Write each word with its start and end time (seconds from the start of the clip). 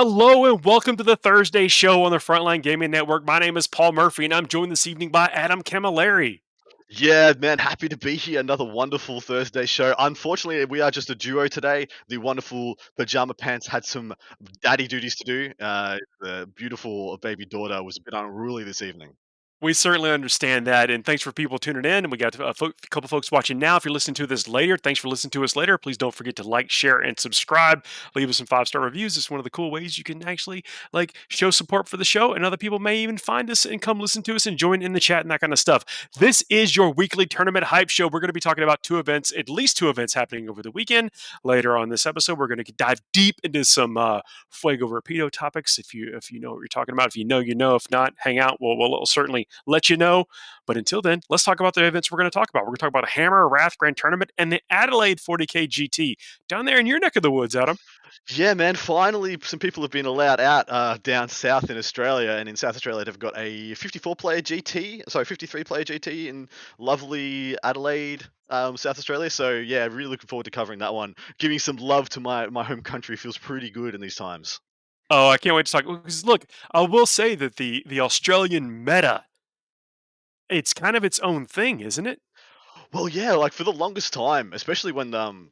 Hello 0.00 0.44
and 0.44 0.64
welcome 0.64 0.96
to 0.96 1.02
the 1.02 1.16
Thursday 1.16 1.66
show 1.66 2.04
on 2.04 2.12
the 2.12 2.18
Frontline 2.18 2.62
Gaming 2.62 2.92
Network. 2.92 3.26
My 3.26 3.40
name 3.40 3.56
is 3.56 3.66
Paul 3.66 3.90
Murphy 3.90 4.26
and 4.26 4.32
I'm 4.32 4.46
joined 4.46 4.70
this 4.70 4.86
evening 4.86 5.08
by 5.08 5.26
Adam 5.32 5.60
Camilleri. 5.60 6.38
Yeah, 6.88 7.32
man, 7.36 7.58
happy 7.58 7.88
to 7.88 7.96
be 7.96 8.14
here. 8.14 8.38
Another 8.38 8.64
wonderful 8.64 9.20
Thursday 9.20 9.66
show. 9.66 9.96
Unfortunately, 9.98 10.64
we 10.66 10.82
are 10.82 10.92
just 10.92 11.10
a 11.10 11.16
duo 11.16 11.48
today. 11.48 11.88
The 12.06 12.18
wonderful 12.18 12.78
Pajama 12.96 13.34
Pants 13.34 13.66
had 13.66 13.84
some 13.84 14.14
daddy 14.62 14.86
duties 14.86 15.16
to 15.16 15.24
do. 15.24 15.52
Uh, 15.58 15.96
the 16.20 16.48
beautiful 16.54 17.18
baby 17.18 17.44
daughter 17.44 17.82
was 17.82 17.96
a 17.96 18.00
bit 18.00 18.14
unruly 18.14 18.62
this 18.62 18.82
evening. 18.82 19.14
We 19.60 19.72
certainly 19.72 20.10
understand 20.10 20.68
that, 20.68 20.88
and 20.88 21.04
thanks 21.04 21.20
for 21.20 21.32
people 21.32 21.58
tuning 21.58 21.84
in. 21.84 22.04
And 22.04 22.12
we 22.12 22.16
got 22.16 22.38
a 22.38 22.54
fo- 22.54 22.70
couple 22.90 23.08
folks 23.08 23.32
watching 23.32 23.58
now. 23.58 23.74
If 23.74 23.84
you're 23.84 23.92
listening 23.92 24.14
to 24.14 24.26
this 24.26 24.46
later, 24.46 24.76
thanks 24.76 25.00
for 25.00 25.08
listening 25.08 25.32
to 25.32 25.42
us 25.42 25.56
later. 25.56 25.76
Please 25.76 25.96
don't 25.96 26.14
forget 26.14 26.36
to 26.36 26.44
like, 26.44 26.70
share, 26.70 27.00
and 27.00 27.18
subscribe. 27.18 27.84
Leave 28.14 28.28
us 28.28 28.36
some 28.36 28.46
five 28.46 28.68
star 28.68 28.82
reviews. 28.82 29.16
It's 29.16 29.28
one 29.28 29.40
of 29.40 29.44
the 29.44 29.50
cool 29.50 29.72
ways 29.72 29.98
you 29.98 30.04
can 30.04 30.22
actually 30.22 30.62
like 30.92 31.16
show 31.26 31.50
support 31.50 31.88
for 31.88 31.96
the 31.96 32.04
show, 32.04 32.34
and 32.34 32.44
other 32.44 32.56
people 32.56 32.78
may 32.78 32.98
even 32.98 33.18
find 33.18 33.50
us 33.50 33.64
and 33.64 33.82
come 33.82 33.98
listen 33.98 34.22
to 34.22 34.36
us 34.36 34.46
and 34.46 34.56
join 34.56 34.80
in 34.80 34.92
the 34.92 35.00
chat 35.00 35.22
and 35.22 35.30
that 35.32 35.40
kind 35.40 35.52
of 35.52 35.58
stuff. 35.58 36.08
This 36.20 36.44
is 36.48 36.76
your 36.76 36.90
weekly 36.92 37.26
tournament 37.26 37.64
hype 37.64 37.90
show. 37.90 38.06
We're 38.06 38.20
going 38.20 38.28
to 38.28 38.32
be 38.32 38.38
talking 38.38 38.62
about 38.62 38.84
two 38.84 39.00
events, 39.00 39.32
at 39.36 39.48
least 39.48 39.76
two 39.76 39.88
events 39.88 40.14
happening 40.14 40.48
over 40.48 40.62
the 40.62 40.70
weekend. 40.70 41.10
Later 41.42 41.76
on 41.76 41.88
this 41.88 42.06
episode, 42.06 42.38
we're 42.38 42.46
going 42.46 42.62
to 42.62 42.72
dive 42.74 43.00
deep 43.12 43.40
into 43.42 43.64
some 43.64 43.96
uh, 43.96 44.20
Fuego 44.50 44.86
Rapido 44.86 45.28
topics. 45.32 45.80
If 45.80 45.92
you 45.92 46.16
if 46.16 46.30
you 46.30 46.38
know 46.38 46.52
what 46.52 46.60
you're 46.60 46.68
talking 46.68 46.92
about, 46.92 47.08
if 47.08 47.16
you 47.16 47.24
know, 47.24 47.40
you 47.40 47.56
know. 47.56 47.74
If 47.74 47.90
not, 47.90 48.14
hang 48.18 48.38
out. 48.38 48.58
We'll, 48.60 48.78
we'll 48.78 49.04
certainly 49.04 49.47
let 49.66 49.88
you 49.88 49.96
know. 49.96 50.24
But 50.66 50.76
until 50.76 51.00
then, 51.00 51.20
let's 51.30 51.44
talk 51.44 51.60
about 51.60 51.74
the 51.74 51.86
events 51.86 52.10
we're 52.10 52.18
going 52.18 52.30
to 52.30 52.38
talk 52.38 52.50
about. 52.50 52.62
We're 52.62 52.68
going 52.68 52.76
to 52.76 52.80
talk 52.80 52.90
about 52.90 53.04
a 53.04 53.10
Hammer 53.10 53.48
Wrath 53.48 53.78
Grand 53.78 53.96
Tournament 53.96 54.30
and 54.36 54.52
the 54.52 54.60
Adelaide 54.70 55.18
40K 55.18 55.68
GT 55.68 56.14
down 56.48 56.66
there 56.66 56.78
in 56.78 56.86
your 56.86 56.98
neck 56.98 57.16
of 57.16 57.22
the 57.22 57.30
woods, 57.30 57.56
Adam. 57.56 57.78
Yeah, 58.30 58.54
man. 58.54 58.74
Finally, 58.74 59.38
some 59.42 59.58
people 59.58 59.82
have 59.82 59.90
been 59.90 60.06
allowed 60.06 60.40
out 60.40 60.66
uh, 60.68 60.98
down 61.02 61.28
south 61.28 61.70
in 61.70 61.78
Australia, 61.78 62.32
and 62.32 62.48
in 62.48 62.56
South 62.56 62.76
Australia, 62.76 63.04
they've 63.04 63.18
got 63.18 63.34
a 63.36 63.72
54-player 63.72 64.42
GT, 64.42 65.08
sorry, 65.08 65.24
53-player 65.24 65.84
GT 65.84 66.26
in 66.26 66.48
lovely 66.78 67.56
Adelaide, 67.62 68.24
um, 68.50 68.76
South 68.76 68.98
Australia. 68.98 69.30
So 69.30 69.52
yeah, 69.52 69.86
really 69.86 70.06
looking 70.06 70.28
forward 70.28 70.44
to 70.44 70.50
covering 70.50 70.80
that 70.80 70.94
one. 70.94 71.14
Giving 71.38 71.58
some 71.58 71.76
love 71.76 72.08
to 72.10 72.20
my 72.20 72.48
my 72.48 72.64
home 72.64 72.82
country 72.82 73.16
feels 73.16 73.38
pretty 73.38 73.70
good 73.70 73.94
in 73.94 74.00
these 74.00 74.16
times. 74.16 74.60
Oh, 75.10 75.28
I 75.28 75.38
can't 75.38 75.56
wait 75.56 75.66
to 75.66 75.72
talk. 75.72 75.86
Because 75.86 76.24
look, 76.24 76.44
I 76.72 76.82
will 76.82 77.06
say 77.06 77.34
that 77.34 77.56
the 77.56 77.82
the 77.86 78.00
Australian 78.00 78.84
meta 78.84 79.24
it's 80.48 80.72
kind 80.72 80.96
of 80.96 81.04
its 81.04 81.18
own 81.20 81.46
thing, 81.46 81.80
isn't 81.80 82.06
it? 82.06 82.20
Well, 82.92 83.08
yeah, 83.08 83.32
like 83.32 83.52
for 83.52 83.64
the 83.64 83.72
longest 83.72 84.12
time, 84.12 84.52
especially 84.52 84.92
when 84.92 85.14
um 85.14 85.50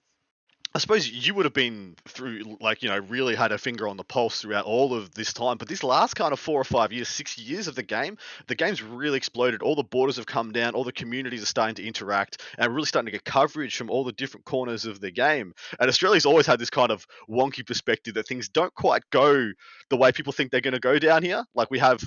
I 0.77 0.79
suppose 0.79 1.09
you 1.09 1.33
would 1.33 1.47
have 1.47 1.55
been 1.55 1.97
through, 2.07 2.59
like, 2.61 2.83
you 2.83 2.91
know, 2.91 2.99
really 2.99 3.35
had 3.35 3.51
a 3.51 3.57
finger 3.57 3.89
on 3.89 3.97
the 3.97 4.05
pulse 4.05 4.43
throughout 4.43 4.67
all 4.67 4.93
of 4.93 5.11
this 5.15 5.33
time. 5.33 5.57
But 5.57 5.69
this 5.69 5.83
last 5.83 6.17
kind 6.17 6.35
of 6.35 6.39
four 6.39 6.61
or 6.61 6.65
five 6.65 6.93
years, 6.93 7.09
six 7.09 7.39
years 7.39 7.67
of 7.67 7.75
the 7.75 7.83
game, 7.83 8.19
the 8.47 8.55
game's 8.55 8.83
really 8.83 9.17
exploded. 9.17 9.63
All 9.63 9.75
the 9.75 9.83
borders 9.83 10.17
have 10.17 10.27
come 10.27 10.53
down, 10.53 10.75
all 10.75 10.85
the 10.85 10.93
communities 10.93 11.43
are 11.43 11.47
starting 11.47 11.77
to 11.77 11.87
interact, 11.87 12.43
and 12.59 12.75
really 12.75 12.85
starting 12.85 13.07
to 13.07 13.13
get 13.13 13.25
coverage 13.25 13.75
from 13.75 13.89
all 13.89 14.05
the 14.05 14.13
different 14.13 14.45
corners 14.45 14.85
of 14.85 15.01
the 15.01 15.11
game. 15.11 15.55
And 15.81 15.89
Australia's 15.89 16.27
always 16.27 16.47
had 16.47 16.59
this 16.59 16.69
kind 16.69 16.91
of 16.91 17.07
wonky 17.27 17.67
perspective 17.67 18.13
that 18.13 18.29
things 18.29 18.51
don't 18.51 18.75
quite 18.75 19.03
go 19.09 19.51
the 19.89 19.97
way 19.97 20.13
people 20.13 20.35
think 20.35 20.51
they're 20.51 20.61
going 20.61 20.75
to 20.75 20.81
go 20.81 20.99
down 20.99 21.23
here. 21.23 21.43
Like, 21.55 21.71
we 21.71 21.79
have 21.79 22.03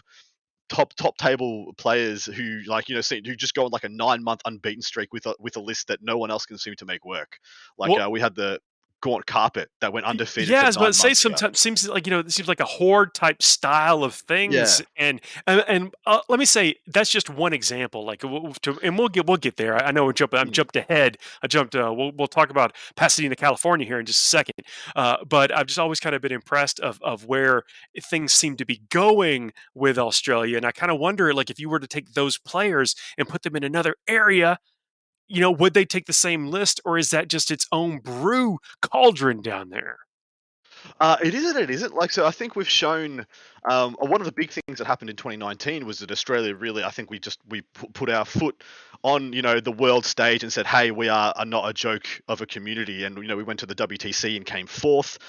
top 0.70 0.94
top 0.95 1.17
table 1.17 1.73
players 1.78 2.25
who 2.25 2.62
like 2.67 2.89
you 2.89 2.95
know 2.95 3.02
see, 3.02 3.22
who 3.25 3.36
just 3.36 3.53
go 3.53 3.66
on 3.66 3.72
like 3.72 3.84
a 3.84 3.89
nine 3.89 4.23
month 4.23 4.42
unbeaten 4.45 4.81
streak 4.81 5.11
with 5.11 5.26
a 5.26 5.36
with 5.39 5.58
a 5.58 5.59
list 5.59 5.88
that 5.88 6.00
no 6.02 6.17
one 6.17 6.31
else 6.31 6.45
can 6.45 6.58
seem 6.58 6.76
to 6.76 6.86
make 6.86 7.06
work. 7.06 7.39
Like 7.78 7.92
well, 7.92 8.08
uh, 8.08 8.09
we 8.09 8.20
had 8.20 8.36
the 8.36 8.59
gaunt 9.02 9.25
carpet 9.25 9.69
that 9.81 9.94
went 9.94 10.05
undefeated. 10.05 10.50
Yeah, 10.50 10.69
but 10.78 10.95
say 10.95 11.14
sometimes 11.14 11.59
seems 11.59 11.88
like 11.88 12.05
you 12.05 12.11
know 12.11 12.19
it 12.19 12.31
seems 12.31 12.47
like 12.47 12.59
a 12.59 12.66
horde 12.66 13.14
type 13.14 13.42
style 13.42 14.04
of 14.04 14.14
things, 14.15 14.54
yeah. 14.54 14.67
and 14.98 15.21
and, 15.48 15.64
and 15.67 15.95
uh, 16.05 16.20
let 16.30 16.39
me 16.39 16.45
say 16.45 16.76
that's 16.87 17.10
just 17.10 17.30
one 17.30 17.54
example. 17.54 18.05
Like, 18.05 18.21
to, 18.21 18.80
and 18.83 18.98
we'll 18.98 19.10
get 19.10 19.27
we'll 19.27 19.37
get 19.37 19.58
there. 19.58 19.76
I 19.76 19.92
know 19.92 20.05
we 20.05 20.14
jump. 20.14 20.33
I'm 20.33 20.49
mm. 20.49 20.52
jumped 20.52 20.76
ahead. 20.76 21.17
I 21.42 21.48
jumped. 21.48 21.76
Uh, 21.76 21.93
we'll 21.95 22.11
we'll 22.17 22.27
talk 22.27 22.49
about 22.49 22.76
Pasadena, 22.95 23.36
California 23.36 23.86
here 23.86 23.99
in 23.99 24.05
just 24.05 24.26
a 24.26 24.27
second. 24.27 24.55
Uh, 24.95 25.17
but 25.27 25.55
I've 25.55 25.67
just 25.67 25.80
always 25.80 25.99
kind 25.99 26.16
of 26.16 26.21
been 26.21 26.31
impressed 26.31 26.80
of 26.80 27.02
of 27.02 27.26
where 27.26 27.64
things 28.02 28.33
seem 28.33 28.55
to 28.58 28.66
be 28.66 28.81
going 28.89 29.54
with 29.73 29.98
Australia, 29.98 30.58
and 30.58 30.66
I 30.66 30.71
kind 30.71 30.92
of 30.92 30.99
wonder 30.99 31.33
like 31.33 31.49
if 31.49 31.60
you 31.60 31.70
were 31.70 31.80
to 31.80 31.87
take 31.87 32.14
those 32.14 32.37
players 32.37 32.95
and 33.17 33.27
put 33.27 33.43
them 33.43 33.55
in 33.55 33.64
another 33.64 33.95
area 34.08 34.60
you 35.30 35.42
know, 35.42 35.52
would 35.52 35.73
they 35.73 35.86
take 35.86 36.06
the 36.06 36.14
same 36.14 36.48
list 36.48 36.82
or 36.84 36.98
is 36.98 37.12
that 37.12 37.30
just 37.30 37.52
its 37.52 37.67
own 37.72 38.00
brew 38.00 38.58
cauldron 38.82 39.42
down 39.42 39.70
there? 39.70 40.00
Uh, 41.00 41.17
it 41.23 41.34
isn't. 41.34 41.58
It 41.58 41.70
isn't. 41.70 41.94
Like 41.94 42.12
so, 42.12 42.26
I 42.26 42.32
think 42.32 42.56
we've 42.56 42.70
shown 42.70 43.26
um, 43.70 43.95
one 44.00 44.22
of 44.22 44.26
the 44.26 44.32
big 44.32 44.50
things 44.50 44.80
that 44.80 44.88
happened 44.88 45.10
in 45.10 45.16
2019 45.16 45.86
was 45.86 46.00
that 46.00 46.12
Australia 46.12 46.56
really, 46.56 46.84
I 46.84 46.90
think 46.90 47.10
we 47.10 47.20
just 47.20 47.40
we 47.48 47.62
put 47.94 48.10
our 48.10 48.26
foot 48.26 48.64
on 49.04 49.34
you 49.34 49.42
know 49.42 49.60
the 49.60 49.72
world 49.72 50.06
stage 50.06 50.44
and 50.44 50.52
said, 50.52 50.66
hey, 50.66 50.92
we 50.92 51.10
are, 51.10 51.34
are 51.36 51.46
not 51.46 51.70
a 51.70 51.73
joke 51.73 52.08
of 52.28 52.42
a 52.42 52.46
community, 52.46 53.04
and 53.04 53.17
you 53.17 53.28
know 53.28 53.36
we 53.36 53.44
went 53.44 53.60
to 53.60 53.66
the 53.66 53.76
WTC 53.76 54.36
and 54.36 54.46
came 54.46 54.67
fourth 54.67 55.20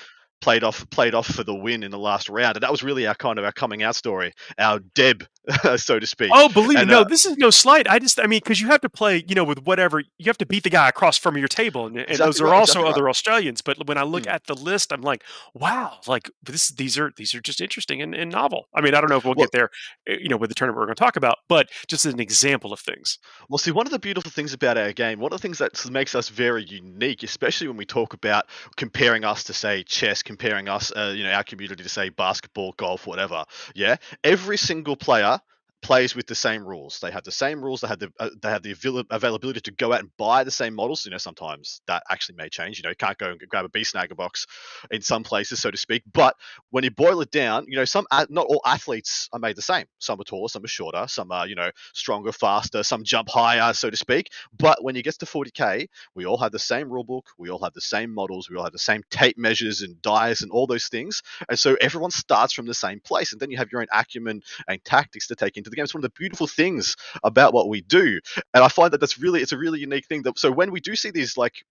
played 0.40 0.64
off 0.64 0.88
played 0.90 1.14
off 1.14 1.26
for 1.26 1.44
the 1.44 1.54
win 1.54 1.82
in 1.82 1.90
the 1.90 1.98
last 1.98 2.28
round, 2.28 2.56
and 2.56 2.62
that 2.62 2.70
was 2.70 2.82
really 2.82 3.06
our 3.06 3.14
kind 3.14 3.38
of 3.38 3.44
our 3.44 3.52
coming 3.52 3.82
out 3.82 3.94
story, 3.94 4.32
our 4.58 4.78
deb, 4.94 5.24
so 5.76 5.98
to 5.98 6.06
speak. 6.06 6.30
Oh, 6.32 6.48
believe 6.48 6.78
and, 6.78 6.88
me, 6.88 6.94
no, 6.94 7.00
uh, 7.00 7.04
this 7.04 7.24
is 7.24 7.36
no 7.36 7.50
slight. 7.50 7.88
I 7.88 7.98
just, 7.98 8.20
I 8.20 8.26
mean, 8.26 8.40
because 8.42 8.60
you 8.60 8.68
have 8.68 8.80
to 8.82 8.88
play, 8.88 9.24
you 9.26 9.34
know, 9.34 9.44
with 9.44 9.64
whatever 9.64 10.00
you 10.00 10.26
have 10.26 10.38
to 10.38 10.46
beat 10.46 10.64
the 10.64 10.70
guy 10.70 10.88
across 10.88 11.16
from 11.16 11.36
your 11.36 11.48
table, 11.48 11.86
and, 11.86 11.96
and 11.96 12.08
exactly 12.08 12.26
those 12.26 12.40
are 12.40 12.44
right, 12.44 12.58
also 12.58 12.80
exactly 12.80 12.90
other 12.90 13.02
right. 13.04 13.10
Australians. 13.10 13.62
But 13.62 13.86
when 13.86 13.98
I 13.98 14.02
look 14.02 14.24
mm. 14.24 14.32
at 14.32 14.46
the 14.46 14.54
list, 14.54 14.92
I'm 14.92 15.02
like, 15.02 15.24
wow, 15.54 15.98
like 16.06 16.30
this, 16.42 16.68
these 16.68 16.98
are 16.98 17.12
these 17.16 17.34
are 17.34 17.40
just 17.40 17.60
interesting 17.60 18.02
and, 18.02 18.14
and 18.14 18.30
novel. 18.30 18.66
I 18.74 18.80
mean, 18.80 18.94
I 18.94 19.00
don't 19.00 19.10
know 19.10 19.16
if 19.16 19.24
we'll, 19.24 19.34
well 19.34 19.46
get 19.46 19.52
there, 19.52 19.70
eh, 20.06 20.16
you 20.20 20.28
know, 20.28 20.36
with 20.36 20.50
the 20.50 20.54
tournament 20.54 20.78
we're 20.78 20.86
going 20.86 20.96
to 20.96 21.02
talk 21.02 21.16
about, 21.16 21.38
but 21.48 21.68
just 21.88 22.04
an 22.06 22.20
example 22.20 22.72
of 22.72 22.80
things. 22.80 23.18
Well, 23.48 23.58
see, 23.58 23.70
one 23.70 23.86
of 23.86 23.92
the 23.92 23.98
beautiful 23.98 24.30
things 24.30 24.52
about 24.52 24.76
our 24.76 24.92
game, 24.92 25.20
one 25.20 25.32
of 25.32 25.38
the 25.38 25.42
things 25.42 25.58
that 25.58 25.90
makes 25.90 26.14
us 26.14 26.28
very 26.28 26.64
unique, 26.64 27.22
especially 27.22 27.68
when 27.68 27.76
we 27.76 27.86
talk 27.86 28.14
about 28.14 28.46
comparing 28.76 29.24
us 29.24 29.44
to 29.44 29.52
say 29.52 29.82
chess, 29.84 30.22
comparing 30.22 30.68
us. 30.68 30.92
Uh, 30.94 31.14
you 31.20 31.24
know 31.24 31.30
our 31.32 31.44
community 31.44 31.82
to 31.82 31.88
say 31.88 32.08
basketball, 32.08 32.72
golf, 32.72 33.06
whatever. 33.06 33.44
Yeah, 33.74 33.96
every 34.24 34.56
single 34.56 34.96
player 34.96 35.39
plays 35.82 36.14
with 36.14 36.26
the 36.26 36.34
same 36.34 36.64
rules. 36.66 36.98
They 37.00 37.10
have 37.10 37.24
the 37.24 37.32
same 37.32 37.62
rules. 37.62 37.80
They 37.80 37.88
have 37.88 37.98
the 37.98 38.12
uh, 38.18 38.30
they 38.42 38.50
have 38.50 38.62
the 38.62 38.72
avail- 38.72 39.04
availability 39.10 39.60
to 39.62 39.72
go 39.72 39.92
out 39.92 40.00
and 40.00 40.10
buy 40.16 40.44
the 40.44 40.50
same 40.50 40.74
models. 40.74 41.04
You 41.04 41.10
know, 41.10 41.18
sometimes 41.18 41.80
that 41.86 42.02
actually 42.10 42.36
may 42.36 42.48
change. 42.48 42.78
You 42.78 42.84
know, 42.84 42.90
you 42.90 42.96
can't 42.96 43.18
go 43.18 43.30
and 43.30 43.40
grab 43.48 43.64
a 43.64 43.68
Beast 43.68 43.94
Snagga 43.94 44.16
box 44.16 44.46
in 44.90 45.02
some 45.02 45.22
places, 45.22 45.60
so 45.60 45.70
to 45.70 45.76
speak. 45.76 46.02
But 46.12 46.36
when 46.70 46.84
you 46.84 46.90
boil 46.90 47.20
it 47.20 47.30
down, 47.30 47.66
you 47.68 47.76
know, 47.76 47.84
some 47.84 48.06
not 48.30 48.46
all 48.46 48.60
athletes 48.64 49.28
are 49.32 49.38
made 49.38 49.56
the 49.56 49.62
same. 49.62 49.86
Some 49.98 50.20
are 50.20 50.24
taller, 50.24 50.48
some 50.48 50.64
are 50.64 50.68
shorter, 50.68 51.06
some 51.08 51.32
are 51.32 51.46
you 51.46 51.54
know 51.54 51.70
stronger, 51.94 52.32
faster, 52.32 52.82
some 52.82 53.04
jump 53.04 53.28
higher, 53.28 53.72
so 53.72 53.90
to 53.90 53.96
speak. 53.96 54.30
But 54.58 54.82
when 54.84 54.94
you 54.96 55.02
get 55.02 55.18
to 55.20 55.26
40k, 55.26 55.88
we 56.14 56.26
all 56.26 56.38
have 56.38 56.52
the 56.52 56.58
same 56.58 56.90
rule 56.90 57.04
book. 57.04 57.26
We 57.38 57.50
all 57.50 57.62
have 57.62 57.74
the 57.74 57.80
same 57.80 58.12
models. 58.14 58.50
We 58.50 58.56
all 58.56 58.64
have 58.64 58.72
the 58.72 58.78
same 58.78 59.02
tape 59.10 59.38
measures 59.38 59.82
and 59.82 60.00
dies 60.02 60.42
and 60.42 60.50
all 60.50 60.66
those 60.66 60.88
things. 60.88 61.22
And 61.48 61.58
so 61.58 61.76
everyone 61.80 62.10
starts 62.10 62.52
from 62.52 62.66
the 62.66 62.74
same 62.74 63.00
place. 63.00 63.32
And 63.32 63.40
then 63.40 63.50
you 63.50 63.56
have 63.58 63.70
your 63.72 63.80
own 63.80 63.86
acumen 63.92 64.42
and 64.68 64.84
tactics 64.84 65.28
to 65.28 65.36
take 65.36 65.56
into 65.56 65.69
the 65.70 65.76
game. 65.76 65.84
It's 65.84 65.94
one 65.94 66.04
of 66.04 66.10
the 66.10 66.18
beautiful 66.18 66.46
things 66.46 66.96
about 67.24 67.52
what 67.52 67.68
we 67.68 67.80
do, 67.82 68.20
and 68.54 68.64
I 68.64 68.68
find 68.68 68.92
that 68.92 69.00
that's 69.00 69.18
really 69.18 69.40
it's 69.42 69.52
a 69.52 69.58
really 69.58 69.80
unique 69.80 70.06
thing. 70.06 70.22
That 70.22 70.38
so 70.38 70.50
when 70.50 70.70
we 70.70 70.80
do 70.80 70.94
see 70.96 71.10
these 71.10 71.36
like 71.36 71.64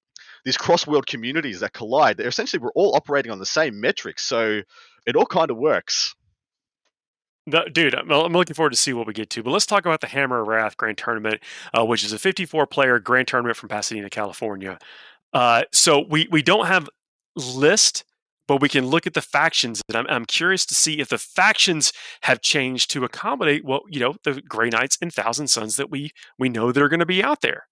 these 0.45 0.57
cross-world 0.57 1.07
communities 1.07 1.59
that 1.59 1.73
collide, 1.73 2.17
they're 2.17 2.27
essentially 2.27 2.61
we're 2.61 2.71
all 2.71 2.95
operating 2.95 3.31
on 3.31 3.39
the 3.39 3.45
same 3.45 3.79
metrics, 3.79 4.23
so 4.23 4.61
it 5.05 5.15
all 5.15 5.25
kind 5.25 5.51
of 5.51 5.57
works. 5.57 6.15
Dude, 7.71 7.95
I'm, 7.95 8.11
I'm, 8.11 8.33
looking 8.33 8.53
forward 8.53 8.71
to 8.71 8.75
see 8.75 8.93
what 8.93 9.07
we 9.07 9.13
get 9.13 9.29
to. 9.31 9.41
But 9.41 9.51
let's 9.51 9.65
talk 9.65 9.85
about 9.85 10.01
the 10.01 10.07
Hammer 10.07 10.41
of 10.41 10.47
Wrath 10.47 10.77
Grand 10.77 10.99
Tournament, 10.99 11.41
uh, 11.73 11.83
which 11.83 12.03
is 12.03 12.13
a 12.13 12.19
54 12.19 12.67
player 12.67 12.99
Grand 12.99 13.27
Tournament 13.27 13.57
from 13.57 13.69
Pasadena, 13.69 14.09
California. 14.09 14.77
Uh, 15.33 15.63
so 15.71 16.05
we 16.07 16.27
we 16.31 16.41
don't 16.41 16.67
have 16.67 16.89
list 17.35 18.03
but 18.49 18.61
we 18.61 18.67
can 18.67 18.87
look 18.87 19.05
at 19.05 19.13
the 19.13 19.21
factions 19.21 19.79
and 19.87 19.95
I'm, 19.95 20.07
I'm, 20.09 20.25
curious 20.25 20.65
to 20.65 20.73
see 20.73 20.99
if 20.99 21.09
the 21.09 21.19
factions 21.19 21.93
have 22.21 22.41
changed 22.41 22.89
to 22.91 23.03
accommodate 23.03 23.63
what 23.63 23.83
you 23.89 23.99
know 23.99 24.15
the 24.23 24.41
gray 24.41 24.69
knights 24.69 24.97
and 25.01 25.13
thousand 25.13 25.49
sons 25.49 25.75
that 25.75 25.91
we 25.91 26.09
we 26.39 26.49
know 26.49 26.71
that 26.71 26.81
are 26.81 26.89
going 26.89 26.99
to 26.99 27.05
be 27.05 27.23
out 27.23 27.41
there. 27.41 27.67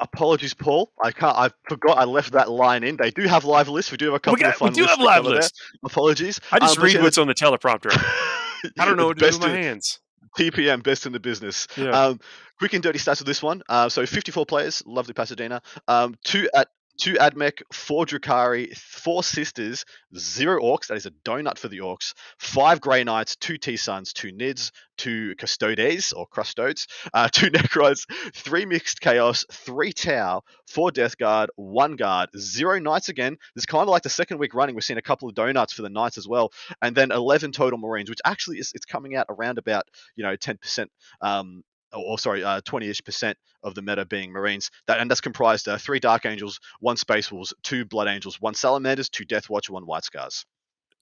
Apologies 0.00 0.52
paul. 0.52 0.90
I 1.02 1.12
can't 1.12 1.36
i 1.36 1.48
forgot 1.68 1.96
i 1.96 2.04
left 2.04 2.32
that 2.32 2.50
line 2.50 2.82
in. 2.82 2.96
They 2.96 3.12
do 3.12 3.22
have 3.28 3.44
live 3.44 3.68
lists. 3.68 3.92
We 3.92 3.98
do 3.98 4.06
have 4.06 4.14
a 4.14 4.20
couple 4.20 4.40
got, 4.40 4.48
of 4.48 4.56
fun 4.56 4.68
we 4.70 4.74
do 4.74 4.84
have 4.84 4.98
live 4.98 5.24
lists. 5.24 5.60
Apologies. 5.84 6.40
I 6.50 6.58
just 6.58 6.76
um, 6.76 6.84
read 6.84 7.00
what's 7.00 7.18
on 7.18 7.28
the 7.28 7.34
teleprompter. 7.34 7.92
I 8.78 8.84
don't 8.84 8.96
know 8.96 9.06
what 9.06 9.18
to 9.18 9.30
do 9.30 9.38
with 9.38 9.40
my 9.40 9.48
hands. 9.50 10.00
TPM, 10.36 10.82
best 10.82 11.06
in 11.06 11.12
the 11.12 11.20
business. 11.20 11.68
Yeah. 11.76 11.90
Um, 11.90 12.20
quick 12.58 12.74
and 12.74 12.82
dirty 12.82 12.98
stats 12.98 13.20
of 13.20 13.26
this 13.26 13.42
one. 13.42 13.62
Uh, 13.68 13.88
so 13.88 14.04
54 14.04 14.44
players, 14.44 14.82
lovely 14.84 15.14
Pasadena. 15.14 15.62
Um, 15.88 16.14
two 16.24 16.50
at 16.54 16.68
two 16.96 17.14
Admech, 17.14 17.62
four 17.72 18.06
Drukhari, 18.06 18.76
four 18.76 19.22
Sisters, 19.22 19.84
zero 20.16 20.60
Orcs, 20.60 20.88
that 20.88 20.96
is 20.96 21.06
a 21.06 21.10
donut 21.10 21.58
for 21.58 21.68
the 21.68 21.78
Orcs, 21.78 22.14
five 22.38 22.80
Grey 22.80 23.04
Knights, 23.04 23.36
two 23.36 23.58
T 23.58 23.76
Sons, 23.76 24.12
two 24.12 24.32
Nids, 24.32 24.70
two 24.96 25.34
Custodes 25.36 26.12
or 26.12 26.26
Crustodes, 26.26 26.86
uh, 27.12 27.28
two 27.32 27.50
Necrons, 27.50 28.06
three 28.34 28.66
Mixed 28.66 29.00
Chaos, 29.00 29.44
three 29.50 29.92
Tau, 29.92 30.42
four 30.66 30.90
Death 30.90 31.16
Guard, 31.16 31.50
one 31.56 31.96
Guard, 31.96 32.30
zero 32.36 32.78
Knights 32.78 33.08
again. 33.08 33.36
This 33.54 33.62
is 33.62 33.66
kind 33.66 33.82
of 33.82 33.88
like 33.88 34.02
the 34.02 34.10
second 34.10 34.38
week 34.38 34.54
running. 34.54 34.74
We've 34.74 34.84
seen 34.84 34.98
a 34.98 35.02
couple 35.02 35.28
of 35.28 35.34
donuts 35.34 35.72
for 35.72 35.82
the 35.82 35.90
Knights 35.90 36.18
as 36.18 36.26
well, 36.28 36.52
and 36.82 36.96
then 36.96 37.10
11 37.10 37.52
total 37.52 37.78
Marines, 37.78 38.10
which 38.10 38.20
actually 38.24 38.58
is 38.58 38.72
it's 38.74 38.86
coming 38.86 39.16
out 39.16 39.26
around 39.28 39.58
about 39.58 39.84
you 40.16 40.24
know 40.24 40.36
10% 40.36 40.86
um, 41.20 41.62
or, 42.00 42.18
sorry, 42.18 42.44
uh, 42.44 42.60
20-ish 42.62 43.02
percent 43.04 43.36
of 43.62 43.74
the 43.74 43.82
meta 43.82 44.04
being 44.04 44.32
Marines. 44.32 44.70
That 44.86 45.00
and 45.00 45.10
that's 45.10 45.20
comprised 45.20 45.68
uh, 45.68 45.78
three 45.78 46.00
Dark 46.00 46.26
Angels, 46.26 46.60
one 46.80 46.96
Space 46.96 47.30
Wolves, 47.32 47.52
two 47.62 47.84
Blood 47.84 48.08
Angels, 48.08 48.40
one 48.40 48.54
Salamanders, 48.54 49.08
two 49.08 49.24
Death 49.24 49.50
Watch, 49.50 49.68
one 49.70 49.86
White 49.86 50.04
Scars. 50.04 50.44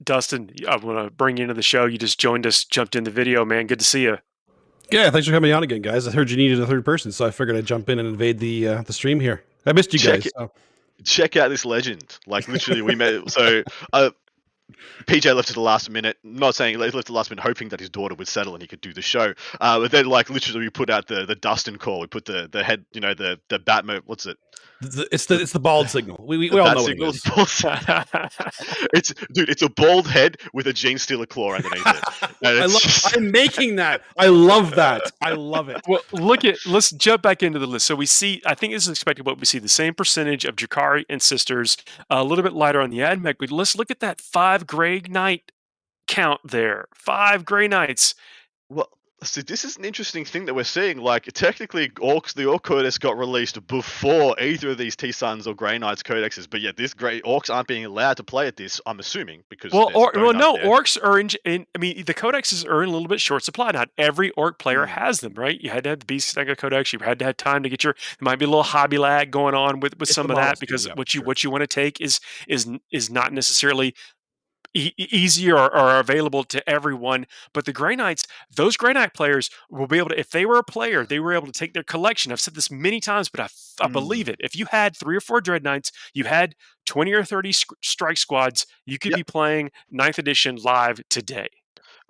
Dustin, 0.03 0.51
I 0.69 0.77
want 0.77 1.07
to 1.07 1.11
bring 1.11 1.37
you 1.37 1.43
into 1.43 1.55
the 1.55 1.63
show. 1.63 1.87
You 1.87 1.99
just 1.99 2.19
joined 2.19 2.47
us, 2.47 2.65
jumped 2.65 2.97
in 2.97 3.05
the 3.05 3.11
video, 3.11 3.45
man. 3.45 3.67
Good 3.67 3.79
to 3.79 3.85
see 3.85 4.03
you. 4.03 4.19
Yeah, 4.91 5.11
thanks 5.11 5.27
for 5.27 5.33
coming 5.33 5.53
on 5.53 5.63
again, 5.63 5.83
guys. 5.83 6.07
I 6.07 6.11
heard 6.11 6.31
you 6.31 6.37
needed 6.37 6.61
a 6.61 6.67
third 6.67 6.85
person, 6.85 7.13
so 7.13 7.27
I 7.27 7.31
figured 7.31 7.57
I'd 7.57 7.65
jump 7.65 7.89
in 7.89 7.99
and 7.99 8.09
invade 8.09 8.39
the 8.39 8.69
uh, 8.69 8.83
the 8.83 8.93
stream 8.93 9.21
here. 9.21 9.43
I 9.65 9.73
missed 9.73 9.93
you 9.93 9.99
check 9.99 10.23
guys. 10.23 10.31
So. 10.37 10.53
Check 11.05 11.37
out 11.37 11.49
this 11.49 11.65
legend. 11.65 12.19
Like 12.27 12.49
literally, 12.49 12.83
we 12.83 12.95
met. 12.95 13.31
So 13.31 13.63
uh, 13.93 14.11
PJ 15.07 15.35
left 15.35 15.51
at 15.51 15.55
the 15.55 15.61
last 15.61 15.91
minute. 15.91 16.19
Not 16.25 16.55
saying 16.55 16.75
he 16.75 16.77
left 16.79 16.95
at 16.95 17.05
the 17.07 17.13
last 17.13 17.31
minute, 17.31 17.43
hoping 17.43 17.69
that 17.71 17.81
his 17.81 17.91
daughter 17.91 18.15
would 18.15 18.29
settle 18.29 18.55
and 18.55 18.63
he 18.63 18.67
could 18.69 18.81
do 18.81 18.93
the 18.93 19.03
show. 19.03 19.35
Uh, 19.61 19.81
but 19.81 19.91
then, 19.91 20.07
like 20.07 20.31
literally, 20.31 20.61
we 20.61 20.71
put 20.71 20.91
out 20.91 21.07
the 21.07 21.27
the 21.27 21.35
Dustin 21.35 21.77
call. 21.79 22.01
We 22.01 22.07
put 22.07 22.25
the 22.25 22.49
the 22.51 22.63
head, 22.65 22.85
you 22.93 23.01
know, 23.01 23.15
the 23.15 23.41
the 23.49 23.59
Batman. 23.59 24.03
What's 24.07 24.27
it? 24.27 24.39
It's 24.85 25.27
the 25.27 25.41
it's 25.41 25.53
the 25.53 25.61
bald 25.61 25.89
signal. 25.89 26.25
We, 26.27 26.39
we, 26.39 26.51
we 26.51 26.61
all 26.61 26.75
know 26.75 26.87
signal 26.87 27.13
what 27.13 27.17
it 27.17 28.89
it's 28.95 29.15
dude. 29.33 29.49
It's 29.49 29.63
a 29.63 29.69
bald 29.69 30.07
head 30.07 30.39
with 30.53 30.67
a 30.67 30.73
Genestealer 30.73 31.29
claw 31.29 31.55
underneath 31.55 31.87
it. 31.87 32.05
I 32.45 32.67
love. 32.67 33.15
I'm 33.15 33.31
making 33.31 33.77
that. 33.77 34.03
I 34.19 34.29
love 34.29 34.75
that. 34.77 35.13
I 35.23 35.33
love 35.33 35.69
it. 35.69 35.81
Well, 35.89 36.03
look 36.13 36.45
at. 36.45 36.57
Let's 36.67 36.91
jump 36.91 37.23
back 37.23 37.43
into 37.43 37.59
the 37.59 37.67
list. 37.67 37.87
So 37.87 37.95
we 37.95 38.07
see. 38.07 38.43
I 38.47 38.55
think 38.55 38.73
this 38.73 38.85
is 38.85 38.91
expected, 38.91 39.25
but 39.25 39.39
we 39.39 39.47
see 39.47 39.59
the 39.59 39.69
same 39.69 39.95
percentage 39.95 40.45
of 40.45 40.57
Drukhari 40.57 41.05
and 41.09 41.21
Sisters. 41.23 41.77
A 42.11 42.25
little 42.25 42.45
bit 42.45 42.53
lighter 42.53 42.81
on 42.81 42.91
the 42.91 42.99
Admech, 42.99 43.37
but 43.39 43.51
let's 43.51 43.77
look 43.77 43.91
at 43.91 44.01
that 44.01 44.21
five 44.21 44.67
Grey 44.67 45.01
Knight 45.01 45.53
count 46.07 46.41
there. 46.45 46.89
Five 46.95 47.45
Grey 47.45 47.69
Knights. 47.69 48.15
Well, 48.69 48.91
See, 49.25 49.43
this 49.43 49.65
is 49.65 49.77
an 49.77 49.85
interesting 49.85 50.25
thing 50.25 50.45
that 50.45 50.55
we're 50.55 50.65
seeing. 50.65 50.99
Like, 50.99 51.25
technically, 51.33 51.89
Orcs, 51.91 52.35
the 52.35 52.45
Orc 52.47 52.63
Codex 52.63 52.99
got 52.99 53.17
released 53.17 53.67
before 53.67 54.39
either 54.41 54.71
of 54.71 54.79
these 54.79 54.97
T 54.97 55.13
Sons 55.13 55.47
or 55.47 55.55
Grey 55.55 55.79
Knights 55.79 56.03
codexes, 56.03 56.49
but 56.49 56.61
yet 56.61 56.77
this 56.77 56.95
great 56.95 57.25
Orcs 57.25 57.53
aren't 57.53 57.67
being 57.67 57.85
allowed 57.85 58.19
to 58.19 58.25
play 58.25 58.47
at 58.47 58.57
this. 58.57 58.81
I'm 58.87 59.01
assuming 59.01 59.43
because 59.49 59.73
well, 59.73 59.91
or, 59.95 60.13
well, 60.15 60.33
no, 60.33 60.57
there. 60.57 60.67
Orcs 60.67 61.03
are 61.03 61.19
in, 61.19 61.31
in, 61.45 61.67
I 61.75 61.79
mean, 61.79 62.05
the 62.05 62.15
codexes 62.15 62.67
are 62.69 62.83
in 62.83 62.89
a 62.89 62.93
little 62.93 63.09
bit 63.09 63.21
short 63.21 63.43
supply. 63.43 63.71
Not 63.71 63.89
every 63.97 64.31
Orc 64.33 64.59
player 64.59 64.87
mm. 64.87 64.89
has 64.89 65.21
them, 65.21 65.35
right? 65.35 65.61
You 65.61 65.71
had 65.71 65.85
to 65.85 65.91
have 65.91 66.01
the 66.01 66.07
Beast 66.07 66.35
Snagga 66.35 66.57
Codex. 66.57 66.93
You 66.93 66.99
had 67.01 67.19
to 67.21 67.25
have 67.25 67.37
time 67.37 67.63
to 67.63 67.69
get 67.69 67.83
your. 67.83 67.95
There 67.95 68.25
might 68.25 68.39
be 68.39 68.45
a 68.45 68.49
little 68.49 68.63
hobby 68.63 68.99
lag 68.99 69.31
going 69.31 69.55
on 69.55 69.81
with, 69.81 69.99
with 69.99 70.09
some 70.09 70.31
of 70.31 70.37
that 70.37 70.61
because 70.61 70.87
yeah, 70.87 70.95
what 70.95 71.15
you 71.15 71.21
sure. 71.21 71.27
what 71.27 71.43
you 71.43 71.51
want 71.51 71.63
to 71.63 71.67
take 71.67 72.01
is 72.01 72.21
is 72.47 72.69
is 72.93 73.11
not 73.11 73.33
necessarily 73.33 73.95
e- 74.75 74.93
easier 74.97 75.57
or, 75.57 75.75
or, 75.75 75.99
available 75.99 76.45
to 76.45 76.69
everyone. 76.69 77.27
But 77.53 77.65
the 77.65 77.73
Grey 77.73 77.97
Knights, 77.97 78.27
those 78.55 78.77
Grey 78.77 78.93
Knight 78.93 79.15
players 79.15 79.51
will 79.71 79.87
be 79.87 79.99
able 79.99 80.11
to, 80.11 80.19
if 80.19 80.31
they 80.31 80.45
were 80.45 80.59
a 80.59 80.65
player, 80.65 81.07
they 81.07 81.21
were 81.21 81.33
able 81.33 81.47
to 81.47 81.53
take 81.53 81.73
their 81.73 81.83
collection. 81.83 82.33
I've 82.33 82.41
said 82.41 82.55
this 82.55 82.71
many 82.71 83.01
times, 83.01 83.29
but 83.29 83.41
I, 83.41 83.49
I 83.81 83.89
mm. 83.89 83.93
believe 83.93 84.29
it. 84.29 84.37
If 84.41 84.57
you 84.57 84.67
had 84.67 84.97
three 84.97 85.17
or 85.17 85.21
four 85.21 85.41
Dread 85.41 85.65
Knights, 85.65 85.93
you 86.13 86.25
had 86.25 86.55
20 86.87 87.13
or 87.13 87.25
30 87.25 87.53
strike 87.83 88.19
squads, 88.19 88.67
you 88.85 88.99
could 88.99 89.13
yep. 89.13 89.19
be 89.19 89.25
playing 89.25 89.71
ninth 89.91 90.19
edition 90.19 90.57
live 90.57 91.01
today 91.09 91.49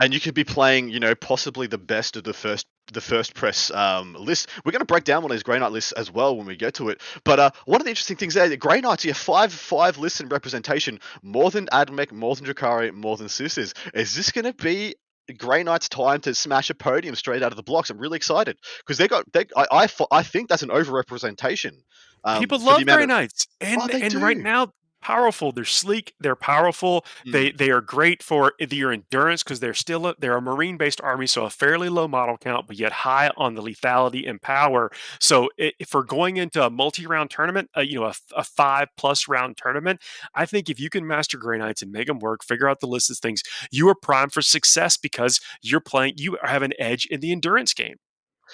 and 0.00 0.12
you 0.12 0.20
could 0.20 0.34
be 0.34 0.44
playing, 0.44 0.88
you 0.88 1.00
know, 1.00 1.14
possibly 1.14 1.66
the 1.66 1.78
best 1.78 2.16
of 2.16 2.24
the 2.24 2.32
first 2.32 2.66
the 2.92 3.00
first 3.00 3.34
press 3.34 3.70
um, 3.70 4.14
list. 4.14 4.48
We're 4.64 4.72
going 4.72 4.80
to 4.80 4.86
break 4.86 5.04
down 5.04 5.22
one 5.22 5.30
of 5.30 5.34
these 5.34 5.42
Grey 5.42 5.58
Knight 5.58 5.72
lists 5.72 5.92
as 5.92 6.10
well 6.10 6.36
when 6.36 6.46
we 6.46 6.56
get 6.56 6.74
to 6.74 6.88
it. 6.90 7.00
But 7.24 7.40
uh, 7.40 7.50
one 7.64 7.80
of 7.80 7.84
the 7.84 7.90
interesting 7.90 8.16
things 8.16 8.34
there, 8.34 8.48
the 8.48 8.56
Grey 8.56 8.80
Knights, 8.80 9.04
you 9.04 9.10
have 9.10 9.18
five 9.18 9.52
five 9.52 9.98
lists 9.98 10.20
in 10.20 10.28
representation, 10.28 11.00
more 11.22 11.50
than 11.50 11.66
Admech, 11.66 12.12
more 12.12 12.34
than 12.34 12.46
Drukhari, 12.46 12.92
more 12.92 13.16
than 13.16 13.28
Sisters. 13.28 13.74
Is 13.94 14.14
this 14.14 14.32
going 14.32 14.44
to 14.44 14.52
be 14.52 14.96
Grey 15.38 15.62
Knight's 15.62 15.88
time 15.88 16.20
to 16.22 16.34
smash 16.34 16.70
a 16.70 16.74
podium 16.74 17.14
straight 17.14 17.42
out 17.42 17.52
of 17.52 17.56
the 17.56 17.62
blocks? 17.62 17.90
I'm 17.90 17.98
really 17.98 18.16
excited 18.16 18.58
because 18.78 18.98
they 18.98 19.08
got 19.08 19.30
they. 19.32 19.46
I, 19.56 19.66
I, 19.70 19.88
I 20.10 20.22
think 20.22 20.48
that's 20.48 20.62
an 20.62 20.70
overrepresentation. 20.70 21.78
Um, 22.24 22.40
People 22.40 22.58
love 22.58 22.84
Grey 22.84 23.06
Knights, 23.06 23.46
and 23.60 23.80
oh, 23.80 23.88
and 23.92 24.10
do. 24.10 24.18
right 24.18 24.36
now 24.36 24.72
powerful. 25.04 25.52
They're 25.52 25.64
sleek. 25.66 26.14
They're 26.18 26.34
powerful. 26.34 27.04
Mm. 27.26 27.32
They 27.32 27.50
they 27.52 27.70
are 27.70 27.82
great 27.82 28.22
for 28.22 28.54
your 28.58 28.90
endurance 28.90 29.42
because 29.42 29.60
they're 29.60 29.74
still 29.74 30.06
a, 30.06 30.14
they're 30.18 30.36
a 30.36 30.40
marine 30.40 30.78
based 30.78 31.00
army, 31.02 31.26
so 31.26 31.44
a 31.44 31.50
fairly 31.50 31.88
low 31.90 32.08
model 32.08 32.38
count, 32.38 32.66
but 32.66 32.78
yet 32.78 32.90
high 32.90 33.30
on 33.36 33.54
the 33.54 33.62
lethality 33.62 34.28
and 34.28 34.40
power. 34.40 34.90
So 35.20 35.50
if 35.58 35.92
we're 35.92 36.02
going 36.02 36.38
into 36.38 36.64
a 36.64 36.70
multi 36.70 37.06
round 37.06 37.30
tournament, 37.30 37.70
uh, 37.76 37.82
you 37.82 38.00
know, 38.00 38.06
a, 38.06 38.14
a, 38.34 38.44
five 38.44 38.88
plus 38.96 39.28
round 39.28 39.56
tournament, 39.58 40.00
I 40.34 40.46
think 40.46 40.70
if 40.70 40.80
you 40.80 40.88
can 40.88 41.06
master 41.06 41.36
Grey 41.36 41.58
Knights 41.58 41.82
and 41.82 41.92
make 41.92 42.06
them 42.06 42.18
work, 42.18 42.42
figure 42.42 42.68
out 42.68 42.80
the 42.80 42.86
list 42.86 43.10
of 43.10 43.18
things, 43.18 43.42
you 43.70 43.88
are 43.88 43.94
primed 43.94 44.32
for 44.32 44.42
success 44.42 44.96
because 44.96 45.40
you're 45.60 45.80
playing. 45.80 46.14
You 46.16 46.38
have 46.42 46.62
an 46.62 46.72
edge 46.78 47.06
in 47.06 47.20
the 47.20 47.30
endurance 47.30 47.74
game. 47.74 47.96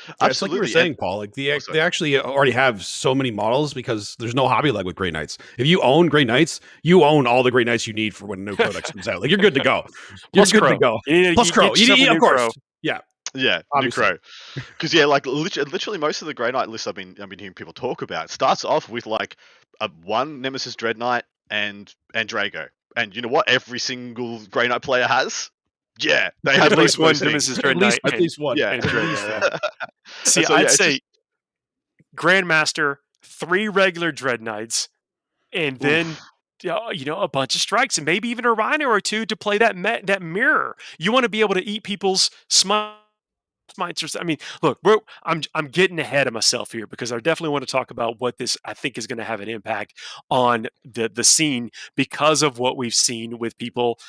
Yeah, 0.09 0.15
Absolutely. 0.21 0.59
like 0.59 0.69
you 0.69 0.73
were 0.73 0.81
saying, 0.81 0.95
Paul. 0.97 1.19
Like 1.19 1.33
the, 1.35 1.53
oh, 1.53 1.59
they 1.73 1.81
actually 1.81 2.19
already 2.19 2.53
have 2.53 2.85
so 2.85 3.15
many 3.15 3.31
models 3.31 3.75
because 3.75 4.17
there's 4.19 4.35
no 4.35 4.49
hobby 4.49 4.71
leg 4.71 4.87
with 4.87 4.97
Grey 4.97 5.11
Knights. 5.11 5.39
If 5.59 5.67
you 5.67 5.81
own 5.83 6.09
Grey 6.09 6.25
Knights, 6.25 6.61
you 6.83 7.05
own 7.05 7.27
all 7.27 7.43
the 7.43 7.51
Grey 7.51 7.65
Knights 7.65 7.87
you 7.87 7.93
need 7.93 8.15
for 8.15 8.27
when 8.27 8.41
a 8.41 8.43
new 8.43 8.57
codex 8.57 8.91
comes 8.91 9.09
out. 9.09 9.21
Like 9.21 9.31
you're 9.31 9.39
good 9.39 9.55
to 9.55 9.61
go. 9.61 9.85
You're 10.33 10.45
Plus 10.45 10.53
good 10.53 10.63
Crowe. 10.63 10.73
to 10.73 10.79
go. 10.79 11.01
You 11.07 11.35
Plus 11.35 11.49
you 11.49 11.53
Crowe. 11.55 11.75
You 11.75 11.97
need, 11.97 12.09
of 12.09 12.19
course. 12.19 12.41
Crowe. 12.41 12.51
Yeah. 12.83 13.01
Yeah, 13.35 13.63
Obviously. 13.73 14.03
new 14.03 14.09
Crowe. 14.11 14.19
Because 14.55 14.93
yeah, 14.93 15.05
like 15.05 15.27
literally, 15.27 15.71
literally, 15.71 15.99
most 15.99 16.21
of 16.23 16.27
the 16.27 16.35
Grey 16.35 16.51
Knight 16.51 16.69
lists 16.69 16.87
I've 16.87 16.95
been 16.95 17.17
I've 17.21 17.29
been 17.29 17.39
hearing 17.39 17.55
people 17.55 17.73
talk 17.73 18.03
about 18.03 18.31
starts 18.31 18.65
off 18.65 18.89
with 18.89 19.07
like 19.07 19.37
a 19.81 19.89
one 20.05 20.41
Nemesis 20.41 20.75
Dread 20.75 20.99
Knight 20.99 21.25
and 21.51 21.95
and 22.15 22.29
Draigo. 22.29 22.69
And 22.97 23.15
you 23.15 23.23
know 23.23 23.29
what? 23.29 23.49
Every 23.49 23.79
single 23.79 24.41
Grey 24.47 24.67
Knight 24.67 24.83
player 24.83 25.07
has 25.07 25.51
yeah, 26.01 26.31
they 26.43 26.57
have 26.57 26.73
at 26.73 26.79
least 26.79 26.99
one 26.99 27.15
Nemesis 27.21 27.59
Dread 27.59 27.77
Knight. 27.77 27.99
At 28.05 28.21
least 28.21 28.39
one. 28.39 28.57
Yeah. 28.57 28.81
See, 30.25 30.45
so, 30.45 30.55
I'd 30.55 30.63
yeah, 30.63 30.69
say 30.69 30.91
just... 30.91 31.03
Grandmaster, 32.17 32.97
three 33.23 33.69
regular 33.69 34.13
Dread 34.13 34.43
Knights, 34.43 34.89
and 35.53 35.79
then 35.79 36.17
you 36.63 37.05
know 37.05 37.21
a 37.21 37.29
bunch 37.29 37.55
of 37.55 37.61
strikes, 37.61 37.99
and 37.99 38.05
maybe 38.05 38.29
even 38.29 38.45
a 38.45 38.53
Rhino 38.53 38.87
or 38.87 39.01
two 39.01 39.25
to 39.27 39.37
play 39.37 39.59
that 39.59 39.77
met, 39.77 40.07
that 40.07 40.23
mirror. 40.23 40.77
You 40.99 41.13
want 41.13 41.25
to 41.25 41.29
be 41.29 41.41
able 41.41 41.55
to 41.55 41.65
eat 41.65 41.85
people's 41.85 42.31
smites. 42.49 42.97
Or 43.79 44.19
I 44.19 44.25
mean, 44.25 44.39
look, 44.63 44.83
bro, 44.83 44.99
I'm 45.23 45.43
I'm 45.55 45.69
getting 45.69 46.01
ahead 46.01 46.27
of 46.27 46.33
myself 46.33 46.73
here 46.73 46.89
because 46.89 47.13
I 47.13 47.19
definitely 47.19 47.53
want 47.53 47.63
to 47.67 47.71
talk 47.71 47.93
about 47.93 48.21
what 48.21 48.37
this 48.37 48.57
I 48.65 48.75
think 48.75 48.99
is 48.99 49.07
going 49.07 49.19
to 49.19 49.25
have 49.25 49.41
an 49.41 49.49
impact 49.49 49.95
on 50.29 50.67
the 50.85 51.09
the 51.09 51.23
scene 51.23 51.71
because 51.95 52.43
of 52.43 52.59
what 52.59 52.77
we've 52.77 52.93
seen 52.93 53.39
with 53.39 53.57
people 53.59 54.01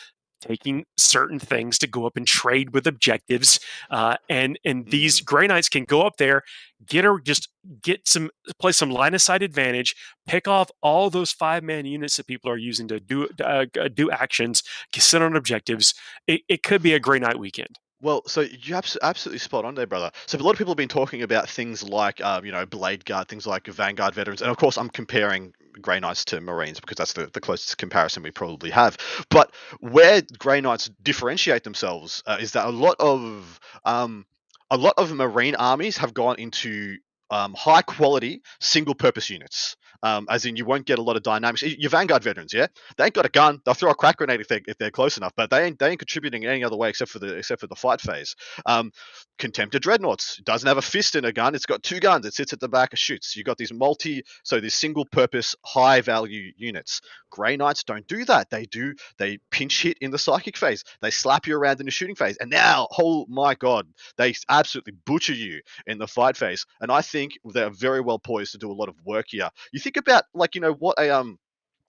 taking 0.41 0.85
certain 0.97 1.39
things 1.39 1.77
to 1.79 1.87
go 1.87 2.05
up 2.05 2.17
and 2.17 2.27
trade 2.27 2.73
with 2.73 2.87
objectives. 2.87 3.59
Uh, 3.89 4.17
and 4.29 4.59
and 4.65 4.87
these 4.87 5.21
mm. 5.21 5.25
Grey 5.25 5.47
Knights 5.47 5.69
can 5.69 5.85
go 5.85 6.01
up 6.01 6.17
there, 6.17 6.43
get 6.85 7.05
or 7.05 7.19
just 7.19 7.49
get 7.81 8.07
some 8.07 8.29
play 8.59 8.71
some 8.71 8.89
line 8.89 9.13
of 9.13 9.21
sight 9.21 9.43
advantage, 9.43 9.95
pick 10.27 10.47
off 10.47 10.69
all 10.81 11.09
those 11.09 11.31
five 11.31 11.63
man 11.63 11.85
units 11.85 12.17
that 12.17 12.27
people 12.27 12.51
are 12.51 12.57
using 12.57 12.87
to 12.87 12.99
do 12.99 13.29
uh, 13.43 13.65
do 13.93 14.11
actions, 14.11 14.63
sit 14.93 15.21
on 15.21 15.35
objectives. 15.35 15.93
It, 16.27 16.41
it 16.49 16.63
could 16.63 16.81
be 16.81 16.93
a 16.93 16.99
Grey 16.99 17.19
Knight 17.19 17.39
weekend. 17.39 17.79
Well, 18.01 18.23
so 18.25 18.41
you're 18.41 18.81
absolutely 19.03 19.37
spot 19.37 19.63
on 19.63 19.75
there, 19.75 19.85
brother. 19.85 20.09
So 20.25 20.35
a 20.37 20.39
lot 20.39 20.51
of 20.51 20.57
people 20.57 20.71
have 20.71 20.77
been 20.77 20.87
talking 20.87 21.21
about 21.21 21.47
things 21.47 21.83
like, 21.83 22.19
um, 22.21 22.43
you 22.43 22.51
know, 22.51 22.65
Blade 22.65 23.05
Guard, 23.05 23.27
things 23.27 23.45
like 23.45 23.67
Vanguard 23.67 24.15
veterans, 24.15 24.41
and 24.41 24.49
of 24.49 24.57
course, 24.57 24.77
I'm 24.77 24.89
comparing 24.89 25.53
Grey 25.79 25.99
Knights 25.99 26.25
to 26.25 26.41
Marines 26.41 26.79
because 26.79 26.97
that's 26.97 27.13
the, 27.13 27.27
the 27.27 27.41
closest 27.41 27.77
comparison 27.77 28.23
we 28.23 28.31
probably 28.31 28.69
have. 28.71 28.97
But 29.29 29.53
where 29.79 30.21
Grey 30.37 30.61
Knights 30.61 30.89
differentiate 31.01 31.63
themselves 31.63 32.23
uh, 32.25 32.37
is 32.39 32.53
that 32.53 32.65
a 32.65 32.71
lot 32.71 32.95
of 32.99 33.59
um, 33.85 34.25
a 34.69 34.77
lot 34.77 34.95
of 34.97 35.11
Marine 35.11 35.55
armies 35.55 35.97
have 35.97 36.13
gone 36.13 36.37
into 36.37 36.97
um, 37.31 37.53
high 37.53 37.81
quality 37.81 38.41
single 38.59 38.95
purpose 38.95 39.29
units 39.29 39.75
um, 40.03 40.27
as 40.29 40.45
in 40.45 40.55
you 40.55 40.65
won't 40.65 40.85
get 40.85 40.99
a 40.99 41.01
lot 41.01 41.15
of 41.15 41.23
dynamics. 41.23 41.61
Your 41.61 41.89
Vanguard 41.89 42.23
veterans, 42.23 42.53
yeah, 42.53 42.67
they 42.97 43.05
ain't 43.05 43.13
got 43.13 43.25
a 43.25 43.29
gun. 43.29 43.61
They'll 43.63 43.73
throw 43.73 43.91
a 43.91 43.95
crack 43.95 44.17
grenade 44.17 44.41
if 44.41 44.47
they're, 44.47 44.61
if 44.67 44.77
they're 44.77 44.91
close 44.91 45.17
enough, 45.17 45.33
but 45.35 45.49
they 45.49 45.65
ain't 45.65 45.79
they 45.79 45.89
ain't 45.89 45.99
contributing 45.99 46.45
any 46.45 46.63
other 46.63 46.75
way 46.77 46.89
except 46.89 47.11
for 47.11 47.19
the 47.19 47.35
except 47.35 47.61
for 47.61 47.67
the 47.67 47.75
fight 47.75 48.01
phase. 48.01 48.35
Um, 48.65 48.91
Contemptor 49.39 49.79
Dreadnoughts 49.79 50.37
doesn't 50.43 50.67
have 50.67 50.77
a 50.77 50.81
fist 50.81 51.15
in 51.15 51.25
a 51.25 51.31
gun. 51.31 51.55
It's 51.55 51.65
got 51.65 51.83
two 51.83 51.99
guns. 51.99 52.25
It 52.25 52.33
sits 52.33 52.53
at 52.53 52.59
the 52.59 52.69
back. 52.69 52.93
It 52.93 52.99
shoots. 52.99 53.35
You 53.35 53.43
got 53.43 53.57
these 53.57 53.73
multi, 53.73 54.23
so 54.43 54.59
these 54.59 54.75
single 54.75 55.05
purpose 55.05 55.55
high 55.65 56.01
value 56.01 56.51
units. 56.57 57.01
Grey 57.29 57.57
Knights 57.57 57.83
don't 57.83 58.05
do 58.07 58.25
that. 58.25 58.49
They 58.49 58.65
do 58.65 58.93
they 59.17 59.39
pinch 59.51 59.83
hit 59.83 59.97
in 60.01 60.11
the 60.11 60.17
psychic 60.17 60.57
phase. 60.57 60.83
They 61.01 61.11
slap 61.11 61.47
you 61.47 61.57
around 61.57 61.79
in 61.79 61.85
the 61.85 61.91
shooting 61.91 62.15
phase, 62.15 62.37
and 62.37 62.49
now, 62.49 62.87
oh 62.99 63.25
my 63.29 63.55
god, 63.55 63.87
they 64.17 64.33
absolutely 64.49 64.93
butcher 65.05 65.33
you 65.33 65.61
in 65.87 65.97
the 65.97 66.07
fight 66.07 66.37
phase. 66.37 66.65
And 66.81 66.91
I 66.91 67.01
think 67.01 67.20
think 67.21 67.39
they're 67.53 67.69
very 67.69 68.01
well 68.01 68.19
poised 68.19 68.53
to 68.53 68.57
do 68.57 68.71
a 68.71 68.73
lot 68.73 68.89
of 68.89 68.95
work 69.05 69.27
here. 69.29 69.49
You 69.71 69.79
think 69.79 69.97
about 69.97 70.23
like 70.33 70.55
you 70.55 70.61
know 70.61 70.73
what 70.73 70.99
a 70.99 71.09
um 71.09 71.37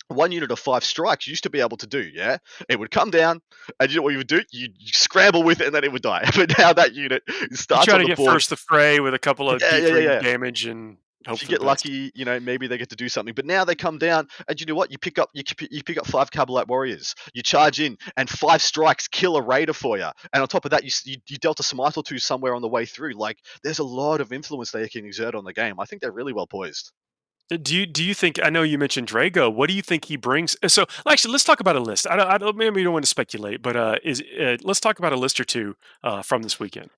one 0.09 0.33
unit 0.33 0.51
of 0.51 0.59
five 0.59 0.85
strikes 0.85 1.27
used 1.27 1.45
to 1.45 1.51
be 1.51 1.61
able 1.61 1.77
to 1.79 1.87
do, 1.87 2.01
yeah? 2.01 2.37
It 2.69 2.79
would 2.79 2.91
come 2.91 3.11
down, 3.11 3.41
and 3.81 3.91
you 3.91 3.97
know 3.97 4.03
what 4.03 4.11
you 4.11 4.19
would 4.19 4.27
do? 4.27 4.43
You 4.51 4.69
scramble 4.85 5.43
with 5.43 5.61
it, 5.61 5.67
and 5.67 5.75
then 5.75 5.85
it 5.85 5.93
would 5.93 6.03
die. 6.03 6.29
But 6.37 6.59
now 6.59 6.73
that 6.73 6.95
unit 6.95 7.23
starts 7.53 7.87
you 7.87 7.93
try 7.93 8.03
to 8.03 8.07
get 8.07 8.17
board. 8.17 8.33
first 8.33 8.51
the 8.51 8.57
fray 8.57 9.01
with 9.01 9.15
a 9.15 9.19
couple 9.19 9.49
of 9.51 9.63
yeah, 9.63 9.77
yeah, 9.77 9.99
yeah. 9.99 10.19
damage 10.21 10.67
and 10.67 10.97
if 11.27 11.43
you 11.43 11.49
get 11.49 11.63
lucky, 11.63 12.11
you 12.15 12.25
know, 12.25 12.39
maybe 12.41 12.67
they 12.67 12.79
get 12.79 12.91
to 12.91 12.97
do 12.97 13.09
something. 13.09 13.35
But 13.35 13.47
now 13.47 13.65
they 13.65 13.75
come 13.75 13.99
down, 13.99 14.29
and 14.49 14.61
you 14.61 14.67
know 14.67 14.75
what? 14.75 14.91
You 14.91 14.99
pick 14.99 15.19
up 15.19 15.31
you, 15.33 15.43
you 15.71 15.83
pick 15.83 15.99
up 15.99 16.07
five 16.07 16.31
Kabalite 16.31 16.69
warriors. 16.69 17.15
You 17.35 17.43
charge 17.43 17.81
in, 17.81 17.97
and 18.17 18.29
five 18.29 18.63
strikes 18.63 19.09
kill 19.09 19.37
a 19.37 19.43
raider 19.43 19.73
for 19.73 19.99
you. 19.99 20.09
And 20.33 20.43
on 20.43 20.49
top 20.49 20.65
of 20.65 20.71
that, 20.71 20.85
you 20.85 20.91
you, 21.05 21.17
you 21.29 21.39
dealt 21.39 21.61
a 21.61 21.63
smite 21.63 21.97
or 21.97 22.03
two 22.03 22.19
somewhere 22.19 22.55
on 22.55 22.63
the 22.63 22.69
way 22.69 22.87
through. 22.87 23.13
Like 23.13 23.39
there's 23.63 23.79
a 23.79 23.85
lot 23.85 24.21
of 24.21 24.33
influence 24.33 24.71
they 24.71 24.89
can 24.89 25.05
exert 25.05 25.35
on 25.35 25.45
the 25.45 25.53
game. 25.53 25.79
I 25.81 25.85
think 25.85 26.03
they're 26.03 26.13
really 26.13 26.33
well 26.33 26.47
poised. 26.47 26.93
Uh, 27.53 27.57
do 27.61 27.77
you 27.77 27.87
do 27.87 28.05
you 28.05 28.15
think 28.15 28.39
I 28.43 28.51
know 28.51 28.63
you 28.63 28.79
mentioned 28.79 29.09
Draigo. 29.09 29.53
What 29.53 29.69
do 29.69 29.75
you 29.75 29.83
think 29.83 30.07
he 30.07 30.17
brings? 30.17 30.57
Uh, 30.63 30.69
so 30.69 30.87
actually, 31.07 31.33
let's 31.33 31.45
talk 31.45 31.61
about 31.61 31.77
a 31.77 31.81
list. 31.81 32.07
I 32.09 32.17
don't, 32.17 32.29
I 32.29 32.39
don't 32.39 32.57
maybe 32.57 32.81
you 32.81 32.85
don't 32.85 32.93
want 32.93 33.05
to 33.05 33.11
speculate, 33.11 33.63
but 33.63 33.77
uh, 33.77 33.97
is 34.03 34.23
uh, 34.41 34.57
let's 34.63 34.81
talk 34.81 34.99
about 34.99 35.13
a 35.13 35.17
list 35.17 35.41
or 35.41 35.45
two 35.45 35.77
uh, 36.03 36.23
from 36.23 36.43
this 36.43 36.59
weekend. 36.59 36.91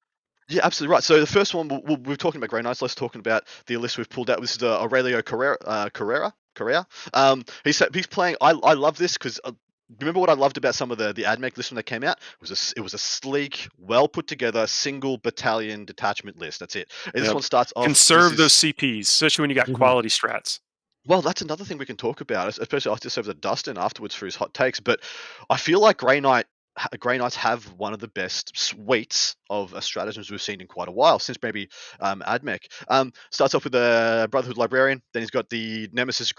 Yeah, 0.48 0.60
absolutely 0.64 0.92
right. 0.92 1.02
So 1.02 1.20
the 1.20 1.26
first 1.26 1.54
one 1.54 1.68
we 1.68 1.96
we 1.96 2.14
are 2.14 2.16
talking 2.16 2.38
about 2.38 2.50
Grey 2.50 2.62
Knights. 2.62 2.82
Let's 2.82 2.94
talking 2.94 3.20
about 3.20 3.44
the 3.66 3.76
list 3.76 3.98
we've 3.98 4.08
pulled 4.08 4.30
out. 4.30 4.40
This 4.40 4.56
is 4.56 4.62
uh, 4.62 4.82
Aurelio 4.82 5.22
Carrera. 5.22 5.56
Uh, 5.64 5.88
Carrera. 5.90 6.32
Carrera. 6.54 6.86
Um, 7.12 7.44
he's 7.64 7.82
he's 7.92 8.06
playing. 8.06 8.36
I 8.40 8.50
I 8.50 8.74
love 8.74 8.96
this 8.98 9.14
because 9.14 9.40
uh, 9.44 9.52
remember 10.00 10.20
what 10.20 10.30
I 10.30 10.34
loved 10.34 10.56
about 10.56 10.74
some 10.74 10.90
of 10.90 10.98
the 10.98 11.12
the 11.12 11.22
AdMech 11.22 11.56
list 11.56 11.70
when 11.70 11.76
they 11.76 11.82
came 11.82 12.04
out? 12.04 12.18
It 12.18 12.40
was 12.40 12.50
a 12.50 12.78
it 12.78 12.82
was 12.82 12.94
a 12.94 12.98
sleek, 12.98 13.68
well 13.78 14.06
put 14.06 14.26
together 14.26 14.66
single 14.66 15.18
battalion 15.18 15.84
detachment 15.84 16.38
list. 16.38 16.60
That's 16.60 16.76
it. 16.76 16.92
And 17.14 17.24
this 17.24 17.32
one 17.32 17.42
starts 17.42 17.72
off. 17.74 17.84
Conserve 17.84 18.32
this 18.36 18.38
those 18.38 18.64
is- 18.64 18.72
CPs, 18.74 19.00
especially 19.02 19.42
when 19.44 19.50
you 19.50 19.56
got 19.56 19.66
Mhm. 19.68 19.74
quality 19.74 20.08
strats. 20.10 20.60
Well, 21.06 21.20
that's 21.20 21.42
another 21.42 21.64
thing 21.64 21.76
we 21.76 21.84
can 21.84 21.98
talk 21.98 22.22
about, 22.22 22.48
especially 22.58 22.90
I'll 22.90 22.96
just 22.96 23.18
over 23.18 23.30
to 23.30 23.38
Dustin 23.38 23.76
afterwards 23.76 24.14
for 24.14 24.24
his 24.24 24.36
hot 24.36 24.54
takes. 24.54 24.80
But 24.80 25.00
I 25.50 25.58
feel 25.58 25.78
like 25.80 25.98
Grey 25.98 26.18
Knight, 26.20 26.46
Grey 26.98 27.18
Knights 27.18 27.36
have 27.36 27.64
one 27.76 27.92
of 27.92 28.00
the 28.00 28.08
best 28.08 28.56
suites 28.56 29.36
of 29.50 29.74
uh, 29.74 29.80
stratagems 29.80 30.30
we've 30.30 30.42
seen 30.42 30.60
in 30.60 30.66
quite 30.66 30.88
a 30.88 30.92
while, 30.92 31.18
since 31.18 31.38
maybe 31.42 31.68
um, 32.00 32.22
AdMech. 32.26 32.66
Um, 32.88 33.12
starts 33.30 33.54
off 33.54 33.64
with 33.64 33.72
the 33.72 34.28
Brotherhood 34.30 34.56
Librarian, 34.56 35.02
then 35.12 35.22
he's 35.22 35.30
got 35.30 35.48
the 35.50 35.88
Nemesis. 35.92 36.32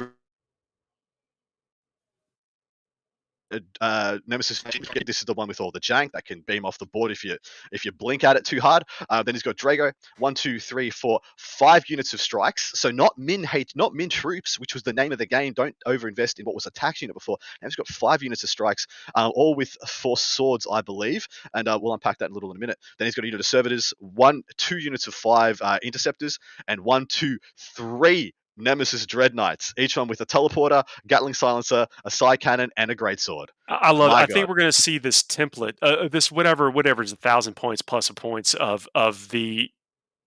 Uh, 3.51 3.59
uh, 3.79 4.17
Nemesis. 4.25 4.63
This 5.05 5.19
is 5.19 5.25
the 5.25 5.33
one 5.33 5.47
with 5.47 5.61
all 5.61 5.71
the 5.71 5.79
jank 5.79 6.11
that 6.13 6.25
can 6.25 6.41
beam 6.41 6.65
off 6.65 6.79
the 6.79 6.87
board 6.87 7.11
if 7.11 7.23
you 7.23 7.37
if 7.71 7.85
you 7.85 7.91
blink 7.91 8.23
at 8.23 8.35
it 8.35 8.45
too 8.45 8.59
hard. 8.59 8.83
Uh, 9.09 9.21
then 9.23 9.35
he's 9.35 9.43
got 9.43 9.55
Draigo. 9.55 9.93
One, 10.17 10.33
two, 10.33 10.59
three, 10.59 10.89
four, 10.89 11.19
five 11.37 11.83
units 11.87 12.13
of 12.13 12.21
strikes. 12.21 12.71
So 12.73 12.89
not 12.89 13.13
min 13.17 13.43
hate, 13.43 13.71
not 13.75 13.93
min 13.93 14.09
troops, 14.09 14.59
which 14.59 14.73
was 14.73 14.83
the 14.83 14.93
name 14.93 15.11
of 15.11 15.19
the 15.19 15.27
game. 15.27 15.53
Don't 15.53 15.75
overinvest 15.85 16.39
in 16.39 16.45
what 16.45 16.55
was 16.55 16.65
a 16.65 16.71
tax 16.71 17.01
unit 17.01 17.13
before. 17.13 17.37
Now 17.61 17.67
he's 17.67 17.75
got 17.75 17.87
five 17.87 18.23
units 18.23 18.43
of 18.43 18.49
strikes, 18.49 18.87
um, 19.13 19.31
all 19.35 19.55
with 19.55 19.77
four 19.87 20.17
swords, 20.17 20.65
I 20.69 20.81
believe. 20.81 21.27
And 21.53 21.67
uh, 21.67 21.77
we'll 21.81 21.93
unpack 21.93 22.17
that 22.19 22.25
in 22.25 22.31
a 22.31 22.33
little 22.33 22.51
in 22.51 22.57
a 22.57 22.59
minute. 22.59 22.79
Then 22.97 23.05
he's 23.05 23.15
got 23.15 23.25
a 23.25 23.27
unit 23.27 23.39
of 23.39 23.45
servitors, 23.45 23.93
one, 23.99 24.41
two 24.57 24.77
units 24.77 25.07
of 25.07 25.13
five 25.13 25.61
uh, 25.61 25.77
interceptors, 25.83 26.39
and 26.67 26.81
one, 26.81 27.05
two, 27.07 27.37
three 27.75 28.33
Nemesis 28.57 29.05
Dread 29.05 29.35
Knights, 29.35 29.73
each 29.77 29.97
one 29.97 30.07
with 30.07 30.21
a 30.21 30.25
teleporter, 30.25 30.83
Gatling 31.07 31.33
psilencer, 31.33 31.87
a 32.03 32.09
psycannon, 32.09 32.69
and 32.77 32.91
a 32.91 32.95
great 32.95 33.19
sword. 33.19 33.51
I 33.67 33.91
love. 33.91 34.11
My 34.11 34.23
I 34.23 34.25
think 34.25 34.47
we're 34.47 34.55
going 34.55 34.67
to 34.67 34.71
see 34.71 34.97
this 34.97 35.21
template, 35.23 35.73
uh, 35.81 36.07
this 36.07 36.31
whatever, 36.31 36.69
whatever 36.71 37.03
is 37.03 37.11
a 37.11 37.17
thousand 37.17 37.55
points 37.55 37.81
plus 37.81 38.09
a 38.09 38.13
points 38.13 38.53
of 38.53 38.87
of 38.95 39.29
the 39.29 39.69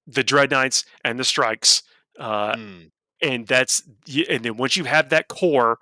the 0.07 0.25
dread 0.25 0.51
knights 0.51 0.85
and 1.05 1.19
the 1.19 1.25
strikes, 1.25 1.83
uh, 2.19 2.55
Mm. 2.55 2.91
and 3.23 3.47
that's 3.47 3.83
and 4.29 4.45
then 4.45 4.57
once 4.57 4.77
you 4.77 4.85
have 4.85 5.11
that 5.11 5.29
core, 5.29 5.79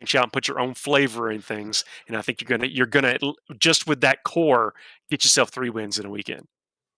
you 0.00 0.06
can 0.06 0.18
out 0.18 0.24
and 0.24 0.32
put 0.32 0.48
your 0.48 0.58
own 0.58 0.74
flavor 0.74 1.30
in 1.30 1.40
things, 1.42 1.84
and 2.08 2.16
I 2.16 2.22
think 2.22 2.40
you're 2.40 2.48
gonna 2.48 2.68
you're 2.70 2.86
gonna 2.86 3.18
just 3.58 3.86
with 3.86 4.00
that 4.00 4.24
core 4.24 4.74
get 5.10 5.24
yourself 5.24 5.50
three 5.50 5.70
wins 5.70 5.98
in 5.98 6.06
a 6.06 6.10
weekend. 6.10 6.46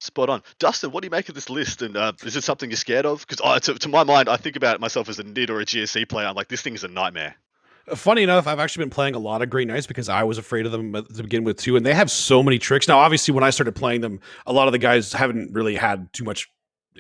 Spot 0.05 0.29
on. 0.29 0.43
Dustin, 0.59 0.91
what 0.91 1.01
do 1.01 1.07
you 1.07 1.11
make 1.11 1.31
of 1.31 1.35
this 1.35 1.49
list? 1.49 1.81
And 1.81 1.97
uh, 1.97 2.13
is 2.25 2.37
it 2.37 2.45
something 2.45 2.69
you're 2.69 2.77
scared 2.77 3.07
of? 3.07 3.27
Because 3.27 3.61
to, 3.63 3.75
to 3.75 3.89
my 3.89 4.05
mind, 4.05 4.29
I 4.29 4.37
think 4.37 4.55
about 4.55 4.79
myself 4.79 5.09
as 5.09 5.19
a 5.19 5.25
NID 5.25 5.49
or 5.49 5.61
a 5.61 5.65
GSC 5.65 6.07
player. 6.11 6.27
I'm 6.27 6.35
like, 6.35 6.49
this 6.49 6.61
thing 6.61 6.75
is 6.75 6.85
a 6.85 6.89
nightmare. 6.89 7.37
Funny 7.95 8.23
enough, 8.23 8.47
I've 8.47 8.59
actually 8.59 8.85
been 8.85 8.91
playing 8.91 9.15
a 9.15 9.19
lot 9.19 9.41
of 9.41 9.49
Grey 9.49 9.65
Knights 9.65 9.87
because 9.87 10.11
I 10.11 10.23
was 10.23 10.37
afraid 10.37 10.67
of 10.67 10.73
them 10.73 10.93
to 10.93 11.23
begin 11.23 11.43
with 11.43 11.57
too, 11.57 11.77
and 11.77 11.87
they 11.87 11.95
have 11.95 12.11
so 12.11 12.43
many 12.43 12.59
tricks. 12.59 12.87
Now, 12.87 12.99
obviously, 12.99 13.33
when 13.33 13.45
I 13.45 13.51
started 13.51 13.75
playing 13.75 14.03
them, 14.03 14.21
a 14.47 14.53
lot 14.53 14.69
of 14.69 14.73
the 14.73 14.79
guys 14.79 15.13
haven't 15.13 15.53
really 15.53 15.75
had 15.75 16.13
too 16.13 16.25
much 16.25 16.49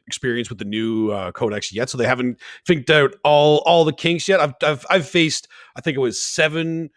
experience 0.06 0.49
with 0.49 0.58
the 0.58 0.64
new 0.64 1.11
uh, 1.11 1.32
codex 1.32 1.75
yet, 1.75 1.90
so 1.90 1.99
they 1.99 2.06
haven't 2.06 2.38
figured 2.66 2.90
out 2.90 3.14
all 3.23 3.62
all 3.66 3.84
the 3.84 3.92
kinks 3.92 4.28
yet. 4.28 4.40
I've 4.40 4.54
I've, 4.62 4.87
I've 4.90 5.08
faced, 5.08 5.49
I 5.76 5.80
think 5.82 5.96
it 5.96 6.00
was 6.00 6.20
seven 6.20 6.90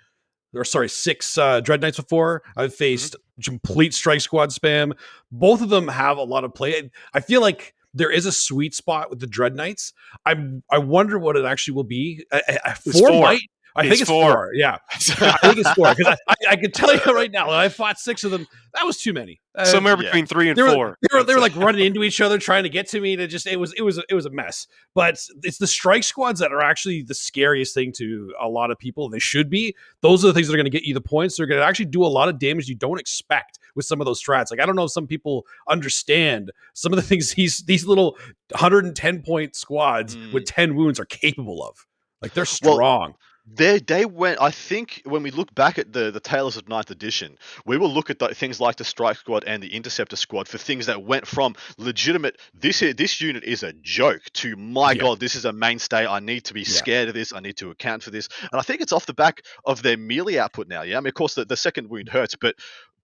or 0.58 0.66
sorry, 0.66 0.90
six 0.90 1.38
uh, 1.38 1.62
Dread 1.62 1.82
Knights 1.82 1.98
before. 1.98 2.44
I've 2.56 2.74
faced 2.74 3.16
complete 3.44 3.94
Strike 3.94 4.22
Squad 4.22 4.50
spam. 4.50 4.94
Both 5.32 5.62
of 5.62 5.70
them 5.70 5.88
have 5.88 6.18
a 6.18 6.24
lot 6.24 6.44
of 6.44 6.54
play. 6.54 6.90
I 7.14 7.20
feel 7.20 7.42
like 7.42 7.74
there 7.94 8.12
is 8.12 8.26
a 8.26 8.32
sweet 8.32 8.76
spot 8.76 9.10
with 9.10 9.20
the 9.20 9.28
Dread 9.28 9.56
Knights. 9.56 9.94
I 10.26 10.36
I 10.72 10.78
wonder 10.80 11.18
what 11.20 11.36
it 11.36 11.46
actually 11.46 11.76
will 11.76 11.84
be. 11.84 12.26
I, 12.32 12.60
I, 12.66 12.74
four 12.74 13.10
four. 13.10 13.22
might. 13.22 13.42
I 13.78 13.82
It's 13.82 13.90
think 13.90 14.02
it's 14.02 14.10
four. 14.10 14.32
four. 14.34 14.52
Yeah, 14.54 14.78
I 14.92 14.98
think 14.98 15.58
it's 15.60 15.72
four 15.74 15.94
because 15.96 16.18
I, 16.28 16.34
I, 16.34 16.36
I 16.52 16.56
can 16.56 16.72
tell 16.72 16.94
you 16.94 17.00
right 17.14 17.32
now 17.32 17.50
I 17.52 17.70
fought 17.70 18.00
six 18.00 18.24
of 18.24 18.32
them. 18.32 18.48
That 18.74 18.86
was 18.86 18.98
too 18.98 19.14
many. 19.14 19.40
Uh, 19.56 19.66
Somewhere 19.66 19.94
yeah. 19.96 20.04
between 20.04 20.26
three 20.26 20.50
and 20.50 20.58
they 20.58 20.62
were, 20.64 20.72
four. 20.74 20.98
they 21.02 21.18
were 21.18 21.24
they 21.24 21.34
were 21.34 21.40
like 21.40 21.56
running 21.56 21.86
into 21.86 22.04
each 22.04 22.20
other 22.22 22.38
trying 22.38 22.64
to 22.64 22.70
get 22.70 22.88
to 22.90 23.00
me 23.02 23.16
to 23.16 23.28
just 23.28 23.48
it 23.48 23.58
was 23.60 23.74
it 23.74 23.82
was 23.84 24.00
it 24.10 24.14
was 24.14 24.26
a 24.26 24.30
mess 24.30 24.68
but 24.94 25.18
it's 25.44 25.58
the 25.58 25.66
strike 25.66 26.04
squads 26.04 26.40
that 26.40 26.52
are 26.52 26.62
actually 26.62 27.02
the 27.02 27.16
scariest 27.16 27.74
thing 27.74 27.92
to 27.98 28.34
a 28.40 28.48
lot 28.48 28.70
of 28.70 28.78
people 28.78 29.10
they 29.10 29.18
should 29.20 29.50
be 29.50 29.76
those 30.02 30.24
are 30.24 30.28
the 30.28 30.34
things 30.34 30.48
that 30.48 30.54
are 30.54 30.58
going 30.58 30.66
to 30.66 30.70
get 30.72 30.84
you 30.84 30.94
the 30.94 31.02
points 31.02 31.38
they're 31.38 31.48
going 31.48 31.60
to 31.60 31.66
actually 31.66 31.86
do 31.86 32.04
a 32.04 32.08
lot 32.08 32.30
of 32.30 32.38
damage 32.38 32.68
you 32.68 32.76
don't 32.76 33.00
expect 33.00 33.58
with 33.76 33.84
some 33.86 34.00
of 34.00 34.06
those 34.06 34.22
strats 34.24 34.52
like 34.52 34.60
i 34.60 34.66
don't 34.66 34.76
know 34.76 34.84
if 34.84 34.92
some 34.92 35.08
people 35.08 35.44
understand 35.68 36.52
some 36.74 36.92
of 36.94 36.98
the 36.98 37.02
things 37.10 37.34
these 37.34 37.60
these 37.66 37.86
little 37.88 38.16
110 38.52 39.22
point 39.24 39.56
squads 39.56 40.16
Mm. 40.16 40.34
with 40.34 40.46
10 40.46 40.76
wounds 40.76 41.00
are 41.00 41.06
capable 41.06 41.64
of 41.64 41.86
like 42.22 42.34
they're 42.34 42.42
Well, 42.62 42.74
strong 42.76 43.14
They 43.50 43.80
they 43.80 44.04
went. 44.06 44.42
I 44.42 44.52
think 44.52 45.02
when 45.06 45.24
we 45.24 45.32
look 45.32 45.56
back 45.56 45.78
at 45.80 45.94
the 45.94 46.12
the 46.12 46.20
Tales 46.20 46.58
of 46.58 46.68
Ninth 46.68 46.92
Edition, 46.92 47.38
we 47.66 47.78
will 47.78 47.90
look 47.90 48.10
at 48.10 48.20
the, 48.20 48.36
things 48.36 48.60
like 48.60 48.76
the 48.76 48.84
Strike 48.84 49.16
Squad 49.18 49.46
and 49.46 49.64
the 49.64 49.74
Interceptor 49.74 50.18
Squad 50.18 50.50
for 50.50 50.58
things 50.58 50.86
that 50.88 51.04
went 51.04 51.26
from 51.26 51.56
legitimate. 51.78 52.40
This 52.54 52.82
here, 52.82 52.94
this 52.94 53.22
unit 53.22 53.46
is 53.46 53.64
a 53.64 53.72
joke 53.74 54.22
to 54.34 54.58
my 54.58 54.92
Yeah. 54.92 55.02
god, 55.02 55.20
this 55.22 55.36
is 55.36 55.46
a 55.46 55.54
mainstay. 55.54 56.06
I 56.06 56.20
need 56.20 56.44
to 56.46 56.54
be 56.54 56.62
Yeah. 56.62 56.66
scared 56.68 57.08
of 57.08 57.14
this. 57.14 57.32
I 57.32 57.40
need 57.40 57.56
to 57.58 57.72
account 57.72 58.04
for 58.04 58.12
this. 58.12 58.28
And 58.42 58.60
I 58.60 58.62
think 58.64 58.82
it's 58.82 58.92
off 58.92 59.06
the 59.06 59.14
back 59.14 59.42
of 59.66 59.82
their 59.82 59.96
melee 59.98 60.38
output 60.38 60.68
now. 60.68 60.82
Yeah, 60.82 60.98
I 60.98 61.00
mean, 61.00 61.08
of 61.08 61.14
course, 61.14 61.36
the, 61.36 61.46
the 61.46 61.58
second 61.58 61.90
wound 61.90 62.10
hurts, 62.10 62.36
but 62.36 62.56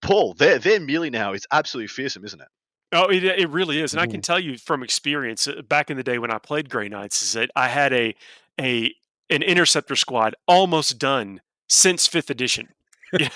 Paul, 0.02 0.34
their 0.34 0.58
their 0.58 0.78
melee 0.78 1.08
now 1.10 1.32
is 1.32 1.46
absolutely 1.52 1.88
fearsome, 1.88 2.24
isn't 2.26 2.40
it? 2.42 2.48
Oh, 2.92 3.06
it, 3.08 3.24
it 3.24 3.48
really 3.48 3.80
is, 3.80 3.94
and 3.94 4.00
I 4.00 4.06
can 4.06 4.20
Mhm. 4.20 4.24
tell 4.24 4.38
you 4.38 4.58
from 4.58 4.82
experience. 4.82 5.48
uh, 5.48 5.62
Back 5.62 5.90
in 5.90 5.96
the 5.96 6.04
day 6.04 6.18
when 6.18 6.30
I 6.30 6.36
played 6.38 6.68
Grey 6.68 6.90
Knights, 6.90 7.22
is 7.22 7.32
that 7.32 7.50
I 7.56 7.68
had 7.68 7.94
a 7.94 8.14
a 8.60 8.94
an 9.30 9.42
interceptor 9.42 9.96
squad 9.96 10.34
almost 10.46 10.98
done 10.98 11.40
since 11.68 12.06
fifth 12.06 12.30
edition. 12.30 12.68
Dude, 13.14 13.28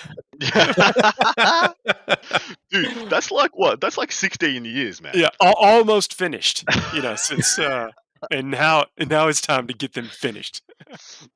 that's 3.09 3.31
like 3.31 3.51
what? 3.57 3.79
That's 3.79 3.97
like 3.97 4.11
16 4.11 4.65
years, 4.65 5.01
man. 5.01 5.13
Yeah, 5.15 5.29
al- 5.41 5.53
almost 5.53 6.13
finished. 6.13 6.65
You 6.93 7.01
know, 7.01 7.15
since 7.15 7.57
uh, 7.57 7.91
and 8.31 8.51
now 8.51 8.85
and 8.97 9.09
now 9.09 9.27
it's 9.27 9.41
time 9.41 9.67
to 9.67 9.73
get 9.73 9.93
them 9.93 10.05
finished. 10.05 10.61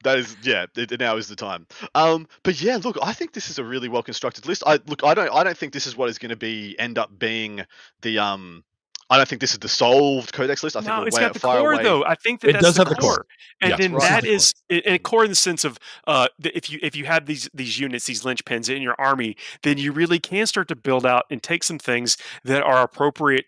That 0.04 0.18
is, 0.18 0.36
yeah. 0.42 0.66
It, 0.76 0.92
it 0.92 1.00
now 1.00 1.16
is 1.18 1.28
the 1.28 1.36
time. 1.36 1.68
Um, 1.94 2.28
but 2.42 2.60
yeah, 2.60 2.78
look, 2.78 2.98
I 3.04 3.14
think 3.14 3.34
this 3.34 3.50
is 3.52 3.60
a 3.60 3.64
really 3.64 3.88
well 3.88 4.02
constructed 4.02 4.48
list. 4.48 4.64
I 4.66 4.80
look, 4.88 5.04
I 5.04 5.14
don't, 5.14 5.32
I 5.32 5.44
don't 5.44 5.56
think 5.56 5.74
this 5.74 5.86
is 5.86 5.96
what 5.96 6.10
is 6.10 6.18
going 6.18 6.32
to 6.32 6.36
be 6.36 6.76
end 6.80 6.98
up 6.98 7.18
being 7.20 7.64
the 8.02 8.18
um. 8.20 8.64
I 9.10 9.18
don't 9.18 9.28
think 9.28 9.42
this 9.42 9.52
is 9.54 9.60
the 9.60 9.70
solved 9.70 10.34
codex 10.34 10.64
list. 10.64 10.76
I 10.76 10.80
think 10.80 10.88
no, 10.90 11.02
we're 11.02 11.08
it's 11.08 11.16
way 11.16 11.22
got 11.22 11.34
the 11.34 11.40
far 11.40 11.60
core 11.60 11.74
away. 11.74 11.84
though. 11.84 12.04
I 12.06 12.16
think 12.16 12.42
that 12.42 12.50
It 12.50 12.54
that's 12.54 12.66
does 12.66 12.76
the 12.76 12.82
have 12.86 12.90
the 12.90 12.96
core. 12.96 13.26
and 13.62 13.72
Yeah, 13.72 13.78
then 13.78 13.94
right. 13.94 14.02
that 14.10 14.26
It's 14.26 14.54
a- 14.70 14.88
and 14.90 15.04
core 15.04 15.24
in 15.24 15.30
the 15.30 15.36
sense 15.36 15.64
of 15.64 15.78
uh, 16.08 16.28
if 16.44 16.70
you 16.70 16.80
if 16.82 16.96
you 16.96 17.06
have 17.06 17.26
these 17.26 17.50
these 17.54 17.80
units, 17.80 18.06
these 18.06 18.24
linchpins 18.24 18.74
in 18.74 18.82
your 18.82 18.96
army, 19.00 19.36
then 19.64 19.78
you 19.78 19.92
really 19.92 20.20
can 20.20 20.48
start 20.48 20.68
to 20.70 20.76
build 20.76 21.06
out 21.06 21.26
and 21.30 21.44
take 21.44 21.64
some 21.64 21.80
things 21.80 22.18
that 22.44 22.64
are 22.64 22.82
appropriate. 22.82 23.46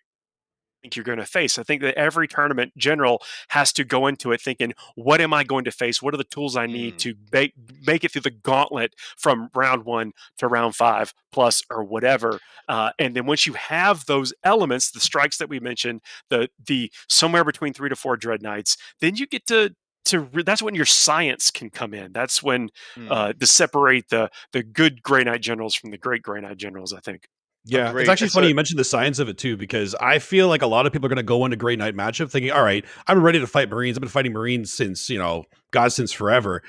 Think 0.86 0.96
you're 0.98 1.04
going 1.04 1.18
to 1.18 1.25
face. 1.25 1.58
I 1.58 1.63
think 1.63 1.82
that 1.82 1.96
every 1.96 2.27
tournament 2.27 2.72
general 2.77 3.24
has 3.48 3.74
to 3.74 3.84
go 3.84 4.06
into 4.06 4.32
it 4.34 4.39
thinking, 4.39 4.74
"What 4.94 5.20
am 5.20 5.34
I 5.34 5.44
going 5.44 5.63
to 5.65 5.72
face? 5.72 6.00
What 6.00 6.13
are 6.13 6.18
the 6.18 6.24
tools 6.24 6.56
I 6.56 6.68
need 6.68 6.94
Mm. 6.94 6.98
to 7.00 7.15
make 7.32 7.54
make 7.88 8.04
it 8.04 8.12
through 8.12 8.22
the 8.22 8.30
gauntlet 8.30 8.94
from 9.18 9.50
round 9.56 9.84
one 9.84 10.12
to 10.38 10.48
round 10.48 10.75
five 10.75 11.12
plus 11.32 11.63
or 11.72 11.84
whatever?" 11.84 12.39
Uh, 12.68 12.92
and 13.00 13.15
then 13.15 13.25
once 13.25 13.48
you 13.48 13.54
have 13.54 14.06
those 14.06 14.32
elements, 14.44 14.92
the 14.92 15.00
strikes 15.00 15.38
that 15.38 15.50
we 15.50 15.60
mentioned, 15.60 16.01
the 16.30 16.50
the 16.63 16.92
somewhere 17.10 17.44
between 17.44 17.74
three 17.74 17.89
to 17.89 17.96
four 17.96 18.15
dread 18.15 18.44
knights, 18.44 18.77
then 19.01 19.15
you 19.15 19.25
get 19.25 19.48
to 19.48 19.74
to 20.06 20.20
re- 20.20 20.44
that's 20.44 20.62
when 20.62 20.75
your 20.75 20.86
science 20.86 21.50
can 21.50 21.72
come 21.72 21.96
in. 21.96 22.12
That's 22.13 22.44
when 22.44 22.70
Mm. 22.96 23.12
uh, 23.12 23.34
to 23.34 23.48
separate 23.48 24.10
the 24.10 24.30
the 24.51 24.62
good 24.62 25.01
Grey 25.01 25.24
Knight 25.24 25.42
generals 25.42 25.74
from 25.74 25.89
the 25.89 25.98
great 25.98 26.22
Grey 26.22 26.42
Knight 26.42 26.58
generals. 26.58 26.94
I 26.94 27.00
think. 27.00 27.27
Yeah, 27.65 27.89
Agreed. 27.89 28.01
it's 28.01 28.10
actually 28.10 28.29
funny 28.29 28.48
you 28.50 28.55
mentioned 28.55 28.79
the 28.79 28.84
science 28.84 29.17
of 29.17 29.27
it 29.27 29.39
too, 29.39 29.57
because 29.57 29.95
I 29.95 30.19
feel 30.19 30.48
like 30.48 30.62
a 30.62 30.67
lot 30.67 30.86
of 30.86 30.93
people 30.93 31.07
are 31.07 31.10
going 31.10 31.17
to 31.17 31.24
go 31.24 31.45
into 31.45 31.57
Grey 31.57 31.75
Knight 31.75 31.95
matchup 31.95 32.29
thinking, 32.29 32.51
"All 32.51 32.63
right, 32.63 32.86
I'm 33.07 33.22
ready 33.22 33.39
to 33.39 33.48
fight 33.48 33.69
Marines. 33.69 33.98
I've 33.98 34.01
been 34.01 34.10
fighting 34.10 34.34
Marines 34.34 34.72
since 34.72 35.10
you 35.10 35.17
know 35.17 35.45
God 35.72 35.91
since 35.91 36.12
forever." 36.12 36.62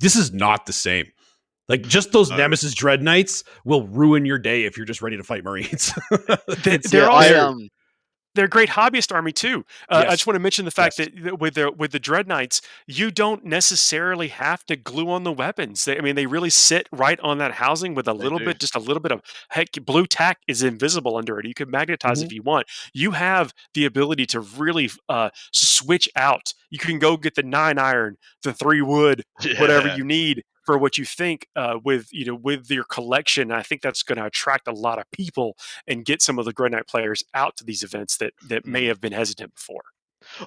This 0.00 0.14
is 0.14 0.32
not 0.32 0.66
the 0.66 0.72
same. 0.72 1.06
Like 1.68 1.82
just 1.82 2.12
those 2.12 2.30
Nemesis 2.30 2.74
Dread 2.74 3.02
Knights 3.02 3.44
will 3.64 3.86
ruin 3.86 4.26
your 4.26 4.38
day 4.38 4.64
if 4.64 4.76
you're 4.76 4.84
just 4.84 5.00
ready 5.00 5.16
to 5.16 5.22
fight 5.22 5.44
Marines. 5.44 5.94
they, 6.64 7.00
are 7.00 7.08
all 7.08 7.16
I, 7.16 7.28
um, 7.28 7.68
they're 8.34 8.46
a 8.46 8.48
great 8.48 8.70
hobbyist 8.70 9.14
army 9.14 9.32
too. 9.32 9.64
Uh, 9.88 10.00
yes. 10.02 10.08
I 10.08 10.10
just 10.12 10.26
want 10.26 10.36
to 10.36 10.40
mention 10.40 10.64
the 10.64 10.70
fact 10.70 10.98
yes. 10.98 11.08
that 11.22 11.40
with 11.40 11.54
the 11.54 11.70
with 11.70 11.92
the 11.92 11.98
dread 11.98 12.26
knights, 12.26 12.60
you 12.86 13.10
don't 13.10 13.44
necessarily 13.44 14.28
have 14.28 14.64
to 14.66 14.76
glue 14.76 15.10
on 15.10 15.24
the 15.24 15.32
weapons. 15.32 15.84
They, 15.84 15.98
I 15.98 16.00
mean, 16.00 16.14
they 16.14 16.26
really 16.26 16.50
sit 16.50 16.88
right 16.92 17.18
on 17.20 17.38
that 17.38 17.52
housing 17.52 17.94
with 17.94 18.08
a 18.08 18.12
they 18.12 18.18
little 18.18 18.38
do. 18.38 18.46
bit, 18.46 18.60
just 18.60 18.74
a 18.74 18.80
little 18.80 19.00
bit 19.00 19.12
of 19.12 19.22
heck. 19.50 19.72
Blue 19.84 20.06
tack 20.06 20.38
is 20.48 20.62
invisible 20.62 21.16
under 21.16 21.38
it. 21.38 21.46
You 21.46 21.54
can 21.54 21.70
magnetize 21.70 22.18
mm-hmm. 22.18 22.26
if 22.26 22.32
you 22.32 22.42
want. 22.42 22.66
You 22.92 23.12
have 23.12 23.52
the 23.74 23.84
ability 23.84 24.26
to 24.26 24.40
really 24.40 24.90
uh, 25.08 25.30
switch 25.52 26.08
out. 26.16 26.54
You 26.70 26.78
can 26.78 26.98
go 26.98 27.16
get 27.16 27.34
the 27.34 27.42
nine 27.42 27.78
iron, 27.78 28.16
the 28.42 28.52
three 28.52 28.82
wood, 28.82 29.24
yeah. 29.42 29.60
whatever 29.60 29.94
you 29.94 30.04
need, 30.04 30.42
for 30.64 30.78
what 30.78 30.98
you 30.98 31.04
think 31.04 31.46
uh, 31.56 31.78
with 31.82 32.08
you 32.12 32.24
know 32.24 32.34
with 32.34 32.70
your 32.70 32.84
collection. 32.84 33.50
I 33.50 33.62
think 33.62 33.82
that's 33.82 34.02
going 34.02 34.18
to 34.18 34.26
attract 34.26 34.68
a 34.68 34.72
lot 34.72 34.98
of 34.98 35.10
people 35.10 35.56
and 35.86 36.04
get 36.04 36.22
some 36.22 36.38
of 36.38 36.44
the 36.44 36.52
Grey 36.52 36.68
Knight 36.68 36.86
players 36.86 37.22
out 37.34 37.56
to 37.56 37.64
these 37.64 37.82
events 37.82 38.16
that 38.18 38.34
that 38.46 38.66
may 38.66 38.82
mm-hmm. 38.82 38.88
have 38.88 39.00
been 39.00 39.12
hesitant 39.12 39.54
before. 39.54 39.82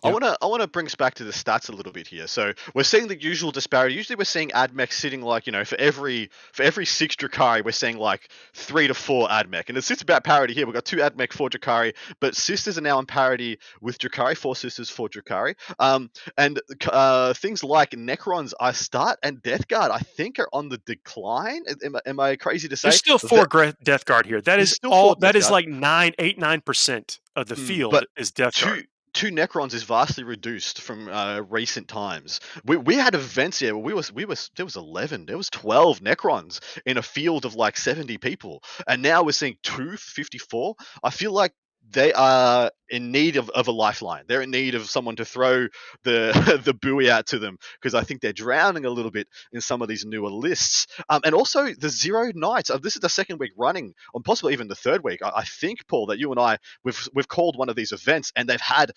I 0.04 0.12
want 0.12 0.24
to 0.24 0.38
I 0.42 0.46
want 0.48 0.62
to 0.62 0.68
bring 0.68 0.86
us 0.86 0.96
back 0.96 1.16
to 1.16 1.24
the 1.24 1.32
stats 1.32 1.70
a 1.70 1.72
little 1.72 1.92
bit 1.92 2.08
here. 2.08 2.28
So 2.28 2.54
we're 2.74 2.84
seeing 2.84 3.08
the 3.08 3.20
usual 3.20 3.52
disparity. 3.52 3.96
Usually 3.96 4.16
we're 4.16 4.26
seeing 4.26 4.50
AdMech 4.50 4.92
sitting 4.92 5.22
like 5.22 5.46
you 5.46 5.52
know 5.52 5.66
for 5.66 5.76
every 5.78 6.30
for 6.54 6.64
every 6.64 6.86
six 6.86 7.16
Drukhari 7.16 7.64
we're 7.64 7.72
seeing 7.72 7.98
like 7.98 8.30
three 8.54 8.88
to 8.88 8.94
four 8.94 9.28
AdMech, 9.28 9.70
and 9.70 9.78
it 9.78 9.84
sits 9.84 10.02
about 10.02 10.24
parity 10.24 10.54
here. 10.54 10.66
We've 10.66 10.74
got 10.74 10.86
two 10.86 10.98
AdMech, 10.98 11.34
four 11.34 11.50
Drukhari, 11.50 11.94
but 12.20 12.36
sisters 12.36 12.78
are 12.78 12.82
now 12.82 13.00
in 13.00 13.06
parity 13.06 13.60
with 13.82 13.98
Drukhari, 13.98 14.38
four 14.38 14.56
sisters, 14.56 14.90
four 14.90 15.10
Drukhari. 15.10 15.56
Um, 15.80 16.10
and 16.38 16.62
uh, 16.92 17.34
things 17.34 17.64
like 17.64 17.92
Necrons, 17.92 18.54
I 18.60 18.72
start 18.72 19.20
and 19.24 19.42
Death 19.42 19.68
Guard, 19.68 19.92
I 19.92 20.00
think 20.00 20.40
are 20.40 20.50
on 20.54 20.70
the 20.70 20.78
decline. 20.86 21.64
Am, 21.84 21.96
am 22.06 22.20
I 22.20 22.36
crazy 22.36 22.68
to 22.68 22.78
say? 22.78 22.90
There's 22.90 22.98
still 22.98 23.20
four 23.20 23.48
that, 23.48 23.84
Death 23.84 24.06
Guard 24.06 24.26
here. 24.26 24.42
That 24.42 24.60
is 24.60 24.80
all. 24.84 25.16
That 25.16 25.36
is 25.36 25.50
like 25.50 25.68
nine, 25.68 26.14
eight, 26.20 26.38
nine 26.38 26.62
percent 26.62 27.20
of 27.36 27.48
the 27.48 27.56
mm, 27.56 27.68
field 27.68 28.06
is 28.18 28.32
Death 28.32 28.62
Guard 28.62 28.88
two 29.16 29.32
Necrons 29.32 29.74
is 29.74 29.84
vastly 29.84 30.24
reduced 30.24 30.82
from 30.82 31.08
uh, 31.08 31.40
recent 31.50 31.88
times. 31.88 32.42
We, 32.66 32.78
we 32.78 32.96
had 32.96 33.16
events 33.16 33.60
here 33.60 33.74
where 33.74 33.84
we 33.84 33.94
was 33.94 34.12
we 34.12 34.26
was 34.26 34.52
there 34.56 34.66
was 34.66 34.76
eleven, 34.76 35.26
there 35.26 35.38
was 35.38 35.50
twelve 35.50 36.02
Necrons 36.02 36.60
in 36.86 36.98
a 36.98 37.02
field 37.02 37.46
of 37.46 37.56
like 37.56 37.78
seventy 37.78 38.18
people, 38.18 38.62
and 38.88 39.02
now 39.02 39.24
we're 39.24 39.32
seeing 39.32 39.58
two 39.64 39.98
fifty 39.98 40.38
four. 40.38 40.76
I 41.04 41.10
feel 41.10 41.32
like 41.32 41.54
they 41.92 42.14
are 42.14 42.72
in 42.90 43.12
need 43.12 43.36
of, 43.36 43.50
of 43.50 43.68
a 43.68 43.72
lifeline. 43.72 44.24
They're 44.28 44.42
in 44.42 44.52
need 44.52 44.76
of 44.76 44.90
someone 44.90 45.16
to 45.18 45.26
throw 45.26 45.68
the 46.04 46.62
the 46.64 46.74
buoy 46.74 47.10
out 47.10 47.28
to 47.28 47.40
them 47.40 47.58
because 47.80 47.94
I 47.94 48.04
think 48.04 48.22
they're 48.22 48.34
drowning 48.34 48.86
a 48.86 48.90
little 48.90 49.12
bit 49.12 49.28
in 49.52 49.62
some 49.62 49.82
of 49.82 49.88
these 49.88 50.06
newer 50.06 50.30
lists. 50.30 50.88
Um, 51.10 51.22
and 51.24 51.34
also 51.36 51.74
the 51.74 51.90
zero 51.90 52.32
nights. 52.34 52.70
Uh, 52.70 52.78
this 52.78 52.96
is 52.96 53.02
the 53.02 53.10
second 53.10 53.40
week 53.40 53.52
running, 53.58 53.94
or 54.14 54.22
possibly 54.22 54.54
even 54.54 54.68
the 54.68 54.76
third 54.76 55.04
week. 55.04 55.22
I, 55.24 55.32
I, 55.38 55.44
think 55.44 55.88
Paul 55.88 56.08
that 56.08 56.20
you 56.20 56.32
and 56.32 56.40
I 56.40 56.58
we've 56.84 57.08
we've 57.14 57.28
called 57.28 57.58
one 57.58 57.70
of 57.70 57.76
these 57.76 57.92
events, 57.92 58.32
and 58.36 58.48
they've 58.50 58.62
had 58.62 58.92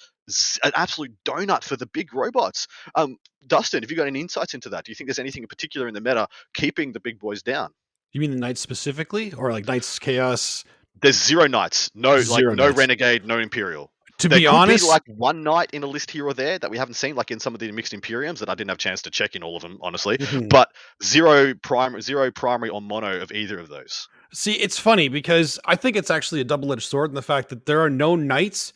an 0.63 0.73
absolute 0.75 1.13
donut 1.25 1.65
for 1.65 1.77
the 1.77 1.87
big 1.87 2.15
robots. 2.15 2.67
Um, 2.95 3.17
Dustin, 3.47 3.83
have 3.83 3.91
you 3.91 3.97
got 3.97 4.07
any 4.07 4.21
insights 4.21 4.55
into 4.55 4.69
that? 4.71 4.85
Do 4.85 4.91
you 4.91 4.97
think 4.97 5.09
there's 5.09 5.19
anything 5.19 5.43
in 5.43 5.49
particular 5.49 5.89
in 5.89 5.95
the 5.95 6.01
meta 6.01 6.29
keeping 6.55 6.93
the 6.93 7.01
big 7.01 7.19
boys 7.19 7.43
down? 7.43 7.71
You 8.13 8.21
mean 8.21 8.31
the 8.31 8.39
knights 8.39 8.61
specifically, 8.61 9.33
or 9.35 9.53
like 9.53 9.67
knights 9.67 9.99
chaos? 9.99 10.65
There's 11.01 11.23
zero 11.23 11.47
knights, 11.47 11.91
no 11.95 12.21
zero 12.21 12.51
like 12.51 12.57
no 12.57 12.71
renegade, 12.71 13.25
no 13.25 13.39
imperial. 13.39 13.93
To 14.19 14.29
there 14.29 14.41
be 14.41 14.47
honest, 14.49 14.85
be 14.85 14.89
like 14.89 15.05
one 15.07 15.45
knight 15.45 15.71
in 15.73 15.85
a 15.85 15.87
list 15.87 16.11
here 16.11 16.27
or 16.27 16.35
there 16.35 16.59
that 16.59 16.71
we 16.71 16.77
haven't 16.77 16.95
seen, 16.95 17.15
like 17.15 17.31
in 17.31 17.39
some 17.39 17.55
of 17.55 17.61
the 17.61 17.71
mixed 17.71 17.93
imperiums 17.93 18.39
that 18.41 18.49
I 18.49 18.57
didn't 18.57 18.71
have 18.71 18.79
a 18.79 18.81
chance 18.81 19.01
to 19.03 19.11
check 19.11 19.37
in 19.37 19.45
all 19.45 19.55
of 19.55 19.63
them, 19.63 19.79
honestly. 19.81 20.19
Mm-hmm. 20.19 20.49
But 20.49 20.73
zero 21.05 21.55
primary, 21.55 22.03
zero 22.03 22.31
primary 22.33 22.69
or 22.71 22.83
mono 22.83 23.21
of 23.21 23.31
either 23.31 23.61
of 23.61 23.69
those. 23.69 24.09
See, 24.33 24.55
it's 24.55 24.77
funny 24.77 25.09
because 25.09 25.61
I 25.67 25.77
think 25.77 25.97
it's 25.97 26.11
actually 26.11 26.41
a 26.41 26.45
double-edged 26.45 26.83
sword 26.83 27.13
in 27.13 27.15
the 27.15 27.23
fact 27.23 27.49
that 27.51 27.67
there 27.67 27.81
are 27.81 27.89
no 27.89 28.17
knights, 28.17 28.73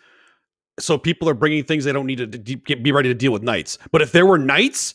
so 0.79 0.97
people 0.97 1.29
are 1.29 1.35
bringing 1.35 1.65
things 1.65 1.85
they 1.85 1.93
don't 1.93 2.07
need 2.07 2.33
to 2.33 2.77
be 2.77 2.93
ready 2.93 3.09
to 3.09 3.15
deal 3.15 3.33
with 3.33 3.43
knights. 3.43 3.79
But 3.91 4.01
if 4.01 4.13
there 4.13 4.27
were 4.27 4.39
knights, 4.39 4.95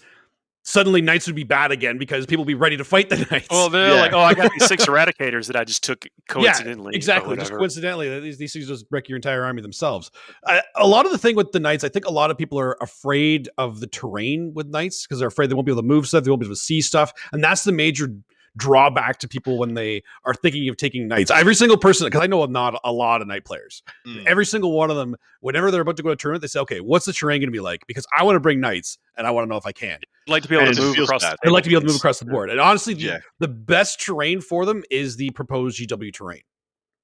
suddenly 0.67 1.01
knights 1.01 1.25
would 1.27 1.35
be 1.35 1.45
bad 1.45 1.71
again 1.71 1.97
because 1.97 2.25
people 2.25 2.43
would 2.43 2.47
be 2.47 2.53
ready 2.53 2.75
to 2.75 2.83
fight 2.83 3.07
the 3.07 3.15
knights. 3.31 3.47
Well, 3.49 3.69
they're 3.69 3.95
yeah. 3.95 4.01
like, 4.01 4.11
oh, 4.11 4.19
I 4.19 4.33
got 4.33 4.51
these 4.51 4.67
six 4.67 4.85
eradicators 4.87 5.47
that 5.47 5.55
I 5.55 5.63
just 5.63 5.81
took 5.81 6.05
coincidentally. 6.27 6.91
Yeah, 6.91 6.97
exactly, 6.97 7.37
just 7.37 7.53
coincidentally. 7.53 8.19
These, 8.19 8.37
these 8.37 8.51
things 8.51 8.67
just 8.67 8.85
wreck 8.91 9.07
your 9.07 9.15
entire 9.15 9.45
army 9.45 9.61
themselves. 9.61 10.11
Uh, 10.43 10.59
a 10.75 10.85
lot 10.85 11.05
of 11.05 11.13
the 11.13 11.17
thing 11.17 11.37
with 11.37 11.53
the 11.53 11.61
knights, 11.61 11.85
I 11.85 11.89
think 11.89 12.05
a 12.05 12.11
lot 12.11 12.31
of 12.31 12.37
people 12.37 12.59
are 12.59 12.75
afraid 12.81 13.47
of 13.57 13.79
the 13.79 13.87
terrain 13.87 14.51
with 14.53 14.67
knights 14.67 15.07
because 15.07 15.19
they're 15.19 15.29
afraid 15.29 15.49
they 15.49 15.55
won't 15.55 15.65
be 15.65 15.71
able 15.71 15.83
to 15.83 15.87
move 15.87 16.05
stuff, 16.05 16.25
they 16.25 16.31
won't 16.31 16.41
be 16.41 16.47
able 16.47 16.55
to 16.55 16.61
see 16.61 16.81
stuff, 16.81 17.13
and 17.31 17.41
that's 17.41 17.63
the 17.63 17.71
major 17.71 18.09
drawback 18.57 19.19
to 19.19 19.27
people 19.27 19.57
when 19.57 19.75
they 19.75 20.03
are 20.25 20.33
thinking 20.33 20.67
of 20.67 20.75
taking 20.75 21.07
knights. 21.07 21.31
Every 21.31 21.55
single 21.55 21.77
person, 21.77 22.07
because 22.07 22.21
I 22.21 22.27
know 22.27 22.43
not 22.45 22.77
a 22.83 22.91
lot 22.91 23.21
of 23.21 23.27
knight 23.27 23.45
players. 23.45 23.83
Mm. 24.05 24.25
Every 24.25 24.45
single 24.45 24.73
one 24.73 24.89
of 24.89 24.97
them, 24.97 25.15
whenever 25.39 25.71
they're 25.71 25.81
about 25.81 25.95
to 25.97 26.03
go 26.03 26.09
to 26.09 26.13
a 26.13 26.17
tournament, 26.17 26.41
they 26.41 26.47
say, 26.47 26.59
"Okay, 26.61 26.81
what's 26.81 27.05
the 27.05 27.13
terrain 27.13 27.39
going 27.39 27.47
to 27.47 27.51
be 27.51 27.59
like?" 27.61 27.85
Because 27.87 28.05
I 28.17 28.23
want 28.23 28.35
to 28.35 28.41
bring 28.41 28.59
knights, 28.59 28.97
and 29.15 29.25
I 29.25 29.31
want 29.31 29.45
to 29.45 29.49
know 29.49 29.57
if 29.57 29.65
I 29.65 29.71
can. 29.71 29.99
I'd 30.27 30.31
like 30.31 30.43
to 30.43 30.49
be 30.49 30.55
able 30.55 30.67
and 30.67 30.75
to 30.75 30.81
move 30.81 30.99
across. 30.99 31.23
I'd 31.23 31.37
like 31.45 31.63
to 31.63 31.69
be 31.69 31.75
able 31.75 31.81
to 31.81 31.87
move 31.87 31.97
across 31.97 32.19
the 32.19 32.25
board. 32.25 32.49
And 32.49 32.59
honestly, 32.59 32.93
yeah. 32.93 33.19
the, 33.39 33.47
the 33.47 33.53
best 33.53 34.01
terrain 34.01 34.41
for 34.41 34.65
them 34.65 34.83
is 34.91 35.15
the 35.15 35.29
proposed 35.31 35.79
GW 35.79 36.13
terrain. 36.13 36.41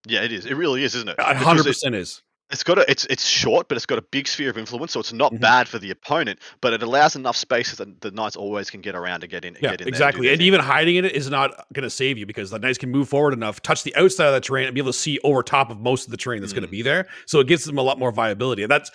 Yeah, 0.06 0.24
it 0.24 0.32
is. 0.32 0.46
It 0.46 0.56
really 0.56 0.84
is, 0.84 0.96
isn't 0.96 1.10
it? 1.10 1.20
hundred 1.20 1.66
percent 1.66 1.96
is 1.96 2.22
it's 2.54 2.64
got 2.64 2.78
a 2.78 2.90
it's 2.90 3.06
it's 3.06 3.26
short, 3.26 3.68
but 3.68 3.78
it's 3.78 3.86
got 3.86 3.98
a 3.98 4.02
big 4.02 4.28
sphere 4.28 4.50
of 4.50 4.58
influence, 4.58 4.94
so 4.94 5.00
it's 5.00 5.12
not 5.12 5.32
mm-hmm. 5.32 5.42
bad 5.42 5.68
for 5.68 5.80
the 5.80 5.90
opponent. 5.90 6.40
But 6.62 6.74
it 6.74 6.84
allows 6.84 7.16
enough 7.16 7.36
space 7.36 7.76
that 7.76 8.02
the 8.02 8.12
knights 8.12 8.36
always 8.36 8.70
can 8.70 8.82
get 8.82 8.96
around 8.96 9.22
to 9.22 9.28
get 9.28 9.44
in. 9.44 9.56
Yeah, 9.56 9.72
get 9.72 9.82
in 9.82 9.88
exactly. 9.88 10.28
And, 10.28 10.34
and 10.34 10.42
even 10.44 10.60
hiding 10.60 10.96
in 10.98 11.06
it 11.06 11.14
is 11.14 11.30
not 11.30 11.52
going 11.74 11.84
to 11.84 11.90
save 11.90 12.18
you 12.18 12.26
because 12.26 12.52
the 12.52 12.60
knights 12.60 12.78
can 12.78 12.92
move 12.92 13.10
forward 13.10 13.34
enough, 13.34 13.62
touch 13.62 13.84
the 13.84 13.96
outside 13.96 14.28
of 14.28 14.34
the 14.34 14.42
terrain, 14.42 14.68
and 14.68 14.76
be 14.76 14.82
able 14.82 14.92
to 14.92 14.98
see 14.98 15.20
over 15.24 15.42
top 15.42 15.72
of 15.72 15.80
most 15.80 16.06
of 16.06 16.12
the 16.12 16.18
terrain 16.18 16.42
that's 16.42 16.54
mm. 16.54 16.58
going 16.58 16.66
to 16.66 16.72
be 16.72 16.84
there. 16.84 17.08
So 17.26 17.40
it 17.40 17.48
gives 17.48 17.66
them 17.66 17.78
a 17.78 17.82
lot 17.82 17.98
more 17.98 18.12
viability. 18.12 18.62
And 18.62 18.72
that's 18.72 18.92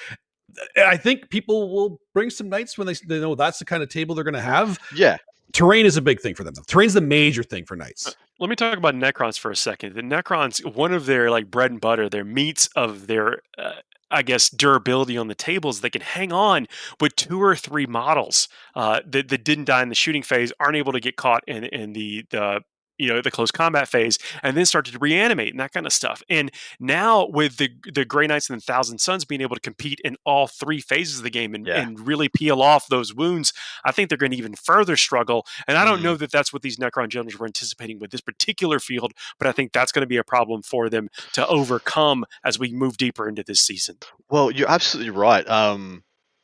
I 0.76 0.96
think 0.96 1.30
people 1.30 1.70
will 1.70 2.00
bring 2.14 2.30
some 2.30 2.48
knights 2.48 2.78
when 2.78 2.86
they, 2.86 2.94
they 3.06 3.20
know 3.20 3.34
that's 3.34 3.58
the 3.58 3.64
kind 3.64 3.82
of 3.82 3.88
table 3.88 4.14
they're 4.14 4.24
going 4.24 4.34
to 4.34 4.40
have. 4.40 4.78
Yeah, 4.94 5.18
terrain 5.52 5.86
is 5.86 5.96
a 5.96 6.02
big 6.02 6.20
thing 6.20 6.34
for 6.34 6.44
them. 6.44 6.54
Terrain's 6.66 6.94
the 6.94 7.00
major 7.00 7.42
thing 7.42 7.64
for 7.64 7.76
knights. 7.76 8.06
Uh, 8.06 8.12
let 8.38 8.50
me 8.50 8.56
talk 8.56 8.78
about 8.78 8.94
Necrons 8.94 9.38
for 9.38 9.50
a 9.50 9.56
second. 9.56 9.94
The 9.94 10.02
Necrons, 10.02 10.64
one 10.74 10.92
of 10.92 11.06
their 11.06 11.30
like 11.30 11.50
bread 11.50 11.70
and 11.70 11.80
butter, 11.80 12.08
their 12.08 12.24
meats 12.24 12.68
of 12.76 13.06
their, 13.08 13.40
uh, 13.58 13.72
I 14.10 14.22
guess, 14.22 14.48
durability 14.48 15.18
on 15.18 15.28
the 15.28 15.34
tables, 15.34 15.80
they 15.80 15.90
can 15.90 16.02
hang 16.02 16.32
on 16.32 16.66
with 17.00 17.16
two 17.16 17.42
or 17.42 17.56
three 17.56 17.86
models 17.86 18.48
uh, 18.74 19.00
that, 19.06 19.28
that 19.28 19.44
didn't 19.44 19.64
die 19.64 19.82
in 19.82 19.88
the 19.88 19.94
shooting 19.94 20.22
phase, 20.22 20.52
aren't 20.60 20.76
able 20.76 20.92
to 20.92 21.00
get 21.00 21.16
caught 21.16 21.42
in 21.46 21.64
in 21.64 21.92
the 21.92 22.24
the 22.30 22.62
you 22.98 23.08
know 23.08 23.22
the 23.22 23.30
close 23.30 23.50
combat 23.50 23.88
phase 23.88 24.18
and 24.42 24.56
then 24.56 24.66
started 24.66 24.92
to 24.92 24.98
reanimate 24.98 25.50
and 25.50 25.60
that 25.60 25.72
kind 25.72 25.86
of 25.86 25.92
stuff 25.92 26.22
and 26.28 26.50
now 26.78 27.26
with 27.26 27.56
the 27.56 27.70
the 27.92 28.04
gray 28.04 28.26
knights 28.26 28.50
and 28.50 28.60
the 28.60 28.64
thousand 28.64 28.98
sons 28.98 29.24
being 29.24 29.40
able 29.40 29.54
to 29.54 29.60
compete 29.60 30.00
in 30.04 30.16
all 30.24 30.46
three 30.46 30.80
phases 30.80 31.18
of 31.18 31.24
the 31.24 31.30
game 31.30 31.54
and, 31.54 31.66
yeah. 31.66 31.80
and 31.80 32.06
really 32.06 32.28
peel 32.28 32.60
off 32.60 32.88
those 32.88 33.14
wounds 33.14 33.52
i 33.84 33.92
think 33.92 34.08
they're 34.08 34.18
going 34.18 34.32
to 34.32 34.36
even 34.36 34.54
further 34.54 34.96
struggle 34.96 35.46
and 35.66 35.78
i 35.78 35.84
don't 35.84 36.00
mm. 36.00 36.04
know 36.04 36.16
that 36.16 36.30
that's 36.30 36.52
what 36.52 36.62
these 36.62 36.76
necron 36.76 37.08
generals 37.08 37.38
were 37.38 37.46
anticipating 37.46 37.98
with 37.98 38.10
this 38.10 38.20
particular 38.20 38.78
field 38.78 39.12
but 39.38 39.46
i 39.46 39.52
think 39.52 39.72
that's 39.72 39.92
going 39.92 40.02
to 40.02 40.06
be 40.06 40.16
a 40.16 40.24
problem 40.24 40.62
for 40.62 40.88
them 40.88 41.08
to 41.32 41.46
overcome 41.46 42.24
as 42.44 42.58
we 42.58 42.72
move 42.72 42.96
deeper 42.96 43.28
into 43.28 43.42
this 43.44 43.60
season 43.60 43.96
well 44.28 44.50
you're 44.50 44.70
absolutely 44.70 45.10
right 45.10 45.48
um 45.48 46.02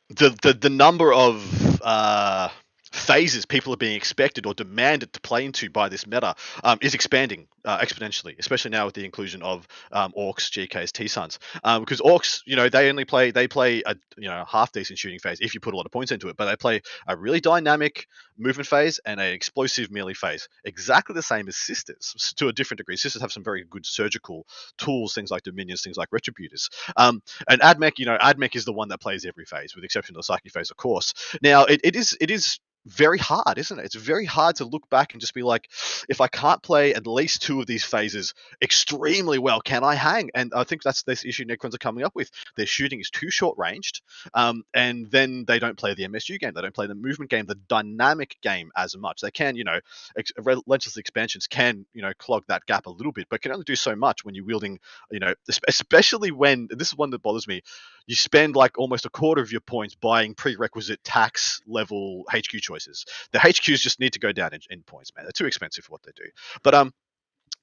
the 0.09 0.35
the, 0.41 0.53
the 0.53 0.69
number 0.69 1.11
of 1.13 1.81
uh 1.81 2.49
phases 2.95 3.45
people 3.45 3.73
are 3.73 3.77
being 3.77 3.95
expected 3.95 4.45
or 4.45 4.53
demanded 4.53 5.11
to 5.13 5.21
play 5.21 5.45
into 5.45 5.69
by 5.69 5.89
this 5.89 6.07
meta 6.07 6.35
um, 6.63 6.79
is 6.81 6.93
expanding 6.93 7.47
uh, 7.65 7.79
exponentially, 7.79 8.37
especially 8.39 8.71
now 8.71 8.85
with 8.85 8.93
the 8.93 9.03
inclusion 9.03 9.41
of 9.41 9.67
um, 9.91 10.13
Orcs, 10.17 10.49
GKs, 10.49 10.91
T 10.91 11.07
Sons. 11.07 11.39
Um, 11.63 11.81
because 11.81 11.99
Orcs, 12.01 12.41
you 12.45 12.55
know, 12.55 12.69
they 12.69 12.89
only 12.89 13.05
play 13.05 13.31
they 13.31 13.47
play 13.47 13.83
a 13.85 13.95
you 14.17 14.27
know 14.27 14.45
half 14.47 14.71
decent 14.71 14.97
shooting 14.99 15.19
phase 15.19 15.39
if 15.41 15.53
you 15.53 15.59
put 15.59 15.73
a 15.73 15.77
lot 15.77 15.85
of 15.85 15.91
points 15.91 16.11
into 16.11 16.29
it, 16.29 16.37
but 16.37 16.45
they 16.45 16.55
play 16.55 16.81
a 17.07 17.15
really 17.15 17.41
dynamic 17.41 18.07
movement 18.37 18.67
phase 18.67 18.99
and 19.05 19.19
an 19.19 19.33
explosive 19.33 19.91
melee 19.91 20.13
phase, 20.13 20.47
exactly 20.63 21.13
the 21.13 21.21
same 21.21 21.47
as 21.47 21.55
Sisters 21.55 22.33
to 22.37 22.47
a 22.47 22.53
different 22.53 22.79
degree. 22.79 22.97
Sisters 22.97 23.21
have 23.21 23.31
some 23.31 23.43
very 23.43 23.63
good 23.69 23.85
surgical 23.85 24.45
tools, 24.77 25.13
things 25.13 25.31
like 25.31 25.43
Dominions, 25.43 25.81
things 25.81 25.97
like 25.97 26.09
Retributors. 26.09 26.69
Um, 26.97 27.21
and 27.47 27.61
Admech, 27.61 27.93
you 27.97 28.05
know, 28.05 28.17
Admech 28.17 28.55
is 28.55 28.65
the 28.65 28.73
one 28.73 28.89
that 28.89 29.01
plays 29.01 29.25
every 29.25 29.45
phase, 29.45 29.75
with 29.75 29.81
the 29.81 29.85
exception 29.85 30.15
of 30.15 30.19
the 30.19 30.23
Psyche 30.23 30.49
phase, 30.49 30.71
of 30.71 30.77
course. 30.77 31.13
Now, 31.41 31.65
it, 31.65 31.81
it 31.83 31.95
is 31.95 32.17
it 32.19 32.29
is 32.29 32.59
very 32.85 33.17
hard, 33.17 33.57
isn't 33.57 33.79
it? 33.79 33.85
It's 33.85 33.95
very 33.95 34.25
hard 34.25 34.57
to 34.57 34.65
look 34.65 34.89
back 34.89 35.13
and 35.13 35.21
just 35.21 35.33
be 35.33 35.43
like, 35.43 35.69
if 36.07 36.21
I 36.21 36.27
can't 36.27 36.61
play 36.61 36.93
at 36.93 37.07
least 37.07 37.41
two 37.41 37.59
of 37.59 37.67
these 37.67 37.83
phases 37.83 38.33
extremely 38.61 39.39
well. 39.39 39.59
Can 39.59 39.83
I 39.83 39.95
hang? 39.95 40.29
And 40.35 40.53
I 40.55 40.63
think 40.63 40.83
that's 40.83 41.03
this 41.03 41.25
issue 41.25 41.45
Necrons 41.45 41.73
are 41.73 41.79
coming 41.79 42.03
up 42.03 42.15
with. 42.15 42.29
Their 42.55 42.65
shooting 42.65 42.99
is 42.99 43.09
too 43.09 43.31
short 43.31 43.57
ranged, 43.57 44.01
um, 44.33 44.63
and 44.73 45.09
then 45.09 45.45
they 45.47 45.59
don't 45.59 45.77
play 45.77 45.93
the 45.93 46.07
MSU 46.07 46.39
game. 46.39 46.53
They 46.53 46.61
don't 46.61 46.75
play 46.75 46.87
the 46.87 46.95
movement 46.95 47.31
game, 47.31 47.45
the 47.45 47.55
dynamic 47.67 48.24
game 48.41 48.71
as 48.75 48.95
much. 48.97 49.21
They 49.21 49.31
can, 49.31 49.55
you 49.55 49.63
know, 49.63 49.79
ex- 50.17 50.31
relentless 50.37 50.97
expansions 50.97 51.47
can, 51.47 51.85
you 51.93 52.01
know, 52.01 52.11
clog 52.17 52.43
that 52.47 52.65
gap 52.65 52.85
a 52.85 52.89
little 52.89 53.11
bit, 53.11 53.27
but 53.29 53.41
can 53.41 53.51
only 53.51 53.63
do 53.63 53.75
so 53.75 53.95
much 53.95 54.23
when 54.23 54.35
you're 54.35 54.45
wielding, 54.45 54.79
you 55.11 55.19
know, 55.19 55.33
especially 55.67 56.31
when 56.31 56.67
this 56.71 56.89
is 56.89 56.95
one 56.95 57.09
that 57.11 57.21
bothers 57.21 57.47
me. 57.47 57.61
You 58.07 58.15
spend 58.15 58.55
like 58.55 58.77
almost 58.77 59.05
a 59.05 59.09
quarter 59.09 59.41
of 59.41 59.51
your 59.51 59.61
points 59.61 59.95
buying 59.95 60.35
prerequisite 60.35 61.03
tax 61.03 61.61
level 61.65 62.23
HQ 62.31 62.61
choices. 62.61 63.05
The 63.31 63.39
HQs 63.39 63.79
just 63.79 63.99
need 63.99 64.13
to 64.13 64.19
go 64.19 64.31
down 64.31 64.53
in, 64.53 64.59
in 64.69 64.83
points, 64.83 65.11
man. 65.15 65.25
They're 65.25 65.31
too 65.31 65.47
expensive 65.47 65.85
for 65.85 65.91
what 65.91 66.03
they 66.03 66.11
do. 66.15 66.29
But 66.63 66.75
um, 66.75 66.93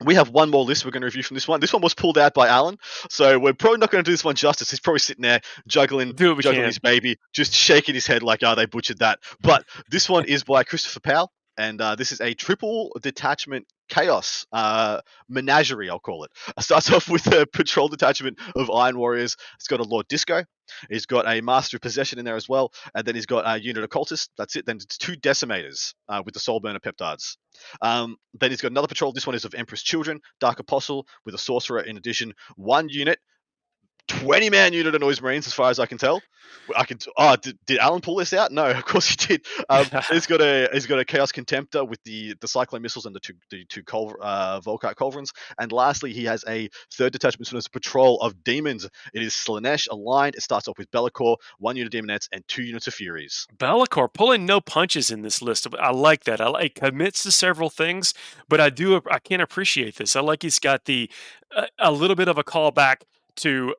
we 0.05 0.15
have 0.15 0.31
one 0.31 0.51
more 0.51 0.65
list 0.65 0.85
we're 0.85 0.91
going 0.91 1.03
to 1.03 1.07
review 1.07 1.23
from 1.23 1.35
this 1.35 1.47
one. 1.47 1.61
This 1.61 1.73
one 1.73 1.83
was 1.83 1.95
pulled 1.95 2.19
out 2.19 2.35
by 2.35 2.49
Alan, 2.49 2.79
so 3.09 3.39
we're 3.39 3.53
probably 3.53 3.79
not 3.79 3.91
going 3.91 4.03
to 4.05 4.09
do 4.09 4.13
this 4.13 4.25
one 4.25 4.35
justice. 4.35 4.71
He's 4.71 4.81
probably 4.81 5.01
sitting 5.01 5.23
there 5.23 5.41
juggling, 5.67 6.15
juggling 6.17 6.43
can. 6.43 6.65
his 6.65 6.79
baby, 6.79 7.19
just 7.33 7.53
shaking 7.53 7.95
his 7.95 8.07
head 8.07 8.23
like, 8.23 8.41
"Oh, 8.43 8.55
they 8.55 8.67
butchered 8.67 8.99
that." 8.99 9.21
But 9.41 9.65
this 9.91 10.09
one 10.09 10.25
is 10.25 10.45
by 10.45 10.65
Christopher 10.65 11.01
Powell, 11.01 11.33
and 11.57 11.81
uh, 11.81 11.95
this 11.95 12.13
is 12.13 12.21
a 12.21 12.35
triple 12.35 12.91
detachment 13.01 13.67
chaos 13.89 14.47
uh, 14.53 15.01
menagerie, 15.29 15.91
I'll 15.91 15.99
call 15.99 16.25
it. 16.25 16.31
It 16.57 16.63
starts 16.63 16.91
off 16.91 17.09
with 17.09 17.27
a 17.27 17.47
patrol 17.47 17.89
detachment 17.89 18.39
of 18.57 18.71
Iron 18.71 18.99
Warriors. 18.99 19.37
It's 19.57 19.69
got 19.69 19.81
a 19.81 19.85
Lord 19.85 20.09
Disco. 20.09 20.45
He's 20.89 21.07
got 21.07 21.29
a 21.29 21.41
Master 21.41 21.77
of 21.77 21.83
Possession 21.83 22.19
in 22.19 22.25
there 22.25 22.37
as 22.37 22.49
well, 22.49 22.73
and 22.95 23.05
then 23.05 23.15
he's 23.15 23.27
got 23.27 23.45
a 23.47 23.63
unit 23.63 23.85
of 23.85 23.91
Cultists. 23.91 24.29
That's 24.39 24.57
it. 24.57 24.65
Then 24.65 24.77
it's 24.77 24.97
two 24.97 25.15
Decimators 25.17 25.95
uh, 26.09 26.23
with 26.25 26.35
the 26.35 26.41
Soul 26.41 26.61
Burner 26.61 26.81
Peptides. 26.81 27.37
Um, 27.83 28.17
then 28.41 28.51
he's 28.51 28.61
got 28.61 28.71
another 28.71 28.87
patrol. 28.87 29.13
This 29.13 29.27
one 29.27 29.37
is 29.37 29.45
of 29.45 29.55
Emperor's 29.55 29.83
Children, 29.83 30.21
Dark 30.41 30.61
Apostle 30.61 31.07
with 31.27 31.35
a 31.35 31.39
Sorcerer 31.39 31.81
in 31.83 31.97
addition. 31.97 32.33
One 32.57 32.89
unit 32.89 33.19
20 34.09 34.51
man 34.51 34.73
unit 34.73 34.95
of 34.95 35.01
noise 35.01 35.21
marines 35.21 35.47
as 35.47 35.53
far 35.53 35.71
as 35.71 35.79
i 35.79 35.87
can 35.87 35.99
tell. 35.99 36.21
I 36.77 36.85
can 36.85 36.99
oh 37.17 37.37
did, 37.37 37.59
did 37.67 37.79
alan 37.79 38.01
pull 38.01 38.17
this 38.17 38.33
out? 38.33 38.53
No 38.53 38.65
of 38.71 38.85
course 38.85 39.09
he 39.09 39.17
did. 39.17 39.47
Um, 39.69 39.87
he's 40.11 40.27
got 40.27 40.41
a 40.41 40.69
he's 40.73 40.87
got 40.87 40.99
a 40.99 41.05
chaos 41.05 41.33
contemptor 41.33 41.89
with 41.89 42.03
the 42.05 42.35
the 42.41 42.49
cyclone 42.49 42.83
missiles 42.83 43.07
and 43.07 43.15
the 43.15 43.21
two 43.21 43.35
the 43.51 43.65
two 43.65 43.83
Cul- 43.83 44.17
uh, 44.21 44.61
volkite 44.61 44.95
culverins 44.95 45.31
and 45.59 45.73
lastly 45.73 46.13
he 46.13 46.25
has 46.25 46.45
a 46.49 46.69
third 46.93 47.13
detachment 47.13 47.53
known 47.53 47.59
as 47.59 47.69
patrol 47.69 48.21
of 48.21 48.45
demons. 48.45 48.89
It 49.13 49.23
is 49.23 49.33
Slaanesh 49.33 49.89
aligned. 49.91 50.37
It 50.37 50.43
starts 50.43 50.69
off 50.69 50.79
with 50.79 50.91
Be'lakor 50.91 51.37
one 51.59 51.77
unit 51.77 51.93
of 51.93 52.05
daemonettes 52.05 52.29
and 52.33 52.47
two 52.49 52.63
units 52.63 52.87
of 52.87 52.95
furies. 52.95 53.47
Be'lakor 53.59 54.13
pulling 54.13 54.47
no 54.47 54.61
punches 54.61 55.11
in 55.11 55.23
this 55.23 55.43
list. 55.43 55.67
I 55.79 55.91
like 55.91 56.25
that. 56.25 56.41
I 56.41 56.49
like 56.49 56.77
commits 56.77 57.23
to 57.25 57.33
several 57.33 57.71
things 57.71 58.15
but 58.49 58.61
i 58.61 58.71
do 58.71 59.01
i 59.11 59.19
can't 59.19 59.43
appreciate 59.43 59.97
this. 59.97 60.17
I 60.17 60.21
like 60.21 60.43
he's 60.43 60.59
got 60.59 60.85
the 60.85 61.11
uh, 61.55 61.67
a 61.79 61.93
little 61.93 62.17
bit 62.17 62.29
of 62.29 62.39
a 62.39 62.45
callback 62.45 63.03
to 63.37 63.75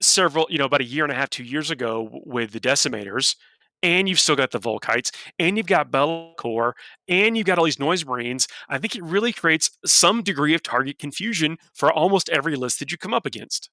several, 0.00 0.46
you 0.50 0.58
know, 0.58 0.64
about 0.64 0.80
a 0.80 0.84
year 0.84 1.04
and 1.04 1.12
a 1.12 1.16
half, 1.16 1.30
two 1.30 1.44
years 1.44 1.70
ago 1.70 2.08
with 2.24 2.52
the 2.52 2.60
Decimators, 2.60 3.36
and 3.82 4.08
you've 4.08 4.20
still 4.20 4.36
got 4.36 4.50
the 4.50 4.60
Volkites, 4.60 5.10
and 5.38 5.56
you've 5.56 5.66
got 5.66 5.90
Be'lakor, 5.90 6.72
and 7.08 7.36
you've 7.36 7.46
got 7.46 7.58
all 7.58 7.64
these 7.64 7.78
Noise 7.78 8.04
Marines. 8.04 8.48
I 8.68 8.78
think 8.78 8.96
it 8.96 9.02
really 9.02 9.32
creates 9.32 9.70
some 9.84 10.22
degree 10.22 10.54
of 10.54 10.62
target 10.62 10.98
confusion 10.98 11.58
for 11.74 11.92
almost 11.92 12.28
every 12.28 12.56
list 12.56 12.80
that 12.80 12.90
you 12.90 12.98
come 12.98 13.14
up 13.14 13.26
against 13.26 13.70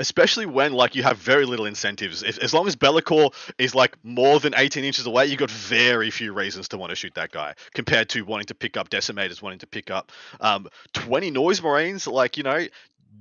especially 0.00 0.46
when 0.46 0.72
like 0.72 0.96
you 0.96 1.02
have 1.02 1.18
very 1.18 1.44
little 1.44 1.66
incentives. 1.66 2.22
If, 2.22 2.38
as 2.38 2.54
long 2.54 2.66
as 2.66 2.74
Be'lakor 2.74 3.32
is 3.58 3.74
like 3.74 3.96
more 4.02 4.40
than 4.40 4.54
18 4.56 4.82
inches 4.82 5.06
away, 5.06 5.26
you've 5.26 5.38
got 5.38 5.50
very 5.50 6.10
few 6.10 6.32
reasons 6.32 6.68
to 6.68 6.78
want 6.78 6.90
to 6.90 6.96
shoot 6.96 7.14
that 7.14 7.30
guy 7.30 7.54
compared 7.74 8.08
to 8.10 8.22
wanting 8.22 8.46
to 8.46 8.54
pick 8.54 8.76
up 8.76 8.88
decimators, 8.88 9.42
wanting 9.42 9.58
to 9.58 9.66
pick 9.66 9.90
up 9.90 10.10
um, 10.40 10.68
20 10.94 11.30
noise 11.30 11.62
marines. 11.62 12.06
Like 12.06 12.36
you 12.36 12.42
know, 12.42 12.66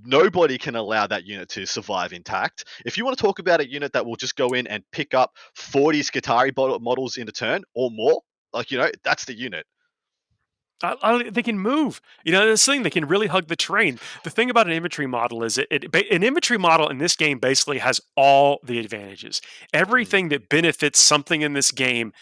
nobody 0.04 0.58
can 0.58 0.76
allow 0.76 1.08
that 1.08 1.26
unit 1.26 1.50
to 1.50 1.66
survive 1.66 2.14
intact. 2.14 2.66
If 2.86 2.98
you 2.98 3.06
want 3.06 3.18
to 3.18 3.22
talk 3.22 3.40
about 3.40 3.62
a 3.62 3.70
unit 3.70 3.94
that 3.94 4.06
will 4.06 4.16
just 4.16 4.36
go 4.36 4.50
in 4.50 4.68
and 4.68 4.84
pick 4.92 5.14
up 5.14 5.32
40 5.56 6.02
Skitarii 6.02 6.82
models 6.82 7.18
in 7.18 7.28
a 7.28 7.32
turn 7.32 7.64
or 7.76 7.90
more, 7.92 8.22
like, 8.54 8.72
you 8.72 8.78
know, 8.78 8.90
that's 9.04 9.26
the 9.26 9.34
unit. 9.34 9.66
I, 10.82 10.96
I, 11.02 11.30
they 11.30 11.44
can 11.44 11.60
move. 11.60 12.02
You 12.24 12.32
know, 12.32 12.48
this 12.48 12.66
thing 12.66 12.84
they 12.84 12.90
can 12.90 13.08
really 13.08 13.28
hug 13.28 13.48
the 13.48 13.56
terrain. 13.56 14.00
The 14.24 14.30
thing 14.30 14.50
about 14.50 14.68
an 14.68 14.74
infantry 14.74 15.08
model 15.08 15.44
is 15.44 15.58
it, 15.58 15.68
it, 15.70 15.94
an 15.94 16.24
infantry 16.24 16.58
model 16.58 16.88
in 16.88 17.00
this 17.00 17.16
game 17.16 17.40
basically 17.40 17.80
has 17.80 18.00
all 18.16 18.60
the 18.64 18.80
advantages. 18.80 19.42
Everything 19.74 20.28
mm. 20.28 20.30
that 20.32 20.50
benefits 20.50 21.00
something 21.00 21.42
in 21.42 21.54
this 21.54 21.72
game 21.72 22.14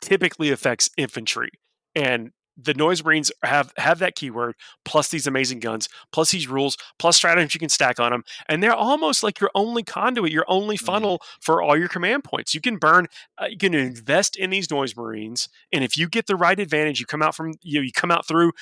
typically 0.00 0.50
affects 0.50 0.90
infantry, 0.96 1.50
and 1.94 2.30
the 2.56 2.74
noise 2.74 3.04
marines 3.04 3.30
have 3.42 3.72
have 3.76 3.98
that 3.98 4.14
keyword 4.14 4.54
plus 4.84 5.08
these 5.08 5.26
amazing 5.26 5.60
guns 5.60 5.88
plus 6.12 6.30
these 6.30 6.48
rules 6.48 6.76
plus 6.98 7.16
stratagems 7.16 7.54
you 7.54 7.60
can 7.60 7.68
stack 7.68 8.00
on 8.00 8.12
them 8.12 8.24
and 8.48 8.62
they're 8.62 8.74
almost 8.74 9.22
like 9.22 9.40
your 9.40 9.50
only 9.54 9.82
conduit 9.82 10.32
your 10.32 10.44
only 10.48 10.76
mm-hmm. 10.76 10.86
funnel 10.86 11.18
mm-hmm. 11.18 11.38
for 11.40 11.62
all 11.62 11.76
your 11.76 11.88
command 11.88 12.24
points 12.24 12.54
you 12.54 12.60
can 12.60 12.76
burn 12.76 13.06
uh, 13.38 13.46
you 13.46 13.58
can 13.58 13.74
invest 13.74 14.36
in 14.36 14.50
these 14.50 14.70
noise 14.70 14.96
marines 14.96 15.48
and 15.72 15.84
if 15.84 15.96
you 15.96 16.08
get 16.08 16.26
the 16.26 16.36
right 16.36 16.58
advantage 16.58 17.00
you 17.00 17.06
come 17.06 17.22
out 17.22 17.34
from 17.34 17.54
you 17.62 17.78
know, 17.78 17.82
you 17.82 17.92
come 17.92 18.10
out 18.10 18.26
through 18.26 18.52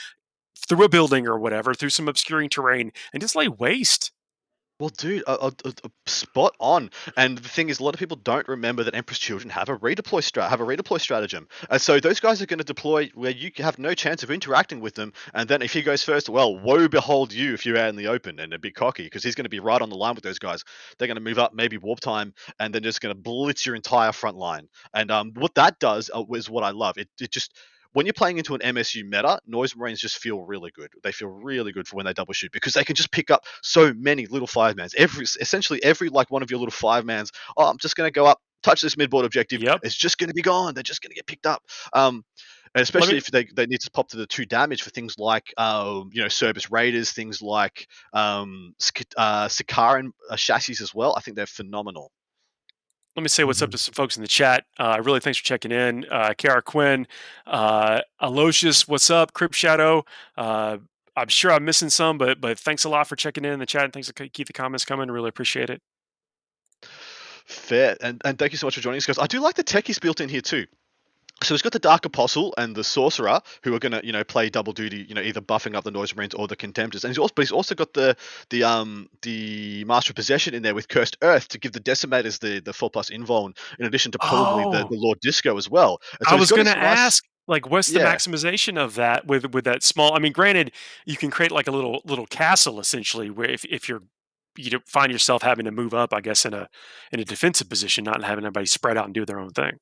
through 0.68 0.84
a 0.84 0.88
building 0.88 1.26
or 1.26 1.38
whatever 1.38 1.74
through 1.74 1.90
some 1.90 2.08
obscuring 2.08 2.48
terrain 2.48 2.90
and 3.12 3.20
just 3.20 3.36
lay 3.36 3.48
waste 3.48 4.12
well, 4.84 4.92
dude, 4.98 5.22
a, 5.26 5.46
a, 5.46 5.52
a, 5.64 5.90
spot 6.04 6.54
on. 6.60 6.90
And 7.16 7.38
the 7.38 7.48
thing 7.48 7.70
is, 7.70 7.80
a 7.80 7.82
lot 7.82 7.94
of 7.94 7.98
people 7.98 8.18
don't 8.18 8.46
remember 8.46 8.84
that 8.84 8.94
Emperor's 8.94 9.18
Children 9.18 9.48
have 9.48 9.70
a 9.70 9.78
redeploy 9.78 10.22
have 10.46 10.60
a 10.60 10.64
redeploy 10.64 11.00
stratagem. 11.00 11.48
And 11.70 11.80
so 11.80 12.00
those 12.00 12.20
guys 12.20 12.42
are 12.42 12.46
going 12.46 12.58
to 12.58 12.64
deploy 12.64 13.10
where 13.14 13.30
you 13.30 13.50
have 13.56 13.78
no 13.78 13.94
chance 13.94 14.22
of 14.22 14.30
interacting 14.30 14.80
with 14.80 14.94
them. 14.94 15.14
And 15.32 15.48
then 15.48 15.62
if 15.62 15.72
he 15.72 15.80
goes 15.80 16.02
first, 16.02 16.28
well, 16.28 16.58
woe 16.58 16.86
behold 16.88 17.32
you 17.32 17.54
if 17.54 17.64
you're 17.64 17.78
out 17.78 17.88
in 17.88 17.96
the 17.96 18.08
open 18.08 18.38
and 18.38 18.52
a 18.52 18.58
bit 18.58 18.74
cocky 18.74 19.04
because 19.04 19.24
he's 19.24 19.34
going 19.34 19.46
to 19.46 19.48
be 19.48 19.58
right 19.58 19.80
on 19.80 19.88
the 19.88 19.96
line 19.96 20.16
with 20.16 20.24
those 20.24 20.38
guys. 20.38 20.64
They're 20.98 21.08
going 21.08 21.16
to 21.16 21.22
move 21.22 21.38
up, 21.38 21.54
maybe 21.54 21.78
warp 21.78 22.00
time, 22.00 22.34
and 22.60 22.74
then 22.74 22.82
just 22.82 23.00
going 23.00 23.14
to 23.14 23.18
blitz 23.18 23.64
your 23.64 23.76
entire 23.76 24.12
front 24.12 24.36
line. 24.36 24.68
And 24.92 25.10
um, 25.10 25.32
what 25.34 25.54
that 25.54 25.78
does 25.78 26.10
uh, 26.12 26.24
is 26.34 26.50
what 26.50 26.62
I 26.62 26.72
love. 26.72 26.98
It 26.98 27.08
it 27.18 27.30
just 27.30 27.56
when 27.94 28.06
you're 28.06 28.12
playing 28.12 28.38
into 28.38 28.54
an 28.54 28.60
MSU 28.60 29.04
meta, 29.04 29.40
Noise 29.46 29.76
Marines 29.76 30.00
just 30.00 30.18
feel 30.18 30.42
really 30.42 30.70
good. 30.72 30.90
They 31.02 31.12
feel 31.12 31.28
really 31.28 31.72
good 31.72 31.88
for 31.88 31.96
when 31.96 32.06
they 32.06 32.12
double 32.12 32.34
shoot 32.34 32.52
because 32.52 32.74
they 32.74 32.84
can 32.84 32.96
just 32.96 33.10
pick 33.10 33.30
up 33.30 33.44
so 33.62 33.94
many 33.94 34.26
little 34.26 34.48
five 34.48 34.76
mans. 34.76 34.94
Every 34.98 35.24
essentially 35.40 35.82
every 35.82 36.08
like 36.08 36.30
one 36.30 36.42
of 36.42 36.50
your 36.50 36.58
little 36.58 36.72
five 36.72 37.04
mans. 37.04 37.30
Oh, 37.56 37.66
I'm 37.66 37.78
just 37.78 37.96
going 37.96 38.08
to 38.08 38.12
go 38.12 38.26
up, 38.26 38.40
touch 38.64 38.82
this 38.82 38.96
midboard 38.96 39.24
objective. 39.24 39.62
Yep. 39.62 39.80
It's 39.84 39.94
just 39.94 40.18
going 40.18 40.28
to 40.28 40.34
be 40.34 40.42
gone. 40.42 40.74
They're 40.74 40.82
just 40.82 41.02
going 41.02 41.10
to 41.10 41.14
get 41.14 41.26
picked 41.26 41.46
up. 41.46 41.62
Um, 41.92 42.24
and 42.74 42.82
especially 42.82 43.12
me, 43.12 43.18
if 43.18 43.26
they, 43.28 43.44
they 43.44 43.66
need 43.66 43.80
to 43.82 43.90
pop 43.92 44.08
to 44.08 44.16
the 44.16 44.26
two 44.26 44.44
damage 44.44 44.82
for 44.82 44.90
things 44.90 45.14
like 45.16 45.54
um, 45.56 46.10
you 46.12 46.20
know 46.20 46.28
Cerberus 46.28 46.72
Raiders, 46.72 47.12
things 47.12 47.40
like 47.40 47.86
um, 48.12 48.74
uh, 49.16 49.46
Sicaran 49.46 50.10
uh, 50.28 50.36
chassis 50.36 50.82
as 50.82 50.92
well. 50.92 51.14
I 51.16 51.20
think 51.20 51.36
they're 51.36 51.46
phenomenal 51.46 52.10
let 53.16 53.22
me 53.22 53.28
say 53.28 53.44
what's 53.44 53.62
up 53.62 53.68
mm-hmm. 53.68 53.72
to 53.72 53.78
some 53.78 53.94
folks 53.94 54.16
in 54.16 54.22
the 54.22 54.28
chat. 54.28 54.64
Uh, 54.78 55.00
really, 55.02 55.20
thanks 55.20 55.38
for 55.38 55.44
checking 55.44 55.72
in. 55.72 56.04
Uh, 56.10 56.34
Kara 56.36 56.62
Quinn, 56.62 57.06
uh, 57.46 58.00
Aloysius, 58.20 58.88
what's 58.88 59.10
up? 59.10 59.32
Crypt 59.32 59.54
Shadow. 59.54 60.04
Uh, 60.36 60.78
I'm 61.16 61.28
sure 61.28 61.52
I'm 61.52 61.64
missing 61.64 61.90
some, 61.90 62.18
but 62.18 62.40
but 62.40 62.58
thanks 62.58 62.84
a 62.84 62.88
lot 62.88 63.06
for 63.06 63.16
checking 63.16 63.44
in, 63.44 63.52
in 63.52 63.58
the 63.60 63.66
chat. 63.66 63.84
And 63.84 63.92
thanks 63.92 64.10
to 64.10 64.28
keep 64.28 64.46
the 64.46 64.52
comments 64.52 64.84
coming. 64.84 65.10
Really 65.10 65.28
appreciate 65.28 65.70
it. 65.70 65.80
Fair, 67.46 67.96
and 68.00 68.20
and 68.24 68.38
thank 68.38 68.52
you 68.52 68.58
so 68.58 68.66
much 68.66 68.74
for 68.74 68.80
joining 68.80 68.98
us, 68.98 69.06
guys. 69.06 69.18
I 69.18 69.26
do 69.26 69.40
like 69.40 69.54
the 69.54 69.64
techies 69.64 70.00
built 70.00 70.20
in 70.20 70.28
here 70.28 70.40
too 70.40 70.66
so 71.42 71.54
he's 71.54 71.62
got 71.62 71.72
the 71.72 71.78
Dark 71.78 72.04
Apostle 72.04 72.54
and 72.56 72.74
the 72.74 72.84
Sorcerer 72.84 73.40
who 73.62 73.74
are 73.74 73.78
going 73.78 73.92
to, 73.92 74.04
you 74.04 74.12
know, 74.12 74.24
play 74.24 74.48
double 74.48 74.72
duty, 74.72 75.04
you 75.08 75.14
know, 75.14 75.20
either 75.20 75.40
buffing 75.40 75.74
up 75.74 75.84
the 75.84 75.90
Noise 75.90 76.14
Marines 76.14 76.34
or 76.34 76.46
the 76.46 76.56
Contemptors. 76.56 77.04
And 77.04 77.10
he's 77.10 77.18
also, 77.18 77.32
but 77.34 77.42
he's 77.42 77.52
also 77.52 77.74
got 77.74 77.92
the 77.92 78.16
the 78.50 78.64
um 78.64 79.08
the 79.22 79.84
Master 79.84 80.12
of 80.12 80.16
Possession 80.16 80.54
in 80.54 80.62
there 80.62 80.74
with 80.74 80.88
Cursed 80.88 81.16
Earth 81.22 81.48
to 81.48 81.58
give 81.58 81.72
the 81.72 81.80
Decimators 81.80 82.38
the 82.40 82.60
the 82.60 82.72
four 82.72 82.90
plus 82.90 83.10
invuln, 83.10 83.56
in 83.78 83.86
addition 83.86 84.12
to 84.12 84.18
probably 84.18 84.64
oh. 84.64 84.72
the, 84.72 84.88
the 84.88 84.96
Lord 84.96 85.18
Disco 85.20 85.56
as 85.56 85.68
well. 85.68 86.00
So 86.28 86.36
I 86.36 86.38
was 86.38 86.50
going 86.50 86.66
to 86.66 86.78
ask, 86.78 87.24
like, 87.46 87.68
what's 87.68 87.88
the 87.88 88.00
yeah. 88.00 88.14
maximization 88.14 88.78
of 88.78 88.94
that 88.94 89.26
with 89.26 89.52
with 89.52 89.64
that 89.64 89.82
small? 89.82 90.14
I 90.14 90.20
mean, 90.20 90.32
granted, 90.32 90.72
you 91.04 91.16
can 91.16 91.30
create 91.30 91.50
like 91.50 91.66
a 91.66 91.72
little 91.72 92.00
little 92.04 92.26
castle 92.26 92.80
essentially, 92.80 93.28
where 93.30 93.50
if 93.50 93.64
if 93.64 93.88
you're 93.88 94.02
you 94.56 94.80
find 94.86 95.10
yourself 95.10 95.42
having 95.42 95.64
to 95.64 95.72
move 95.72 95.94
up, 95.94 96.14
I 96.14 96.20
guess, 96.20 96.46
in 96.46 96.54
a 96.54 96.68
in 97.12 97.20
a 97.20 97.24
defensive 97.24 97.68
position, 97.68 98.04
not 98.04 98.22
having 98.22 98.44
everybody 98.44 98.66
spread 98.66 98.96
out 98.96 99.06
and 99.06 99.14
do 99.14 99.24
their 99.24 99.40
own 99.40 99.50
thing. 99.50 99.78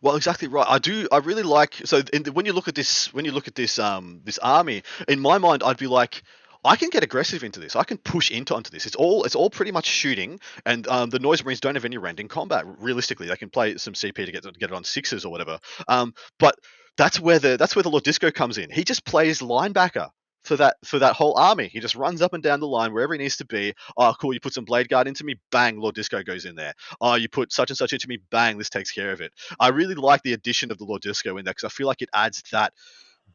Well, 0.00 0.16
exactly 0.16 0.48
right. 0.48 0.66
I 0.68 0.78
do. 0.78 1.08
I 1.10 1.18
really 1.18 1.42
like. 1.42 1.74
So 1.84 2.02
the, 2.02 2.32
when 2.32 2.46
you 2.46 2.52
look 2.52 2.68
at 2.68 2.74
this, 2.74 3.12
when 3.12 3.24
you 3.24 3.32
look 3.32 3.48
at 3.48 3.54
this, 3.54 3.78
um, 3.78 4.20
this 4.24 4.38
army, 4.38 4.82
in 5.08 5.20
my 5.20 5.38
mind, 5.38 5.62
I'd 5.62 5.76
be 5.76 5.86
like, 5.86 6.22
I 6.64 6.76
can 6.76 6.88
get 6.88 7.04
aggressive 7.04 7.44
into 7.44 7.60
this. 7.60 7.76
I 7.76 7.84
can 7.84 7.98
push 7.98 8.30
into 8.30 8.54
onto 8.54 8.70
this. 8.70 8.86
It's 8.86 8.96
all 8.96 9.24
it's 9.24 9.34
all 9.34 9.50
pretty 9.50 9.70
much 9.70 9.86
shooting, 9.86 10.40
and 10.64 10.86
um, 10.88 11.10
the 11.10 11.18
noise 11.18 11.44
marines 11.44 11.60
don't 11.60 11.74
have 11.74 11.84
any 11.84 11.98
rend 11.98 12.20
in 12.20 12.28
combat. 12.28 12.64
Realistically, 12.78 13.28
they 13.28 13.36
can 13.36 13.50
play 13.50 13.76
some 13.76 13.92
CP 13.92 14.14
to 14.14 14.32
get 14.32 14.42
to 14.44 14.52
get 14.52 14.70
it 14.70 14.74
on 14.74 14.84
sixes 14.84 15.24
or 15.24 15.30
whatever. 15.30 15.58
Um, 15.88 16.14
but 16.38 16.56
that's 16.96 17.20
where 17.20 17.38
the 17.38 17.56
that's 17.58 17.76
where 17.76 17.82
the 17.82 17.90
Lord 17.90 18.04
Disco 18.04 18.30
comes 18.30 18.56
in. 18.56 18.70
He 18.70 18.84
just 18.84 19.04
plays 19.04 19.40
linebacker 19.40 20.08
for 20.44 20.56
that 20.56 20.76
for 20.84 20.98
that 20.98 21.14
whole 21.14 21.36
army. 21.36 21.68
He 21.68 21.80
just 21.80 21.94
runs 21.94 22.22
up 22.22 22.32
and 22.32 22.42
down 22.42 22.60
the 22.60 22.66
line 22.66 22.92
wherever 22.92 23.14
he 23.14 23.18
needs 23.18 23.36
to 23.38 23.46
be. 23.46 23.74
Oh, 23.96 24.14
cool! 24.20 24.32
You 24.32 24.40
put 24.40 24.54
some 24.54 24.64
blade 24.64 24.88
guard 24.88 25.08
into 25.08 25.24
me, 25.24 25.36
bang! 25.50 25.78
Lord 25.78 25.94
Disco 25.94 26.22
goes 26.22 26.44
in 26.44 26.54
there. 26.54 26.74
Oh, 27.00 27.14
you 27.14 27.28
put 27.28 27.52
such 27.52 27.70
and 27.70 27.76
such 27.76 27.92
into 27.92 28.08
me, 28.08 28.18
bang! 28.30 28.58
This 28.58 28.70
takes 28.70 28.90
care 28.90 29.12
of 29.12 29.20
it. 29.20 29.32
I 29.60 29.68
really 29.68 29.94
like 29.94 30.22
the 30.22 30.34
addition 30.34 30.70
of 30.70 30.78
the 30.78 30.84
Lord 30.84 31.02
Disco 31.02 31.36
in 31.36 31.44
there 31.44 31.52
because 31.54 31.64
I 31.64 31.70
feel 31.70 31.86
like 31.86 32.02
it 32.02 32.10
adds 32.14 32.42
that 32.52 32.72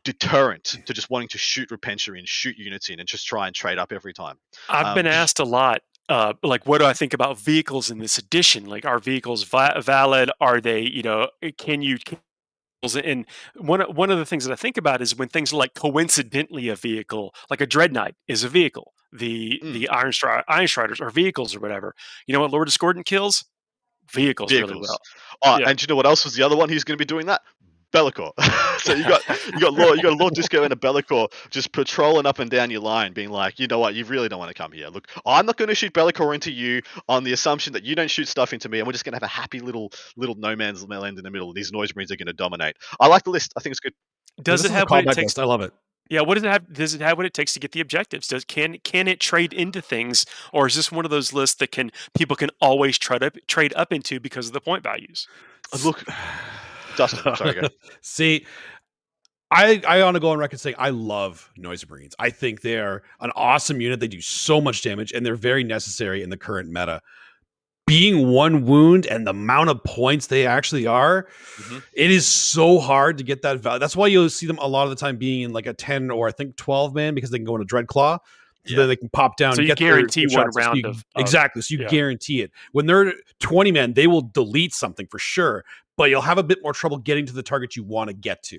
deterrent 0.04 0.78
to 0.86 0.94
just 0.94 1.10
wanting 1.10 1.28
to 1.30 1.38
shoot 1.38 1.70
Repentia 1.70 2.18
in, 2.18 2.26
shoot 2.26 2.58
units 2.58 2.90
in, 2.90 3.00
and 3.00 3.08
just 3.08 3.26
try 3.28 3.48
and 3.48 3.56
trade 3.56 3.78
up 3.78 3.92
every 3.92 4.14
time. 4.14 4.38
I've 4.70 4.88
um, 4.88 4.96
been 4.96 5.08
asked 5.08 5.40
a 5.40 5.44
lot, 5.44 5.82
uh, 6.10 6.34
like, 6.42 6.66
what 6.66 6.80
do 6.80 6.86
I 6.86 6.94
think 6.94 7.14
about 7.14 7.40
vehicles 7.40 7.92
in 7.92 8.00
this 8.00 8.18
edition? 8.18 8.66
Like, 8.66 8.86
are 8.86 9.00
vehicles 9.00 9.44
va- 9.44 9.82
valid? 9.84 10.32
Are 10.42 10.60
they, 10.60 10.82
you 10.82 11.04
know, 11.04 11.30
can 11.58 11.82
you? 11.82 11.98
And 12.82 13.26
one 13.58 13.82
one 13.82 14.10
of 14.10 14.18
the 14.18 14.26
things 14.26 14.46
that 14.46 14.54
I 14.54 14.56
think 14.56 14.78
about 14.78 15.02
is 15.02 15.16
when 15.16 15.28
things 15.28 15.52
like 15.52 15.74
coincidentally 15.74 16.70
a 16.70 16.76
vehicle, 16.76 17.34
like 17.50 17.62
a 17.62 17.68
dreadnought, 17.68 18.14
is 18.28 18.44
a 18.44 18.50
vehicle. 18.50 18.94
The 19.12 19.62
mm. 19.64 19.74
the 19.74 19.90
Iron, 19.90 20.12
Stri- 20.12 20.44
Iron 20.48 20.68
Striders 20.68 21.02
are 21.02 21.10
vehicles 21.10 21.56
or 21.56 21.60
whatever. 21.60 21.94
You 22.26 22.34
know 22.34 22.40
what 22.40 22.52
Lord 22.52 22.68
Discordant 22.68 23.06
kills? 23.06 23.46
Vehicles, 24.12 24.52
vehicles. 24.52 24.72
really 24.72 24.82
well. 24.82 25.00
Oh, 25.44 25.58
yeah. 25.60 25.70
and 25.70 25.82
you 25.82 25.88
know 25.88 25.96
what 25.96 26.06
else 26.06 26.24
was 26.24 26.34
the 26.36 26.44
other 26.44 26.56
one 26.56 26.70
who's 26.70 26.84
going 26.84 26.98
to 26.98 27.02
be 27.02 27.06
doing 27.06 27.28
that? 27.28 27.42
Be'lakor. 27.92 28.32
so 28.80 28.94
you 28.94 29.04
got 29.04 29.28
you 29.48 29.60
got 29.60 29.74
Lord 29.74 29.98
you 29.98 30.04
got 30.04 30.18
Lord 30.18 30.34
Disco 30.34 30.64
and 30.64 30.72
a 30.72 30.76
Be'lakor 30.76 31.32
just 31.50 31.72
patrolling 31.72 32.26
up 32.26 32.40
and 32.40 32.50
down 32.50 32.70
your 32.70 32.82
line, 32.82 33.14
being 33.14 33.30
like, 33.30 33.60
you 33.60 33.68
know 33.68 33.80
what, 33.80 33.96
you 33.96 34.06
really 34.06 34.30
don't 34.30 34.40
want 34.40 34.50
to 34.50 34.62
come 34.62 34.72
here. 34.72 34.90
Look, 34.90 35.08
I'm 35.26 35.46
not 35.46 35.58
going 35.58 35.70
to 35.70 35.76
shoot 35.76 35.94
Be'lakor 35.94 36.34
into 36.34 36.52
you 36.52 36.82
on 37.08 37.24
the 37.24 37.34
assumption 37.34 37.74
that 37.74 37.84
you 37.84 37.96
don't 37.96 38.12
shoot 38.12 38.28
stuff 38.28 38.54
into 38.54 38.70
me, 38.70 38.80
and 38.80 38.88
we're 38.88 38.94
just 38.94 39.06
going 39.06 39.14
to 39.14 39.18
have 39.18 39.24
a 39.24 39.28
happy 39.28 39.60
little 39.60 39.92
little 40.16 40.36
no 40.36 40.56
man's 40.56 40.88
land 40.88 41.18
in 41.18 41.24
the 41.24 41.32
middle. 41.32 41.50
And 41.50 41.56
These 41.56 41.72
noise 41.72 41.96
marines 41.96 42.12
are 42.12 42.16
going 42.16 42.28
to 42.28 42.34
dominate. 42.34 42.76
I 43.00 43.08
like 43.08 43.24
the 43.24 43.32
list. 43.32 43.54
I 43.58 43.62
think 43.62 43.72
it's 43.72 43.80
good. 43.80 43.94
Does 44.42 44.66
it 44.66 44.72
have 44.72 44.90
what 44.90 45.04
it 45.04 45.08
takes? 45.08 45.18
List. 45.18 45.40
I 45.40 45.46
love 45.46 45.62
it. 45.62 45.74
Yeah, 46.10 46.22
what 46.22 46.36
does 46.36 46.44
it 46.44 46.50
have? 46.50 46.74
Does 46.74 46.96
it 46.96 47.02
have 47.02 47.18
what 47.18 47.28
it 47.28 47.36
takes 47.36 47.54
to 47.54 47.60
get 47.60 47.72
the 47.72 47.82
objectives? 47.82 48.28
Does 48.28 48.44
can 48.44 48.80
can 48.80 49.08
it 49.08 49.20
trade 49.20 49.54
into 49.54 49.80
things, 49.80 50.26
or 50.52 50.66
is 50.66 50.76
this 50.76 50.92
one 50.92 51.06
of 51.06 51.12
those 51.12 51.34
lists 51.34 51.58
that 51.58 51.72
can 51.72 51.92
people 52.18 52.36
can 52.36 52.50
always 52.60 52.98
trade 52.98 53.22
up 53.22 53.38
trade 53.48 53.74
up 53.76 53.94
into 53.94 54.20
because 54.20 54.48
of 54.48 54.54
the 54.54 54.62
point 54.62 54.82
values? 54.82 55.28
Look, 55.84 56.04
Dustin, 57.00 57.36
sorry. 57.36 57.70
See, 58.02 58.46
I 59.50 59.82
I 59.88 60.04
want 60.04 60.16
to 60.16 60.20
go 60.20 60.30
on 60.30 60.38
record 60.38 60.60
saying 60.60 60.76
I 60.78 60.90
love 60.90 61.50
Noise 61.58 61.90
Marines. 61.90 62.14
I 62.20 62.30
think 62.30 62.62
they're 62.62 63.04
an 63.22 63.32
awesome 63.36 63.80
unit. 63.80 64.00
They 64.00 64.08
do 64.08 64.22
so 64.22 64.60
much 64.60 64.82
damage, 64.82 65.14
and 65.14 65.26
they're 65.26 65.36
very 65.36 65.64
necessary 65.64 66.22
in 66.22 66.30
the 66.30 66.38
current 66.38 66.70
meta. 66.70 67.02
Being 67.88 68.28
one 68.28 68.66
wound 68.66 69.08
and 69.08 69.26
the 69.26 69.32
amount 69.32 69.72
of 69.72 69.84
points 69.84 70.28
they 70.28 70.46
actually 70.46 70.86
are, 70.86 71.28
mm-hmm. 71.56 71.80
it 71.94 72.12
is 72.12 72.28
so 72.28 72.78
hard 72.78 73.18
to 73.18 73.24
get 73.24 73.42
that 73.42 73.60
value. 73.60 73.80
That's 73.80 73.96
why 73.96 74.08
you'll 74.08 74.30
see 74.30 74.46
them 74.46 74.60
a 74.60 74.68
lot 74.68 74.84
of 74.84 74.92
the 74.92 74.96
time 74.96 75.18
being 75.18 75.42
in 75.42 75.54
like 75.54 75.66
a 75.66 75.74
10 75.74 76.12
or 76.12 76.28
I 76.28 76.32
think 76.32 76.56
12 76.56 76.94
man 76.94 77.16
because 77.16 77.32
they 77.32 77.40
can 77.40 77.46
go 77.46 77.56
into 77.56 77.66
Dreadclaw. 77.66 78.20
So 78.66 78.82
yeah. 78.82 78.86
they 78.88 78.96
can 78.96 79.10
pop 79.10 79.38
down. 79.38 79.56
So 79.56 79.62
you 79.62 79.74
guarantee 79.74 80.28
one 80.28 80.50
round 80.56 80.74
so 80.74 80.74
you, 80.76 80.88
of, 80.88 81.06
exactly. 81.18 81.62
So 81.62 81.74
you 81.76 81.82
yeah. 81.82 81.88
guarantee 81.88 82.42
it. 82.42 82.52
When 82.72 82.86
they're 82.86 83.14
twenty 83.40 83.72
men, 83.72 83.94
they 83.94 84.06
will 84.06 84.22
delete 84.22 84.74
something 84.74 85.08
for 85.08 85.18
sure 85.18 85.64
but 86.00 86.10
you'll 86.10 86.22
have 86.22 86.38
a 86.38 86.44
bit 86.44 86.60
more 86.64 86.72
trouble 86.72 86.98
getting 86.98 87.26
to 87.26 87.34
the 87.34 87.44
target 87.44 87.76
you 87.76 87.84
want 87.84 88.08
to 88.08 88.14
get 88.14 88.42
to. 88.42 88.58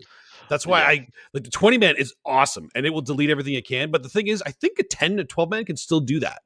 That's 0.51 0.67
why 0.67 0.81
yeah. 0.81 0.87
I 0.89 1.09
like 1.33 1.45
the 1.45 1.51
20 1.51 1.79
man 1.79 1.95
is 1.97 2.13
awesome 2.27 2.69
and 2.75 2.85
it 2.85 2.91
will 2.91 3.01
delete 3.01 3.31
everything 3.31 3.55
it 3.55 3.67
can. 3.67 3.91
But 3.91 4.03
the 4.03 4.11
thing 4.11 4.27
is, 4.27 4.43
I 4.45 4.51
think 4.51 4.79
a 4.79 4.83
10 4.83 5.17
to 5.17 5.25
12 5.25 5.49
man 5.49 5.65
can 5.65 5.79
still 5.79 6.01
do 6.01 6.21
that. 6.21 6.43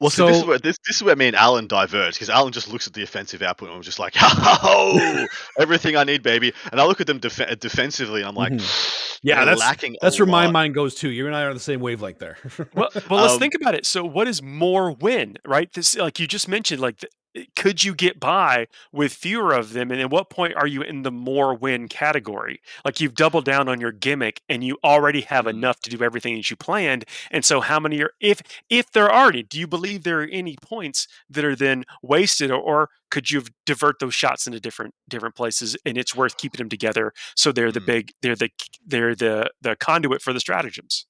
Well, 0.00 0.10
so, 0.10 0.26
so 0.26 0.26
this 0.28 0.36
is 0.36 0.44
where 0.44 0.58
this, 0.58 0.76
this 0.86 0.96
is 0.96 1.02
where 1.02 1.16
me 1.16 1.26
and 1.26 1.36
Alan 1.36 1.66
diverge 1.66 2.14
because 2.14 2.30
Alan 2.30 2.52
just 2.52 2.72
looks 2.72 2.86
at 2.86 2.92
the 2.92 3.02
offensive 3.02 3.42
output 3.42 3.68
and 3.68 3.76
I'm 3.76 3.82
just 3.82 3.98
like, 3.98 4.14
oh, 4.20 5.26
everything 5.58 5.96
I 5.96 6.04
need, 6.04 6.22
baby. 6.22 6.52
And 6.70 6.80
I 6.80 6.86
look 6.86 7.00
at 7.00 7.06
them 7.06 7.18
def- 7.18 7.58
defensively 7.58 8.20
and 8.20 8.28
I'm 8.28 8.36
like, 8.36 8.52
mm-hmm. 8.52 9.18
yeah, 9.22 9.44
that's 9.44 9.60
lacking. 9.60 9.96
That's 10.00 10.18
where 10.18 10.26
lot. 10.26 10.44
my 10.44 10.50
mind 10.50 10.74
goes 10.74 10.94
too. 10.94 11.10
You 11.10 11.26
and 11.26 11.34
I 11.34 11.42
are 11.42 11.48
on 11.48 11.54
the 11.54 11.60
same 11.60 11.80
wavelength 11.80 12.20
there. 12.20 12.38
well, 12.74 12.90
well, 13.10 13.22
let's 13.22 13.34
um, 13.34 13.40
think 13.40 13.54
about 13.60 13.74
it. 13.74 13.86
So, 13.86 14.04
what 14.04 14.28
is 14.28 14.40
more 14.40 14.92
win, 14.92 15.36
right? 15.44 15.72
This, 15.72 15.96
like 15.96 16.20
you 16.20 16.28
just 16.28 16.48
mentioned, 16.48 16.80
like 16.80 16.98
the, 16.98 17.08
could 17.56 17.84
you 17.84 17.94
get 17.94 18.20
by 18.20 18.66
with 18.92 19.12
fewer 19.12 19.52
of 19.52 19.72
them 19.72 19.90
and 19.90 20.00
at 20.00 20.10
what 20.10 20.30
point 20.30 20.54
are 20.54 20.66
you 20.66 20.82
in 20.82 21.02
the 21.02 21.10
more 21.10 21.54
win 21.54 21.88
category 21.88 22.60
like 22.84 23.00
you've 23.00 23.14
doubled 23.14 23.44
down 23.44 23.68
on 23.68 23.80
your 23.80 23.92
gimmick 23.92 24.40
and 24.48 24.64
you 24.64 24.78
already 24.84 25.20
have 25.22 25.44
mm-hmm. 25.44 25.58
enough 25.58 25.80
to 25.80 25.90
do 25.90 26.02
everything 26.02 26.34
that 26.34 26.50
you 26.50 26.56
planned 26.56 27.04
and 27.30 27.44
so 27.44 27.60
how 27.60 27.78
many 27.78 28.02
are 28.02 28.12
if 28.20 28.42
if 28.68 28.90
there 28.92 29.10
are 29.10 29.28
any 29.28 29.42
do 29.42 29.58
you 29.58 29.66
believe 29.66 30.02
there 30.02 30.22
are 30.22 30.28
any 30.30 30.56
points 30.62 31.06
that 31.28 31.44
are 31.44 31.56
then 31.56 31.84
wasted 32.02 32.50
or, 32.50 32.60
or 32.60 32.90
could 33.10 33.30
you 33.30 33.42
divert 33.66 33.98
those 33.98 34.14
shots 34.14 34.46
into 34.46 34.60
different 34.60 34.94
different 35.08 35.34
places 35.34 35.76
and 35.84 35.96
it's 35.98 36.14
worth 36.14 36.36
keeping 36.36 36.58
them 36.58 36.68
together 36.68 37.12
so 37.34 37.52
they're 37.52 37.72
the 37.72 37.80
mm-hmm. 37.80 37.86
big 37.86 38.12
they're 38.22 38.36
the 38.36 38.50
they're 38.86 39.14
the 39.14 39.50
the 39.60 39.76
conduit 39.76 40.22
for 40.22 40.32
the 40.32 40.40
stratagems 40.40 41.06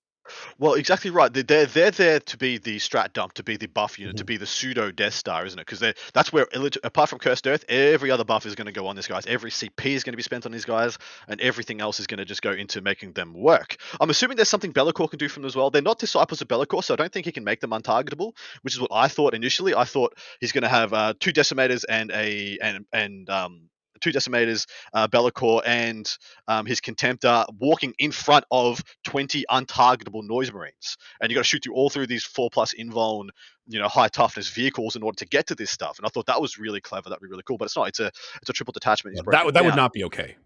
well, 0.59 0.75
exactly 0.75 1.11
right. 1.11 1.33
They're 1.33 1.67
they're 1.67 1.91
there 1.91 2.21
to 2.21 2.37
be 2.37 2.59
the 2.59 2.79
strat 2.79 3.13
dump, 3.13 3.35
to 3.35 3.43
be 3.43 3.57
the 3.57 3.67
buff 3.67 3.99
unit, 3.99 4.15
mm-hmm. 4.15 4.19
to 4.19 4.25
be 4.25 4.37
the 4.37 4.47
pseudo 4.47 4.91
Death 4.91 5.15
Star, 5.15 5.45
isn't 5.47 5.59
it? 5.59 5.67
Because 5.67 5.95
that's 6.13 6.33
where 6.33 6.47
apart 6.85 7.09
from 7.09 7.19
Cursed 7.19 7.47
Earth, 7.47 7.65
every 7.69 8.11
other 8.11 8.25
buff 8.25 8.47
is 8.47 8.55
going 8.55 8.67
to 8.67 8.73
go 8.73 8.87
on 8.87 8.97
these 8.97 9.07
guys. 9.07 9.27
Every 9.27 9.51
CP 9.51 9.87
is 9.87 10.05
going 10.05 10.13
to 10.13 10.17
be 10.17 10.23
spent 10.23 10.47
on 10.47 10.53
these 10.53 10.65
guys, 10.65 10.99
and 11.27 11.41
everything 11.41 11.81
else 11.81 12.01
is 12.01 12.07
going 12.07 12.19
to 12.19 12.25
just 12.25 12.43
go 12.43 12.53
into 12.53 12.81
making 12.81 13.13
them 13.13 13.35
work. 13.35 13.77
I'm 14.01 14.11
assuming 14.11 14.37
there's 14.37 14.49
something 14.49 14.73
Be'lakor 14.73 15.09
can 15.11 15.19
do 15.19 15.29
from 15.29 15.43
them 15.43 15.49
as 15.49 15.57
well. 15.57 15.71
They're 15.71 15.83
not 15.83 15.99
disciples 15.99 16.41
of 16.41 16.49
Be'lakor, 16.49 16.83
so 16.83 16.95
I 16.95 16.97
don't 16.97 17.13
think 17.13 17.27
he 17.27 17.33
can 17.33 17.45
make 17.45 17.61
them 17.61 17.71
untargetable, 17.71 18.33
which 18.63 18.75
is 18.75 18.81
what 18.81 18.91
I 18.93 19.09
thought 19.09 19.35
initially. 19.35 19.75
I 19.75 19.85
thought 19.85 20.17
he's 20.41 20.53
going 20.53 20.63
to 20.63 20.69
have 20.69 20.93
uh, 20.93 21.15
two 21.19 21.33
decimators 21.33 21.85
and 21.89 22.11
a 22.11 22.59
and 22.61 22.87
and 22.93 23.31
um 23.31 23.69
two 23.99 24.11
decimators, 24.11 24.67
uh, 24.93 25.07
Be'lakor, 25.07 25.63
and 25.67 26.11
um, 26.47 26.67
his 26.67 26.81
contemptor 26.81 27.47
walking 27.59 27.95
in 27.99 28.13
front 28.13 28.45
of 28.51 28.83
20 29.05 29.45
untargetable 29.51 30.27
noise 30.27 30.53
marines. 30.53 30.97
And 31.21 31.31
you 31.31 31.35
got 31.35 31.43
to 31.43 31.49
shoot 31.49 31.65
through 31.65 31.75
all 31.75 31.91
through 31.91 32.07
these 32.07 32.25
four 32.25 32.51
plus 32.51 32.75
invuln, 32.75 33.29
you 33.67 33.79
know, 33.79 33.89
high 33.89 34.09
toughness 34.09 34.49
vehicles 34.49 34.97
in 34.97 35.03
order 35.03 35.17
to 35.17 35.27
get 35.27 35.47
to 35.49 35.55
this 35.55 35.71
stuff. 35.71 35.99
And 35.99 36.07
I 36.07 36.09
thought 36.09 36.27
that 36.27 36.41
was 36.41 36.59
really 36.59 36.81
clever. 36.81 37.09
That'd 37.09 37.23
be 37.23 37.29
really 37.29 37.43
cool. 37.47 37.59
But 37.59 37.67
it's 37.67 37.77
not. 37.77 37.89
It's 37.89 38.01
a 38.01 38.07
it's 38.41 38.49
a 38.49 38.53
triple 38.53 38.73
detachment. 38.73 39.17
Yeah, 39.17 39.23
that 39.31 39.55
that 39.55 39.65
would 39.65 39.77
not 39.77 39.93
be 39.93 40.05
okay. 40.05 40.37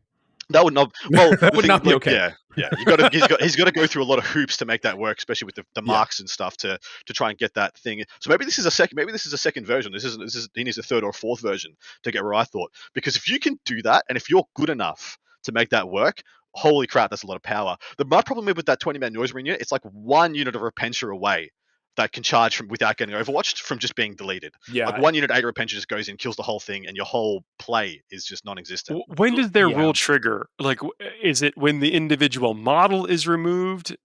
That 0.53 0.65
would 0.65 0.75
not. 0.75 0.93
Well, 1.11 1.35
that 1.41 1.55
would 1.55 1.67
not 1.67 1.85
be 1.85 1.95
okay. 1.95 2.13
Yeah, 2.13 2.33
yeah. 2.57 2.71
You 2.79 2.85
got 2.85 2.97
to. 2.97 3.09
He's 3.13 3.27
got. 3.27 3.41
He's 3.41 3.57
got 3.57 3.65
to 3.65 3.73
go 3.73 3.87
through 3.87 4.03
a 4.03 4.05
lot 4.05 4.19
of 4.19 4.25
hoops 4.25 4.59
to 4.59 4.65
make 4.65 4.83
that 4.83 4.99
work, 4.99 5.19
especially 5.19 5.47
with 5.47 5.57
the, 5.57 5.65
the 5.75 5.83
marks 5.83 6.19
yeah. 6.19 6.23
and 6.23 6.31
stuff 6.31 6.57
to 6.59 6.79
to 7.07 7.13
try 7.13 7.31
and 7.31 7.39
get 7.39 7.55
that 7.55 7.77
thing. 7.79 8.05
So 8.21 8.31
maybe 8.31 8.45
this 8.45 8.59
is 8.59 8.67
a 8.67 8.71
second. 8.71 8.97
Maybe 8.97 9.13
this 9.13 9.27
is 9.27 9.33
a 9.33 9.39
second 9.39 9.67
version. 9.67 9.93
This 9.93 10.05
isn't. 10.05 10.23
This 10.23 10.35
is. 10.35 10.49
He 10.55 10.65
needs 10.65 10.79
a 10.79 10.83
third 10.83 11.05
or 11.05 11.13
fourth 11.13 11.41
version 11.41 11.77
to 12.05 12.13
get 12.13 12.23
where 12.23 12.35
I 12.35 12.45
thought. 12.45 12.73
Because 12.95 13.17
if 13.17 13.29
you 13.29 13.39
can 13.39 13.59
do 13.65 13.83
that, 13.83 14.05
and 14.09 14.17
if 14.17 14.31
you're 14.31 14.45
good 14.55 14.71
enough 14.71 15.19
to 15.45 15.53
make 15.53 15.71
that 15.71 15.89
work, 15.89 16.23
holy 16.55 16.87
crap, 16.87 17.11
that's 17.11 17.23
a 17.23 17.27
lot 17.27 17.37
of 17.37 17.43
power. 17.43 17.77
The 17.99 18.05
my 18.05 18.23
problem 18.23 18.47
with 18.47 18.67
that 18.67 18.81
20 18.81 18.99
man 18.99 19.13
noise 19.13 19.33
ring 19.33 19.47
unit, 19.47 19.61
it's 19.61 19.73
like 19.73 19.83
one 19.85 20.35
unit 20.35 20.55
of 20.55 20.63
Repentia 20.63 21.13
away 21.13 21.51
that 21.97 22.13
can 22.13 22.23
charge 22.23 22.57
from 22.57 22.69
without 22.69 22.97
getting 22.97 23.15
overwatched 23.15 23.59
from 23.59 23.79
just 23.79 23.95
being 23.95 24.15
deleted. 24.15 24.55
Yeah, 24.71 24.89
like 24.89 25.01
one 25.01 25.15
unit 25.15 25.31
eight 25.31 25.45
repentia 25.45 25.69
just 25.69 25.89
goes 25.89 26.09
in, 26.09 26.17
kills 26.17 26.37
the 26.37 26.43
whole 26.43 26.61
thing, 26.61 26.87
and 26.87 26.97
your 26.97 27.07
whole 27.07 27.45
play 27.59 28.03
is 28.11 28.25
just 28.25 28.45
non-existent. 28.45 29.03
When 29.17 29.35
does 29.35 29.51
their 29.51 29.69
yeah. 29.69 29.77
rule 29.77 29.93
trigger? 29.93 30.49
Like, 30.59 30.81
is 31.23 31.43
it 31.43 31.57
when 31.57 31.81
the 31.81 31.93
individual 31.93 32.55
model 32.55 33.07
is 33.07 33.27
removed? 33.27 33.97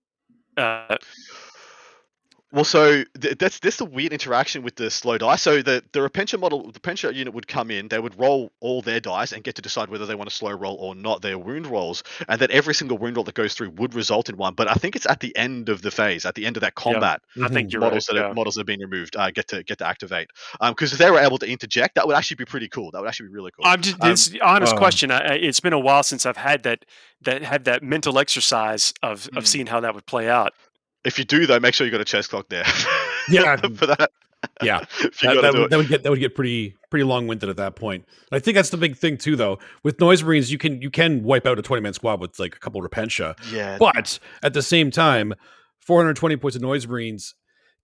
Uh, 0.57 0.97
well, 2.51 2.63
so 2.63 3.03
th- 3.19 3.37
that's 3.37 3.59
that's 3.59 3.75
the 3.75 3.85
weird 3.85 4.13
interaction 4.13 4.63
with 4.63 4.75
the 4.75 4.89
slow 4.89 5.17
die. 5.17 5.35
So 5.35 5.61
the 5.61 5.83
the 5.91 5.99
Repentia 5.99 6.39
model, 6.39 6.71
the 6.71 6.79
Repentia 6.79 7.13
unit 7.13 7.33
would 7.33 7.47
come 7.47 7.69
in, 7.69 7.89
they 7.89 7.99
would 7.99 8.17
roll 8.17 8.51
all 8.61 8.81
their 8.81 9.01
dice 9.01 9.33
and 9.33 9.43
get 9.43 9.55
to 9.55 9.61
decide 9.61 9.89
whether 9.89 10.05
they 10.05 10.15
want 10.15 10.29
to 10.29 10.35
slow 10.35 10.51
roll 10.51 10.75
or 10.75 10.95
not 10.95 11.21
their 11.21 11.37
wound 11.37 11.67
rolls, 11.67 12.03
and 12.29 12.39
then 12.39 12.49
every 12.51 12.73
single 12.73 12.97
wound 12.97 13.17
roll 13.17 13.25
that 13.25 13.35
goes 13.35 13.53
through 13.53 13.71
would 13.71 13.93
result 13.93 14.29
in 14.29 14.37
one. 14.37 14.53
But 14.53 14.69
I 14.69 14.75
think 14.75 14.95
it's 14.95 15.05
at 15.05 15.19
the 15.19 15.35
end 15.35 15.67
of 15.67 15.81
the 15.81 15.91
phase, 15.91 16.25
at 16.25 16.35
the 16.35 16.45
end 16.45 16.55
of 16.55 16.61
that 16.61 16.75
combat. 16.75 17.21
Yeah, 17.35 17.45
I 17.45 17.49
think 17.49 17.73
models 17.73 18.07
right, 18.09 18.15
that 18.15 18.21
yeah. 18.21 18.31
are, 18.31 18.33
models 18.33 18.55
that 18.55 18.61
have 18.61 18.67
been 18.67 18.79
removed 18.79 19.17
uh, 19.17 19.29
get 19.31 19.49
to 19.49 19.63
get 19.63 19.79
to 19.79 19.85
activate. 19.87 20.29
Because 20.53 20.93
um, 20.93 20.95
if 20.95 20.97
they 20.99 21.11
were 21.11 21.19
able 21.19 21.39
to 21.39 21.49
interject, 21.49 21.95
that 21.95 22.07
would 22.07 22.15
actually 22.15 22.35
be 22.35 22.45
pretty 22.45 22.69
cool. 22.69 22.91
That 22.91 23.01
would 23.01 23.09
actually 23.09 23.27
be 23.27 23.33
really 23.33 23.51
cool. 23.51 23.65
I'm 23.65 23.81
just 23.81 23.99
this 23.99 24.31
um, 24.35 24.39
honest 24.43 24.73
um, 24.73 24.79
question. 24.79 25.11
I, 25.11 25.35
it's 25.35 25.59
been 25.59 25.73
a 25.73 25.79
while 25.79 26.03
since 26.03 26.25
I've 26.25 26.37
had 26.37 26.63
that 26.63 26.85
that 27.23 27.41
had 27.41 27.65
that 27.65 27.83
mental 27.83 28.19
exercise 28.19 28.93
of 29.03 29.27
of 29.35 29.43
mm. 29.43 29.47
seeing 29.47 29.67
how 29.67 29.81
that 29.81 29.93
would 29.93 30.05
play 30.05 30.29
out. 30.29 30.53
If 31.07 31.17
you 31.17 31.25
do 31.25 31.47
though, 31.47 31.59
make 31.59 31.73
sure 31.73 31.87
you 31.87 31.91
got 31.91 32.01
a 32.01 32.05
chest 32.05 32.29
clock 32.29 32.49
there. 32.49 32.65
Yeah, 33.29 33.57
for 33.57 33.87
that. 33.87 34.11
Yeah, 34.63 34.79
that, 35.01 35.19
that, 35.21 35.53
would, 35.53 35.69
that, 35.69 35.75
would, 35.75 35.89
get 35.89 36.03
that 36.03 36.09
would 36.09 36.19
get 36.21 36.33
pretty 36.33 36.77
pretty 36.89 37.03
long 37.03 37.27
winded 37.27 37.49
at 37.49 37.57
that 37.57 37.75
point. 37.75 38.05
I 38.31 38.39
think 38.39 38.55
that's 38.55 38.69
the 38.69 38.77
big 38.77 38.95
thing 38.95 39.17
too, 39.17 39.35
though. 39.35 39.59
With 39.83 39.99
noise 39.99 40.23
marines, 40.23 40.49
you 40.49 40.57
can 40.57 40.81
you 40.81 40.89
can 40.89 41.23
wipe 41.23 41.45
out 41.45 41.59
a 41.59 41.61
twenty 41.61 41.81
man 41.81 41.91
squad 41.91 42.21
with 42.21 42.39
like 42.39 42.55
a 42.55 42.59
couple 42.59 42.81
of 42.81 42.89
repentia. 42.89 43.35
Yeah, 43.51 43.77
but 43.77 44.17
at 44.43 44.53
the 44.53 44.61
same 44.61 44.91
time, 44.91 45.33
four 45.81 45.99
hundred 45.99 46.15
twenty 46.15 46.37
points 46.37 46.55
of 46.55 46.61
noise 46.61 46.87
marines. 46.87 47.35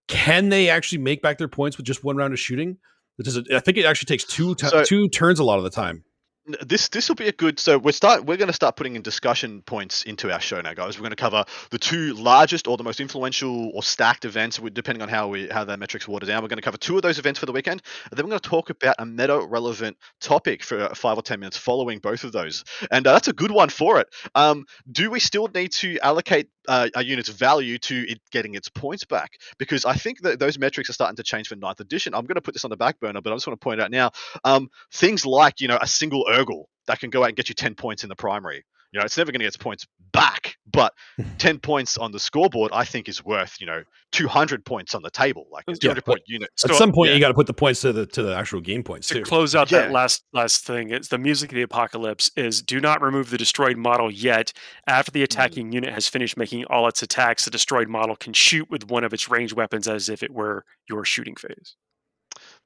Can 0.07 0.47
they 0.47 0.69
actually 0.69 0.99
make 0.99 1.21
back 1.21 1.39
their 1.39 1.49
points 1.49 1.75
with 1.75 1.85
just 1.85 2.05
one 2.05 2.15
round 2.15 2.31
of 2.31 2.39
shooting? 2.39 2.77
Which 3.17 3.27
is, 3.27 3.37
I 3.53 3.59
think 3.59 3.77
it 3.77 3.83
actually 3.83 4.05
takes 4.05 4.23
two 4.23 4.55
t- 4.55 4.67
so, 4.67 4.85
two 4.85 5.09
turns 5.09 5.39
a 5.39 5.43
lot 5.43 5.57
of 5.57 5.65
the 5.65 5.69
time 5.69 6.05
this 6.45 6.89
this 6.89 7.07
will 7.07 7.15
be 7.15 7.29
a 7.29 7.31
good 7.31 7.57
so 7.57 7.77
we're 7.77 7.93
start 7.93 8.25
we're 8.25 8.35
going 8.35 8.47
to 8.47 8.53
start 8.53 8.75
putting 8.75 8.97
in 8.97 9.01
discussion 9.01 9.61
points 9.61 10.03
into 10.03 10.31
our 10.31 10.41
show 10.41 10.59
now 10.59 10.73
guys. 10.73 10.97
We're 10.97 11.03
going 11.03 11.11
to 11.11 11.15
cover 11.15 11.45
the 11.69 11.79
two 11.79 12.13
largest 12.15 12.67
or 12.67 12.75
the 12.75 12.83
most 12.83 12.99
influential 12.99 13.71
or 13.73 13.81
stacked 13.81 14.25
events 14.25 14.59
depending 14.73 15.01
on 15.01 15.07
how 15.07 15.29
we 15.29 15.47
how 15.47 15.63
their 15.63 15.77
metrics 15.77 16.05
water 16.05 16.25
down. 16.25 16.43
We're 16.43 16.49
going 16.49 16.57
to 16.57 16.63
cover 16.63 16.77
two 16.77 16.97
of 16.97 17.01
those 17.01 17.17
events 17.17 17.39
for 17.39 17.45
the 17.45 17.53
weekend 17.53 17.81
and 18.11 18.17
then 18.17 18.25
we're 18.25 18.31
going 18.31 18.41
to 18.41 18.49
talk 18.49 18.69
about 18.69 18.95
a 18.99 19.05
meta 19.05 19.39
relevant 19.39 19.97
topic 20.19 20.63
for 20.63 20.89
five 20.95 21.17
or 21.17 21.21
ten 21.21 21.39
minutes 21.39 21.55
following 21.55 21.99
both 21.99 22.25
of 22.25 22.33
those. 22.33 22.65
And 22.91 23.07
uh, 23.07 23.13
that's 23.13 23.29
a 23.29 23.33
good 23.33 23.51
one 23.51 23.69
for 23.69 24.01
it. 24.01 24.07
Um, 24.35 24.65
do 24.91 25.09
we 25.09 25.21
still 25.21 25.47
need 25.53 25.71
to 25.73 25.97
allocate 25.99 26.49
uh, 26.67 26.89
a 26.95 27.03
unit's 27.03 27.29
value 27.29 27.77
to 27.77 28.09
it 28.09 28.19
getting 28.31 28.55
its 28.55 28.69
points 28.69 29.03
back 29.05 29.33
because 29.57 29.85
I 29.85 29.93
think 29.93 30.21
that 30.21 30.39
those 30.39 30.57
metrics 30.57 30.89
are 30.89 30.93
starting 30.93 31.15
to 31.17 31.23
change 31.23 31.47
for 31.47 31.55
ninth 31.55 31.79
edition. 31.79 32.13
I'm 32.13 32.25
going 32.25 32.35
to 32.35 32.41
put 32.41 32.53
this 32.53 32.63
on 32.63 32.69
the 32.69 32.77
back 32.77 32.99
burner, 32.99 33.21
but 33.21 33.31
I 33.31 33.35
just 33.35 33.47
want 33.47 33.59
to 33.59 33.63
point 33.63 33.81
out 33.81 33.91
now 33.91 34.11
um, 34.43 34.69
things 34.91 35.25
like 35.25 35.61
you 35.61 35.67
know 35.67 35.77
a 35.81 35.87
single 35.87 36.25
Urgal 36.25 36.65
that 36.87 36.99
can 36.99 37.09
go 37.09 37.23
out 37.23 37.27
and 37.27 37.35
get 37.35 37.49
you 37.49 37.55
10 37.55 37.75
points 37.75 38.03
in 38.03 38.09
the 38.09 38.15
primary 38.15 38.65
You 38.93 38.99
know, 38.99 39.05
it's 39.05 39.17
never 39.17 39.31
going 39.31 39.39
to 39.39 39.45
get 39.45 39.47
its 39.47 39.57
points 39.57 39.87
back, 40.11 40.55
but 40.71 40.93
10 41.39 41.59
points 41.59 41.97
on 41.97 42.11
the 42.11 42.19
scoreboard, 42.19 42.71
I 42.73 42.85
think, 42.85 43.09
is 43.09 43.25
worth, 43.25 43.57
you 43.59 43.65
know, 43.65 43.83
200 44.11 44.63
points 44.63 44.93
on 44.93 45.01
the 45.01 45.09
table. 45.09 45.47
Like 45.51 45.63
a 45.67 45.73
200 45.73 46.05
point 46.05 46.21
unit. 46.27 46.49
At 46.63 46.75
some 46.75 46.91
point, 46.91 47.09
yeah. 47.09 47.15
you 47.15 47.19
got 47.19 47.29
to 47.29 47.33
put 47.33 47.47
the 47.47 47.53
points 47.53 47.81
to 47.81 47.91
the 47.91 48.05
to 48.05 48.21
the 48.21 48.35
actual 48.35 48.61
game 48.61 48.83
points 48.83 49.07
to 49.07 49.15
too. 49.15 49.23
close 49.23 49.55
out 49.55 49.71
yeah. 49.71 49.81
that 49.81 49.91
last 49.91 50.23
last 50.31 50.63
thing. 50.65 50.91
It's 50.91 51.07
the 51.07 51.17
music 51.17 51.51
of 51.51 51.55
the 51.55 51.63
apocalypse 51.63 52.29
is 52.35 52.61
do 52.61 52.79
not 52.79 53.01
remove 53.01 53.31
the 53.31 53.37
destroyed 53.37 53.77
model 53.77 54.11
yet. 54.11 54.53
After 54.87 55.11
the 55.11 55.21
mm. 55.21 55.25
attacking 55.25 55.71
mm. 55.71 55.73
unit 55.73 55.93
has 55.93 56.07
finished 56.07 56.37
making 56.37 56.65
all 56.65 56.87
its 56.87 57.01
attacks, 57.01 57.45
the 57.45 57.51
destroyed 57.51 57.89
model 57.89 58.15
can 58.15 58.33
shoot 58.33 58.69
with 58.69 58.89
one 58.89 59.03
of 59.03 59.13
its 59.13 59.29
ranged 59.29 59.55
weapons 59.55 59.87
as 59.87 60.07
if 60.07 60.21
it 60.21 60.31
were 60.31 60.63
your 60.87 61.03
shooting 61.03 61.35
phase. 61.35 61.75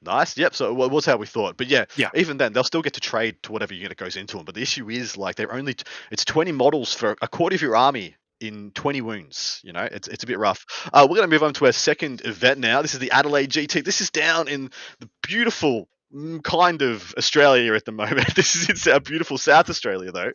Nice. 0.02 0.38
Yep. 0.38 0.56
So 0.56 0.84
it 0.84 0.92
was 0.92 1.06
how 1.06 1.18
we 1.18 1.26
thought. 1.26 1.58
But 1.58 1.68
yeah, 1.68 1.86
yeah. 1.96 2.10
Even 2.14 2.38
then, 2.38 2.54
they'll 2.54 2.64
still 2.64 2.82
get 2.82 2.94
to 2.94 3.00
trade 3.00 3.42
to 3.44 3.52
whatever 3.52 3.74
unit 3.74 3.98
goes 3.98 4.16
into 4.16 4.38
them. 4.38 4.46
But 4.46 4.56
the 4.56 4.62
issue 4.62 4.90
is 4.90 5.18
like 5.18 5.36
they're 5.36 5.54
only 5.54 5.76
it's 6.12 6.24
twenty 6.24 6.52
models 6.52 6.94
for 6.94 7.16
a 7.22 7.28
quarter 7.28 7.56
of 7.56 7.62
your 7.62 7.76
army 7.76 8.16
in 8.40 8.72
20 8.72 9.02
wounds. 9.02 9.62
You 9.64 9.74
know, 9.74 9.88
it's, 9.92 10.08
it's 10.08 10.24
a 10.24 10.28
bit 10.28 10.40
rough. 10.40 10.66
Uh, 10.94 11.08
we're 11.10 11.16
going 11.16 11.30
to 11.30 11.34
move 11.34 11.44
on 11.44 11.54
to 11.54 11.66
our 11.66 11.72
second 11.72 12.22
event 12.26 12.60
now. 12.60 12.82
This 12.82 12.94
is 12.94 13.00
the 13.00 13.12
Adelaide 13.12 13.50
GT. 13.50 13.84
This 13.84 14.02
is 14.02 14.10
down 14.10 14.48
in 14.48 14.70
the 15.00 15.10
beautiful 15.24 15.88
mm, 16.14 16.44
kind 16.44 16.82
of 16.82 17.14
Australia 17.18 17.74
at 17.74 17.86
the 17.86 17.92
moment. 18.04 18.36
This 18.36 18.56
is 18.56 18.86
in 18.86 18.94
our 18.94 19.00
beautiful 19.00 19.38
South 19.38 19.70
Australia, 19.70 20.12
though. 20.12 20.32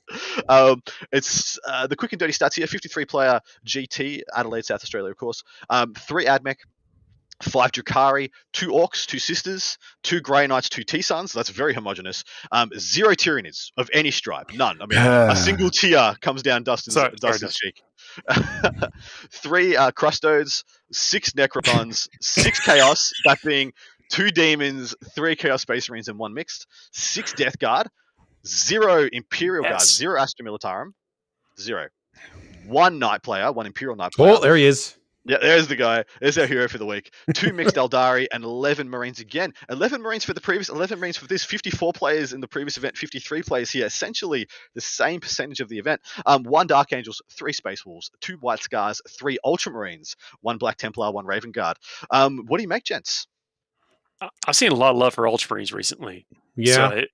Um, 0.48 0.83
it's 1.12 1.59
uh, 1.66 1.87
the 1.87 1.96
quick 1.96 2.12
and 2.12 2.20
dirty 2.20 2.33
stats 2.33 2.55
here 2.55 2.66
53 2.66 3.05
player 3.05 3.40
GT, 3.66 4.22
Adelaide, 4.35 4.64
South 4.64 4.83
Australia, 4.83 5.11
of 5.11 5.16
course. 5.16 5.44
Um, 5.70 5.94
three 5.94 6.27
AdMech, 6.27 6.57
five 7.42 7.72
Drukhari, 7.72 8.31
two 8.52 8.68
Orcs, 8.68 9.07
two 9.07 9.18
Sisters, 9.18 9.78
two 10.02 10.20
Grey 10.20 10.46
Knights, 10.46 10.68
two 10.68 10.85
T-Sons. 10.85 11.33
That's 11.33 11.50
very 11.50 11.74
homogenous. 11.74 12.24
Um, 12.50 12.70
zero 12.78 13.14
Tyranids 13.14 13.70
of 13.76 13.90
any 13.92 14.11
stripe. 14.11 14.52
None. 14.55 14.81
I 14.81 14.87
mean, 14.87 14.98
a 14.98 15.37
single 15.37 15.70
tear 15.70 16.14
comes 16.20 16.42
down 16.42 16.62
Dustin's, 16.62 16.94
sorry, 16.94 17.14
Dustin's 17.20 17.59
sorry, 17.59 17.72
cheek. 17.72 17.83
Three 19.31 19.76
uh, 19.76 19.90
Custodes, 19.90 20.64
six 20.92 21.33
Necrobunds, 21.33 22.09
six 22.20 22.61
Chaos, 22.61 23.12
that 23.24 23.38
being 23.42 23.72
two 24.11 24.31
Demons, 24.31 24.94
three 25.14 25.35
Chaos 25.35 25.62
Space 25.62 25.88
Marines, 25.88 26.09
and 26.09 26.18
one 26.18 26.35
Mixed, 26.35 26.66
six 26.92 27.33
Death 27.33 27.59
Guard, 27.59 27.88
zero 28.46 29.09
Imperial 29.12 29.64
yes. 29.64 29.70
Guard, 29.70 29.83
zero 29.83 30.20
Astra 30.20 30.44
Militarum, 30.44 30.92
zero. 31.59 31.88
One 32.66 32.98
Knight 32.98 33.22
player, 33.22 33.50
one 33.50 33.66
Imperial 33.66 33.96
Knight 33.96 34.12
player. 34.12 34.37
Oh, 34.37 34.40
there 34.40 34.57
he 34.57 34.64
is. 34.64 34.96
Yeah, 35.24 35.38
there's 35.40 35.68
the 35.68 35.76
guy. 35.76 36.04
There's 36.20 36.37
our 36.37 36.46
hero 36.46 36.66
for 36.66 36.78
the 36.78 36.87
week. 36.87 37.12
Two 37.35 37.52
mixed 37.52 37.76
Eldari 37.76 38.26
and 38.32 38.42
11 38.42 38.88
Marines 38.90 39.20
again. 39.20 39.54
11 39.70 40.02
Marines 40.02 40.24
for 40.24 40.35
the 40.35 40.40
previous, 40.40 40.68
11 40.68 40.98
Marines 40.98 41.16
for 41.16 41.28
this. 41.28 41.44
54 41.44 41.92
players 41.92 42.32
in 42.32 42.40
the 42.40 42.48
previous 42.48 42.76
event, 42.76 42.96
53 42.96 43.42
players 43.42 43.70
here. 43.70 43.87
Essentially 43.87 44.48
the 44.74 44.80
same 44.80 45.20
percentage 45.20 45.61
of 45.61 45.68
the 45.68 45.78
event. 45.78 46.00
Um, 46.26 46.42
one 46.42 46.66
Dark 46.66 46.92
Angels, 46.92 47.22
three 47.30 47.52
Space 47.52 47.87
Wolves, 47.87 48.11
two 48.20 48.37
White 48.38 48.61
Scars, 48.61 49.00
three 49.08 49.38
Ultramarines, 49.44 50.16
one 50.40 50.58
Black 50.58 50.76
Templar, 50.76 51.12
one 51.12 51.26
Raven 51.26 51.52
Guard. 51.52 51.76
Um, 52.11 52.44
what 52.46 52.58
do 52.58 52.62
you 52.62 52.68
make, 52.68 52.85
gents? 52.85 53.28
I've 54.46 54.56
seen 54.56 54.72
a 54.72 54.76
lot 54.76 54.90
of 54.90 54.96
love 54.96 55.14
for 55.14 55.24
Ultramarines 55.24 55.72
recently. 55.72 56.26
Yeah. 56.56 56.74
So 56.74 56.96
it, 56.96 57.11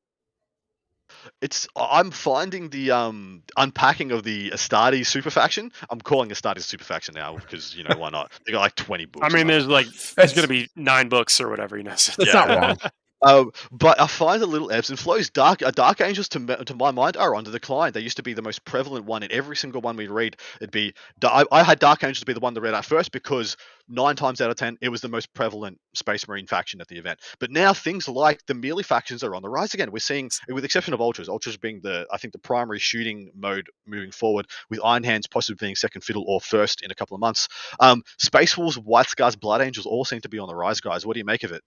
it's 1.40 1.66
I'm 1.76 2.10
finding 2.10 2.70
the 2.70 2.90
um 2.90 3.42
unpacking 3.56 4.12
of 4.12 4.22
the 4.22 4.50
Astartes 4.50 5.06
super 5.06 5.30
faction. 5.30 5.72
I'm 5.90 6.00
calling 6.00 6.30
Astartes 6.30 6.62
super 6.62 6.84
faction 6.84 7.14
now 7.14 7.36
because 7.36 7.76
you 7.76 7.84
know 7.84 7.96
why 7.96 8.10
not? 8.10 8.32
They 8.46 8.52
got 8.52 8.60
like 8.60 8.74
20 8.74 9.06
books. 9.06 9.26
I 9.28 9.34
mean, 9.34 9.46
there's 9.46 9.66
like 9.66 9.86
there's 10.16 10.32
gonna 10.32 10.48
be 10.48 10.68
nine 10.76 11.08
books 11.08 11.40
or 11.40 11.48
whatever. 11.48 11.76
You 11.76 11.84
know, 11.84 11.90
that's 11.90 12.16
yeah. 12.18 12.32
not 12.32 12.48
wrong. 12.48 12.90
Um, 13.20 13.50
but 13.72 14.00
I 14.00 14.06
find 14.06 14.40
the 14.40 14.46
little 14.46 14.70
ebbs 14.70 14.90
and 14.90 14.98
flows. 14.98 15.30
Dark 15.30 15.62
uh, 15.62 15.70
Dark 15.72 16.00
Angels, 16.00 16.28
to 16.30 16.64
to 16.64 16.74
my 16.74 16.90
mind, 16.92 17.16
are 17.16 17.34
on 17.34 17.44
the 17.44 17.50
decline. 17.50 17.92
They 17.92 18.00
used 18.00 18.18
to 18.18 18.22
be 18.22 18.32
the 18.32 18.42
most 18.42 18.64
prevalent 18.64 19.06
one 19.06 19.22
in 19.22 19.32
every 19.32 19.56
single 19.56 19.80
one 19.80 19.96
we 19.96 20.06
read. 20.06 20.36
It'd 20.60 20.70
be 20.70 20.94
I, 21.24 21.44
I 21.50 21.62
had 21.64 21.80
Dark 21.80 22.04
Angels 22.04 22.24
be 22.24 22.32
the 22.32 22.40
one 22.40 22.54
that 22.54 22.60
read 22.60 22.74
out 22.74 22.84
first 22.84 23.10
because 23.10 23.56
nine 23.88 24.14
times 24.14 24.40
out 24.40 24.50
of 24.50 24.56
ten 24.56 24.78
it 24.80 24.88
was 24.88 25.00
the 25.00 25.08
most 25.08 25.32
prevalent 25.34 25.78
Space 25.94 26.28
Marine 26.28 26.46
faction 26.46 26.80
at 26.80 26.86
the 26.86 26.96
event. 26.96 27.18
But 27.40 27.50
now 27.50 27.72
things 27.72 28.08
like 28.08 28.44
the 28.46 28.54
melee 28.54 28.84
factions 28.84 29.24
are 29.24 29.34
on 29.34 29.42
the 29.42 29.48
rise 29.48 29.74
again. 29.74 29.90
We're 29.90 29.98
seeing, 29.98 30.30
with 30.48 30.64
exception 30.64 30.94
of 30.94 31.00
Ultras, 31.00 31.28
Ultras 31.28 31.56
being 31.56 31.80
the 31.82 32.06
I 32.12 32.18
think 32.18 32.32
the 32.32 32.38
primary 32.38 32.78
shooting 32.78 33.30
mode 33.34 33.66
moving 33.84 34.12
forward, 34.12 34.46
with 34.70 34.80
Iron 34.84 35.02
Hands 35.02 35.26
possibly 35.26 35.56
being 35.66 35.74
second 35.74 36.02
fiddle 36.02 36.24
or 36.28 36.40
first 36.40 36.82
in 36.82 36.92
a 36.92 36.94
couple 36.94 37.16
of 37.16 37.20
months. 37.20 37.48
Um, 37.80 38.02
Space 38.18 38.56
Wolves, 38.56 38.78
White 38.78 39.08
Scars, 39.08 39.34
Blood 39.34 39.60
Angels 39.60 39.86
all 39.86 40.04
seem 40.04 40.20
to 40.20 40.28
be 40.28 40.38
on 40.38 40.46
the 40.46 40.54
rise, 40.54 40.80
guys. 40.80 41.04
What 41.04 41.14
do 41.14 41.18
you 41.18 41.24
make 41.24 41.42
of 41.42 41.50
it? 41.50 41.62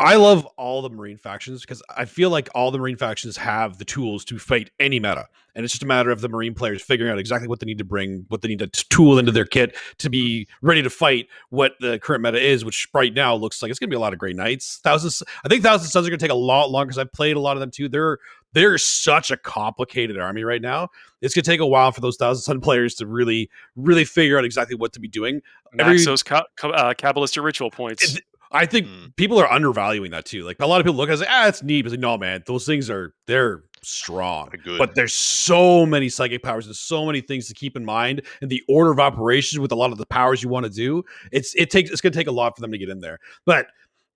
I 0.00 0.16
love 0.16 0.46
all 0.56 0.80
the 0.80 0.88
Marine 0.88 1.18
factions 1.18 1.60
because 1.60 1.82
I 1.94 2.06
feel 2.06 2.30
like 2.30 2.48
all 2.54 2.70
the 2.70 2.78
Marine 2.78 2.96
factions 2.96 3.36
have 3.36 3.76
the 3.76 3.84
tools 3.84 4.24
to 4.24 4.38
fight 4.38 4.70
any 4.80 4.98
meta. 4.98 5.26
And 5.54 5.62
it's 5.62 5.74
just 5.74 5.82
a 5.82 5.86
matter 5.86 6.10
of 6.10 6.22
the 6.22 6.28
Marine 6.30 6.54
players 6.54 6.80
figuring 6.80 7.12
out 7.12 7.18
exactly 7.18 7.48
what 7.48 7.60
they 7.60 7.66
need 7.66 7.76
to 7.78 7.84
bring, 7.84 8.24
what 8.28 8.40
they 8.40 8.48
need 8.48 8.60
to 8.60 8.66
tool 8.66 9.18
into 9.18 9.30
their 9.30 9.44
kit 9.44 9.76
to 9.98 10.08
be 10.08 10.48
ready 10.62 10.80
to 10.80 10.88
fight 10.88 11.28
what 11.50 11.72
the 11.80 11.98
current 11.98 12.22
meta 12.22 12.42
is, 12.42 12.64
which 12.64 12.88
right 12.94 13.12
now 13.12 13.34
looks 13.34 13.60
like 13.60 13.68
it's 13.68 13.78
going 13.78 13.90
to 13.90 13.94
be 13.94 13.96
a 13.96 14.00
lot 14.00 14.14
of 14.14 14.18
Grey 14.18 14.32
Knights. 14.32 14.80
Thousands, 14.82 15.22
I 15.44 15.48
think 15.48 15.62
Thousand 15.62 15.88
Sons 15.88 16.06
are 16.06 16.10
going 16.10 16.18
to 16.18 16.24
take 16.24 16.32
a 16.32 16.34
lot 16.34 16.70
longer 16.70 16.86
because 16.86 16.98
I've 16.98 17.12
played 17.12 17.36
a 17.36 17.40
lot 17.40 17.58
of 17.58 17.60
them 17.60 17.70
too. 17.70 17.90
They're 17.90 18.18
they're 18.52 18.78
such 18.78 19.30
a 19.30 19.36
complicated 19.36 20.18
army 20.18 20.44
right 20.44 20.62
now. 20.62 20.88
It's 21.20 21.34
going 21.34 21.44
to 21.44 21.50
take 21.50 21.60
a 21.60 21.66
while 21.66 21.92
for 21.92 22.00
those 22.00 22.16
Thousand 22.16 22.42
Sun 22.42 22.60
players 22.62 22.94
to 22.96 23.06
really, 23.06 23.50
really 23.76 24.06
figure 24.06 24.38
out 24.38 24.46
exactly 24.46 24.76
what 24.76 24.94
to 24.94 25.00
be 25.00 25.08
doing. 25.08 25.42
Max 25.72 26.04
those 26.04 26.22
ca- 26.22 26.46
uh, 26.64 26.94
Cabalistic 26.94 27.44
ritual 27.44 27.70
points. 27.70 28.16
It, 28.16 28.24
I 28.52 28.66
think 28.66 28.86
mm. 28.86 29.14
people 29.16 29.38
are 29.38 29.50
undervaluing 29.50 30.10
that 30.10 30.24
too. 30.24 30.44
Like 30.44 30.56
a 30.60 30.66
lot 30.66 30.80
of 30.80 30.86
people 30.86 30.96
look 30.96 31.08
at 31.08 31.12
it 31.12 31.20
and 31.20 31.22
say, 31.22 31.28
ah, 31.30 31.46
it's 31.48 31.62
neat. 31.62 31.82
But 31.82 31.92
like, 31.92 32.00
no, 32.00 32.18
man, 32.18 32.42
those 32.46 32.66
things 32.66 32.90
are 32.90 33.14
they're 33.26 33.62
strong. 33.82 34.50
They're 34.64 34.78
but 34.78 34.94
there's 34.94 35.14
so 35.14 35.86
many 35.86 36.08
psychic 36.08 36.42
powers. 36.42 36.66
There's 36.66 36.80
so 36.80 37.06
many 37.06 37.20
things 37.20 37.46
to 37.48 37.54
keep 37.54 37.76
in 37.76 37.84
mind 37.84 38.22
and 38.40 38.50
the 38.50 38.62
order 38.68 38.90
of 38.90 38.98
operations 38.98 39.60
with 39.60 39.72
a 39.72 39.76
lot 39.76 39.92
of 39.92 39.98
the 39.98 40.06
powers 40.06 40.42
you 40.42 40.48
want 40.48 40.66
to 40.66 40.70
do. 40.70 41.04
It's 41.32 41.54
it 41.54 41.70
takes 41.70 41.90
it's 41.90 42.00
gonna 42.00 42.12
take 42.12 42.26
a 42.26 42.32
lot 42.32 42.56
for 42.56 42.60
them 42.60 42.72
to 42.72 42.78
get 42.78 42.88
in 42.88 43.00
there. 43.00 43.18
But 43.46 43.66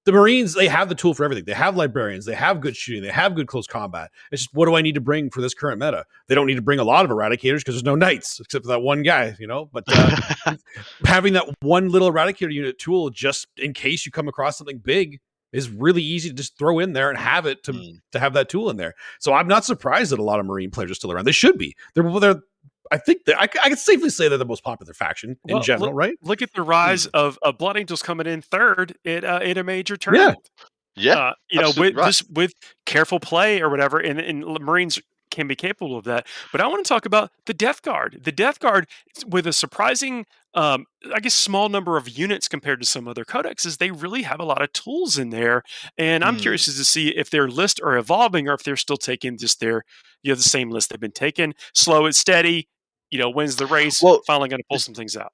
the 0.04 0.12
Marines, 0.12 0.54
they 0.54 0.68
have 0.68 0.88
the 0.88 0.94
tool 0.94 1.14
for 1.14 1.24
everything. 1.24 1.44
They 1.44 1.54
have 1.54 1.76
librarians, 1.76 2.26
they 2.26 2.34
have 2.34 2.60
good 2.60 2.76
shooting, 2.76 3.02
they 3.02 3.10
have 3.10 3.34
good 3.34 3.46
close 3.46 3.66
combat. 3.66 4.10
It's 4.30 4.42
just 4.42 4.54
what 4.54 4.66
do 4.66 4.74
I 4.74 4.82
need 4.82 4.94
to 4.96 5.00
bring 5.00 5.30
for 5.30 5.40
this 5.40 5.54
current 5.54 5.80
meta? 5.80 6.04
They 6.28 6.34
don't 6.34 6.46
need 6.46 6.56
to 6.56 6.62
bring 6.62 6.78
a 6.78 6.84
lot 6.84 7.04
of 7.04 7.10
eradicators 7.10 7.58
because 7.58 7.74
there's 7.74 7.84
no 7.84 7.94
knights 7.94 8.40
except 8.40 8.64
for 8.64 8.68
that 8.68 8.80
one 8.80 9.02
guy, 9.02 9.34
you 9.38 9.46
know. 9.46 9.70
But 9.72 9.84
uh, 9.88 10.56
having 11.06 11.32
that 11.34 11.46
one 11.60 11.88
little 11.88 12.12
eradicator 12.12 12.52
unit 12.52 12.78
tool 12.78 13.10
just 13.10 13.48
in 13.56 13.72
case 13.72 14.04
you 14.04 14.12
come 14.12 14.28
across 14.28 14.58
something 14.58 14.78
big 14.78 15.20
is 15.52 15.70
really 15.70 16.02
easy 16.02 16.28
to 16.28 16.34
just 16.34 16.58
throw 16.58 16.80
in 16.80 16.92
there 16.92 17.08
and 17.08 17.18
have 17.18 17.46
it 17.46 17.62
to 17.62 17.72
mm. 17.72 18.00
to 18.12 18.18
have 18.18 18.34
that 18.34 18.48
tool 18.48 18.68
in 18.68 18.76
there. 18.76 18.94
So 19.20 19.32
I'm 19.32 19.48
not 19.48 19.64
surprised 19.64 20.12
that 20.12 20.18
a 20.18 20.22
lot 20.22 20.40
of 20.40 20.46
Marine 20.46 20.70
players 20.70 20.90
are 20.90 20.94
still 20.94 21.12
around. 21.12 21.24
They 21.24 21.32
should 21.32 21.56
be. 21.56 21.76
They're 21.94 22.20
they're 22.20 22.42
I 22.90 22.98
think 22.98 23.24
that 23.26 23.38
I, 23.38 23.42
I 23.42 23.68
can 23.68 23.76
safely 23.76 24.10
say 24.10 24.28
they're 24.28 24.38
the 24.38 24.44
most 24.44 24.64
popular 24.64 24.92
faction 24.92 25.36
well, 25.44 25.58
in 25.58 25.62
general, 25.62 25.88
look, 25.88 25.96
right? 25.96 26.14
Look 26.22 26.42
at 26.42 26.52
the 26.52 26.62
rise 26.62 27.06
mm. 27.06 27.10
of, 27.14 27.38
of 27.42 27.58
Blood 27.58 27.76
Angels 27.76 28.02
coming 28.02 28.26
in 28.26 28.42
third 28.42 28.96
in, 29.04 29.24
uh, 29.24 29.40
in 29.42 29.58
a 29.58 29.64
major 29.64 29.96
tournament. 29.96 30.50
Yeah, 30.96 31.14
yeah. 31.14 31.18
Uh, 31.18 31.32
you 31.50 31.60
know, 31.60 31.72
with 31.76 31.96
right. 31.96 32.06
just 32.06 32.30
with 32.30 32.52
careful 32.86 33.20
play 33.20 33.60
or 33.60 33.70
whatever, 33.70 33.98
and, 33.98 34.20
and 34.20 34.44
Marines 34.60 35.00
can 35.34 35.48
be 35.48 35.56
capable 35.56 35.96
of 35.96 36.04
that. 36.04 36.26
But 36.52 36.60
I 36.60 36.66
want 36.66 36.84
to 36.84 36.88
talk 36.88 37.06
about 37.06 37.30
the 37.46 37.54
Death 37.54 37.82
Guard. 37.82 38.20
The 38.22 38.32
Death 38.32 38.60
Guard, 38.60 38.86
with 39.26 39.46
a 39.46 39.52
surprising, 39.52 40.26
um, 40.54 40.86
I 41.12 41.20
guess, 41.20 41.34
small 41.34 41.68
number 41.68 41.96
of 41.96 42.08
units 42.08 42.46
compared 42.46 42.80
to 42.80 42.86
some 42.86 43.08
other 43.08 43.24
codexes, 43.24 43.78
they 43.78 43.90
really 43.90 44.22
have 44.22 44.40
a 44.40 44.44
lot 44.44 44.62
of 44.62 44.72
tools 44.72 45.18
in 45.18 45.30
there. 45.30 45.64
And 45.98 46.24
I'm 46.24 46.36
mm. 46.36 46.42
curious 46.42 46.66
to 46.66 46.72
see 46.84 47.08
if 47.08 47.30
their 47.30 47.48
list 47.48 47.80
are 47.82 47.96
evolving 47.96 48.48
or 48.48 48.54
if 48.54 48.62
they're 48.62 48.76
still 48.76 48.96
taking 48.96 49.36
just 49.36 49.60
their, 49.60 49.84
you 50.22 50.30
know, 50.30 50.36
the 50.36 50.42
same 50.42 50.70
list 50.70 50.90
they've 50.90 51.00
been 51.00 51.10
taking, 51.10 51.54
slow 51.74 52.06
and 52.06 52.14
steady, 52.14 52.68
you 53.14 53.20
know 53.20 53.30
wins 53.30 53.54
the 53.54 53.66
race. 53.66 54.02
Well, 54.02 54.20
finally 54.26 54.48
going 54.48 54.58
to 54.58 54.66
pull 54.68 54.80
some 54.80 54.92
things 54.92 55.16
out. 55.16 55.32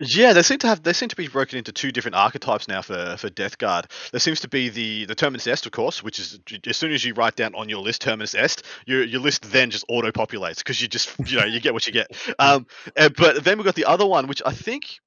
Yeah, 0.00 0.34
they 0.34 0.42
seem 0.42 0.58
to 0.58 0.66
have 0.66 0.82
they 0.82 0.92
seem 0.92 1.08
to 1.08 1.16
be 1.16 1.28
broken 1.28 1.56
into 1.56 1.72
two 1.72 1.90
different 1.90 2.14
archetypes 2.14 2.68
now 2.68 2.82
for 2.82 3.16
for 3.16 3.30
Death 3.30 3.56
Guard. 3.56 3.86
There 4.10 4.20
seems 4.20 4.40
to 4.40 4.48
be 4.48 4.68
the 4.68 5.06
the 5.06 5.14
Terminus 5.14 5.46
Est, 5.46 5.64
of 5.64 5.72
course, 5.72 6.02
which 6.02 6.18
is 6.18 6.40
as 6.66 6.76
soon 6.76 6.92
as 6.92 7.02
you 7.06 7.14
write 7.14 7.36
down 7.36 7.54
on 7.54 7.70
your 7.70 7.80
list 7.80 8.02
Terminus 8.02 8.34
Est, 8.34 8.66
your 8.84 9.02
your 9.02 9.22
list 9.22 9.50
then 9.50 9.70
just 9.70 9.86
auto 9.88 10.10
populates 10.10 10.58
because 10.58 10.82
you 10.82 10.88
just 10.88 11.14
you 11.24 11.38
know 11.40 11.46
you 11.46 11.58
get 11.58 11.72
what 11.72 11.86
you 11.86 11.92
get. 11.92 12.08
Um, 12.38 12.66
but 13.16 13.44
then 13.44 13.56
we've 13.56 13.64
got 13.64 13.76
the 13.76 13.84
other 13.84 14.06
one, 14.06 14.26
which 14.26 14.42
I 14.44 14.52
think 14.52 14.98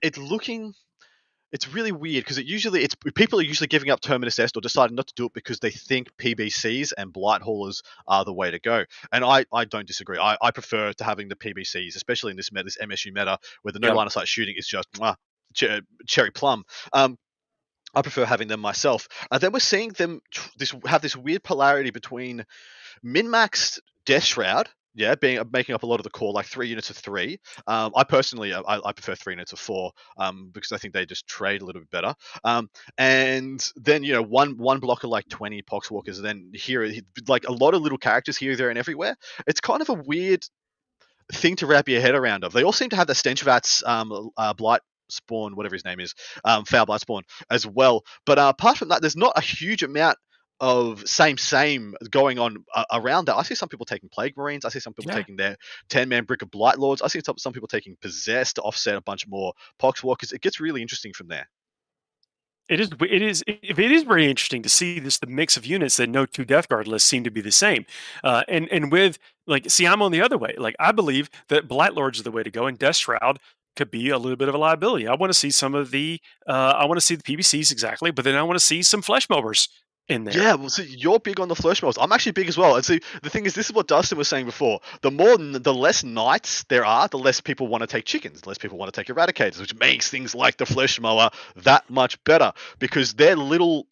it's 0.00 0.16
looking 0.16 0.72
it's 1.54 1.72
really 1.72 1.92
weird 1.92 2.24
because 2.24 2.36
it 2.36 2.46
usually 2.46 2.82
it's 2.82 2.96
people 3.14 3.38
are 3.38 3.44
usually 3.44 3.68
giving 3.68 3.88
up 3.88 4.00
Terminus 4.00 4.40
Est 4.40 4.56
or 4.56 4.60
deciding 4.60 4.96
not 4.96 5.06
to 5.06 5.14
do 5.14 5.26
it 5.26 5.32
because 5.32 5.60
they 5.60 5.70
think 5.70 6.08
PBCs 6.16 6.92
and 6.98 7.12
blight 7.12 7.42
haulers 7.42 7.80
are 8.08 8.24
the 8.24 8.34
way 8.34 8.50
to 8.50 8.58
go. 8.58 8.84
And 9.12 9.24
I, 9.24 9.46
I 9.52 9.64
don't 9.64 9.86
disagree. 9.86 10.18
I, 10.18 10.36
I 10.42 10.50
prefer 10.50 10.92
to 10.92 11.04
having 11.04 11.28
the 11.28 11.36
PBCs, 11.36 11.94
especially 11.94 12.32
in 12.32 12.36
this 12.36 12.50
meta, 12.50 12.64
this 12.64 12.78
MSU 12.82 13.14
meta, 13.14 13.38
where 13.62 13.70
the 13.70 13.78
no 13.78 13.88
yep. 13.88 13.96
line 13.96 14.06
of 14.08 14.12
sight 14.12 14.26
shooting 14.26 14.56
is 14.58 14.66
just 14.66 14.90
mwah, 14.94 15.14
cherry 16.08 16.32
plum. 16.32 16.64
Um, 16.92 17.16
I 17.94 18.02
prefer 18.02 18.24
having 18.24 18.48
them 18.48 18.58
myself. 18.58 19.06
And 19.30 19.40
then 19.40 19.52
we're 19.52 19.60
seeing 19.60 19.90
them 19.90 20.22
this 20.58 20.74
have 20.86 21.02
this 21.02 21.14
weird 21.14 21.44
polarity 21.44 21.92
between 21.92 22.44
min-maxed 23.04 23.78
Death 24.04 24.24
Shroud 24.24 24.68
yeah, 24.94 25.14
being 25.14 25.38
uh, 25.38 25.44
making 25.52 25.74
up 25.74 25.82
a 25.82 25.86
lot 25.86 26.00
of 26.00 26.04
the 26.04 26.10
core, 26.10 26.32
like 26.32 26.46
three 26.46 26.68
units 26.68 26.90
of 26.90 26.96
three. 26.96 27.38
Um, 27.66 27.92
I 27.96 28.04
personally, 28.04 28.52
uh, 28.52 28.62
I, 28.62 28.88
I, 28.88 28.92
prefer 28.92 29.14
three 29.14 29.32
units 29.32 29.52
of 29.52 29.58
four 29.58 29.92
um, 30.18 30.50
because 30.52 30.72
I 30.72 30.78
think 30.78 30.94
they 30.94 31.04
just 31.04 31.26
trade 31.26 31.62
a 31.62 31.64
little 31.64 31.80
bit 31.82 31.90
better. 31.90 32.14
Um, 32.44 32.70
and 32.98 33.66
then 33.76 34.04
you 34.04 34.12
know, 34.12 34.22
one 34.22 34.56
one 34.56 34.80
block 34.80 35.04
of 35.04 35.10
like 35.10 35.28
twenty 35.28 35.62
poxwalkers. 35.62 36.22
Then 36.22 36.50
here, 36.54 36.88
like 37.28 37.46
a 37.48 37.52
lot 37.52 37.74
of 37.74 37.82
little 37.82 37.98
characters 37.98 38.36
here, 38.36 38.56
there, 38.56 38.70
and 38.70 38.78
everywhere. 38.78 39.16
It's 39.46 39.60
kind 39.60 39.82
of 39.82 39.88
a 39.88 39.94
weird 39.94 40.44
thing 41.32 41.56
to 41.56 41.66
wrap 41.66 41.88
your 41.88 42.00
head 42.00 42.14
around. 42.14 42.44
Of 42.44 42.52
they 42.52 42.62
all 42.62 42.72
seem 42.72 42.90
to 42.90 42.96
have 42.96 43.06
the 43.06 43.14
Stenchvat's 43.14 43.82
um, 43.84 44.30
uh, 44.36 44.52
blight 44.54 44.80
spawn, 45.08 45.56
whatever 45.56 45.74
his 45.74 45.84
name 45.84 46.00
is, 46.00 46.14
um, 46.44 46.64
foul 46.64 46.86
blight 46.86 47.00
spawn 47.00 47.22
as 47.50 47.66
well. 47.66 48.04
But 48.26 48.38
uh, 48.38 48.52
apart 48.56 48.78
from 48.78 48.88
that, 48.88 49.00
there's 49.00 49.16
not 49.16 49.32
a 49.36 49.40
huge 49.40 49.82
amount 49.82 50.18
of 50.60 51.06
same 51.08 51.36
same 51.36 51.94
going 52.10 52.38
on 52.38 52.64
uh, 52.74 52.84
around 52.92 53.26
that. 53.26 53.36
I 53.36 53.42
see 53.42 53.54
some 53.54 53.68
people 53.68 53.86
taking 53.86 54.08
plague 54.08 54.36
marines. 54.36 54.64
I 54.64 54.68
see 54.68 54.80
some 54.80 54.94
people 54.94 55.10
yeah. 55.10 55.18
taking 55.18 55.36
their 55.36 55.56
ten 55.88 56.08
man 56.08 56.24
brick 56.24 56.42
of 56.42 56.50
blight 56.50 56.78
lords. 56.78 57.02
I 57.02 57.08
see 57.08 57.20
some, 57.24 57.38
some 57.38 57.52
people 57.52 57.68
taking 57.68 57.96
possessed 58.00 58.56
to 58.56 58.62
offset 58.62 58.96
a 58.96 59.00
bunch 59.00 59.26
more 59.26 59.52
poxwalkers. 59.80 60.32
It 60.32 60.40
gets 60.40 60.60
really 60.60 60.82
interesting 60.82 61.12
from 61.12 61.28
there. 61.28 61.48
It 62.68 62.80
is. 62.80 62.90
It 62.98 63.22
is. 63.22 63.44
It 63.46 63.78
is 63.78 64.04
very 64.04 64.28
interesting 64.28 64.62
to 64.62 64.70
see 64.70 64.98
this 64.98 65.18
the 65.18 65.26
mix 65.26 65.58
of 65.58 65.66
units 65.66 65.98
that 65.98 66.08
no 66.08 66.24
two 66.24 66.46
Death 66.46 66.68
Guard 66.68 66.88
lists 66.88 67.08
seem 67.08 67.24
to 67.24 67.30
be 67.30 67.42
the 67.42 67.52
same, 67.52 67.84
uh, 68.22 68.42
and 68.48 68.68
and 68.72 68.90
with 68.90 69.18
like 69.46 69.70
see 69.70 69.86
I'm 69.86 70.00
on 70.00 70.12
the 70.12 70.22
other 70.22 70.38
way. 70.38 70.54
Like 70.56 70.74
I 70.78 70.92
believe 70.92 71.28
that 71.48 71.68
Blight 71.68 71.92
Lords 71.92 72.18
is 72.18 72.24
the 72.24 72.30
way 72.30 72.42
to 72.42 72.50
go, 72.50 72.66
and 72.66 72.78
Death 72.78 72.96
Shroud 72.96 73.38
could 73.76 73.90
be 73.90 74.08
a 74.08 74.18
little 74.18 74.36
bit 74.36 74.48
of 74.48 74.54
a 74.54 74.58
liability. 74.58 75.06
I 75.06 75.14
want 75.14 75.30
to 75.30 75.38
see 75.38 75.50
some 75.50 75.74
of 75.74 75.90
the. 75.90 76.20
Uh, 76.48 76.74
I 76.78 76.86
want 76.86 76.98
to 76.98 77.04
see 77.04 77.16
the 77.16 77.22
PBCs 77.22 77.70
exactly, 77.70 78.10
but 78.10 78.24
then 78.24 78.34
I 78.34 78.42
want 78.42 78.58
to 78.58 78.64
see 78.64 78.82
some 78.82 79.02
flesh 79.02 79.28
mowers 79.28 79.68
in 80.08 80.24
there. 80.24 80.36
Yeah, 80.36 80.54
well, 80.54 80.68
see, 80.68 80.84
you're 80.84 81.18
big 81.18 81.40
on 81.40 81.48
the 81.48 81.54
flesh 81.54 81.82
models. 81.82 81.98
I'm 82.00 82.12
actually 82.12 82.32
big 82.32 82.48
as 82.48 82.58
well. 82.58 82.76
And 82.76 82.84
see, 82.84 83.00
the 83.22 83.30
thing 83.30 83.46
is, 83.46 83.54
this 83.54 83.66
is 83.66 83.72
what 83.72 83.86
Dustin 83.86 84.18
was 84.18 84.28
saying 84.28 84.46
before. 84.46 84.80
The 85.02 85.10
more, 85.10 85.36
the 85.36 85.74
less 85.74 86.04
knights 86.04 86.64
there 86.64 86.84
are, 86.84 87.08
the 87.08 87.18
less 87.18 87.40
people 87.40 87.68
want 87.68 87.82
to 87.82 87.86
take 87.86 88.04
chickens, 88.04 88.42
the 88.42 88.48
less 88.48 88.58
people 88.58 88.78
want 88.78 88.92
to 88.92 89.00
take 89.00 89.14
eradicators, 89.14 89.60
which 89.60 89.74
makes 89.74 90.10
things 90.10 90.34
like 90.34 90.56
the 90.56 90.66
flesh 90.66 91.00
mower 91.00 91.30
that 91.56 91.88
much 91.88 92.22
better 92.24 92.52
because 92.78 93.14
they're 93.14 93.36
little 93.36 93.86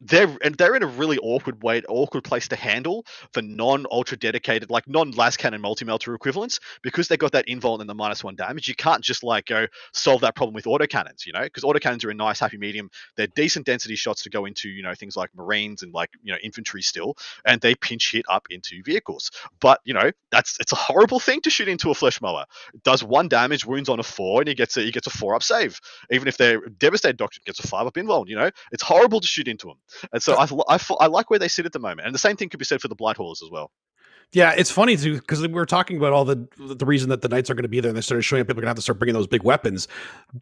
they're 0.00 0.36
and 0.42 0.54
they're 0.56 0.74
in 0.74 0.82
a 0.82 0.86
really 0.86 1.18
awkward 1.18 1.62
way, 1.62 1.82
awkward 1.88 2.24
place 2.24 2.48
to 2.48 2.56
handle 2.56 3.04
for 3.32 3.42
non 3.42 3.86
ultra 3.90 4.16
dedicated, 4.16 4.70
like 4.70 4.88
non 4.88 5.12
las 5.12 5.36
cannon 5.36 5.60
multi 5.60 5.84
melter 5.84 6.14
equivalents, 6.14 6.60
because 6.82 7.08
they 7.08 7.16
got 7.16 7.32
that 7.32 7.46
invuln 7.46 7.80
and 7.80 7.88
the 7.88 7.94
minus 7.94 8.22
one 8.22 8.36
damage. 8.36 8.68
You 8.68 8.74
can't 8.74 9.02
just 9.02 9.22
like 9.22 9.46
go 9.46 9.66
solve 9.92 10.20
that 10.22 10.34
problem 10.36 10.54
with 10.54 10.64
autocannons, 10.64 11.26
you 11.26 11.32
know, 11.32 11.42
because 11.42 11.64
autocannons 11.64 12.04
are 12.04 12.10
a 12.10 12.14
nice 12.14 12.40
happy 12.40 12.58
medium. 12.58 12.90
They're 13.16 13.28
decent 13.28 13.66
density 13.66 13.96
shots 13.96 14.22
to 14.24 14.30
go 14.30 14.44
into, 14.44 14.68
you 14.68 14.82
know, 14.82 14.94
things 14.94 15.16
like 15.16 15.30
marines 15.34 15.82
and 15.82 15.92
like 15.92 16.10
you 16.22 16.32
know 16.32 16.38
infantry 16.42 16.82
still, 16.82 17.16
and 17.44 17.60
they 17.60 17.74
pinch 17.74 18.12
hit 18.12 18.26
up 18.28 18.46
into 18.50 18.82
vehicles. 18.84 19.30
But 19.60 19.80
you 19.84 19.94
know, 19.94 20.10
that's 20.30 20.58
it's 20.60 20.72
a 20.72 20.76
horrible 20.76 21.20
thing 21.20 21.40
to 21.42 21.50
shoot 21.50 21.68
into 21.68 21.90
a 21.90 21.94
flesh 21.94 22.20
mower. 22.20 22.44
It 22.74 22.82
does 22.82 23.02
one 23.02 23.28
damage, 23.28 23.64
wounds 23.64 23.88
on 23.88 24.00
a 24.00 24.02
four, 24.02 24.40
and 24.42 24.48
he 24.48 24.54
gets 24.54 24.76
a 24.76 24.82
he 24.82 24.90
gets 24.90 25.06
a 25.06 25.10
four 25.10 25.34
up 25.34 25.42
save. 25.42 25.80
Even 26.10 26.28
if 26.28 26.36
they're 26.36 26.60
devastated 26.78 27.16
doctrine 27.16 27.42
gets 27.46 27.60
a 27.60 27.66
five 27.66 27.86
up 27.86 27.94
invuln, 27.94 28.28
you 28.28 28.36
know, 28.36 28.50
it's 28.72 28.82
horrible 28.82 29.20
to 29.20 29.26
shoot 29.26 29.48
into 29.48 29.66
them. 29.66 29.76
And 30.12 30.22
so 30.22 30.34
I, 30.34 30.46
I, 30.68 30.78
I 31.00 31.06
like 31.06 31.30
where 31.30 31.38
they 31.38 31.48
sit 31.48 31.66
at 31.66 31.72
the 31.72 31.78
moment. 31.78 32.06
And 32.06 32.14
the 32.14 32.18
same 32.18 32.36
thing 32.36 32.48
could 32.48 32.58
be 32.58 32.64
said 32.64 32.80
for 32.80 32.88
the 32.88 32.94
Blight 32.94 33.16
Haulers 33.16 33.42
as 33.42 33.50
well. 33.50 33.70
Yeah, 34.32 34.52
it's 34.56 34.70
funny 34.70 34.96
too 34.96 35.14
because 35.14 35.40
we 35.42 35.48
were 35.48 35.66
talking 35.66 35.96
about 35.96 36.12
all 36.12 36.24
the 36.24 36.48
the 36.58 36.84
reason 36.84 37.08
that 37.10 37.22
the 37.22 37.28
knights 37.28 37.50
are 37.50 37.54
going 37.54 37.62
to 37.62 37.68
be 37.68 37.78
there, 37.78 37.90
and 37.90 37.96
they 37.96 38.00
started 38.00 38.22
showing 38.22 38.40
up 38.40 38.48
people 38.48 38.60
are 38.60 38.62
going 38.62 38.66
to 38.66 38.70
have 38.70 38.76
to 38.76 38.82
start 38.82 38.98
bringing 38.98 39.14
those 39.14 39.28
big 39.28 39.44
weapons. 39.44 39.86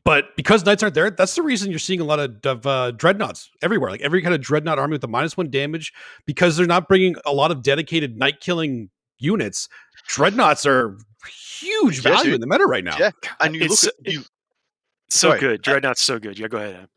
But 0.05 0.35
because 0.37 0.65
knights 0.65 0.83
aren't 0.83 0.95
there, 0.95 1.11
that's 1.11 1.35
the 1.35 1.43
reason 1.43 1.71
you're 1.71 1.79
seeing 1.79 2.01
a 2.01 2.05
lot 2.05 2.19
of, 2.19 2.37
of 2.47 2.67
uh, 2.67 2.93
dreadnoughts 2.93 3.51
everywhere. 3.61 3.91
Like 3.91 4.01
every 4.01 4.23
kind 4.23 4.35
of 4.35 4.41
dreadnought 4.41 4.79
army 4.79 4.93
with 4.93 5.03
the 5.03 5.09
minus 5.09 5.37
one 5.37 5.51
damage, 5.51 5.93
because 6.27 6.57
they're 6.57 6.67
not 6.67 6.89
bringing 6.89 7.17
a 7.27 7.33
lot 7.33 7.51
of 7.51 7.63
dedicated 7.63 8.17
knight 8.17 8.41
killing 8.41 8.89
units. 9.19 9.69
Dreadnoughts 10.09 10.65
are 10.65 10.97
huge 11.61 12.01
value 12.01 12.35
in 12.35 12.41
the 12.41 12.47
meta 12.47 12.65
right 12.65 12.85
now. 12.85 12.97
Yeah, 12.99 13.11
and 13.41 13.55
you 13.55 13.63
it's, 13.63 13.85
look 13.85 13.95
at 14.07 14.13
you. 14.13 14.21
So 15.11 15.29
sorry. 15.29 15.41
good, 15.41 15.63
dreadnoughts 15.63 16.03
so 16.03 16.19
good. 16.19 16.39
Yeah, 16.39 16.49
go 16.49 16.57
ahead 16.57 16.89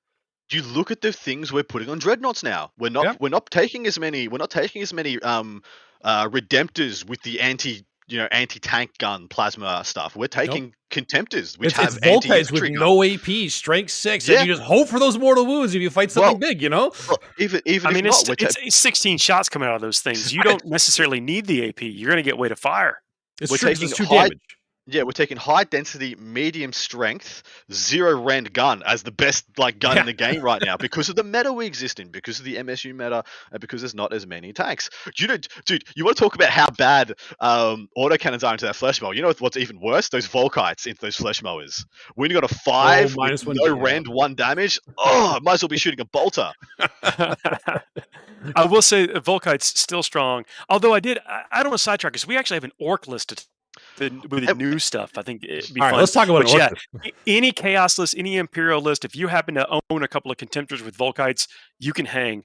you 0.52 0.62
look 0.62 0.92
at 0.92 1.02
the 1.02 1.12
things 1.12 1.52
we're 1.52 1.64
putting 1.64 1.90
on 1.90 2.00
dreadnoughts 2.00 2.44
now. 2.44 2.72
We're 2.78 2.90
not 2.90 3.06
yeah. 3.06 3.16
we're 3.20 3.30
not 3.30 3.50
taking 3.50 3.88
as 3.88 4.00
many 4.00 4.28
we're 4.28 4.38
not 4.38 4.52
taking 4.52 4.82
as 4.82 4.94
many 4.94 5.20
um 5.22 5.64
uh 6.04 6.30
redemptors 6.30 7.08
with 7.08 7.22
the 7.24 7.42
anti 7.42 7.86
you 8.08 8.18
know 8.18 8.28
anti 8.32 8.60
tank 8.60 8.98
gun 8.98 9.28
plasma 9.28 9.84
stuff. 9.84 10.16
We're 10.16 10.28
taking 10.28 10.66
nope. 10.66 10.74
contemptors 10.92 11.58
which 11.58 11.70
it's, 11.70 11.78
have 11.78 12.00
it's 12.02 12.28
Volkites 12.28 12.52
with 12.52 12.62
gun. 12.62 12.74
no 12.74 13.04
AP, 13.04 13.50
strength 13.50 13.92
six, 13.92 14.28
yeah. 14.28 14.40
and 14.40 14.48
you 14.48 14.54
just 14.54 14.66
hope 14.66 14.88
for 14.88 15.00
those 15.00 15.18
mortal 15.18 15.46
wounds 15.46 15.74
if 15.74 15.82
you 15.82 15.90
fight 15.90 16.12
something 16.12 16.40
well, 16.40 16.40
big. 16.40 16.62
You 16.62 16.70
know, 16.70 16.92
well, 17.08 17.18
even 17.40 17.62
even 17.66 17.88
I 17.88 17.94
mean, 17.94 18.06
it's, 18.06 18.28
not, 18.28 18.42
it's, 18.42 18.76
16 18.76 19.18
shots 19.18 19.50
coming 19.50 19.68
out 19.68 19.76
of 19.76 19.82
those 19.82 20.00
things. 20.00 20.34
You 20.34 20.44
don't 20.44 20.66
necessarily 20.66 21.20
need 21.20 21.48
the 21.48 21.68
AP. 21.70 21.82
You're 21.82 22.12
going 22.12 22.24
to 22.24 22.30
get 22.30 22.38
way 22.38 22.50
to 22.50 22.56
fire. 22.56 23.02
It's 23.42 23.52
we're 23.52 23.58
true, 23.58 23.70
taking 23.70 23.90
it's 23.90 23.98
two 23.98 24.06
high, 24.06 24.30
damage. 24.30 24.58
Yeah, 24.88 25.02
we're 25.02 25.14
taking 25.14 25.38
high 25.38 25.64
density, 25.64 26.16
medium 26.16 26.72
strength, 26.72 27.42
zero 27.72 28.22
rend 28.22 28.54
gun 28.54 28.84
as 28.86 29.02
the 29.02 29.12
best 29.12 29.46
like 29.58 29.80
gun 29.80 29.96
yeah. 29.96 30.02
in 30.02 30.06
the 30.06 30.14
game 30.14 30.42
right 30.42 30.62
now 30.64 30.78
because 30.78 31.10
of 31.10 31.16
the 31.16 31.24
meta 31.24 31.52
we 31.52 31.66
exist 31.66 32.00
in, 32.00 32.10
because 32.10 32.38
of 32.38 32.46
the 32.46 32.58
MSU 32.58 32.94
meta, 32.94 33.24
and 33.52 33.60
because 33.60 33.82
there's 33.82 33.96
not 33.96 34.14
as 34.14 34.28
many 34.28 34.54
tanks. 34.54 34.92
You 35.18 35.28
know, 35.28 35.38
dude, 35.66 35.86
you 35.96 36.06
want 36.06 36.18
to 36.18 36.24
talk 36.24 36.36
about 36.36 36.50
how 36.50 36.70
bad 36.70 37.14
um, 37.40 37.90
autocannons 37.98 38.48
are 38.48 38.54
into 38.54 38.66
that 38.66 38.76
flesh 38.76 39.02
mower? 39.02 39.16
You 39.16 39.24
know 39.24 39.34
what's 39.40 39.58
even 39.58 39.80
worse? 39.80 40.10
Those 40.10 40.28
Volkites 40.28 40.86
into 40.86 41.02
those 41.02 41.16
flesh 41.16 41.42
mowers. 41.42 41.84
When 42.14 42.30
you 42.30 42.40
got 42.40 42.50
a 42.50 42.54
five, 42.54 43.16
oh, 43.18 43.22
minus 43.22 43.44
one 43.44 43.58
no 43.60 43.76
rend, 43.76 44.08
one 44.08 44.36
damage. 44.36 44.80
Oh, 45.00 45.40
might 45.42 45.54
as 45.54 45.64
well 45.64 45.70
be 45.70 45.78
shooting 45.78 46.02
a 46.02 46.06
bolter. 46.06 46.52
I 48.56 48.66
will 48.66 48.84
say 48.84 49.08
Volkite's 49.08 49.80
still 49.80 50.04
strong. 50.04 50.46
Although 50.70 50.94
I 50.94 51.00
did, 51.00 51.18
I, 51.28 51.44
I 51.52 51.64
don't 51.64 51.72
want 51.72 51.80
to 51.80 51.84
sidetrack 51.84 52.14
because 52.14 52.28
we 52.28 52.38
actually 52.38 52.58
have 52.58 52.64
an 52.64 52.74
orc 52.78 53.08
listed 53.08 53.46
the, 53.98 54.10
with 54.30 54.46
the 54.46 54.54
new 54.54 54.80
stuff. 54.80 55.18
I 55.18 55.22
think 55.22 55.44
it'd 55.44 55.74
be 55.74 55.82
All 55.82 55.88
fun. 55.88 55.94
right, 55.94 56.00
let's 56.00 56.12
talk 56.12 56.28
about 56.28 56.44
but 56.44 56.54
yeah, 56.54 57.12
any 57.28 57.52
chaos 57.52 57.98
list, 57.98 58.16
any 58.18 58.38
imperial 58.38 58.82
list. 58.82 59.06
If 59.06 59.16
you 59.16 59.28
happen 59.28 59.56
to 59.56 59.68
own 59.90 60.04
a 60.04 60.08
couple 60.08 60.32
of 60.32 60.38
contemptors 60.38 60.84
with 60.84 60.98
Volkites, 60.98 61.48
you 61.80 61.94
can 61.94 62.06
hang. 62.06 62.44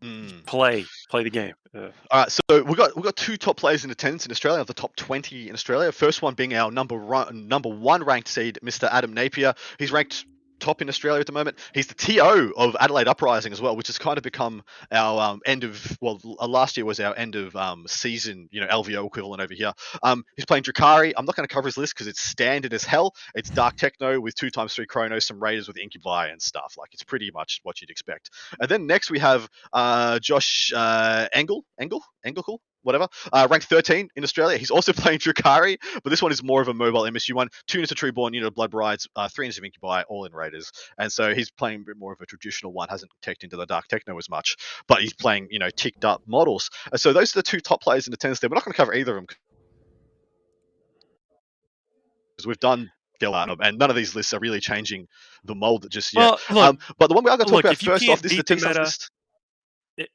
Mm. 0.00 0.46
Play, 0.46 0.86
play 1.10 1.22
the 1.22 1.30
game. 1.30 1.52
Uh, 1.74 1.88
All 2.10 2.20
right, 2.20 2.32
so 2.32 2.62
we 2.62 2.74
got 2.74 2.96
we 2.96 3.02
got 3.02 3.14
two 3.14 3.36
top 3.36 3.58
players 3.58 3.84
in 3.84 3.90
attendance 3.90 4.24
in 4.24 4.32
Australia, 4.32 4.60
of 4.60 4.66
the 4.66 4.74
top 4.74 4.96
twenty 4.96 5.48
in 5.48 5.54
Australia. 5.54 5.92
First 5.92 6.22
one 6.22 6.32
being 6.32 6.54
our 6.54 6.70
number 6.70 6.96
one, 6.96 7.46
number 7.46 7.68
one 7.68 8.02
ranked 8.02 8.28
seed, 8.28 8.58
Mr. 8.64 8.88
Adam 8.90 9.12
Napier. 9.12 9.54
He's 9.78 9.92
ranked 9.92 10.24
top 10.62 10.80
in 10.80 10.88
Australia 10.88 11.20
at 11.20 11.26
the 11.26 11.32
moment. 11.32 11.58
He's 11.74 11.88
the 11.88 11.94
TO 11.94 12.54
of 12.56 12.76
Adelaide 12.78 13.08
Uprising 13.08 13.52
as 13.52 13.60
well, 13.60 13.76
which 13.76 13.88
has 13.88 13.98
kind 13.98 14.16
of 14.16 14.24
become 14.24 14.62
our 14.90 15.20
um, 15.20 15.40
end 15.44 15.64
of 15.64 15.98
well, 16.00 16.20
uh, 16.40 16.46
last 16.46 16.76
year 16.76 16.86
was 16.86 17.00
our 17.00 17.14
end 17.16 17.34
of 17.34 17.54
um, 17.56 17.84
season, 17.86 18.48
you 18.50 18.60
know, 18.60 18.68
LVO 18.68 19.06
equivalent 19.06 19.42
over 19.42 19.52
here. 19.52 19.72
Um, 20.02 20.24
he's 20.36 20.46
playing 20.46 20.62
Drukhari. 20.62 21.12
I'm 21.16 21.24
not 21.24 21.36
going 21.36 21.46
to 21.46 21.52
cover 21.52 21.68
his 21.68 21.76
list 21.76 21.94
because 21.94 22.06
it's 22.06 22.20
standard 22.20 22.72
as 22.72 22.84
hell. 22.84 23.14
It's 23.34 23.50
Dark 23.50 23.76
Techno 23.76 24.20
with 24.20 24.34
two 24.34 24.50
times 24.50 24.74
three 24.74 24.86
Cronos, 24.86 25.26
some 25.26 25.42
Raiders 25.42 25.68
with 25.68 25.76
Incubi 25.76 26.28
and 26.28 26.40
stuff. 26.40 26.74
Like 26.78 26.90
it's 26.94 27.02
pretty 27.02 27.30
much 27.32 27.60
what 27.64 27.80
you'd 27.80 27.90
expect. 27.90 28.30
And 28.60 28.68
then 28.68 28.86
next 28.86 29.10
we 29.10 29.18
have 29.18 29.48
uh, 29.72 30.18
Josh 30.20 30.72
uh, 30.74 31.26
Engel, 31.34 31.64
Engel, 31.78 32.02
Engel, 32.24 32.60
whatever, 32.82 33.08
uh, 33.32 33.46
ranked 33.50 33.66
13 33.66 34.08
in 34.16 34.24
Australia. 34.24 34.58
He's 34.58 34.70
also 34.70 34.92
playing 34.92 35.20
Drukhari, 35.20 35.78
but 36.02 36.10
this 36.10 36.22
one 36.22 36.32
is 36.32 36.42
more 36.42 36.60
of 36.60 36.68
a 36.68 36.74
mobile 36.74 37.02
MSU 37.02 37.34
one. 37.34 37.48
Two 37.66 37.78
units 37.78 37.92
of 37.92 37.98
Trueborn, 37.98 38.34
unit 38.34 38.46
of 38.46 38.54
Blood 38.54 38.70
Brides, 38.70 39.08
uh, 39.16 39.28
three 39.28 39.46
units 39.46 39.58
of 39.58 39.64
Incubi, 39.64 40.02
all 40.08 40.24
in 40.24 40.32
Raiders. 40.32 40.70
And 40.98 41.10
so 41.12 41.34
he's 41.34 41.50
playing 41.50 41.82
a 41.82 41.84
bit 41.84 41.96
more 41.96 42.12
of 42.12 42.20
a 42.20 42.26
traditional 42.26 42.72
one, 42.72 42.88
hasn't 42.88 43.10
teched 43.22 43.44
into 43.44 43.56
the 43.56 43.66
Dark 43.66 43.88
Techno 43.88 44.16
as 44.18 44.28
much, 44.28 44.56
but 44.86 45.00
he's 45.00 45.14
playing, 45.14 45.48
you 45.50 45.58
know, 45.58 45.70
ticked 45.70 46.04
up 46.04 46.22
models. 46.26 46.70
And 46.90 47.00
so 47.00 47.12
those 47.12 47.34
are 47.34 47.38
the 47.38 47.44
two 47.44 47.60
top 47.60 47.80
players 47.82 48.06
in 48.06 48.10
the 48.10 48.16
tennis 48.16 48.40
there. 48.40 48.50
We're 48.50 48.56
not 48.56 48.64
going 48.64 48.72
to 48.72 48.76
cover 48.76 48.94
either 48.94 49.12
of 49.12 49.16
them 49.16 49.26
because 52.36 52.46
we've 52.46 52.60
done 52.60 52.90
and 53.24 53.78
none 53.78 53.88
of 53.88 53.94
these 53.94 54.16
lists 54.16 54.32
are 54.32 54.40
really 54.40 54.58
changing 54.58 55.06
the 55.44 55.54
mold 55.54 55.86
just 55.88 56.12
yet. 56.12 56.20
Well, 56.20 56.38
look, 56.50 56.64
um, 56.64 56.78
but 56.98 57.06
the 57.06 57.14
one 57.14 57.22
we 57.22 57.30
are 57.30 57.36
going 57.36 57.46
to 57.46 57.52
talk 57.52 57.64
look, 57.64 57.72
about 57.72 57.78
first 57.78 58.08
off, 58.08 58.20
this 58.20 58.32
is 58.32 58.38
the 58.38 58.42
tennis 58.42 58.64
list 58.64 59.10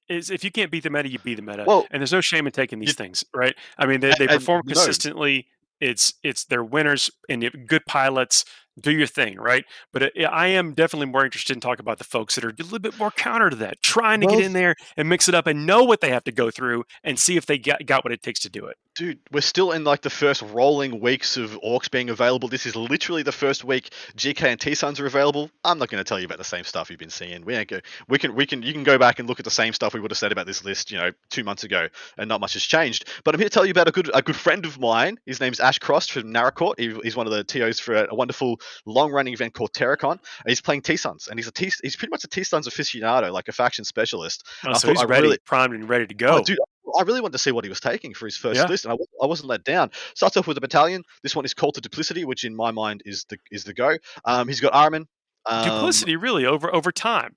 is 0.09 0.29
if 0.29 0.43
you 0.43 0.51
can't 0.51 0.71
beat 0.71 0.83
the 0.83 0.89
meta, 0.89 1.09
you 1.09 1.19
beat 1.19 1.35
the 1.35 1.41
meta. 1.41 1.63
Well, 1.67 1.87
and 1.91 2.01
there's 2.01 2.13
no 2.13 2.21
shame 2.21 2.47
in 2.47 2.53
taking 2.53 2.79
these 2.79 2.89
you, 2.89 2.93
things, 2.93 3.23
right? 3.33 3.55
I 3.77 3.85
mean, 3.85 3.99
they, 3.99 4.13
they 4.17 4.27
perform 4.27 4.63
consistently. 4.63 5.35
No. 5.35 5.89
It's 5.89 6.13
it's 6.23 6.45
they're 6.45 6.63
winners 6.63 7.11
and 7.29 7.47
good 7.67 7.85
pilots 7.85 8.45
do 8.79 8.91
your 8.91 9.07
thing, 9.07 9.37
right? 9.37 9.65
But 9.91 10.03
it, 10.03 10.23
I 10.23 10.47
am 10.47 10.73
definitely 10.73 11.07
more 11.07 11.25
interested 11.25 11.55
in 11.55 11.61
talking 11.61 11.83
about 11.83 11.97
the 11.97 12.03
folks 12.03 12.35
that 12.35 12.43
are 12.43 12.49
a 12.49 12.63
little 12.63 12.79
bit 12.79 12.97
more 12.97 13.11
counter 13.11 13.49
to 13.49 13.55
that, 13.57 13.81
trying 13.81 14.21
to 14.21 14.27
well, 14.27 14.37
get 14.37 14.45
in 14.45 14.53
there 14.53 14.75
and 14.95 15.09
mix 15.09 15.27
it 15.27 15.35
up 15.35 15.47
and 15.47 15.65
know 15.65 15.83
what 15.83 16.01
they 16.01 16.09
have 16.09 16.23
to 16.25 16.31
go 16.31 16.51
through 16.51 16.83
and 17.03 17.19
see 17.19 17.37
if 17.37 17.45
they 17.45 17.57
got, 17.57 17.85
got 17.85 18.03
what 18.03 18.13
it 18.13 18.21
takes 18.21 18.39
to 18.41 18.49
do 18.49 18.65
it. 18.65 18.77
Dude, 18.97 19.19
we're 19.31 19.41
still 19.41 19.73
in 19.73 19.83
like 19.83 20.01
the 20.01 20.09
first 20.09 20.41
rolling 20.41 20.99
weeks 20.99 21.37
of 21.37 21.51
orcs 21.63 21.89
being 21.91 22.09
available. 22.09 22.49
This 22.49 22.65
is 22.65 22.75
literally 22.75 23.21
the 23.21 23.31
first 23.31 23.63
week 23.63 23.91
GK 24.15 24.41
and 24.45 24.59
T 24.59 24.73
Sons 24.73 24.99
are 24.99 25.05
available. 25.05 25.51
I'm 25.63 25.77
not 25.77 25.89
going 25.89 26.03
to 26.03 26.07
tell 26.07 26.17
you 26.17 26.25
about 26.25 26.39
the 26.39 26.43
same 26.43 26.63
stuff 26.63 26.89
you've 26.89 26.97
been 26.97 27.11
seeing. 27.11 27.45
We 27.45 27.53
ain't 27.53 27.69
go. 27.69 27.79
We 28.07 28.17
can 28.17 28.33
we 28.33 28.47
can 28.47 28.63
you 28.63 28.73
can 28.73 28.83
go 28.83 28.97
back 28.97 29.19
and 29.19 29.29
look 29.29 29.39
at 29.39 29.45
the 29.45 29.51
same 29.51 29.73
stuff 29.73 29.93
we 29.93 29.99
would 29.99 30.09
have 30.09 30.17
said 30.17 30.31
about 30.31 30.47
this 30.47 30.65
list, 30.65 30.89
you 30.89 30.97
know, 30.97 31.11
two 31.29 31.43
months 31.43 31.63
ago, 31.63 31.89
and 32.17 32.27
not 32.27 32.41
much 32.41 32.53
has 32.53 32.63
changed. 32.63 33.07
But 33.23 33.35
I'm 33.35 33.39
here 33.39 33.49
to 33.49 33.53
tell 33.53 33.67
you 33.67 33.71
about 33.71 33.87
a 33.87 33.91
good 33.91 34.09
a 34.15 34.23
good 34.23 34.35
friend 34.35 34.65
of 34.65 34.79
mine. 34.79 35.19
His 35.27 35.39
name's 35.39 35.59
Ash 35.59 35.77
Cross 35.77 36.07
from 36.07 36.33
Naracoorte. 36.33 36.79
He, 36.79 36.99
he's 37.03 37.15
one 37.15 37.27
of 37.27 37.33
the 37.33 37.43
TOs 37.43 37.79
for 37.79 37.93
a, 37.93 38.07
a 38.09 38.15
wonderful 38.15 38.59
long 38.87 39.11
running 39.11 39.33
event 39.33 39.53
called 39.53 39.73
Terracon. 39.73 40.17
he's 40.47 40.61
playing 40.61 40.81
T 40.81 40.97
Sons, 40.97 41.27
and 41.27 41.37
he's 41.37 41.47
a 41.47 41.51
T. 41.51 41.71
He's 41.83 41.95
pretty 41.95 42.09
much 42.09 42.23
a 42.23 42.27
T 42.27 42.43
Sons 42.43 42.67
aficionado, 42.67 43.31
like 43.31 43.47
a 43.47 43.53
faction 43.53 43.85
specialist. 43.85 44.43
Oh, 44.65 44.73
so 44.73 44.89
he's 44.89 45.05
ready, 45.05 45.21
really, 45.21 45.37
primed 45.45 45.75
and 45.75 45.87
ready 45.87 46.07
to 46.07 46.15
go. 46.15 46.39
Oh, 46.39 46.43
dude, 46.43 46.57
I 46.97 47.03
really 47.03 47.21
wanted 47.21 47.33
to 47.33 47.39
see 47.39 47.51
what 47.51 47.63
he 47.63 47.69
was 47.69 47.79
taking 47.79 48.13
for 48.13 48.25
his 48.25 48.37
first 48.37 48.57
yeah. 48.57 48.67
list, 48.67 48.85
and 48.85 48.93
I, 48.93 48.97
I, 49.23 49.27
wasn't 49.27 49.49
let 49.49 49.63
down. 49.63 49.91
Starts 50.15 50.37
off 50.37 50.47
with 50.47 50.57
a 50.57 50.61
battalion. 50.61 51.03
This 51.23 51.35
one 51.35 51.45
is 51.45 51.53
called 51.53 51.75
to 51.75 51.81
Duplicity, 51.81 52.25
which 52.25 52.43
in 52.43 52.55
my 52.55 52.71
mind 52.71 53.03
is 53.05 53.25
the 53.29 53.37
is 53.51 53.63
the 53.63 53.73
go. 53.73 53.97
Um, 54.25 54.47
he's 54.47 54.59
got 54.59 54.73
Ahriman. 54.73 55.05
Um, 55.45 55.63
Duplicity, 55.63 56.15
really 56.15 56.45
over 56.45 56.73
over 56.73 56.91
time. 56.91 57.35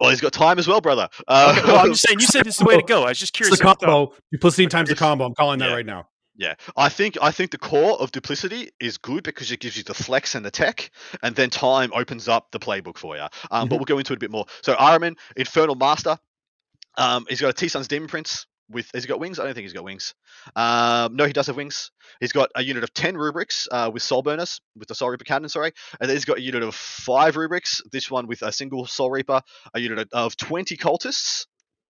Well, 0.00 0.10
he's 0.10 0.20
got 0.20 0.32
time 0.32 0.58
as 0.58 0.66
well, 0.66 0.80
brother. 0.80 1.08
Uh, 1.28 1.54
okay, 1.56 1.66
well, 1.66 1.84
I'm 1.84 1.92
just 1.92 2.06
saying, 2.06 2.18
you 2.18 2.26
said 2.26 2.46
it's 2.46 2.56
the 2.58 2.64
way 2.64 2.76
to 2.76 2.82
go. 2.86 3.04
I 3.04 3.10
was 3.10 3.18
just 3.18 3.34
curious. 3.34 3.52
It's 3.52 3.60
the 3.60 3.76
combo. 3.76 4.14
Duplicity 4.32 4.66
times 4.68 4.88
the 4.88 4.94
combo. 4.94 5.26
I'm 5.26 5.34
calling 5.34 5.58
that 5.58 5.68
yeah. 5.68 5.74
right 5.74 5.86
now. 5.86 6.08
Yeah, 6.38 6.54
I 6.76 6.90
think 6.90 7.16
I 7.22 7.30
think 7.30 7.50
the 7.50 7.58
core 7.58 7.98
of 7.98 8.12
duplicity 8.12 8.70
is 8.78 8.98
good 8.98 9.24
because 9.24 9.50
it 9.52 9.60
gives 9.60 9.76
you 9.76 9.82
the 9.82 9.94
flex 9.94 10.34
and 10.34 10.44
the 10.44 10.50
tech, 10.50 10.90
and 11.22 11.34
then 11.34 11.48
time 11.48 11.90
opens 11.94 12.28
up 12.28 12.50
the 12.52 12.58
playbook 12.58 12.98
for 12.98 13.16
you. 13.16 13.22
Um, 13.22 13.28
mm-hmm. 13.28 13.68
But 13.68 13.76
we'll 13.76 13.86
go 13.86 13.98
into 13.98 14.12
it 14.12 14.16
a 14.16 14.20
bit 14.20 14.30
more. 14.30 14.44
So 14.62 14.74
Ahriman, 14.74 15.16
Infernal 15.36 15.76
Master, 15.76 16.18
um, 16.98 17.24
he's 17.28 17.40
got 17.40 17.48
a 17.48 17.52
T 17.54 17.68
Son's 17.68 17.88
Demon 17.88 18.08
Prince 18.08 18.46
with. 18.70 18.90
Has 18.94 19.04
he 19.04 19.08
got 19.08 19.20
wings? 19.20 19.38
I 19.38 19.44
don't 19.44 19.54
think 19.54 19.64
he's 19.64 19.72
got 19.72 19.84
wings. 19.84 20.14
Um, 20.54 21.16
no, 21.16 21.24
he 21.24 21.32
does 21.32 21.46
have 21.46 21.56
wings. 21.56 21.90
He's 22.20 22.32
got 22.32 22.50
a 22.54 22.62
unit 22.62 22.82
of 22.84 22.92
ten 22.94 23.16
rubrics 23.16 23.68
uh, 23.70 23.90
with 23.92 24.02
Soul 24.02 24.22
Burners 24.22 24.60
with 24.76 24.88
the 24.88 24.94
Soul 24.94 25.10
Reaper 25.10 25.24
cannon. 25.24 25.48
Sorry, 25.48 25.72
and 26.00 26.08
then 26.08 26.16
he's 26.16 26.24
got 26.24 26.38
a 26.38 26.42
unit 26.42 26.62
of 26.62 26.74
five 26.74 27.36
rubrics. 27.36 27.80
This 27.90 28.10
one 28.10 28.26
with 28.26 28.42
a 28.42 28.52
single 28.52 28.86
Soul 28.86 29.10
Reaper, 29.10 29.42
a 29.74 29.80
unit 29.80 30.08
of 30.12 30.36
twenty 30.36 30.76
cultists 30.76 31.46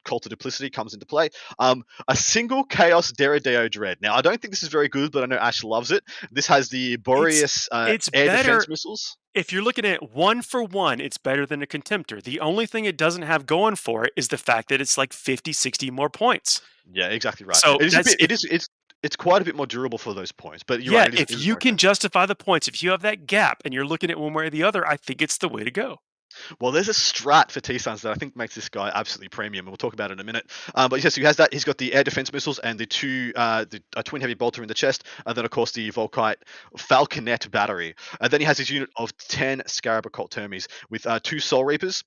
Cult 0.06 0.24
of 0.24 0.30
Duplicity 0.30 0.70
comes 0.70 0.94
into 0.94 1.04
play. 1.04 1.28
Um, 1.58 1.84
a 2.08 2.16
single 2.16 2.64
Chaos 2.64 3.12
Deredeo 3.12 3.70
Dread. 3.70 3.98
Now, 4.00 4.14
I 4.14 4.22
don't 4.22 4.40
think 4.40 4.52
this 4.52 4.62
is 4.62 4.70
very 4.70 4.88
good, 4.88 5.12
but 5.12 5.22
I 5.22 5.26
know 5.26 5.36
Ash 5.36 5.62
loves 5.62 5.90
it. 5.90 6.04
This 6.30 6.46
has 6.46 6.70
the 6.70 6.96
Boreas 6.96 7.42
it's, 7.42 7.68
uh, 7.70 7.86
it's 7.90 8.08
air 8.14 8.26
better, 8.26 8.48
defense 8.52 8.68
missiles. 8.68 9.16
If 9.36 9.52
you're 9.52 9.62
looking 9.62 9.84
at 9.84 10.12
one 10.12 10.40
for 10.40 10.64
one, 10.64 10.98
it's 10.98 11.18
better 11.18 11.44
than 11.44 11.62
a 11.62 11.66
Contemptor. 11.66 12.22
The 12.22 12.40
only 12.40 12.66
thing 12.66 12.86
it 12.86 12.96
doesn't 12.96 13.22
have 13.22 13.44
going 13.44 13.76
for 13.76 14.04
it 14.06 14.12
is 14.16 14.28
the 14.28 14.38
fact 14.38 14.70
that 14.70 14.80
it's 14.80 14.96
like 14.96 15.12
50, 15.12 15.52
60 15.52 15.90
more 15.90 16.08
points. 16.08 16.62
Yeah, 16.90 17.08
exactly 17.08 17.44
right. 17.46 17.56
So 17.56 17.76
it 17.76 17.92
is, 17.92 17.94
bit, 17.94 18.16
it 18.18 18.32
is 18.32 18.44
it's 18.44 18.68
it's 19.02 19.14
quite 19.14 19.42
a 19.42 19.44
bit 19.44 19.54
more 19.54 19.66
durable 19.66 19.98
for 19.98 20.14
those 20.14 20.32
points. 20.32 20.62
But 20.66 20.82
yeah, 20.82 21.00
right, 21.00 21.14
if 21.14 21.30
you 21.44 21.56
can 21.56 21.76
justify 21.76 22.26
the 22.26 22.34
points, 22.34 22.66
if 22.66 22.82
you 22.82 22.90
have 22.90 23.02
that 23.02 23.26
gap 23.26 23.60
and 23.64 23.74
you're 23.74 23.86
looking 23.86 24.10
at 24.10 24.18
one 24.18 24.32
way 24.32 24.46
or 24.46 24.50
the 24.50 24.62
other, 24.62 24.86
I 24.86 24.96
think 24.96 25.20
it's 25.20 25.38
the 25.38 25.48
way 25.48 25.64
to 25.64 25.70
go. 25.70 26.00
Well, 26.60 26.72
there's 26.72 26.88
a 26.88 26.92
strat 26.92 27.50
for 27.50 27.60
T-Sons 27.60 28.02
that 28.02 28.12
I 28.12 28.14
think 28.14 28.36
makes 28.36 28.54
this 28.54 28.68
guy 28.68 28.90
absolutely 28.94 29.28
premium, 29.28 29.66
and 29.66 29.70
we'll 29.70 29.76
talk 29.76 29.94
about 29.94 30.10
it 30.10 30.14
in 30.14 30.20
a 30.20 30.24
minute. 30.24 30.50
Um, 30.74 30.90
but 30.90 31.02
yes, 31.02 31.14
he 31.14 31.22
has 31.24 31.36
that. 31.36 31.52
He's 31.52 31.64
got 31.64 31.78
the 31.78 31.94
air 31.94 32.04
defense 32.04 32.32
missiles 32.32 32.58
and 32.58 32.78
the 32.78 32.86
two, 32.86 33.32
uh, 33.36 33.64
the 33.68 33.82
twin 34.04 34.20
heavy 34.20 34.34
bolter 34.34 34.62
in 34.62 34.68
the 34.68 34.74
chest, 34.74 35.04
and 35.24 35.36
then 35.36 35.44
of 35.44 35.50
course 35.50 35.72
the 35.72 35.90
Volkite 35.90 36.36
Falconet 36.76 37.50
battery. 37.50 37.94
And 38.20 38.30
then 38.30 38.40
he 38.40 38.46
has 38.46 38.58
his 38.58 38.70
unit 38.70 38.90
of 38.96 39.16
ten 39.16 39.62
Scarab 39.66 40.06
Occult 40.06 40.30
Termies 40.30 40.66
with 40.90 41.06
uh, 41.06 41.20
two 41.22 41.40
Soul 41.40 41.64
Reapers, 41.64 42.04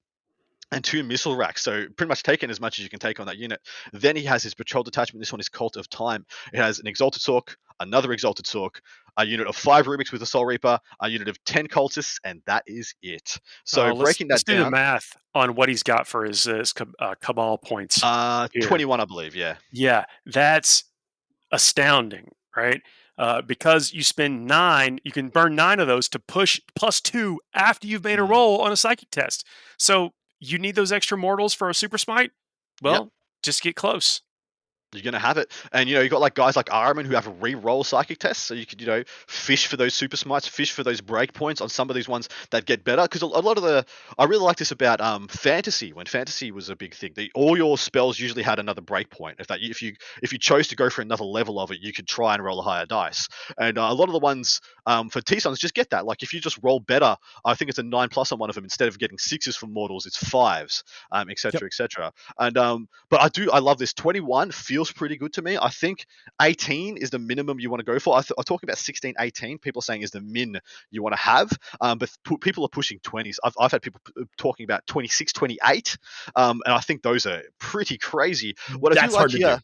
and 0.71 0.83
two 0.83 1.03
missile 1.03 1.35
racks. 1.35 1.63
So 1.63 1.85
pretty 1.97 2.09
much 2.09 2.23
taking 2.23 2.49
as 2.49 2.59
much 2.61 2.79
as 2.79 2.83
you 2.83 2.89
can 2.89 2.99
take 2.99 3.19
on 3.19 3.25
that 3.27 3.37
unit. 3.37 3.59
Then 3.93 4.15
he 4.15 4.23
has 4.23 4.43
his 4.43 4.53
patrol 4.53 4.83
detachment. 4.83 5.21
This 5.21 5.31
one 5.31 5.39
is 5.39 5.49
Cult 5.49 5.77
of 5.77 5.89
Time. 5.89 6.25
It 6.53 6.57
has 6.57 6.79
an 6.79 6.87
Exalted 6.87 7.21
Sork, 7.21 7.55
another 7.79 8.11
Exalted 8.11 8.45
Sork, 8.45 8.81
a 9.17 9.25
unit 9.25 9.47
of 9.47 9.55
five 9.55 9.87
Rubrics 9.87 10.11
with 10.11 10.21
a 10.21 10.25
Soul 10.25 10.45
Reaper, 10.45 10.79
a 11.01 11.09
unit 11.09 11.27
of 11.27 11.43
ten 11.43 11.67
cultists, 11.67 12.19
and 12.23 12.41
that 12.45 12.63
is 12.67 12.93
it. 13.01 13.39
So 13.65 13.87
uh, 13.87 13.95
breaking 13.95 14.27
that 14.27 14.35
let's 14.35 14.43
down, 14.43 14.57
do 14.57 14.63
the 14.65 14.71
math 14.71 15.17
on 15.33 15.55
what 15.55 15.69
he's 15.69 15.83
got 15.83 16.07
for 16.07 16.23
his, 16.23 16.43
his 16.43 16.73
uh, 16.99 17.15
Cabal 17.21 17.57
points. 17.57 18.01
Uh, 18.03 18.47
twenty-one, 18.61 18.99
I 18.99 19.05
believe. 19.05 19.35
Yeah. 19.35 19.55
Yeah, 19.71 20.05
that's 20.25 20.83
astounding, 21.51 22.31
right? 22.55 22.81
Uh, 23.17 23.41
because 23.41 23.91
you 23.91 24.01
spend 24.01 24.47
nine, 24.47 24.99
you 25.03 25.11
can 25.11 25.27
burn 25.27 25.53
nine 25.53 25.81
of 25.81 25.87
those 25.87 26.07
to 26.07 26.19
push 26.19 26.61
plus 26.73 27.01
two 27.01 27.41
after 27.53 27.85
you've 27.85 28.03
made 28.03 28.17
a 28.17 28.21
mm-hmm. 28.21 28.31
roll 28.31 28.61
on 28.61 28.71
a 28.71 28.77
psychic 28.77 29.11
test. 29.11 29.45
So 29.77 30.13
you 30.39 30.57
need 30.57 30.75
those 30.75 30.91
extra 30.91 31.17
mortals 31.17 31.53
for 31.53 31.69
a 31.69 31.73
super 31.73 31.97
smite. 31.97 32.31
Well, 32.81 33.03
yep. 33.03 33.09
just 33.43 33.61
get 33.61 33.75
close 33.75 34.21
you're 34.93 35.03
gonna 35.03 35.19
have 35.19 35.37
it. 35.37 35.51
And 35.71 35.87
you 35.87 35.95
know, 35.95 36.01
you've 36.01 36.11
got 36.11 36.21
like 36.21 36.33
guys 36.33 36.55
like 36.55 36.67
Ahriman 36.67 37.05
who 37.05 37.13
have 37.13 37.41
re-roll 37.41 37.83
psychic 37.83 38.17
tests, 38.17 38.43
so 38.43 38.53
you 38.53 38.65
could, 38.65 38.81
you 38.81 38.87
know, 38.87 39.03
fish 39.27 39.67
for 39.67 39.77
those 39.77 39.93
super 39.93 40.17
smites, 40.17 40.47
fish 40.47 40.71
for 40.71 40.83
those 40.83 41.01
break 41.01 41.33
points 41.33 41.61
on 41.61 41.69
some 41.69 41.89
of 41.89 41.95
these 41.95 42.07
ones 42.07 42.29
that 42.49 42.65
get 42.65 42.83
better. 42.83 43.03
Because 43.03 43.21
a, 43.21 43.27
lot 43.27 43.57
of 43.57 43.63
the 43.63 43.85
I 44.17 44.25
really 44.25 44.43
like 44.43 44.57
this 44.57 44.71
about 44.71 44.99
um 45.01 45.27
fantasy 45.27 45.93
when 45.93 46.05
fantasy 46.05 46.51
was 46.51 46.69
a 46.69 46.75
big 46.75 46.95
thing. 46.95 47.11
The, 47.15 47.31
all 47.35 47.57
your 47.57 47.77
spells 47.77 48.19
usually 48.19 48.43
had 48.43 48.59
another 48.59 48.81
break 48.81 49.09
point. 49.09 49.37
If 49.39 49.47
that 49.47 49.59
if 49.61 49.81
you 49.81 49.93
if 50.23 50.33
you 50.33 50.39
chose 50.39 50.67
to 50.69 50.75
go 50.75 50.89
for 50.89 51.01
another 51.01 51.25
level 51.25 51.59
of 51.59 51.71
it, 51.71 51.79
you 51.81 51.93
could 51.93 52.07
try 52.07 52.33
and 52.33 52.43
roll 52.43 52.59
a 52.59 52.63
higher 52.63 52.85
dice. 52.85 53.27
And 53.57 53.77
uh, 53.77 53.87
a 53.89 53.93
lot 53.93 54.09
of 54.09 54.13
the 54.13 54.19
ones 54.19 54.61
um 54.85 55.09
for 55.09 55.21
T 55.21 55.39
Sons 55.39 55.59
just 55.59 55.75
get 55.75 55.91
that. 55.91 56.05
Like 56.05 56.23
if 56.23 56.33
you 56.33 56.39
just 56.39 56.59
roll 56.63 56.79
better, 56.79 57.15
I 57.45 57.53
think 57.53 57.69
it's 57.69 57.79
a 57.79 57.83
nine 57.83 58.09
plus 58.09 58.31
on 58.31 58.39
one 58.39 58.49
of 58.49 58.55
them 58.55 58.63
instead 58.63 58.87
of 58.87 58.97
getting 58.97 59.17
sixes 59.19 59.55
for 59.55 59.67
mortals, 59.67 60.07
it's 60.07 60.17
fives, 60.17 60.83
um, 61.11 61.29
etc. 61.29 61.59
Yep. 61.61 61.67
etc. 61.67 62.13
And 62.39 62.57
um, 62.57 62.89
but 63.09 63.21
I 63.21 63.29
do 63.29 63.51
I 63.51 63.59
love 63.59 63.77
this. 63.77 63.93
Twenty 63.93 64.19
one 64.19 64.51
feels 64.79 64.91
pretty 64.93 65.17
good 65.17 65.33
to 65.33 65.41
me. 65.41 65.57
I 65.61 65.67
think 65.69 66.05
18 66.41 66.95
is 66.95 67.09
the 67.09 67.19
minimum 67.19 67.59
you 67.59 67.69
want 67.69 67.81
to 67.81 67.85
go 67.85 67.99
for. 67.99 68.15
I 68.15 68.21
th- 68.21 68.31
I'm 68.37 68.45
talking 68.45 68.69
about 68.69 68.77
16, 68.77 69.13
18. 69.19 69.57
People 69.57 69.79
are 69.79 69.83
saying 69.83 70.03
is 70.03 70.11
the 70.11 70.21
min 70.21 70.57
you 70.89 71.03
want 71.03 71.13
to 71.13 71.19
have, 71.19 71.51
um, 71.81 71.97
but 71.97 72.09
p- 72.23 72.37
people 72.37 72.63
are 72.63 72.69
pushing 72.69 72.97
20s. 72.99 73.39
I've, 73.43 73.53
I've 73.59 73.73
had 73.73 73.81
people 73.81 73.99
p- 74.05 74.23
talking 74.37 74.63
about 74.63 74.87
26, 74.87 75.33
28, 75.33 75.97
um, 76.37 76.61
and 76.65 76.73
I 76.73 76.79
think 76.79 77.01
those 77.01 77.25
are 77.25 77.41
pretty 77.59 77.97
crazy. 77.97 78.55
What 78.79 78.93
That's 78.93 79.01
I 79.03 79.07
do 79.07 79.13
like 79.13 79.31
here, 79.31 79.59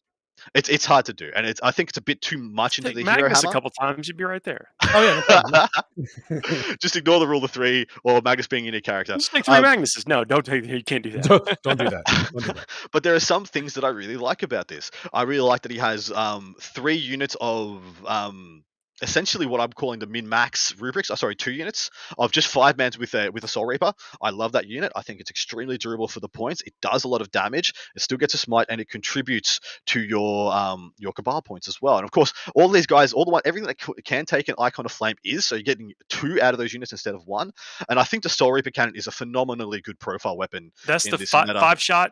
it's 0.54 0.70
it's 0.70 0.86
hard 0.86 1.06
to 1.06 1.14
do, 1.14 1.32
and 1.36 1.46
it's 1.46 1.60
I 1.64 1.72
think 1.72 1.90
it's 1.90 1.98
a 1.98 2.02
bit 2.02 2.22
too 2.22 2.38
much 2.38 2.78
into 2.78 2.92
the 2.92 3.04
Magnus 3.04 3.18
hero 3.18 3.30
hammer. 3.30 3.50
a 3.50 3.54
couple 3.54 3.70
times, 3.70 4.08
you'd 4.08 4.18
be 4.18 4.24
right 4.24 4.44
there. 4.44 4.70
Oh 4.84 5.24
yeah, 5.30 5.42
no 5.52 6.40
just 6.82 6.96
ignore 6.96 7.20
the 7.20 7.28
rule 7.28 7.44
of 7.44 7.52
three 7.52 7.88
or 8.04 8.22
Magnus 8.22 8.48
being 8.48 8.64
a 8.64 8.68
unique 8.68 8.84
character. 8.84 9.14
Just 9.14 9.32
take 9.32 9.46
three 9.46 9.56
um, 9.56 9.64
Magnuses. 9.64 10.08
No, 10.08 10.24
don't 10.24 10.46
take. 10.46 10.66
You 10.66 10.84
can't 10.84 11.04
do 11.04 11.12
that. 11.12 11.24
Don't, 11.24 11.62
don't, 11.64 11.80
do, 11.80 11.90
that. 11.90 12.06
don't 12.34 12.46
do 12.46 12.54
that. 12.54 12.68
but 12.92 13.04
there 13.04 13.16
are 13.16 13.20
some 13.20 13.46
things 13.46 13.74
that 13.76 13.84
I 13.84 13.90
really 13.90 14.18
like 14.18 14.44
about 14.44 14.68
this. 14.68 14.92
I 15.14 15.24
really 15.24 15.48
like 15.48 15.62
that 15.64 15.72
he 15.72 15.78
has 15.78 16.12
um, 16.12 16.56
three 16.60 16.96
units 16.96 17.36
of 17.40 17.82
um, 18.06 18.64
essentially 19.02 19.46
what 19.46 19.60
I'm 19.62 19.72
calling 19.72 20.00
the 20.00 20.08
min 20.08 20.28
max 20.28 20.76
rubrics. 20.80 21.12
Oh, 21.12 21.16
sorry, 21.16 21.36
two 21.36 21.52
units 21.52 21.90
of 22.18 22.32
just 22.32 22.48
five 22.48 22.78
mans 22.78 22.98
with 22.98 23.14
a 23.14 23.30
with 23.30 23.44
a 23.44 23.48
Soul 23.48 23.66
Reaper. 23.66 23.94
I 24.22 24.30
love 24.30 24.54
that 24.54 24.68
unit. 24.68 24.92
I 24.96 25.02
think 25.02 25.20
it's 25.20 25.30
extremely 25.30 25.78
durable 25.78 26.08
for 26.08 26.20
the 26.20 26.30
points. 26.30 26.62
It 26.62 26.74
does 26.82 27.04
a 27.04 27.08
lot 27.08 27.22
of 27.22 27.32
damage. 27.32 27.74
It 27.96 28.02
still 28.02 28.18
gets 28.18 28.34
a 28.34 28.38
smite 28.38 28.68
and 28.70 28.80
it 28.80 28.90
contributes 28.90 29.60
to 29.88 30.00
your 30.00 30.54
um 30.54 30.94
your 30.98 31.14
Cabal 31.14 31.42
points 31.42 31.68
as 31.68 31.82
well. 31.82 31.98
And 31.98 32.06
of 32.06 32.12
course, 32.12 32.34
all 32.56 32.70
these 32.70 32.88
guys, 32.88 33.14
all 33.14 33.26
the 33.26 33.32
one 33.32 33.42
everything 33.46 33.68
that 33.68 34.04
can 34.06 34.26
take 34.26 34.48
an 34.50 34.56
Icon 34.58 34.86
of 34.86 34.92
Flame 34.92 35.16
is 35.24 35.46
so 35.46 35.56
you're 35.56 35.64
getting 35.64 35.94
two 36.10 36.42
out 36.42 36.54
of 36.54 36.58
those 36.58 36.74
units 36.74 36.92
instead 36.92 37.16
of 37.16 37.26
one. 37.26 37.52
And 37.90 38.00
I 38.00 38.04
think 38.04 38.24
the 38.24 38.30
Soul 38.30 38.52
Reaper 38.52 38.72
cannon 38.72 38.96
is 38.96 39.08
a 39.08 39.12
phenomenally 39.12 39.82
good 39.82 40.00
profile 40.00 40.38
weapon. 40.38 40.72
That's 40.86 41.04
the 41.04 41.18
fi- 41.18 41.46
five 41.46 41.82
shot. 41.82 42.12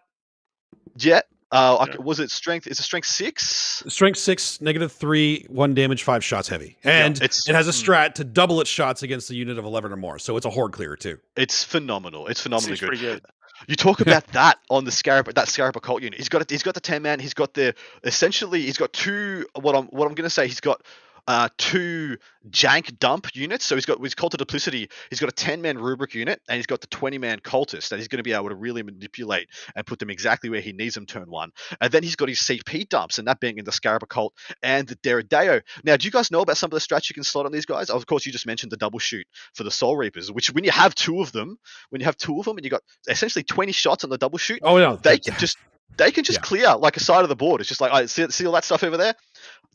Yeah, 0.98 1.22
uh, 1.54 1.86
yeah. 1.88 1.98
was 2.02 2.20
it 2.20 2.32
strength? 2.32 2.66
Is 2.66 2.80
it 2.80 2.84
strength 2.84 3.08
six? 3.08 3.84
Strength 3.88 4.18
six, 4.18 4.60
negative 4.60 4.92
three, 4.92 5.46
one 5.50 5.74
damage, 5.74 6.04
five 6.04 6.24
shots 6.24 6.48
heavy, 6.48 6.78
and 6.84 7.20
yeah, 7.20 7.26
it 7.26 7.56
has 7.56 7.68
a 7.68 7.72
hmm. 7.72 7.92
strat 7.92 8.16
to 8.16 8.24
double 8.24 8.60
its 8.60 8.70
shots 8.70 9.04
against 9.04 9.30
a 9.30 9.36
unit 9.36 9.60
of 9.60 9.66
eleven 9.66 9.92
or 9.92 9.96
more. 9.96 10.18
So 10.18 10.36
it's 10.36 10.46
a 10.46 10.50
horde 10.50 10.72
clear 10.72 10.96
too. 10.96 11.20
It's 11.38 11.64
phenomenal. 11.64 12.28
It's 12.28 12.42
phenomenally 12.42 12.78
good. 12.78 13.00
good. 13.00 13.22
You 13.68 13.76
talk 13.76 14.02
about 14.02 14.26
that 14.30 14.58
on 14.70 14.86
the 14.86 14.92
Scarab, 14.92 15.32
that 15.34 15.48
Scarab 15.48 15.78
Occult 15.78 16.02
unit. 16.02 16.18
He's 16.18 16.30
got 16.30 16.50
he's 16.50 16.64
got 16.64 16.74
the 16.74 16.82
ten 16.82 17.04
man. 17.04 17.20
He's 17.20 17.36
got 17.36 17.54
the 17.54 17.76
essentially 18.04 18.62
he's 18.62 18.78
got 18.78 18.92
two. 18.92 19.46
What 19.54 19.76
I'm 19.76 19.86
what 19.88 20.08
I'm 20.08 20.16
going 20.16 20.26
to 20.26 20.32
say. 20.32 20.48
He's 20.48 20.60
got 20.60 20.82
uh, 21.28 21.50
two 21.58 22.18
jank 22.50 22.98
dump 23.00 23.36
units. 23.36 23.66
So 23.66 23.76
he's 23.76 23.86
got 23.86 24.02
his 24.02 24.16
cult 24.16 24.34
of 24.34 24.40
duplicity. 24.40 24.90
He's 25.10 25.20
got 25.20 25.30
a 25.30 25.34
10 25.34 25.62
man 25.62 25.78
rubric 25.78 26.14
unit, 26.14 26.42
and 26.50 26.58
he's 26.58 26.66
got 26.66 26.82
the 26.82 26.88
20 26.88 27.18
man 27.18 27.40
cultist 27.40 27.90
that 27.90 28.00
he's 28.00 28.08
going 28.08 28.18
to 28.18 28.24
be 28.24 28.34
able 28.34 28.50
to 28.50 28.56
really 28.56 28.84
manipulate 28.84 29.48
and 29.76 29.86
put 29.86 30.00
them 30.00 30.10
exactly 30.10 30.50
where 30.50 30.62
he 30.62 30.74
needs 30.74 30.96
them 30.96 31.06
turn 31.06 31.30
one. 31.30 31.52
And 31.80 31.92
then 31.92 32.04
he's 32.04 32.16
got 32.16 32.30
his 32.30 32.40
CP 32.40 32.90
dumps, 32.90 33.18
and 33.18 33.28
that 33.28 33.40
being 33.40 33.58
in 33.58 33.66
the 33.66 33.72
Scarab 33.72 34.04
Occult 34.04 34.34
and 34.62 34.88
the 34.88 34.96
Deredeo. 34.98 35.62
Now, 35.84 35.98
do 35.98 36.06
you 36.06 36.12
guys 36.12 36.32
know 36.32 36.42
about 36.42 36.58
some 36.58 36.68
of 36.68 36.72
the 36.72 36.80
strats 36.80 37.10
you 37.10 37.14
can 37.14 37.24
slot 37.24 37.46
on 37.46 37.52
these 37.52 37.66
guys? 37.66 37.90
Of 37.90 38.06
course, 38.06 38.26
you 38.26 38.32
just 38.32 38.48
mentioned 38.48 38.72
the 38.72 38.78
double 38.78 39.00
shoot 39.00 39.26
for 39.54 39.64
the 39.64 39.72
Soul 39.72 39.96
Reapers, 39.96 40.32
which 40.32 40.52
when 40.52 40.64
you 40.64 40.72
have 40.72 40.96
two 40.96 41.22
of 41.22 41.32
them, 41.32 41.58
when 41.90 42.02
you 42.02 42.06
have 42.06 42.18
two 42.18 42.40
of 42.40 42.46
them, 42.46 42.58
and 42.58 42.66
you 42.66 42.72
got 42.72 42.84
essentially 43.08 43.44
20 43.44 43.72
shots 43.72 44.04
on 44.04 44.10
the 44.10 44.18
double 44.18 44.38
shoot, 44.38 44.60
oh 44.64 44.78
yeah, 44.78 44.98
they 45.02 45.20
can 45.20 45.36
just 45.38 45.58
they 45.98 46.12
can 46.12 46.24
just 46.24 46.40
yeah. 46.40 46.44
clear 46.44 46.76
like 46.76 46.98
a 46.98 47.00
side 47.00 47.24
of 47.24 47.30
the 47.30 47.36
board. 47.36 47.62
It's 47.62 47.68
just 47.68 47.82
like 47.82 47.92
I 47.92 48.06
see, 48.06 48.30
see 48.30 48.46
all 48.46 48.54
that 48.54 48.64
stuff 48.64 48.84
over 48.84 48.98
there 48.98 49.16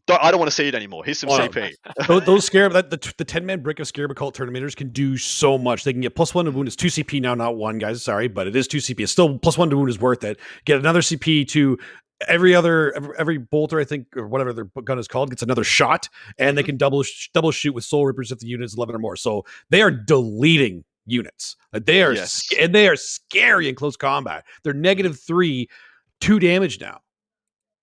don't, 0.08 0.24
I 0.24 0.30
don't 0.30 0.40
want 0.40 0.50
to 0.50 0.54
see 0.54 0.66
it 0.66 0.74
anymore. 0.74 1.04
Here's 1.04 1.18
some 1.18 1.28
CP. 1.28 1.74
those, 2.08 2.24
those 2.24 2.44
scarab 2.44 2.72
that 2.72 2.90
the, 2.90 3.14
the 3.18 3.24
ten 3.24 3.46
man 3.46 3.62
brick 3.62 3.78
of 3.78 3.86
scarab 3.86 4.10
occult 4.10 4.36
tournamenters 4.36 4.74
can 4.74 4.88
do 4.88 5.16
so 5.16 5.58
much. 5.58 5.84
They 5.84 5.92
can 5.92 6.00
get 6.00 6.16
plus 6.16 6.34
one 6.34 6.46
to 6.46 6.50
wound. 6.50 6.66
It's 6.66 6.76
two 6.76 6.88
CP 6.88 7.20
now, 7.20 7.34
not 7.34 7.56
one, 7.56 7.78
guys. 7.78 8.02
Sorry, 8.02 8.26
but 8.26 8.46
it 8.48 8.56
is 8.56 8.66
two 8.66 8.78
CP. 8.78 9.00
It's 9.00 9.12
still 9.12 9.38
plus 9.38 9.56
one 9.56 9.70
to 9.70 9.76
wound 9.76 9.90
is 9.90 10.00
worth 10.00 10.24
it. 10.24 10.40
Get 10.64 10.78
another 10.78 11.00
CP 11.00 11.46
to 11.48 11.78
every 12.26 12.54
other 12.54 12.92
every, 12.96 13.10
every, 13.18 13.38
bolter 13.38 13.78
I 13.78 13.84
think 13.84 14.16
or 14.16 14.26
whatever 14.26 14.52
their 14.52 14.64
gun 14.64 14.98
is 14.98 15.06
called 15.06 15.30
gets 15.30 15.42
another 15.42 15.64
shot, 15.64 16.08
and 16.38 16.48
mm-hmm. 16.48 16.56
they 16.56 16.62
can 16.62 16.76
double 16.78 17.04
double 17.34 17.50
shoot 17.52 17.74
with 17.74 17.84
soul 17.84 18.06
rippers 18.06 18.32
if 18.32 18.38
the 18.38 18.46
unit 18.46 18.64
is 18.64 18.76
eleven 18.76 18.96
or 18.96 18.98
more. 18.98 19.14
So 19.14 19.44
they 19.68 19.82
are 19.82 19.90
deleting 19.90 20.84
units. 21.04 21.56
They 21.72 22.02
are 22.02 22.12
yes. 22.12 22.48
and 22.58 22.74
they 22.74 22.88
are 22.88 22.96
scary 22.96 23.68
in 23.68 23.74
close 23.74 23.96
combat. 23.96 24.44
They're 24.62 24.72
negative 24.72 25.20
three, 25.20 25.68
two 26.20 26.38
damage 26.38 26.80
now. 26.80 27.00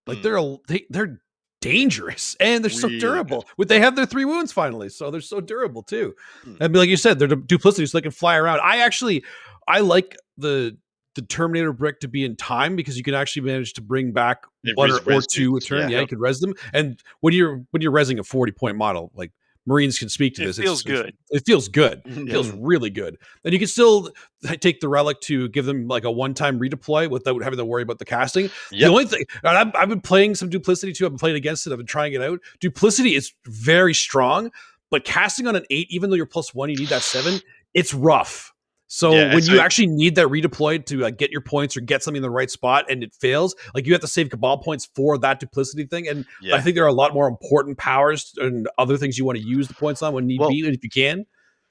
Like 0.08 0.20
mm. 0.20 0.24
they're 0.24 0.58
they, 0.68 0.86
they're 0.90 1.20
dangerous 1.62 2.36
and 2.40 2.64
they're 2.64 2.70
so 2.70 2.88
durable. 2.88 3.46
Would 3.58 3.70
they 3.70 3.80
have 3.80 3.96
their 3.96 4.06
three 4.06 4.26
wounds 4.26 4.52
finally? 4.52 4.90
So 4.90 5.10
they're 5.10 5.22
so 5.22 5.42
durable 5.42 5.82
too. 5.82 6.14
Hmm. 6.44 6.56
And 6.60 6.76
like 6.76 6.90
you 6.90 6.98
said, 6.98 7.18
they're 7.18 7.28
duplicity, 7.28 7.88
so 7.88 7.98
they 7.98 8.04
can 8.04 8.12
fly 8.12 8.36
around. 8.36 8.60
I 8.62 8.78
actually 8.78 9.24
I 9.68 9.80
like 9.80 10.16
the 10.38 10.78
the 11.16 11.22
Terminator 11.24 11.74
brick 11.74 12.02
to 12.02 12.08
be 12.08 12.24
in 12.24 12.36
time 12.36 12.76
because 12.76 12.98
you 12.98 13.04
can 13.04 13.14
actually 13.14 13.44
manage 13.44 13.74
to 13.74 13.82
bring 13.82 14.12
back 14.12 14.44
one 14.76 14.92
or, 14.92 15.00
or 15.12 15.22
two 15.22 15.56
a 15.56 15.62
turn. 15.62 15.90
Yeah, 15.90 15.96
yeah, 15.96 16.02
you 16.02 16.08
can 16.08 16.20
res 16.20 16.40
them. 16.40 16.54
And 16.74 17.02
when 17.22 17.34
you're 17.34 17.64
when 17.72 17.82
you're 17.82 17.92
resing 17.92 18.20
a 18.20 18.24
40 18.24 18.52
point 18.52 18.78
model, 18.78 19.12
like 19.16 19.32
Marines 19.66 19.98
can 19.98 20.10
speak 20.10 20.36
to 20.36 20.46
this. 20.46 20.58
it 20.58 20.62
this. 20.62 20.66
Feels 20.66 20.82
it's, 20.82 20.90
good. 20.90 21.18
It 21.30 21.44
feels 21.46 21.68
good. 21.68 22.02
It 22.26 22.32
feels 22.32 22.50
really 22.52 22.90
good. 22.90 23.18
And 23.44 23.54
you 23.54 23.60
can 23.60 23.68
still 23.68 24.12
take 24.60 24.80
the 24.80 24.88
relic 24.88 25.22
to 25.22 25.50
give 25.50 25.66
them 25.66 25.88
like 25.88 26.04
a 26.04 26.12
one-time 26.12 26.60
redeploy 26.60 27.10
without 27.10 27.42
having 27.44 27.58
to 27.58 27.66
worry 27.66 27.84
about 27.84 28.00
the 28.00 28.06
casting. 28.06 28.46
Yep. 28.72 28.80
The 28.80 28.86
only 28.86 29.06
thing 29.06 29.24
I've, 29.44 29.76
I've, 29.76 29.90
been 29.90 30.02
playing 30.02 30.36
some 30.36 30.50
duplicity 30.50 30.94
too. 30.94 31.06
I've 31.06 31.12
been 31.12 31.20
playing 31.20 31.36
against 31.36 31.68
it. 31.68 31.72
I've 31.72 31.78
been 31.78 31.88
trying 31.88 32.14
it 32.14 32.22
out. 32.22 32.40
Duplicity 32.60 33.16
is 33.16 33.34
very 33.46 33.94
strong, 33.94 34.52
but 34.92 35.04
casting 35.04 35.48
on 35.48 35.56
an 35.56 35.66
eight, 35.70 35.88
even 35.90 36.10
though 36.10 36.16
you're 36.16 36.26
plus 36.26 36.54
one, 36.54 36.70
you 36.70 36.78
need 36.78 36.90
that 36.90 37.02
seven. 37.02 37.40
It's 37.74 37.94
rough. 37.94 38.54
So 38.88 39.14
yeah, 39.14 39.34
when 39.34 39.44
you 39.44 39.60
actually 39.60 39.88
need 39.88 40.16
that 40.16 40.28
redeployed 40.28 40.86
to 40.88 41.10
get 41.12 41.32
your 41.32 41.42
points 41.42 41.76
or 41.76 41.82
get 41.82 42.04
something 42.04 42.18
in 42.18 42.22
the 42.22 42.30
right 42.30 42.52
spot 42.52 42.86
and 42.90 43.04
it 43.04 43.14
fails, 43.16 43.56
like 43.74 43.86
you 43.86 43.94
have 43.94 44.02
to 44.02 44.08
save 44.08 44.30
cabal 44.30 44.60
points 44.60 44.90
for 44.96 45.18
that 45.18 45.40
duplicity 45.40 45.86
thing. 45.86 46.08
And 46.08 46.26
yeah. 46.42 46.56
I 46.56 46.62
think 46.62 46.76
there 46.76 46.84
are 46.84 46.90
a 46.90 46.94
lot 46.94 47.14
more 47.14 47.28
important 47.28 47.78
powers 47.78 48.34
and 48.38 48.70
other 48.78 48.98
things 48.98 49.18
you 49.18 49.26
want 49.26 49.40
to 49.40 49.44
use 49.44 49.68
the 49.68 49.74
points 49.74 50.02
on 50.02 50.14
when 50.14 50.28
need 50.28 50.40
well, 50.40 50.50
be, 50.50 50.60
if 50.60 50.84
you 50.84 50.90
can. 50.90 51.26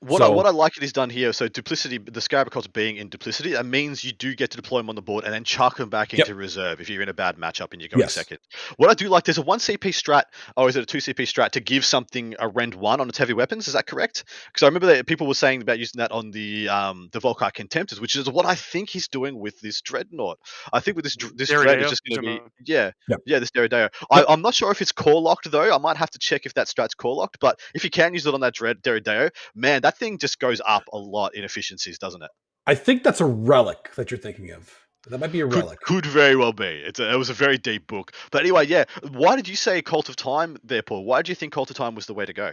What, 0.04 0.18
so, 0.18 0.26
I, 0.26 0.34
what 0.34 0.44
I 0.44 0.50
like 0.50 0.76
it 0.76 0.82
is 0.82 0.92
done 0.92 1.08
here. 1.08 1.32
So 1.32 1.48
duplicity, 1.48 1.98
the 1.98 2.20
Scarab 2.20 2.50
Occults 2.50 2.70
being 2.70 2.96
in 2.96 3.08
duplicity, 3.08 3.52
that 3.52 3.64
means 3.64 4.04
you 4.04 4.12
do 4.12 4.34
get 4.34 4.50
to 4.50 4.56
deploy 4.56 4.78
them 4.80 4.90
on 4.90 4.96
the 4.96 5.02
board 5.02 5.24
and 5.24 5.32
then 5.32 5.44
chuck 5.44 5.78
them 5.78 5.88
back 5.88 6.12
into 6.12 6.28
yep. 6.28 6.36
reserve 6.36 6.80
if 6.80 6.90
you're 6.90 7.02
in 7.02 7.08
a 7.08 7.14
bad 7.14 7.36
matchup 7.36 7.72
and 7.72 7.80
you're 7.80 7.88
going 7.88 8.00
yes. 8.00 8.12
second. 8.12 8.38
What 8.76 8.90
I 8.90 8.94
do 8.94 9.08
like, 9.08 9.24
there's 9.24 9.38
a 9.38 9.42
one 9.42 9.60
CP 9.60 9.78
strat, 9.78 10.24
or 10.56 10.68
is 10.68 10.76
it 10.76 10.82
a 10.82 10.86
two 10.86 10.98
CP 10.98 11.22
strat 11.22 11.50
to 11.52 11.60
give 11.60 11.84
something 11.84 12.34
a 12.38 12.48
rend 12.48 12.74
one 12.74 13.00
on 13.00 13.08
its 13.08 13.16
heavy 13.16 13.32
weapons? 13.32 13.66
Is 13.66 13.74
that 13.74 13.86
correct? 13.86 14.24
Because 14.48 14.62
I 14.62 14.66
remember 14.66 14.88
that 14.88 15.06
people 15.06 15.26
were 15.26 15.34
saying 15.34 15.62
about 15.62 15.78
using 15.78 15.98
that 16.00 16.12
on 16.12 16.30
the 16.30 16.68
um, 16.68 17.08
the 17.12 17.20
Volkite 17.20 17.54
Contemptors, 17.54 18.00
which 18.00 18.14
is 18.14 18.28
what 18.28 18.44
I 18.44 18.54
think 18.54 18.90
he's 18.90 19.08
doing 19.08 19.38
with 19.38 19.58
this 19.60 19.80
Dreadnought. 19.80 20.38
I 20.72 20.80
think 20.80 20.96
with 20.96 21.04
this 21.04 21.16
this 21.34 21.48
Dread 21.48 21.80
is 21.80 21.90
just 21.90 22.02
going 22.04 22.22
to 22.22 22.26
be 22.26 22.40
yeah 22.66 22.90
yep. 23.08 23.20
yeah 23.26 23.38
this 23.38 23.50
Deredeo. 23.50 23.88
I, 24.10 24.24
I'm 24.28 24.42
not 24.42 24.54
sure 24.54 24.70
if 24.70 24.82
it's 24.82 24.92
core 24.92 25.20
locked 25.20 25.50
though. 25.50 25.74
I 25.74 25.78
might 25.78 25.96
have 25.96 26.10
to 26.10 26.18
check 26.18 26.44
if 26.44 26.54
that 26.54 26.68
strat's 26.68 26.94
core 26.94 27.14
locked. 27.14 27.38
But 27.40 27.60
if 27.74 27.84
you 27.84 27.90
can 27.90 28.12
use 28.12 28.26
it 28.26 28.34
on 28.34 28.40
that 28.40 28.54
Dread 28.54 28.82
Deredeo, 28.82 29.30
man, 29.54 29.82
that 29.82 29.93
thing 29.96 30.18
just 30.18 30.38
goes 30.38 30.60
up 30.66 30.84
a 30.92 30.98
lot 30.98 31.34
in 31.34 31.44
efficiencies, 31.44 31.98
doesn't 31.98 32.22
it? 32.22 32.30
I 32.66 32.74
think 32.74 33.02
that's 33.02 33.20
a 33.20 33.26
relic 33.26 33.94
that 33.96 34.10
you're 34.10 34.18
thinking 34.18 34.50
of. 34.50 34.72
That 35.08 35.18
might 35.18 35.32
be 35.32 35.40
a 35.40 35.46
relic. 35.46 35.80
Could, 35.80 36.04
could 36.04 36.06
very 36.06 36.34
well 36.34 36.52
be. 36.52 36.64
It's 36.64 36.98
a, 36.98 37.12
it 37.12 37.16
was 37.16 37.28
a 37.28 37.34
very 37.34 37.58
deep 37.58 37.86
book. 37.86 38.12
But 38.30 38.40
anyway, 38.40 38.66
yeah. 38.66 38.84
Why 39.10 39.36
did 39.36 39.48
you 39.48 39.56
say 39.56 39.82
Cult 39.82 40.08
of 40.08 40.16
Time 40.16 40.56
there, 40.64 40.82
Paul? 40.82 41.04
Why 41.04 41.20
do 41.20 41.30
you 41.30 41.36
think 41.36 41.52
Cult 41.52 41.70
of 41.70 41.76
Time 41.76 41.94
was 41.94 42.06
the 42.06 42.14
way 42.14 42.24
to 42.24 42.32
go? 42.32 42.52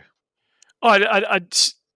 Oh, 0.81 0.89
I, 0.89 0.97
I, 0.97 1.35
I, 1.35 1.41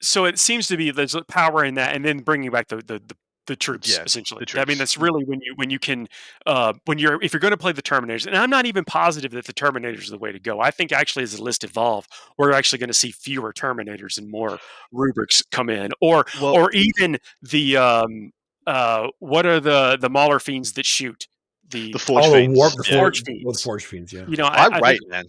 so 0.01 0.25
it 0.25 0.39
seems 0.39 0.67
to 0.67 0.77
be 0.77 0.91
there's 0.91 1.15
power 1.27 1.65
in 1.65 1.75
that, 1.75 1.95
and 1.95 2.05
then 2.05 2.19
bringing 2.19 2.51
back 2.51 2.69
the, 2.69 2.77
the, 2.77 3.01
the 3.05 3.15
the 3.47 3.55
troops 3.55 3.91
yeah, 3.91 4.03
essentially. 4.03 4.39
The 4.39 4.45
troops. 4.45 4.61
I 4.61 4.65
mean, 4.65 4.77
that's 4.77 4.97
really 4.97 5.23
when 5.23 5.39
you 5.41 5.53
when 5.55 5.69
you 5.69 5.79
can 5.79 6.07
uh, 6.45 6.73
when 6.85 6.97
you're 6.97 7.21
if 7.21 7.33
you're 7.33 7.39
going 7.39 7.51
to 7.51 7.57
play 7.57 7.71
the 7.71 7.81
Terminators, 7.81 8.25
and 8.25 8.35
I'm 8.35 8.49
not 8.49 8.65
even 8.65 8.85
positive 8.85 9.31
that 9.31 9.45
the 9.45 9.53
Terminators 9.53 10.03
is 10.03 10.09
the 10.09 10.17
way 10.17 10.31
to 10.31 10.39
go. 10.39 10.59
I 10.59 10.71
think 10.71 10.91
actually 10.91 11.23
as 11.23 11.35
the 11.35 11.43
list 11.43 11.63
evolve, 11.63 12.07
we're 12.37 12.51
actually 12.51 12.79
going 12.79 12.89
to 12.89 12.93
see 12.93 13.11
fewer 13.11 13.53
Terminators 13.53 14.17
and 14.17 14.29
more 14.29 14.59
rubrics 14.91 15.41
come 15.51 15.69
in, 15.69 15.91
or 16.01 16.25
well, 16.41 16.53
or 16.53 16.71
even 16.71 17.17
the 17.41 17.77
um, 17.77 18.31
uh, 18.67 19.07
what 19.19 19.45
are 19.45 19.59
the 19.59 19.97
the 19.99 20.09
Mauler 20.09 20.39
fiends 20.39 20.73
that 20.73 20.85
shoot 20.85 21.27
the 21.69 21.91
the 21.91 21.99
Forge 21.99 22.25
oh, 22.25 22.31
fiends, 22.33 22.57
warp, 22.57 22.73
the, 22.73 22.85
yeah. 22.87 22.99
Forge 22.99 23.23
fiends. 23.23 23.43
Well, 23.43 23.53
the 23.53 23.59
Forge 23.59 23.85
fiends, 23.85 24.13
yeah. 24.13 24.25
You 24.27 24.37
know, 24.37 24.45
I, 24.45 24.65
I, 24.65 24.65
I 24.65 24.79
right, 24.79 24.99
think, 24.99 25.11
man. 25.11 25.25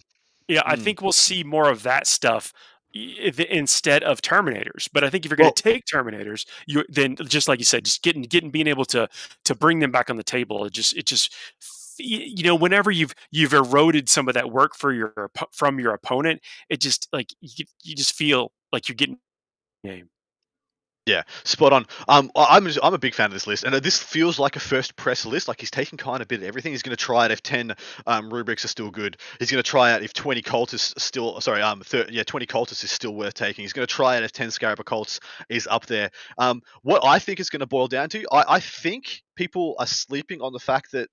Yeah, 0.48 0.62
I 0.64 0.76
mm. 0.76 0.82
think 0.82 1.02
we'll 1.02 1.12
see 1.12 1.42
more 1.42 1.68
of 1.68 1.82
that 1.82 2.06
stuff 2.06 2.52
instead 3.50 4.02
of 4.02 4.22
Terminators. 4.22 4.88
But 4.92 5.04
I 5.04 5.10
think 5.10 5.24
if 5.24 5.30
you're 5.30 5.36
going 5.36 5.52
to 5.52 5.68
well, 5.68 5.74
take 5.74 5.84
Terminators, 5.84 6.46
you 6.66 6.84
then 6.88 7.16
just 7.16 7.48
like 7.48 7.58
you 7.58 7.64
said, 7.64 7.84
just 7.84 8.02
getting 8.02 8.22
getting 8.22 8.50
being 8.50 8.66
able 8.66 8.84
to 8.86 9.08
to 9.44 9.54
bring 9.54 9.80
them 9.80 9.90
back 9.90 10.10
on 10.10 10.16
the 10.16 10.24
table. 10.24 10.64
It 10.64 10.72
just 10.72 10.96
it 10.96 11.06
just 11.06 11.34
you 11.98 12.44
know 12.44 12.54
whenever 12.54 12.90
you've 12.90 13.14
you've 13.30 13.54
eroded 13.54 14.08
some 14.08 14.28
of 14.28 14.34
that 14.34 14.50
work 14.50 14.76
for 14.76 14.92
your 14.92 15.30
from 15.52 15.80
your 15.80 15.94
opponent, 15.94 16.42
it 16.68 16.80
just 16.80 17.08
like 17.12 17.32
you, 17.40 17.64
you 17.82 17.94
just 17.94 18.14
feel 18.14 18.52
like 18.72 18.88
you're 18.88 18.96
getting 18.96 19.18
game. 19.84 20.08
Yeah, 21.06 21.22
spot 21.44 21.72
on. 21.72 21.86
Um, 22.08 22.32
I'm 22.34 22.66
I'm 22.82 22.92
a 22.92 22.98
big 22.98 23.14
fan 23.14 23.26
of 23.26 23.32
this 23.32 23.46
list, 23.46 23.62
and 23.62 23.72
uh, 23.72 23.78
this 23.78 24.02
feels 24.02 24.40
like 24.40 24.56
a 24.56 24.60
first 24.60 24.96
press 24.96 25.24
list. 25.24 25.46
Like 25.46 25.60
he's 25.60 25.70
taking 25.70 25.96
kind 25.96 26.20
of 26.20 26.26
bit 26.26 26.40
of 26.40 26.48
everything. 26.48 26.72
He's 26.72 26.82
going 26.82 26.96
to 26.96 27.02
try 27.02 27.26
it 27.26 27.30
if 27.30 27.44
ten 27.44 27.76
um, 28.08 28.28
rubrics 28.28 28.64
are 28.64 28.68
still 28.68 28.90
good. 28.90 29.16
He's 29.38 29.48
going 29.48 29.62
to 29.62 29.68
try 29.70 29.94
it 29.94 30.02
if 30.02 30.12
twenty 30.12 30.42
cultists 30.42 30.98
still 31.00 31.40
sorry 31.40 31.62
um 31.62 31.80
thir- 31.82 32.08
yeah 32.10 32.24
twenty 32.24 32.46
cultists 32.46 32.82
is 32.82 32.90
still 32.90 33.14
worth 33.14 33.34
taking. 33.34 33.62
He's 33.62 33.72
going 33.72 33.86
to 33.86 33.94
try 33.94 34.16
it 34.16 34.24
if 34.24 34.32
ten 34.32 34.50
scarab 34.50 34.78
occults 34.78 35.20
is 35.48 35.68
up 35.68 35.86
there. 35.86 36.10
Um, 36.38 36.60
what 36.82 37.04
I 37.04 37.20
think 37.20 37.38
is 37.38 37.50
going 37.50 37.60
to 37.60 37.66
boil 37.66 37.86
down 37.86 38.08
to, 38.08 38.24
I, 38.32 38.56
I 38.56 38.60
think 38.60 39.22
people 39.36 39.76
are 39.78 39.86
sleeping 39.86 40.40
on 40.42 40.52
the 40.52 40.58
fact 40.58 40.90
that 40.90 41.08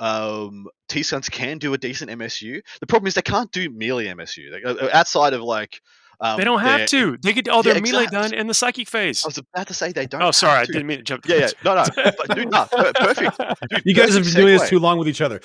um, 0.00 0.66
T 0.88 1.04
Sons 1.04 1.28
can 1.28 1.58
do 1.58 1.72
a 1.72 1.78
decent 1.78 2.10
MSU. 2.10 2.62
The 2.80 2.86
problem 2.86 3.06
is 3.06 3.14
they 3.14 3.22
can't 3.22 3.52
do 3.52 3.70
melee 3.70 4.06
MSU. 4.06 4.50
Like, 4.50 4.64
uh, 4.64 4.88
outside 4.92 5.34
of 5.34 5.42
like 5.42 5.80
um, 6.20 6.36
they 6.36 6.44
don't 6.44 6.60
have 6.60 6.86
to. 6.86 7.16
They 7.22 7.32
get 7.32 7.48
all 7.48 7.62
their 7.62 7.74
yeah, 7.74 7.80
melee 7.80 8.06
done 8.06 8.34
in 8.34 8.46
the 8.46 8.54
psychic 8.54 8.88
phase. 8.88 9.24
I 9.24 9.28
was 9.28 9.38
about 9.38 9.66
to 9.68 9.74
say 9.74 9.92
they 9.92 10.06
don't. 10.06 10.22
Oh, 10.22 10.30
sorry, 10.30 10.60
I 10.60 10.64
didn't 10.66 10.86
mean 10.86 10.98
to 10.98 11.02
jump. 11.02 11.26
Yeah, 11.26 11.36
yeah, 11.36 11.50
no, 11.64 11.74
no, 11.74 11.84
but, 11.96 12.36
dude, 12.36 12.50
no, 12.50 12.66
perfect. 12.66 13.38
Dude, 13.70 13.82
you 13.84 13.94
guys 13.94 14.14
have 14.14 14.24
been 14.24 14.34
doing 14.34 14.58
this 14.58 14.68
too 14.68 14.78
long 14.78 14.98
with 14.98 15.08
each 15.08 15.22
other. 15.22 15.40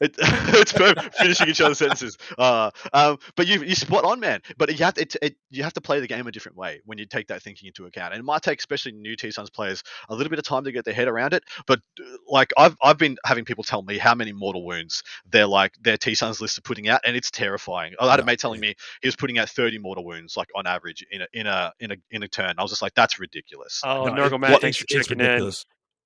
It, 0.00 0.14
it's 0.18 0.72
perfect. 0.72 1.16
finishing 1.16 1.48
each 1.48 1.60
other's 1.60 1.78
sentences. 1.78 2.16
Uh, 2.38 2.70
um, 2.92 3.18
but 3.34 3.48
you 3.48 3.62
you 3.62 3.74
spot 3.74 4.04
on, 4.04 4.20
man. 4.20 4.40
But 4.56 4.70
you 4.70 4.84
have 4.84 4.94
to, 4.94 5.02
it, 5.02 5.16
it, 5.20 5.36
you 5.50 5.64
have 5.64 5.72
to 5.74 5.80
play 5.80 5.98
the 5.98 6.06
game 6.06 6.26
a 6.26 6.32
different 6.32 6.56
way 6.56 6.80
when 6.86 6.98
you 6.98 7.06
take 7.06 7.26
that 7.28 7.42
thinking 7.42 7.66
into 7.66 7.86
account. 7.86 8.14
And 8.14 8.20
it 8.20 8.24
might 8.24 8.42
take, 8.42 8.60
especially 8.60 8.92
new 8.92 9.16
T 9.16 9.32
Sons 9.32 9.50
players, 9.50 9.82
a 10.08 10.14
little 10.14 10.30
bit 10.30 10.38
of 10.38 10.44
time 10.44 10.62
to 10.64 10.72
get 10.72 10.84
their 10.84 10.94
head 10.94 11.08
around 11.08 11.34
it. 11.34 11.42
But 11.66 11.80
like 12.28 12.52
I've 12.56 12.76
I've 12.82 12.98
been 12.98 13.16
having 13.24 13.44
people 13.44 13.64
tell 13.64 13.82
me 13.82 13.98
how 13.98 14.14
many 14.14 14.32
mortal 14.32 14.64
wounds 14.64 15.02
they're 15.28 15.46
like 15.46 15.74
their 15.80 15.96
T 15.96 16.14
Sons 16.14 16.40
list 16.40 16.56
are 16.58 16.62
putting 16.62 16.88
out, 16.88 17.00
and 17.04 17.16
it's 17.16 17.32
terrifying. 17.32 17.94
I 17.98 18.08
had 18.08 18.20
a 18.20 18.24
mate 18.24 18.38
telling 18.38 18.60
me 18.60 18.76
he 19.02 19.08
was 19.08 19.16
putting 19.16 19.38
out 19.38 19.48
30 19.48 19.78
mortal 19.78 20.04
wounds 20.04 20.19
like 20.36 20.48
on 20.54 20.66
average 20.66 21.06
in 21.10 21.22
a 21.22 21.26
in 21.32 21.46
a 21.46 21.72
in 21.80 21.92
a 21.92 21.96
in 22.10 22.22
a 22.22 22.28
turn. 22.28 22.54
I 22.58 22.62
was 22.62 22.70
just 22.70 22.82
like, 22.82 22.94
that's 22.94 23.18
ridiculous. 23.18 23.80
Oh, 23.84 24.04
no, 24.04 24.12
Norgal 24.12 24.40
Matt, 24.40 24.60
thanks 24.60 24.76
for 24.76 24.86
checking 24.86 25.20
in. 25.20 25.52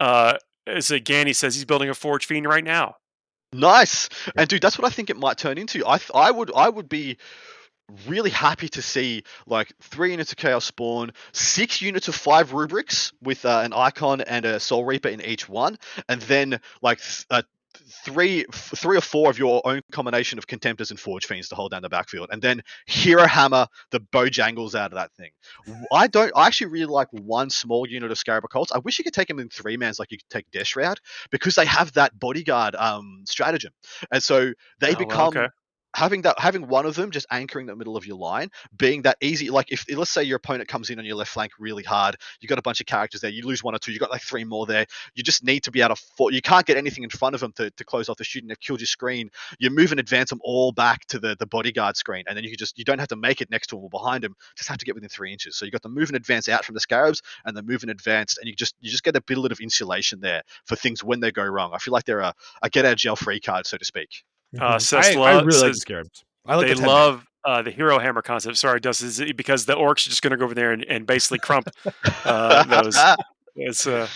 Uh, 0.01 0.37
as 0.67 0.91
a 0.91 1.01
Ganny 1.01 1.35
says, 1.35 1.55
he's 1.55 1.65
building 1.65 1.89
a 1.89 1.95
Forge 1.95 2.27
Fiend 2.27 2.47
right 2.47 2.65
now. 2.65 2.97
Nice, 3.53 4.09
and 4.37 4.49
dude, 4.49 4.63
that's 4.63 4.79
what 4.79 4.87
I 4.87 4.91
think 4.91 5.11
it 5.11 5.17
might 5.17 5.39
turn 5.39 5.59
into. 5.59 5.87
I 5.87 6.01
I 6.15 6.31
would 6.31 6.51
I 6.55 6.69
would 6.69 6.89
be 6.89 7.19
really 8.07 8.31
happy 8.31 8.69
to 8.69 8.83
see 8.83 9.23
like 9.47 9.73
three 9.83 10.11
units 10.11 10.33
of 10.33 10.39
chaos 10.39 10.65
spawn 10.65 11.13
six 11.33 11.83
units 11.83 12.09
of 12.09 12.15
five 12.15 12.53
rubrics 12.53 13.13
with 13.23 13.45
uh, 13.45 13.61
an 13.63 13.73
icon 13.75 14.23
and 14.23 14.47
a 14.47 14.59
soul 14.59 14.85
reaper 14.85 15.09
in 15.09 15.21
each 15.21 15.49
one 15.49 15.77
and 16.09 16.23
then 16.23 16.59
like 16.81 16.99
uh, 17.31 17.43
three 18.05 18.45
three 18.53 18.97
or 18.97 19.01
four 19.01 19.31
of 19.31 19.39
your 19.39 19.61
own 19.65 19.81
combination 19.93 20.39
of 20.39 20.47
contemptors 20.47 20.91
and 20.91 21.01
forge 21.01 21.27
fiends 21.27 21.49
to 21.49 21.55
hold 21.55 21.71
down 21.71 21.83
the 21.83 21.89
backfield 21.89 22.29
and 22.31 22.41
then 22.41 22.63
hero 22.87 23.27
hammer 23.27 23.67
the 23.91 24.01
bojangles 24.01 24.75
out 24.75 24.93
of 24.93 24.97
that 24.97 25.13
thing. 25.13 25.31
I 25.93 26.07
don't 26.07 26.33
i 26.37 26.47
actually 26.47 26.69
really 26.69 26.87
like 26.87 27.09
one 27.11 27.51
small 27.51 27.89
unit 27.89 28.11
of 28.11 28.19
scarab 28.19 28.45
cults 28.51 28.73
i 28.73 28.79
wish 28.79 28.99
you 28.99 29.05
could 29.05 29.15
take 29.15 29.29
them 29.29 29.39
in 29.39 29.49
three 29.49 29.77
mans 29.77 29.99
like 29.99 30.11
you 30.13 30.19
could 30.19 30.31
take 30.31 30.51
death 30.51 30.67
shroud 30.67 30.99
because 31.31 31.55
they 31.55 31.67
have 31.67 31.93
that 31.93 32.19
bodyguard 32.19 32.75
um 32.77 33.23
stratagem. 33.27 33.73
And 34.11 34.23
so 34.23 34.53
they 34.81 34.95
oh, 34.95 34.99
become 34.99 35.29
okay 35.29 35.49
having 35.95 36.23
that 36.23 36.39
having 36.39 36.67
one 36.67 36.87
of 36.87 36.95
them 36.95 37.11
just 37.11 37.27
anchoring 37.31 37.67
the 37.67 37.77
middle 37.77 37.97
of 37.97 38.07
your 38.07 38.17
line 38.17 38.51
being 38.77 39.03
that 39.03 39.17
easy 39.21 39.51
like 39.51 39.71
if 39.71 39.85
let's 39.97 40.11
say 40.11 40.23
your 40.23 40.37
opponent 40.37 40.69
comes 40.69 40.91
in 40.91 40.99
on 40.99 41.05
your 41.05 41.17
left 41.17 41.31
flank 41.31 41.53
really 41.59 41.83
hard 41.83 42.17
you 42.41 42.49
got 42.49 42.59
a 42.59 42.63
bunch 42.63 42.81
of 42.81 42.87
characters 42.87 43.21
there 43.21 43.31
you 43.31 43.47
lose 43.47 43.63
one 43.63 43.75
or 43.75 43.79
two 43.79 43.93
you 43.93 43.99
got 43.99 44.11
like 44.11 44.23
three 44.23 44.45
more 44.45 44.67
there 44.67 44.87
you 45.15 45.23
just 45.23 45.45
need 45.45 45.63
to 45.63 45.71
be 45.71 45.81
able 45.81 45.95
to 45.95 46.03
for, 46.17 46.33
you 46.33 46.43
can't 46.43 46.67
get 46.67 46.77
anything 46.77 47.05
in 47.05 47.11
front 47.11 47.35
of 47.35 47.41
them 47.41 47.53
to, 47.53 47.71
to 47.71 47.85
close 47.85 48.09
off 48.09 48.17
the 48.17 48.25
shooting 48.25 48.49
they've 48.49 48.61
killed 48.61 48.81
your 48.81 48.87
screen 48.87 49.31
you 49.59 49.71
move 49.71 49.91
and 49.91 50.01
advance 50.01 50.31
them 50.31 50.41
all 50.43 50.73
back 50.73 51.05
to 51.07 51.19
the 51.19 51.37
the 51.39 51.47
bodyguard 51.47 51.97
screen 51.97 52.25
and 52.27 52.37
then 52.37 52.45
you 52.45 52.51
can 52.51 52.59
just 52.59 52.79
you 52.79 52.85
don't 52.85 52.99
have 52.99 53.09
to 53.09 53.17
make 53.17 53.41
it 53.41 53.51
next 53.51 53.69
to 53.69 53.77
them 53.77 53.85
or 53.85 53.91
behind 53.91 54.23
them 54.25 54.35
just 54.57 54.69
have 54.69 54.79
to 54.79 54.85
get 54.85 54.95
within 54.95 55.09
three 55.09 55.33
inches. 55.33 55.57
So 55.57 55.65
you 55.65 55.71
got 55.71 55.83
the 55.83 55.89
move 55.89 56.09
and 56.09 56.17
advance 56.17 56.49
out 56.49 56.65
from 56.65 56.75
the 56.75 56.81
scarabs 56.81 57.23
and 57.45 57.57
the 57.57 57.63
move 57.63 57.83
and 57.83 57.91
advanced 57.91 58.39
and 58.39 58.49
you 58.49 58.55
just 58.55 58.75
you 58.81 58.91
just 58.91 59.05
get 59.05 59.17
a 59.17 59.21
bit 59.21 59.35
of 59.39 59.61
insulation 59.61 60.21
there 60.21 60.43
for 60.65 60.77
things 60.77 61.03
when 61.03 61.21
they 61.21 61.33
go 61.33 61.45
wrong. 61.45 61.73
I 61.75 61.79
feel 61.79 61.93
like 61.93 62.05
they're 62.05 62.21
a, 62.21 62.35
a 62.63 62.71
get 62.71 62.85
out 62.85 62.93
of 62.93 62.99
jail 62.99 63.17
free 63.17 63.41
card 63.41 63.67
so 63.67 63.77
to 63.77 63.85
speak 63.85 64.25
uh, 64.61 64.77
mm-hmm. 64.77 65.21
I, 65.21 65.23
I, 65.23 65.41
really 65.41 65.53
says, 65.53 65.63
like 65.63 65.73
the 65.73 65.79
scarabs. 65.79 66.25
I 66.47 66.57
like 66.57 66.67
they 66.69 66.75
the 66.75 66.87
love 66.87 67.25
uh, 67.45 67.63
the 67.63 67.71
hero 67.71 67.99
hammer 67.99 68.23
concept. 68.23 68.57
Sorry, 68.57 68.81
Dustin, 68.81 69.09
is 69.09 69.33
because 69.37 69.67
the 69.67 69.75
orcs 69.75 70.07
are 70.07 70.11
just 70.11 70.23
going 70.23 70.31
to 70.33 70.37
go 70.37 70.45
over 70.45 70.55
there 70.55 70.73
and, 70.73 70.85
and 70.85 71.07
basically 71.07 71.39
crump 71.39 71.69
uh, 72.25 72.65
those. 72.65 72.99
It's, 73.57 73.87
uh, 73.87 74.09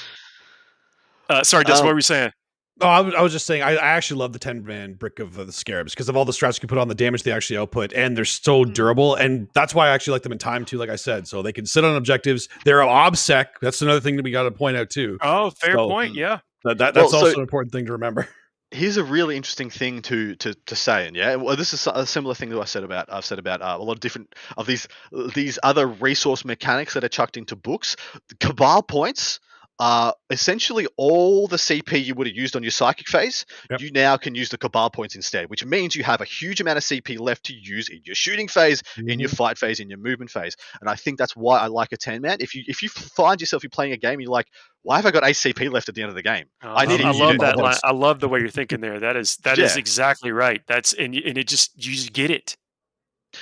uh, 1.31 1.45
sorry, 1.45 1.63
Dustin, 1.63 1.83
um, 1.83 1.87
what 1.87 1.93
were 1.93 1.99
you 1.99 2.03
saying? 2.03 2.33
Oh, 2.81 2.89
I 2.89 3.01
was, 3.01 3.15
I 3.15 3.23
was 3.23 3.33
just 3.33 3.47
saying, 3.47 3.63
I, 3.63 3.75
I, 3.75 3.87
actually 3.91 4.19
love 4.19 4.33
the 4.33 4.39
10 4.41 4.65
man 4.65 4.95
brick 4.95 5.21
of 5.21 5.39
uh, 5.39 5.45
the 5.45 5.53
scarabs 5.53 5.95
because 5.95 6.09
of 6.09 6.17
all 6.17 6.25
the 6.25 6.33
strats 6.33 6.57
you 6.57 6.61
can 6.61 6.69
put 6.69 6.77
on 6.77 6.89
the 6.89 6.95
damage 6.95 7.23
they 7.23 7.31
actually 7.31 7.57
output, 7.57 7.93
and 7.93 8.17
they're 8.17 8.25
so 8.25 8.65
mm. 8.65 8.75
durable. 8.75 9.15
And 9.15 9.49
that's 9.55 9.77
why 9.77 9.87
I 9.87 9.91
actually 9.91 10.13
like 10.13 10.23
them 10.23 10.33
in 10.33 10.39
time, 10.39 10.65
too, 10.65 10.77
like 10.77 10.91
I 10.91 10.97
said. 10.97 11.29
So 11.29 11.41
they 11.41 11.53
can 11.53 11.67
sit 11.67 11.85
on 11.85 11.95
objectives. 11.95 12.49
They're 12.65 12.79
obsec. 12.79 13.47
That's 13.61 13.81
another 13.81 14.01
thing 14.01 14.17
that 14.17 14.25
we 14.25 14.33
got 14.33 14.43
to 14.43 14.51
point 14.51 14.77
out, 14.77 14.91
too. 14.91 15.19
Oh, 15.21 15.51
fair 15.51 15.75
so, 15.75 15.89
point. 15.89 16.15
Yeah. 16.15 16.41
That, 16.65 16.79
that 16.79 16.95
that's 16.95 17.13
well, 17.13 17.23
also 17.23 17.33
so, 17.33 17.37
an 17.37 17.43
important 17.43 17.73
thing 17.73 17.87
to 17.87 17.93
remember. 17.93 18.29
Here's 18.71 18.97
a 18.97 19.05
really 19.05 19.37
interesting 19.37 19.71
thing 19.71 20.03
to 20.03 20.35
to 20.37 20.55
to 20.55 20.77
say, 20.77 21.07
and 21.07 21.17
yeah, 21.17 21.37
well, 21.37 21.57
this 21.57 21.73
is 21.73 21.87
a 21.87 22.07
similar 22.07 22.35
thing 22.35 22.51
that 22.51 22.61
I 22.61 22.65
said 22.65 22.85
about 22.85 23.13
I've 23.13 23.25
said 23.25 23.39
about 23.39 23.63
uh, 23.63 23.77
a 23.79 23.83
lot 23.83 23.95
of 23.95 24.01
different 24.01 24.35
of 24.57 24.67
these 24.67 24.89
these 25.35 25.59
other 25.63 25.87
resource 25.87 26.45
mechanics 26.45 26.95
that 26.95 27.05
are 27.05 27.09
chucked 27.09 27.37
into 27.37 27.57
books. 27.57 27.97
Cabal 28.41 28.83
points 28.83 29.41
uh, 29.79 30.13
essentially 30.31 30.87
all 30.97 31.47
the 31.47 31.57
CP 31.57 32.05
you 32.05 32.15
would 32.15 32.27
have 32.27 32.37
used 32.37 32.57
on 32.57 32.63
your 32.63 32.71
psychic 32.71 33.09
phase, 33.09 33.47
yep. 33.71 33.81
you 33.81 33.91
now 33.93 34.17
can 34.17 34.35
use 34.35 34.49
the 34.49 34.59
Cabal 34.59 34.91
points 34.91 35.15
instead, 35.15 35.49
which 35.51 35.65
means 35.65 35.95
you 35.95 36.03
have 36.03 36.21
a 36.21 36.25
huge 36.25 36.61
amount 36.61 36.79
of 36.79 36.83
CP 36.83 37.19
left 37.21 37.45
to 37.47 37.55
use 37.55 37.89
in 37.89 38.01
your 38.05 38.15
shooting 38.15 38.49
phase, 38.49 38.83
mm-hmm. 38.83 39.09
in 39.09 39.21
your 39.21 39.29
mm-hmm. 39.29 39.37
fight 39.37 39.59
phase, 39.59 39.79
in 39.79 39.89
your 39.89 39.99
movement 39.99 40.31
phase. 40.31 40.57
And 40.81 40.91
I 40.91 40.97
think 40.97 41.19
that's 41.19 41.37
why 41.37 41.59
I 41.59 41.67
like 41.67 41.93
a 41.93 41.97
10 41.97 42.21
man. 42.23 42.39
If 42.41 42.55
you 42.55 42.65
if 42.67 42.83
you 42.83 42.89
find 42.89 43.41
yourself 43.41 43.63
you're 43.63 43.71
playing 43.71 43.93
a 43.93 43.97
game, 43.97 44.21
you're 44.21 44.31
like, 44.31 44.49
why 44.83 44.97
have 44.97 45.07
I 45.07 45.11
got 45.11 45.23
ACP 45.23 45.71
left 45.71 45.89
at 45.89 45.95
the 45.95 46.03
end 46.03 46.09
of 46.09 46.15
the 46.15 46.23
game? 46.23 46.47
Oh, 46.63 46.75
I 46.75 46.87
need. 46.87 47.01
I, 47.01 47.11
I 47.11 47.13
love 47.13 47.39
that. 47.39 47.57
Line. 47.57 47.77
I 47.85 47.93
love 47.93 48.21
the 48.21 48.29
way 48.29 48.41
you're 48.41 48.49
thinking 48.49 48.81
there. 48.81 49.01
That 49.01 49.17
is 49.17 49.37
that 49.39 49.59
yeah. 49.59 49.65
is 49.65 49.77
exactly 49.77 50.33
right. 50.33 50.63
That's 50.67 50.93
and 50.93 51.15
and 51.15 51.39
it 51.39 51.47
just 51.47 51.73
you 51.77 51.93
just 51.93 52.13
get 52.13 52.31
it. 52.31 52.57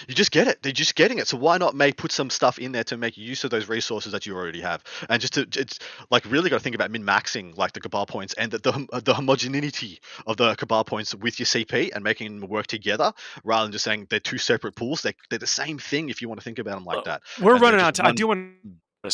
You 0.08 0.14
just 0.14 0.30
get 0.30 0.48
it. 0.48 0.62
They're 0.62 0.72
just 0.72 0.94
getting 0.94 1.18
it. 1.18 1.28
So 1.28 1.36
why 1.36 1.58
not 1.58 1.74
make 1.74 1.96
put 1.96 2.12
some 2.12 2.30
stuff 2.30 2.58
in 2.58 2.72
there 2.72 2.84
to 2.84 2.96
make 2.96 3.16
use 3.16 3.44
of 3.44 3.50
those 3.50 3.68
resources 3.68 4.12
that 4.12 4.26
you 4.26 4.34
already 4.34 4.60
have, 4.60 4.82
and 5.08 5.20
just 5.20 5.34
to 5.34 5.42
it's 5.42 5.78
like 6.10 6.24
really 6.26 6.50
got 6.50 6.56
to 6.56 6.62
think 6.62 6.74
about 6.74 6.90
min 6.90 7.04
maxing 7.04 7.56
like 7.56 7.72
the 7.72 7.80
cabal 7.80 8.06
points 8.06 8.34
and 8.34 8.50
the, 8.50 8.58
the, 8.58 9.00
the 9.00 9.14
homogeneity 9.14 10.00
of 10.26 10.36
the 10.36 10.54
cabal 10.56 10.84
points 10.84 11.14
with 11.14 11.38
your 11.38 11.46
CP 11.46 11.90
and 11.94 12.02
making 12.02 12.40
them 12.40 12.48
work 12.48 12.66
together 12.66 13.12
rather 13.44 13.66
than 13.66 13.72
just 13.72 13.84
saying 13.84 14.06
they're 14.10 14.20
two 14.20 14.38
separate 14.38 14.74
pools. 14.74 15.02
They 15.02 15.14
they're 15.30 15.38
the 15.38 15.46
same 15.46 15.78
thing 15.78 16.08
if 16.08 16.20
you 16.20 16.28
want 16.28 16.40
to 16.40 16.44
think 16.44 16.58
about 16.58 16.74
them 16.74 16.84
like 16.84 17.04
that. 17.04 17.22
We're 17.40 17.54
and 17.54 17.62
running 17.62 17.80
out. 17.80 17.98
One... 17.98 18.06
I 18.06 18.12
do 18.12 18.28
want 18.28 18.54
hmm. 18.62 18.70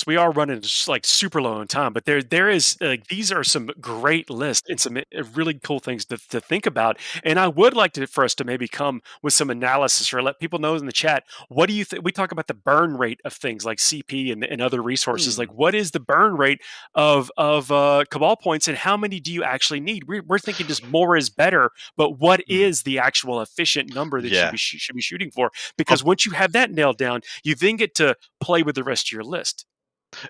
We 0.07 0.17
are 0.17 0.31
running 0.31 0.61
just 0.61 0.89
like 0.89 1.05
super 1.05 1.41
low 1.43 1.55
on 1.55 1.67
time, 1.67 1.93
but 1.93 2.05
there 2.05 2.23
there 2.23 2.49
is 2.49 2.77
like 2.81 3.09
these 3.09 3.31
are 3.31 3.45
some 3.45 3.71
great 3.81 4.31
lists 4.31 4.69
and 4.69 4.81
some 4.81 4.97
eh, 4.97 5.03
really 5.35 5.55
cool 5.55 5.81
things 5.81 6.05
to, 6.07 6.19
to 6.31 6.41
think 6.41 6.67
about. 6.67 6.99
And 7.25 7.39
I 7.39 7.49
would 7.49 7.75
like 7.75 7.93
to 7.95 8.07
for 8.07 8.25
us 8.25 8.35
to 8.37 8.45
maybe 8.45 8.69
come 8.69 9.03
with 9.23 9.35
some 9.35 9.51
analysis 9.51 10.13
or 10.13 10.23
let 10.23 10.41
people 10.41 10.59
know 10.59 10.75
in 10.75 10.87
the 10.87 10.93
chat 10.93 11.25
what 11.49 11.69
do 11.69 11.75
you 11.75 11.85
think? 11.85 12.05
We 12.05 12.13
talk 12.13 12.33
about 12.33 12.47
the 12.47 12.55
burn 12.55 12.97
rate 12.97 13.21
of 13.25 13.33
things 13.33 13.65
like 13.65 13.79
CP 13.79 14.33
and, 14.33 14.45
and 14.45 14.61
other 14.63 14.83
resources. 14.83 15.35
Mm. 15.35 15.39
Like 15.39 15.53
what 15.53 15.75
is 15.75 15.91
the 15.91 16.01
burn 16.01 16.37
rate 16.37 16.61
of 16.95 17.31
of 17.37 17.71
uh, 17.71 18.05
Cabal 18.11 18.37
points 18.37 18.69
and 18.69 18.77
how 18.77 18.97
many 18.97 19.21
do 19.21 19.33
you 19.33 19.45
actually 19.45 19.81
need? 19.81 20.05
We're, 20.09 20.23
we're 20.23 20.39
thinking 20.39 20.67
just 20.67 20.87
more 20.91 21.17
is 21.17 21.31
better, 21.31 21.71
but 21.97 22.19
what 22.19 22.41
mm. 22.41 22.45
is 22.49 22.83
the 22.83 22.99
actual 22.99 23.41
efficient 23.41 23.95
number 23.95 24.21
that 24.21 24.31
yeah. 24.31 24.51
you 24.51 24.57
should 24.57 24.77
be, 24.77 24.79
should 24.79 24.97
be 24.97 25.03
shooting 25.03 25.31
for? 25.31 25.51
Because 25.77 26.03
once 26.03 26.25
you 26.27 26.33
have 26.33 26.53
that 26.53 26.71
nailed 26.71 26.99
down, 26.99 27.21
you 27.45 27.55
then 27.55 27.77
get 27.77 27.95
to 27.97 28.17
play 28.41 28.63
with 28.63 28.75
the 28.75 28.85
rest 28.85 29.09
of 29.09 29.13
your 29.13 29.25
list. 29.25 29.67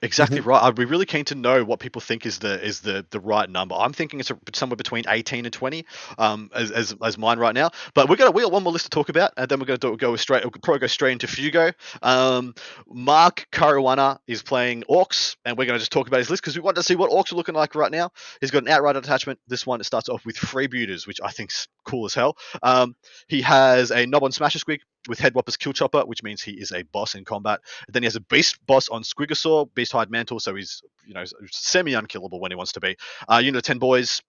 Exactly 0.02 0.38
mm-hmm. 0.38 0.48
right. 0.48 0.62
I'd 0.62 0.74
be 0.74 0.84
really 0.84 1.06
keen 1.06 1.24
to 1.26 1.34
know 1.34 1.64
what 1.64 1.80
people 1.80 2.00
think 2.00 2.26
is 2.26 2.38
the 2.38 2.64
is 2.64 2.80
the 2.80 3.04
the 3.10 3.20
right 3.20 3.48
number. 3.48 3.74
I'm 3.74 3.92
thinking 3.92 4.20
it's 4.20 4.32
somewhere 4.54 4.76
between 4.76 5.04
18 5.08 5.44
and 5.44 5.52
20, 5.52 5.84
um, 6.18 6.50
as, 6.54 6.70
as, 6.70 6.96
as 7.02 7.18
mine 7.18 7.38
right 7.38 7.54
now. 7.54 7.70
But 7.94 8.08
we're 8.08 8.16
gonna 8.16 8.30
we 8.30 8.42
got 8.42 8.52
one 8.52 8.62
more 8.62 8.72
list 8.72 8.86
to 8.86 8.90
talk 8.90 9.08
about, 9.08 9.32
and 9.36 9.48
then 9.48 9.58
we're 9.58 9.66
gonna 9.66 9.78
do, 9.78 9.96
go 9.96 10.16
straight. 10.16 10.44
We'll 10.44 10.52
probably 10.52 10.80
go 10.80 10.86
straight 10.86 11.12
into 11.12 11.26
Fuego. 11.26 11.72
Um, 12.02 12.54
Mark 12.88 13.48
Caruana 13.52 14.18
is 14.26 14.42
playing 14.42 14.84
Orcs, 14.88 15.36
and 15.44 15.56
we're 15.56 15.66
gonna 15.66 15.78
just 15.78 15.92
talk 15.92 16.06
about 16.06 16.18
his 16.18 16.30
list 16.30 16.42
because 16.42 16.56
we 16.56 16.62
want 16.62 16.76
to 16.76 16.82
see 16.82 16.96
what 16.96 17.10
Orcs 17.10 17.32
are 17.32 17.36
looking 17.36 17.54
like 17.54 17.74
right 17.74 17.90
now. 17.92 18.10
He's 18.40 18.50
got 18.50 18.62
an 18.62 18.68
outright 18.68 18.96
attachment. 18.96 19.40
This 19.48 19.66
one 19.66 19.80
it 19.80 19.84
starts 19.84 20.08
off 20.08 20.24
with 20.24 20.36
Freebooters, 20.36 21.06
which 21.06 21.20
I 21.22 21.30
think's 21.30 21.68
cool 21.84 22.06
as 22.06 22.14
hell. 22.14 22.36
Um, 22.62 22.94
he 23.28 23.42
has 23.42 23.90
a 23.90 24.06
Nob 24.06 24.24
on 24.24 24.30
Smasha 24.30 24.62
Squig, 24.62 24.80
with 25.09 25.18
Headwhopper's 25.18 25.57
Kill 25.57 25.72
Chopper, 25.72 26.03
which 26.03 26.22
means 26.22 26.42
he 26.42 26.53
is 26.53 26.72
a 26.72 26.82
boss 26.82 27.14
in 27.14 27.24
combat. 27.24 27.61
then 27.88 28.03
he 28.03 28.07
has 28.07 28.16
a 28.16 28.20
Beast 28.20 28.64
boss 28.66 28.88
on 28.88 29.03
Squigasaur, 29.03 29.72
Beast 29.74 29.92
Hide 29.92 30.11
Mantle, 30.11 30.40
so 30.40 30.55
he's 30.55 30.82
you 31.07 31.14
know 31.14 31.24
semi 31.50 31.94
unkillable 31.94 32.40
when 32.40 32.50
he 32.50 32.57
wants 32.57 32.72
to 32.72 32.80
be. 32.80 32.96
Uh, 33.28 33.38
unit 33.38 33.59
of 33.59 33.62
ten 33.64 33.78
boys 33.78 34.20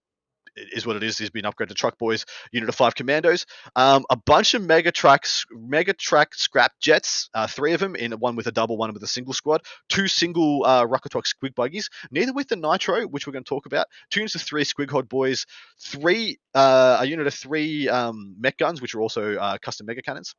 is 0.56 0.86
what 0.86 0.96
it 0.96 1.02
is. 1.02 1.18
He's 1.18 1.30
been 1.30 1.44
upgraded 1.44 1.68
to 1.68 1.74
Truck 1.74 1.98
Boys. 1.98 2.24
Unit 2.52 2.68
of 2.68 2.74
five 2.74 2.94
Commandos. 2.94 3.46
Um, 3.76 4.04
a 4.10 4.16
bunch 4.16 4.54
of 4.54 4.62
Mega 4.62 4.92
Tracks, 4.92 5.44
Mega 5.50 5.92
Track 5.92 6.34
Scrap 6.34 6.72
Jets. 6.80 7.28
Uh, 7.34 7.46
three 7.46 7.72
of 7.72 7.80
them 7.80 7.96
in 7.96 8.12
one 8.12 8.36
with 8.36 8.46
a 8.46 8.52
double, 8.52 8.76
one 8.76 8.92
with 8.92 9.02
a 9.02 9.08
single 9.08 9.34
squad. 9.34 9.62
Two 9.88 10.06
single 10.08 10.64
uh, 10.64 10.86
Talk 11.10 11.24
Squig 11.26 11.54
Buggies. 11.54 11.88
Neither 12.10 12.32
with 12.32 12.48
the 12.48 12.56
Nitro, 12.56 13.06
which 13.06 13.26
we're 13.26 13.32
going 13.32 13.44
to 13.44 13.48
talk 13.48 13.66
about. 13.66 13.86
Two 14.10 14.20
units 14.20 14.34
of 14.34 14.42
three 14.42 14.64
Squig 14.64 14.90
Hod 14.90 15.08
Boys. 15.08 15.46
Three 15.80 16.38
uh, 16.54 16.98
a 17.00 17.06
unit 17.06 17.26
of 17.26 17.34
three 17.34 17.88
um, 17.88 18.36
mech 18.38 18.58
guns, 18.58 18.80
which 18.80 18.94
are 18.94 19.00
also 19.00 19.36
uh, 19.36 19.58
custom 19.58 19.86
mega 19.86 20.02
cannons 20.02 20.34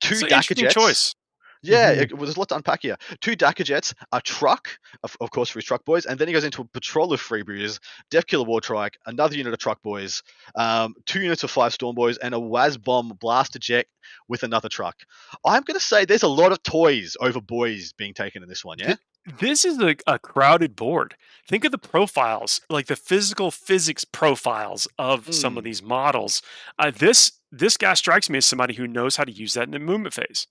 two 0.00 0.26
Dakka 0.26 0.56
jets. 0.56 0.74
choice. 0.74 1.14
Yeah, 1.62 1.92
mm-hmm. 1.92 2.02
it, 2.02 2.12
well, 2.14 2.24
there's 2.24 2.36
a 2.36 2.38
lot 2.38 2.48
to 2.50 2.56
unpack 2.56 2.82
here. 2.82 2.96
Two 3.20 3.36
Dakka 3.36 3.64
jets, 3.64 3.94
a 4.12 4.20
truck, 4.20 4.68
of, 5.02 5.16
of, 5.20 5.30
course, 5.30 5.50
for 5.50 5.58
his 5.58 5.66
truck 5.66 5.84
boys, 5.84 6.06
and 6.06 6.18
then 6.18 6.26
he 6.26 6.32
goes 6.32 6.44
into 6.44 6.62
a 6.62 6.64
patrol 6.64 7.12
of 7.12 7.20
freebooters, 7.20 7.80
Deffkilla 8.10 8.46
Wartrike, 8.46 8.94
another 9.06 9.36
unit 9.36 9.52
of 9.52 9.58
truck 9.58 9.82
boys, 9.82 10.22
um, 10.54 10.94
two 11.04 11.20
units 11.20 11.44
of 11.44 11.50
five 11.50 11.74
storm 11.74 11.94
boys, 11.94 12.16
and 12.16 12.34
a 12.34 12.38
Wazbom 12.38 13.18
Blastajet 13.18 13.84
with 14.28 14.42
another 14.42 14.68
truck. 14.68 14.96
I'm 15.44 15.62
going 15.62 15.78
to 15.78 15.84
say 15.84 16.04
there's 16.04 16.22
a 16.22 16.28
lot 16.28 16.52
of 16.52 16.62
toys 16.62 17.16
over 17.20 17.40
boys 17.40 17.92
being 17.92 18.14
taken 18.14 18.42
in 18.42 18.48
this 18.48 18.64
one, 18.64 18.78
yeah? 18.78 18.96
This 19.26 19.64
is 19.64 19.78
a, 19.80 19.96
a 20.06 20.18
crowded 20.18 20.74
board. 20.76 21.14
Think 21.46 21.64
of 21.64 21.72
the 21.72 21.78
profiles, 21.78 22.60
like 22.70 22.86
the 22.86 22.96
physical 22.96 23.50
physics 23.50 24.04
profiles 24.04 24.88
of 24.98 25.26
mm. 25.26 25.34
some 25.34 25.58
of 25.58 25.64
hmm. 25.64 25.66
these 25.66 25.82
models. 25.82 26.42
Uh, 26.78 26.90
this 26.90 27.32
this 27.52 27.76
guy 27.76 27.94
strikes 27.94 28.30
me 28.30 28.38
as 28.38 28.46
somebody 28.46 28.74
who 28.74 28.86
knows 28.86 29.16
how 29.16 29.24
to 29.24 29.32
use 29.32 29.54
that 29.54 29.64
in 29.64 29.72
the 29.72 29.78
movement 29.78 30.14
phase. 30.14 30.46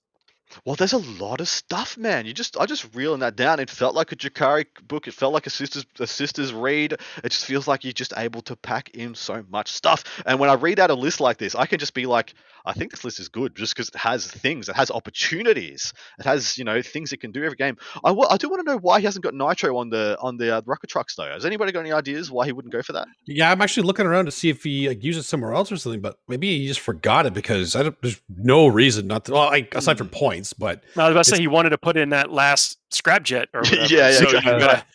Well, 0.64 0.74
there's 0.74 0.92
a 0.92 0.98
lot 0.98 1.40
of 1.40 1.48
stuff, 1.48 1.96
man. 1.96 2.26
You 2.26 2.32
just 2.32 2.56
I 2.58 2.66
just 2.66 2.94
reeling 2.94 3.20
that 3.20 3.36
down. 3.36 3.60
It 3.60 3.70
felt 3.70 3.94
like 3.94 4.12
a 4.12 4.16
Drukhari 4.16 4.66
book. 4.86 5.06
It 5.06 5.14
felt 5.14 5.32
like 5.32 5.46
a 5.46 5.50
sister's 5.50 5.86
a 5.98 6.06
sister's 6.06 6.52
read. 6.52 6.94
It 7.24 7.30
just 7.30 7.44
feels 7.44 7.68
like 7.68 7.84
you're 7.84 7.92
just 7.92 8.12
able 8.16 8.42
to 8.42 8.56
pack 8.56 8.90
in 8.90 9.14
so 9.14 9.44
much 9.48 9.70
stuff. 9.70 10.22
And 10.26 10.38
when 10.38 10.50
I 10.50 10.54
read 10.54 10.80
out 10.80 10.90
a 10.90 10.94
list 10.94 11.20
like 11.20 11.38
this, 11.38 11.54
I 11.54 11.66
can 11.66 11.78
just 11.78 11.94
be 11.94 12.06
like, 12.06 12.34
I 12.64 12.72
think 12.72 12.90
this 12.90 13.04
list 13.04 13.20
is 13.20 13.28
good 13.28 13.54
just 13.54 13.74
because 13.74 13.88
it 13.88 13.96
has 13.96 14.26
things, 14.26 14.68
it 14.68 14.76
has 14.76 14.90
opportunities, 14.90 15.92
it 16.18 16.24
has 16.24 16.58
you 16.58 16.64
know 16.64 16.82
things 16.82 17.12
it 17.12 17.18
can 17.18 17.32
do 17.32 17.44
every 17.44 17.56
game. 17.56 17.76
I, 18.04 18.10
I 18.12 18.36
do 18.36 18.48
want 18.48 18.66
to 18.66 18.72
know 18.72 18.78
why 18.78 19.00
he 19.00 19.06
hasn't 19.06 19.22
got 19.22 19.34
Nitro 19.34 19.76
on 19.76 19.90
the 19.90 20.16
on 20.20 20.36
the 20.36 20.56
uh, 20.56 20.62
rocket 20.66 20.90
trucks 20.90 21.14
though. 21.16 21.30
Has 21.30 21.44
anybody 21.44 21.72
got 21.72 21.80
any 21.80 21.92
ideas 21.92 22.30
why 22.30 22.46
he 22.46 22.52
wouldn't 22.52 22.72
go 22.72 22.82
for 22.82 22.92
that? 22.92 23.08
Yeah, 23.26 23.50
I'm 23.50 23.60
actually 23.62 23.84
looking 23.84 24.06
around 24.06 24.26
to 24.26 24.30
see 24.30 24.50
if 24.50 24.62
he 24.62 24.88
like, 24.88 25.02
uses 25.02 25.26
somewhere 25.26 25.52
else 25.52 25.70
or 25.70 25.76
something, 25.76 26.00
but 26.00 26.18
maybe 26.28 26.58
he 26.58 26.66
just 26.66 26.80
forgot 26.80 27.26
it 27.26 27.34
because 27.34 27.76
I 27.76 27.84
don't, 27.84 28.02
there's 28.02 28.20
no 28.28 28.66
reason 28.66 29.06
not 29.06 29.24
to. 29.26 29.32
Well, 29.32 29.42
I, 29.42 29.68
aside 29.72 29.98
from 29.98 30.08
hmm. 30.08 30.14
points, 30.14 30.52
but 30.52 30.82
I 30.96 31.04
was 31.04 31.12
about 31.12 31.24
to 31.24 31.30
say 31.30 31.38
he 31.38 31.48
wanted 31.48 31.70
to 31.70 31.78
put 31.78 31.96
in 31.96 32.10
that 32.10 32.30
last 32.30 32.78
scrap 32.90 33.22
jet 33.22 33.48
or 33.54 33.60
whatever. 33.62 33.82
yeah, 33.94 34.10
yeah, 34.10 34.12
so 34.12 34.24
exactly. 34.24 34.52
Uh, 34.52 34.80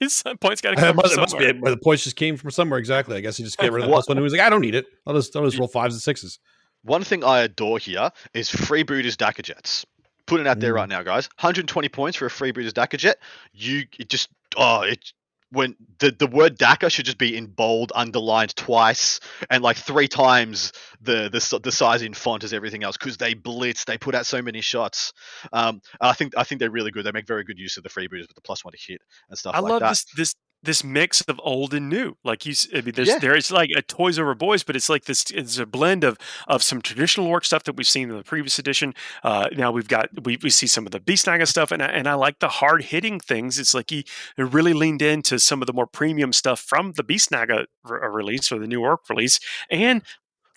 his 0.00 0.22
points 0.40 0.60
got 0.60 0.70
to 0.70 0.76
come. 0.76 0.88
It 0.88 0.96
must, 0.96 1.38
be 1.38 1.52
the 1.52 1.76
points 1.76 2.04
just 2.04 2.16
came 2.16 2.36
from 2.36 2.50
somewhere. 2.50 2.78
Exactly. 2.78 3.16
I 3.16 3.20
guess 3.20 3.36
he 3.36 3.44
just 3.44 3.58
get 3.58 3.70
rid 3.70 3.82
of 3.82 3.88
the 3.88 3.92
plus 3.92 4.08
one. 4.08 4.16
He 4.16 4.22
was 4.22 4.32
like, 4.32 4.40
I 4.40 4.48
don't 4.48 4.62
need 4.62 4.74
it. 4.74 4.86
I'll 5.06 5.14
just 5.14 5.36
I'll 5.36 5.44
just 5.44 5.58
roll 5.58 5.68
fives 5.68 5.94
and 5.94 6.02
sixes. 6.02 6.38
One 6.82 7.04
thing 7.04 7.24
I 7.24 7.40
adore 7.40 7.78
here 7.78 8.10
is 8.34 8.50
freebooters 8.50 9.16
Dakka 9.16 9.42
jets. 9.42 9.84
Putting 10.26 10.46
it 10.46 10.48
out 10.48 10.58
mm. 10.58 10.60
there 10.60 10.74
right 10.74 10.88
now, 10.88 11.02
guys. 11.02 11.28
120 11.38 11.88
points 11.88 12.16
for 12.16 12.26
a 12.26 12.30
freebooters 12.30 12.72
Dakka 12.72 12.98
jet. 12.98 13.18
You 13.52 13.84
it 13.98 14.08
just 14.08 14.28
oh 14.56 14.82
it 14.82 15.12
when 15.52 15.74
the, 15.98 16.12
the 16.12 16.26
word 16.26 16.58
Dakka 16.58 16.90
should 16.90 17.04
just 17.04 17.18
be 17.18 17.36
in 17.36 17.46
bold, 17.46 17.92
underlined 17.94 18.54
twice, 18.54 19.20
and 19.50 19.62
like 19.62 19.76
three 19.76 20.08
times 20.08 20.72
the 21.00 21.28
the, 21.28 21.60
the 21.60 21.72
size 21.72 22.02
in 22.02 22.14
font 22.14 22.44
as 22.44 22.52
everything 22.52 22.84
else 22.84 22.96
because 22.96 23.16
they 23.16 23.34
blitz, 23.34 23.84
they 23.84 23.98
put 23.98 24.14
out 24.14 24.26
so 24.26 24.40
many 24.40 24.60
shots. 24.60 25.12
Um, 25.52 25.82
I 26.00 26.12
think 26.12 26.34
I 26.36 26.44
think 26.44 26.60
they're 26.60 26.70
really 26.70 26.92
good. 26.92 27.04
They 27.04 27.12
make 27.12 27.26
very 27.26 27.44
good 27.44 27.58
use 27.58 27.76
of 27.76 27.82
the 27.82 27.88
freebooters 27.88 28.28
with 28.28 28.34
the 28.34 28.42
plus 28.42 28.64
one 28.64 28.72
to 28.72 28.78
hit 28.80 29.02
and 29.28 29.36
stuff. 29.38 29.54
I 29.54 29.60
like 29.60 29.70
love 29.70 29.80
that. 29.80 29.90
this 29.90 30.04
this 30.16 30.34
this 30.62 30.84
mix 30.84 31.20
of 31.22 31.40
old 31.42 31.72
and 31.72 31.88
new. 31.88 32.14
Like 32.24 32.44
you, 32.44 32.54
I 32.74 32.80
mean, 32.82 32.94
there's 32.94 33.08
yeah. 33.08 33.18
like 33.50 33.70
a 33.76 33.82
toys 33.82 34.18
over 34.18 34.34
boys, 34.34 34.62
but 34.62 34.76
it's 34.76 34.88
like 34.88 35.04
this. 35.04 35.30
It's 35.30 35.58
a 35.58 35.66
blend 35.66 36.04
of 36.04 36.18
of 36.48 36.62
some 36.62 36.82
traditional 36.82 37.28
work 37.28 37.44
stuff 37.44 37.64
that 37.64 37.76
we've 37.76 37.88
seen 37.88 38.10
in 38.10 38.16
the 38.16 38.22
previous 38.22 38.58
edition. 38.58 38.94
Uh, 39.22 39.48
now 39.56 39.70
we've 39.70 39.88
got 39.88 40.08
we, 40.24 40.38
we 40.42 40.50
see 40.50 40.66
some 40.66 40.86
of 40.86 40.92
the 40.92 41.00
Beast 41.00 41.26
Snagga 41.26 41.46
stuff, 41.46 41.70
and 41.72 41.82
I, 41.82 41.86
and 41.86 42.06
I 42.06 42.14
like 42.14 42.38
the 42.40 42.48
hard 42.48 42.84
hitting 42.84 43.20
things. 43.20 43.58
It's 43.58 43.74
like 43.74 43.90
he 43.90 44.04
really 44.36 44.72
leaned 44.72 45.02
into 45.02 45.38
some 45.38 45.62
of 45.62 45.66
the 45.66 45.72
more 45.72 45.86
premium 45.86 46.32
stuff 46.32 46.60
from 46.60 46.92
the 46.92 47.02
Beast 47.02 47.30
Snagga 47.30 47.66
re- 47.84 48.00
uh, 48.02 48.08
release 48.08 48.52
or 48.52 48.58
the 48.58 48.66
new 48.66 48.82
Orc 48.82 49.08
release, 49.08 49.40
and 49.70 50.02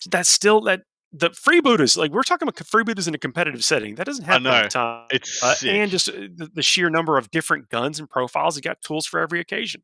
that's 0.06 0.28
still 0.28 0.60
that 0.62 0.82
the 1.16 1.30
freebooters, 1.30 1.96
like 1.96 2.10
we're 2.10 2.24
talking 2.24 2.48
about 2.48 2.56
freebooters 2.56 3.06
in 3.06 3.14
a 3.14 3.18
competitive 3.18 3.64
setting. 3.64 3.94
That 3.94 4.06
doesn't 4.06 4.24
happen 4.24 4.48
all 4.48 4.62
the 4.64 4.68
time. 4.68 5.06
It's 5.10 5.42
uh, 5.42 5.54
and 5.64 5.90
just 5.90 6.08
uh, 6.08 6.12
the, 6.12 6.50
the, 6.54 6.62
sheer 6.62 6.90
number 6.90 7.16
of 7.16 7.30
different 7.30 7.68
guns 7.70 8.00
and 8.00 8.10
profiles. 8.10 8.56
You 8.56 8.62
got 8.62 8.82
tools 8.82 9.06
for 9.06 9.20
every 9.20 9.38
occasion. 9.38 9.82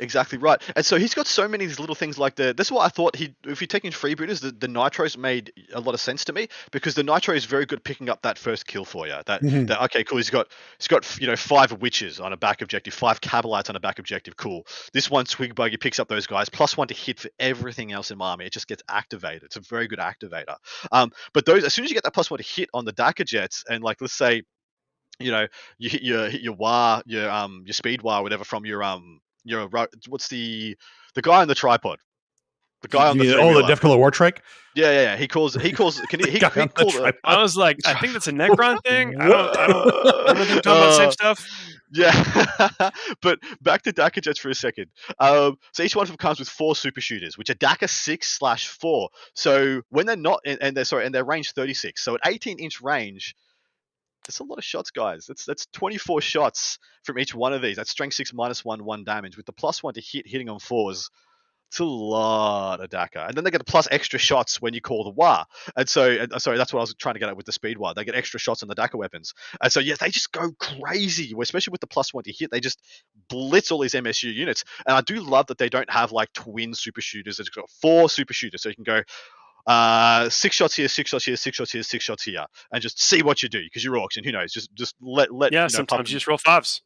Exactly 0.00 0.38
right. 0.38 0.60
And 0.76 0.84
so 0.84 0.96
he's 0.96 1.14
got 1.14 1.26
so 1.26 1.48
many 1.48 1.64
of 1.64 1.70
these 1.70 1.80
little 1.80 1.94
things 1.94 2.18
like 2.18 2.34
the. 2.34 2.54
This 2.54 2.68
is 2.68 2.72
why 2.72 2.86
I 2.86 2.88
thought 2.88 3.16
he, 3.16 3.34
if 3.44 3.60
you're 3.60 3.66
taking 3.66 3.90
freebooters, 3.90 4.40
the, 4.40 4.50
the 4.50 4.66
nitros 4.66 5.16
made 5.16 5.52
a 5.72 5.80
lot 5.80 5.94
of 5.94 6.00
sense 6.00 6.24
to 6.26 6.32
me 6.32 6.48
because 6.72 6.94
the 6.94 7.02
nitro 7.02 7.34
is 7.34 7.44
very 7.44 7.66
good 7.66 7.82
picking 7.84 8.08
up 8.08 8.22
that 8.22 8.38
first 8.38 8.66
kill 8.66 8.84
for 8.84 9.06
you. 9.06 9.14
That, 9.26 9.42
mm-hmm. 9.42 9.66
that 9.66 9.82
okay, 9.84 10.04
cool. 10.04 10.18
He's 10.18 10.30
got 10.30 10.48
he's 10.78 10.88
got 10.88 11.20
you 11.20 11.26
know 11.26 11.36
five 11.36 11.72
witches 11.80 12.20
on 12.20 12.32
a 12.32 12.36
back 12.36 12.62
objective, 12.62 12.94
five 12.94 13.20
Kabalites 13.20 13.70
on 13.70 13.76
a 13.76 13.80
back 13.80 13.98
objective. 13.98 14.36
Cool. 14.36 14.66
This 14.92 15.10
one 15.10 15.26
swig 15.26 15.54
buggy 15.54 15.76
picks 15.76 15.98
up 15.98 16.08
those 16.08 16.26
guys 16.26 16.48
plus 16.48 16.76
one 16.76 16.88
to 16.88 16.94
hit 16.94 17.20
for 17.20 17.30
everything 17.38 17.92
else 17.92 18.10
in 18.10 18.18
my 18.18 18.30
army. 18.30 18.46
It 18.46 18.52
just 18.52 18.68
gets 18.68 18.82
activated. 18.88 19.44
It's 19.44 19.56
a 19.56 19.60
very 19.60 19.86
good 19.86 19.98
activator. 19.98 20.56
Um, 20.92 21.12
but 21.32 21.46
those 21.46 21.64
as 21.64 21.74
soon 21.74 21.84
as 21.84 21.90
you 21.90 21.94
get 21.94 22.04
that 22.04 22.14
plus 22.14 22.30
one 22.30 22.38
to 22.38 22.44
hit 22.44 22.68
on 22.74 22.84
the 22.84 22.92
Dakka 22.92 23.24
jets, 23.24 23.64
and 23.68 23.82
like 23.82 24.00
let's 24.00 24.14
say 24.14 24.42
you 25.18 25.30
know 25.30 25.46
you 25.78 25.88
hit 25.90 26.02
your 26.02 26.28
hit 26.28 26.40
your 26.40 26.54
war 26.54 27.02
your 27.06 27.30
um 27.30 27.62
your 27.66 27.72
speed 27.74 28.02
war 28.02 28.22
whatever 28.22 28.44
from 28.44 28.64
your 28.64 28.82
um 28.82 29.20
your 29.44 29.68
what's 30.08 30.28
the 30.28 30.76
the 31.14 31.22
guy 31.22 31.42
on 31.42 31.48
the 31.48 31.54
tripod 31.54 31.98
The 32.82 32.88
guy 32.88 33.08
on 33.08 33.18
the 33.18 33.36
oh 33.38 33.54
the 33.54 33.62
Deffkilla 33.62 33.96
Wartrike. 33.96 34.38
Yeah, 34.74 34.90
yeah, 34.90 35.02
yeah. 35.02 35.16
He 35.16 35.28
calls. 35.28 35.54
He 35.54 35.72
calls. 35.72 36.00
Can 36.00 36.20
he? 36.20 36.26
He, 36.30 36.38
he 36.38 36.40
calls. 36.40 36.96
I 37.22 37.40
was 37.40 37.56
like, 37.56 37.78
I 37.86 37.94
think 37.94 38.12
that's 38.12 38.26
a 38.26 38.32
Necron 38.32 38.82
thing. 38.86 39.20
I 39.20 39.28
don't. 39.28 39.56
I 39.56 39.66
don't. 39.66 39.88
I 40.28 40.32
don't 40.34 40.46
think 40.46 40.62
talking 40.62 40.82
about 40.82 40.86
the 40.86 40.96
same 40.96 41.08
uh, 41.08 41.12
stuff. 41.12 41.46
Yeah, 41.96 42.90
but 43.22 43.38
back 43.60 43.82
to 43.82 43.92
Dakka 43.92 44.20
jets 44.20 44.40
for 44.40 44.48
a 44.48 44.54
second. 44.54 44.86
Um, 45.20 45.58
so 45.72 45.84
each 45.84 45.94
one 45.94 46.02
of 46.02 46.08
them 46.08 46.16
comes 46.16 46.40
with 46.40 46.48
four 46.48 46.74
super 46.74 47.00
shooters, 47.00 47.38
which 47.38 47.50
are 47.50 47.54
Dakka 47.54 47.88
six 47.88 48.36
slash 48.36 48.66
four. 48.66 49.10
So 49.34 49.82
when 49.90 50.06
they're 50.06 50.16
not, 50.16 50.40
and 50.44 50.76
they're 50.76 50.84
sorry, 50.84 51.06
and 51.06 51.14
they're 51.14 51.24
range 51.24 51.52
thirty 51.52 51.74
six. 51.74 52.02
So 52.02 52.16
at 52.16 52.20
eighteen 52.26 52.58
inch 52.58 52.80
range, 52.80 53.36
that's 54.24 54.40
a 54.40 54.44
lot 54.44 54.58
of 54.58 54.64
shots, 54.64 54.90
guys. 54.90 55.26
That's 55.26 55.44
that's 55.44 55.66
24 55.72 56.20
shots 56.20 56.78
from 57.04 57.18
each 57.18 57.34
one 57.34 57.52
of 57.52 57.62
these. 57.62 57.76
That's 57.76 57.90
strength 57.90 58.14
six 58.14 58.32
minus 58.32 58.64
one, 58.64 58.84
one 58.84 59.04
damage 59.04 59.36
with 59.36 59.46
the 59.46 59.52
plus 59.52 59.82
one 59.82 59.94
to 59.94 60.00
hit, 60.00 60.26
hitting 60.26 60.48
on 60.48 60.58
fours. 60.58 61.10
It's 61.74 61.80
a 61.80 61.84
lot 61.84 62.80
of 62.80 62.88
Dakka. 62.88 63.26
And 63.26 63.36
then 63.36 63.42
they 63.42 63.50
get 63.50 63.58
the 63.58 63.64
plus 63.64 63.88
extra 63.90 64.18
shots 64.18 64.62
when 64.62 64.74
you 64.74 64.80
call 64.80 65.02
the 65.02 65.10
Wa. 65.10 65.44
And 65.76 65.88
so, 65.88 66.08
and, 66.08 66.32
uh, 66.32 66.38
sorry, 66.38 66.56
that's 66.56 66.72
what 66.72 66.78
I 66.78 66.82
was 66.82 66.94
trying 66.94 67.14
to 67.14 67.18
get 67.18 67.28
at 67.28 67.36
with 67.36 67.46
the 67.46 67.52
speed 67.52 67.78
Wa. 67.78 67.94
They 67.94 68.04
get 68.04 68.14
extra 68.14 68.38
shots 68.38 68.62
on 68.62 68.68
the 68.68 68.76
Dakka 68.76 68.94
weapons. 68.94 69.34
And 69.60 69.72
so, 69.72 69.80
yeah, 69.80 69.96
they 69.98 70.10
just 70.10 70.30
go 70.30 70.52
crazy, 70.52 71.34
especially 71.40 71.72
with 71.72 71.80
the 71.80 71.88
plus 71.88 72.14
one 72.14 72.22
to 72.24 72.32
hit. 72.32 72.52
They 72.52 72.60
just 72.60 72.80
blitz 73.28 73.72
all 73.72 73.80
these 73.80 73.94
MSU 73.94 74.32
units. 74.32 74.62
And 74.86 74.96
I 74.96 75.00
do 75.00 75.16
love 75.16 75.48
that 75.48 75.58
they 75.58 75.68
don't 75.68 75.90
have 75.90 76.12
like 76.12 76.32
twin 76.32 76.74
super 76.74 77.00
shooters. 77.00 77.40
It's 77.40 77.48
got 77.48 77.68
four 77.82 78.08
super 78.08 78.34
shooters. 78.34 78.62
So 78.62 78.68
you 78.68 78.76
can 78.76 78.84
go, 78.84 79.02
uh, 79.66 80.28
six 80.28 80.56
shots 80.56 80.74
here, 80.74 80.88
six 80.88 81.10
shots 81.10 81.24
here, 81.24 81.36
six 81.36 81.56
shots 81.56 81.72
here, 81.72 81.82
six 81.82 82.04
shots 82.04 82.24
here, 82.24 82.44
and 82.72 82.82
just 82.82 83.00
see 83.00 83.22
what 83.22 83.42
you 83.42 83.48
do 83.48 83.62
because 83.62 83.84
you're 83.84 83.94
orcs 83.94 84.16
and 84.16 84.24
who 84.24 84.32
knows, 84.32 84.52
just 84.52 84.74
just 84.74 84.94
let 85.00 85.32
let 85.32 85.52
yeah. 85.52 85.60
You 85.60 85.64
know, 85.64 85.68
sometimes 85.68 86.10
you 86.10 86.16
just 86.16 86.26
roll 86.26 86.38
fives. 86.38 86.82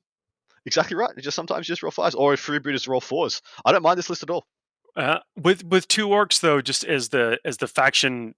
Exactly 0.66 0.97
right. 0.97 1.11
Just 1.18 1.35
sometimes 1.35 1.66
just 1.66 1.83
roll 1.83 1.91
fives, 1.91 2.14
or 2.14 2.35
if 2.35 2.45
freebooters 2.45 2.87
roll 2.89 3.01
fours. 3.01 3.41
I 3.64 3.72
don't 3.72 3.83
mind 3.83 3.99
this 3.99 4.11
list 4.11 4.22
at 4.22 4.31
all. 4.31 4.47
Uh, 4.97 5.18
with 5.37 5.64
with 5.64 5.89
two 5.89 6.09
orcs 6.09 6.41
though, 6.41 6.61
just 6.61 6.85
as 6.85 7.09
the 7.09 7.39
as 7.45 7.59
the 7.59 7.68
faction 7.68 8.35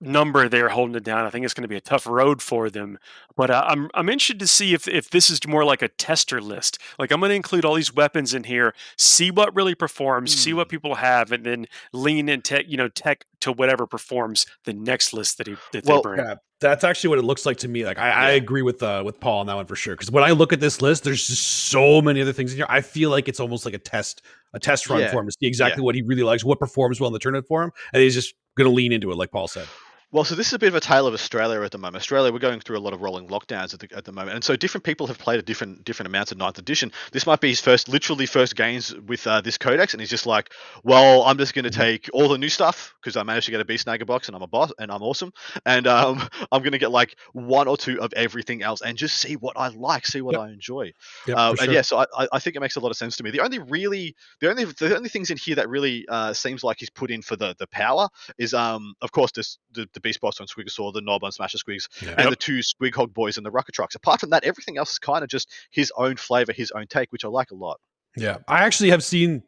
number 0.00 0.48
they're 0.48 0.70
holding 0.70 0.96
it 0.96 1.04
down. 1.04 1.26
I 1.26 1.30
think 1.30 1.44
it's 1.44 1.54
going 1.54 1.62
to 1.62 1.68
be 1.68 1.76
a 1.76 1.80
tough 1.80 2.06
road 2.06 2.40
for 2.42 2.70
them. 2.70 2.98
But 3.36 3.50
uh, 3.50 3.64
I'm 3.66 3.90
I'm 3.94 4.08
interested 4.08 4.38
to 4.40 4.46
see 4.46 4.74
if 4.74 4.88
if 4.88 5.10
this 5.10 5.30
is 5.30 5.40
more 5.46 5.64
like 5.64 5.82
a 5.82 5.88
tester 5.88 6.40
list. 6.40 6.78
Like 6.98 7.10
I'm 7.10 7.20
going 7.20 7.30
to 7.30 7.36
include 7.36 7.64
all 7.64 7.74
these 7.74 7.94
weapons 7.94 8.34
in 8.34 8.44
here, 8.44 8.74
see 8.96 9.30
what 9.30 9.54
really 9.54 9.74
performs, 9.74 10.34
mm. 10.34 10.38
see 10.38 10.52
what 10.52 10.66
hmm. 10.66 10.70
people 10.70 10.94
have, 10.96 11.32
and 11.32 11.44
then 11.44 11.66
lean 11.92 12.28
in 12.28 12.42
tech, 12.42 12.66
you 12.68 12.76
know, 12.76 12.88
tech 12.88 13.24
to 13.40 13.52
whatever 13.52 13.86
performs 13.86 14.46
the 14.64 14.72
next 14.72 15.12
list 15.12 15.38
that 15.38 15.46
he 15.46 15.56
that 15.72 15.84
well, 15.86 16.02
they 16.02 16.02
bring. 16.02 16.26
Yeah, 16.26 16.34
that's 16.60 16.84
actually 16.84 17.08
what 17.08 17.18
it 17.18 17.24
looks 17.24 17.46
like 17.46 17.58
to 17.58 17.68
me. 17.68 17.84
Like 17.84 17.98
I, 17.98 18.08
yeah. 18.08 18.20
I 18.20 18.30
agree 18.32 18.62
with 18.62 18.82
uh, 18.82 19.02
with 19.04 19.20
Paul 19.20 19.40
on 19.40 19.46
that 19.46 19.56
one 19.56 19.66
for 19.66 19.76
sure. 19.76 19.94
Because 19.94 20.10
when 20.10 20.24
I 20.24 20.30
look 20.30 20.52
at 20.52 20.60
this 20.60 20.82
list, 20.82 21.04
there's 21.04 21.26
just 21.26 21.46
so 21.46 22.02
many 22.02 22.20
other 22.20 22.32
things 22.32 22.52
in 22.52 22.58
here. 22.58 22.66
I 22.68 22.80
feel 22.80 23.10
like 23.10 23.28
it's 23.28 23.40
almost 23.40 23.64
like 23.64 23.74
a 23.74 23.78
test 23.78 24.22
a 24.52 24.58
test 24.58 24.88
run 24.90 25.00
yeah. 25.00 25.10
for 25.10 25.20
him 25.20 25.26
to 25.26 25.32
see 25.32 25.46
exactly 25.46 25.80
yeah. 25.80 25.84
what 25.84 25.94
he 25.94 26.02
really 26.02 26.22
likes, 26.22 26.44
what 26.44 26.58
performs 26.58 27.00
well 27.00 27.08
in 27.08 27.12
the 27.12 27.18
tournament 27.18 27.46
for 27.46 27.62
him, 27.62 27.70
and 27.92 28.02
he's 28.02 28.14
just 28.14 28.34
going 28.56 28.68
to 28.68 28.74
lean 28.74 28.92
into 28.92 29.10
it, 29.10 29.16
like 29.16 29.30
Paul 29.30 29.48
said. 29.48 29.66
Well, 30.12 30.24
so 30.24 30.34
this 30.34 30.48
is 30.48 30.52
a 30.54 30.58
bit 30.58 30.66
of 30.66 30.74
a 30.74 30.80
tale 30.80 31.06
of 31.06 31.14
Australia 31.14 31.62
at 31.62 31.70
the 31.70 31.78
moment. 31.78 31.94
Australia, 31.94 32.32
we're 32.32 32.40
going 32.40 32.58
through 32.58 32.76
a 32.76 32.80
lot 32.80 32.92
of 32.92 33.00
rolling 33.00 33.28
lockdowns 33.28 33.74
at 33.74 33.78
the, 33.78 33.96
at 33.96 34.04
the 34.04 34.10
moment, 34.10 34.34
and 34.34 34.42
so 34.42 34.56
different 34.56 34.82
people 34.82 35.06
have 35.06 35.18
played 35.18 35.38
at 35.38 35.44
different 35.44 35.84
different 35.84 36.08
amounts 36.08 36.32
of 36.32 36.38
Ninth 36.38 36.58
Edition. 36.58 36.90
This 37.12 37.26
might 37.26 37.40
be 37.40 37.50
his 37.50 37.60
first, 37.60 37.88
literally 37.88 38.26
first 38.26 38.56
games 38.56 38.92
with 38.92 39.24
uh, 39.28 39.40
this 39.40 39.56
codex, 39.56 39.94
and 39.94 40.00
he's 40.00 40.10
just 40.10 40.26
like, 40.26 40.50
"Well, 40.82 41.22
I'm 41.22 41.38
just 41.38 41.54
going 41.54 41.64
to 41.64 41.70
take 41.70 42.10
all 42.12 42.28
the 42.28 42.38
new 42.38 42.48
stuff 42.48 42.92
because 43.00 43.16
I 43.16 43.22
managed 43.22 43.44
to 43.46 43.52
get 43.52 43.60
a 43.60 43.64
Beast 43.64 43.86
Snagga 43.86 44.04
box, 44.04 44.26
and 44.26 44.34
I'm 44.34 44.42
a 44.42 44.48
boss, 44.48 44.72
and 44.80 44.90
I'm 44.90 45.00
awesome, 45.00 45.32
and 45.64 45.86
um, 45.86 46.28
I'm 46.50 46.62
going 46.62 46.72
to 46.72 46.78
get 46.78 46.90
like 46.90 47.16
one 47.32 47.68
or 47.68 47.76
two 47.76 48.00
of 48.00 48.12
everything 48.14 48.64
else, 48.64 48.82
and 48.82 48.98
just 48.98 49.16
see 49.16 49.36
what 49.36 49.56
I 49.56 49.68
like, 49.68 50.06
see 50.06 50.22
what 50.22 50.32
yep. 50.32 50.40
I 50.40 50.48
enjoy." 50.48 50.92
Yep, 51.28 51.36
um, 51.36 51.54
sure. 51.54 51.64
And 51.64 51.72
yeah, 51.72 51.82
so 51.82 52.04
I, 52.18 52.26
I 52.32 52.40
think 52.40 52.56
it 52.56 52.60
makes 52.60 52.74
a 52.74 52.80
lot 52.80 52.90
of 52.90 52.96
sense 52.96 53.16
to 53.18 53.22
me. 53.22 53.30
The 53.30 53.40
only 53.42 53.60
really, 53.60 54.16
the 54.40 54.50
only 54.50 54.64
the 54.64 54.96
only 54.96 55.08
things 55.08 55.30
in 55.30 55.36
here 55.36 55.54
that 55.54 55.68
really 55.68 56.04
uh, 56.08 56.32
seems 56.32 56.64
like 56.64 56.80
he's 56.80 56.90
put 56.90 57.12
in 57.12 57.22
for 57.22 57.36
the 57.36 57.54
the 57.60 57.68
power 57.68 58.08
is, 58.38 58.54
um, 58.54 58.94
of 59.02 59.12
course, 59.12 59.30
this 59.30 59.56
the, 59.72 59.88
the 59.92 59.99
Beast 60.00 60.20
box 60.20 60.40
on 60.40 60.46
Squigosaur 60.46 60.92
the 60.92 61.00
Nob 61.00 61.24
on 61.24 61.30
Smasha 61.30 61.56
Squigs, 61.56 61.88
yeah. 62.02 62.10
and 62.10 62.20
yep. 62.20 62.30
the 62.30 62.36
two 62.36 62.58
Squig 62.58 62.94
Hog 62.94 63.14
boys 63.14 63.36
and 63.36 63.46
the 63.46 63.50
Rucker 63.50 63.72
trucks. 63.72 63.94
Apart 63.94 64.20
from 64.20 64.30
that, 64.30 64.44
everything 64.44 64.78
else 64.78 64.92
is 64.92 64.98
kind 64.98 65.22
of 65.22 65.30
just 65.30 65.50
his 65.70 65.92
own 65.96 66.16
flavor, 66.16 66.52
his 66.52 66.70
own 66.72 66.86
take, 66.86 67.12
which 67.12 67.24
I 67.24 67.28
like 67.28 67.50
a 67.50 67.56
lot. 67.56 67.80
Yeah, 68.16 68.38
I 68.48 68.64
actually 68.64 68.90
have 68.90 69.04
seen 69.04 69.42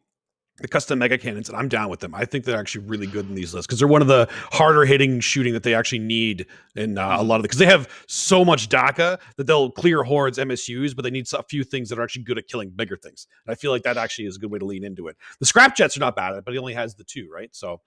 the 0.58 0.68
custom 0.68 0.98
mega 0.98 1.16
cannons, 1.16 1.48
and 1.48 1.56
I'm 1.56 1.68
down 1.68 1.88
with 1.88 2.00
them. 2.00 2.14
I 2.14 2.24
think 2.24 2.44
they're 2.44 2.58
actually 2.58 2.86
really 2.86 3.06
good 3.06 3.28
in 3.28 3.34
these 3.34 3.54
lists 3.54 3.66
because 3.66 3.78
they're 3.78 3.88
one 3.88 4.02
of 4.02 4.08
the 4.08 4.28
harder 4.52 4.84
hitting 4.84 5.20
shooting 5.20 5.54
that 5.54 5.62
they 5.62 5.74
actually 5.74 6.00
need 6.00 6.46
in 6.76 6.98
uh, 6.98 7.02
a 7.02 7.04
mm-hmm. 7.04 7.28
lot 7.28 7.36
of 7.36 7.42
the 7.42 7.48
because 7.48 7.58
they 7.58 7.66
have 7.66 7.88
so 8.06 8.44
much 8.44 8.68
Dakka 8.68 9.18
that 9.36 9.46
they'll 9.46 9.70
clear 9.70 10.02
hordes 10.02 10.38
MSUs, 10.38 10.94
but 10.94 11.02
they 11.02 11.10
need 11.10 11.26
a 11.32 11.42
few 11.42 11.64
things 11.64 11.88
that 11.88 11.98
are 11.98 12.02
actually 12.02 12.24
good 12.24 12.38
at 12.38 12.48
killing 12.48 12.70
bigger 12.70 12.96
things. 12.96 13.26
And 13.46 13.52
I 13.52 13.56
feel 13.56 13.70
like 13.70 13.82
that 13.82 13.96
actually 13.96 14.26
is 14.26 14.36
a 14.36 14.38
good 14.38 14.50
way 14.50 14.58
to 14.58 14.64
lean 14.66 14.84
into 14.84 15.08
it. 15.08 15.16
The 15.40 15.46
scrap 15.46 15.74
jets 15.74 15.96
are 15.96 16.00
not 16.00 16.16
bad, 16.16 16.44
but 16.44 16.52
he 16.52 16.58
only 16.58 16.74
has 16.74 16.94
the 16.94 17.04
two, 17.04 17.28
right? 17.32 17.48
So 17.52 17.80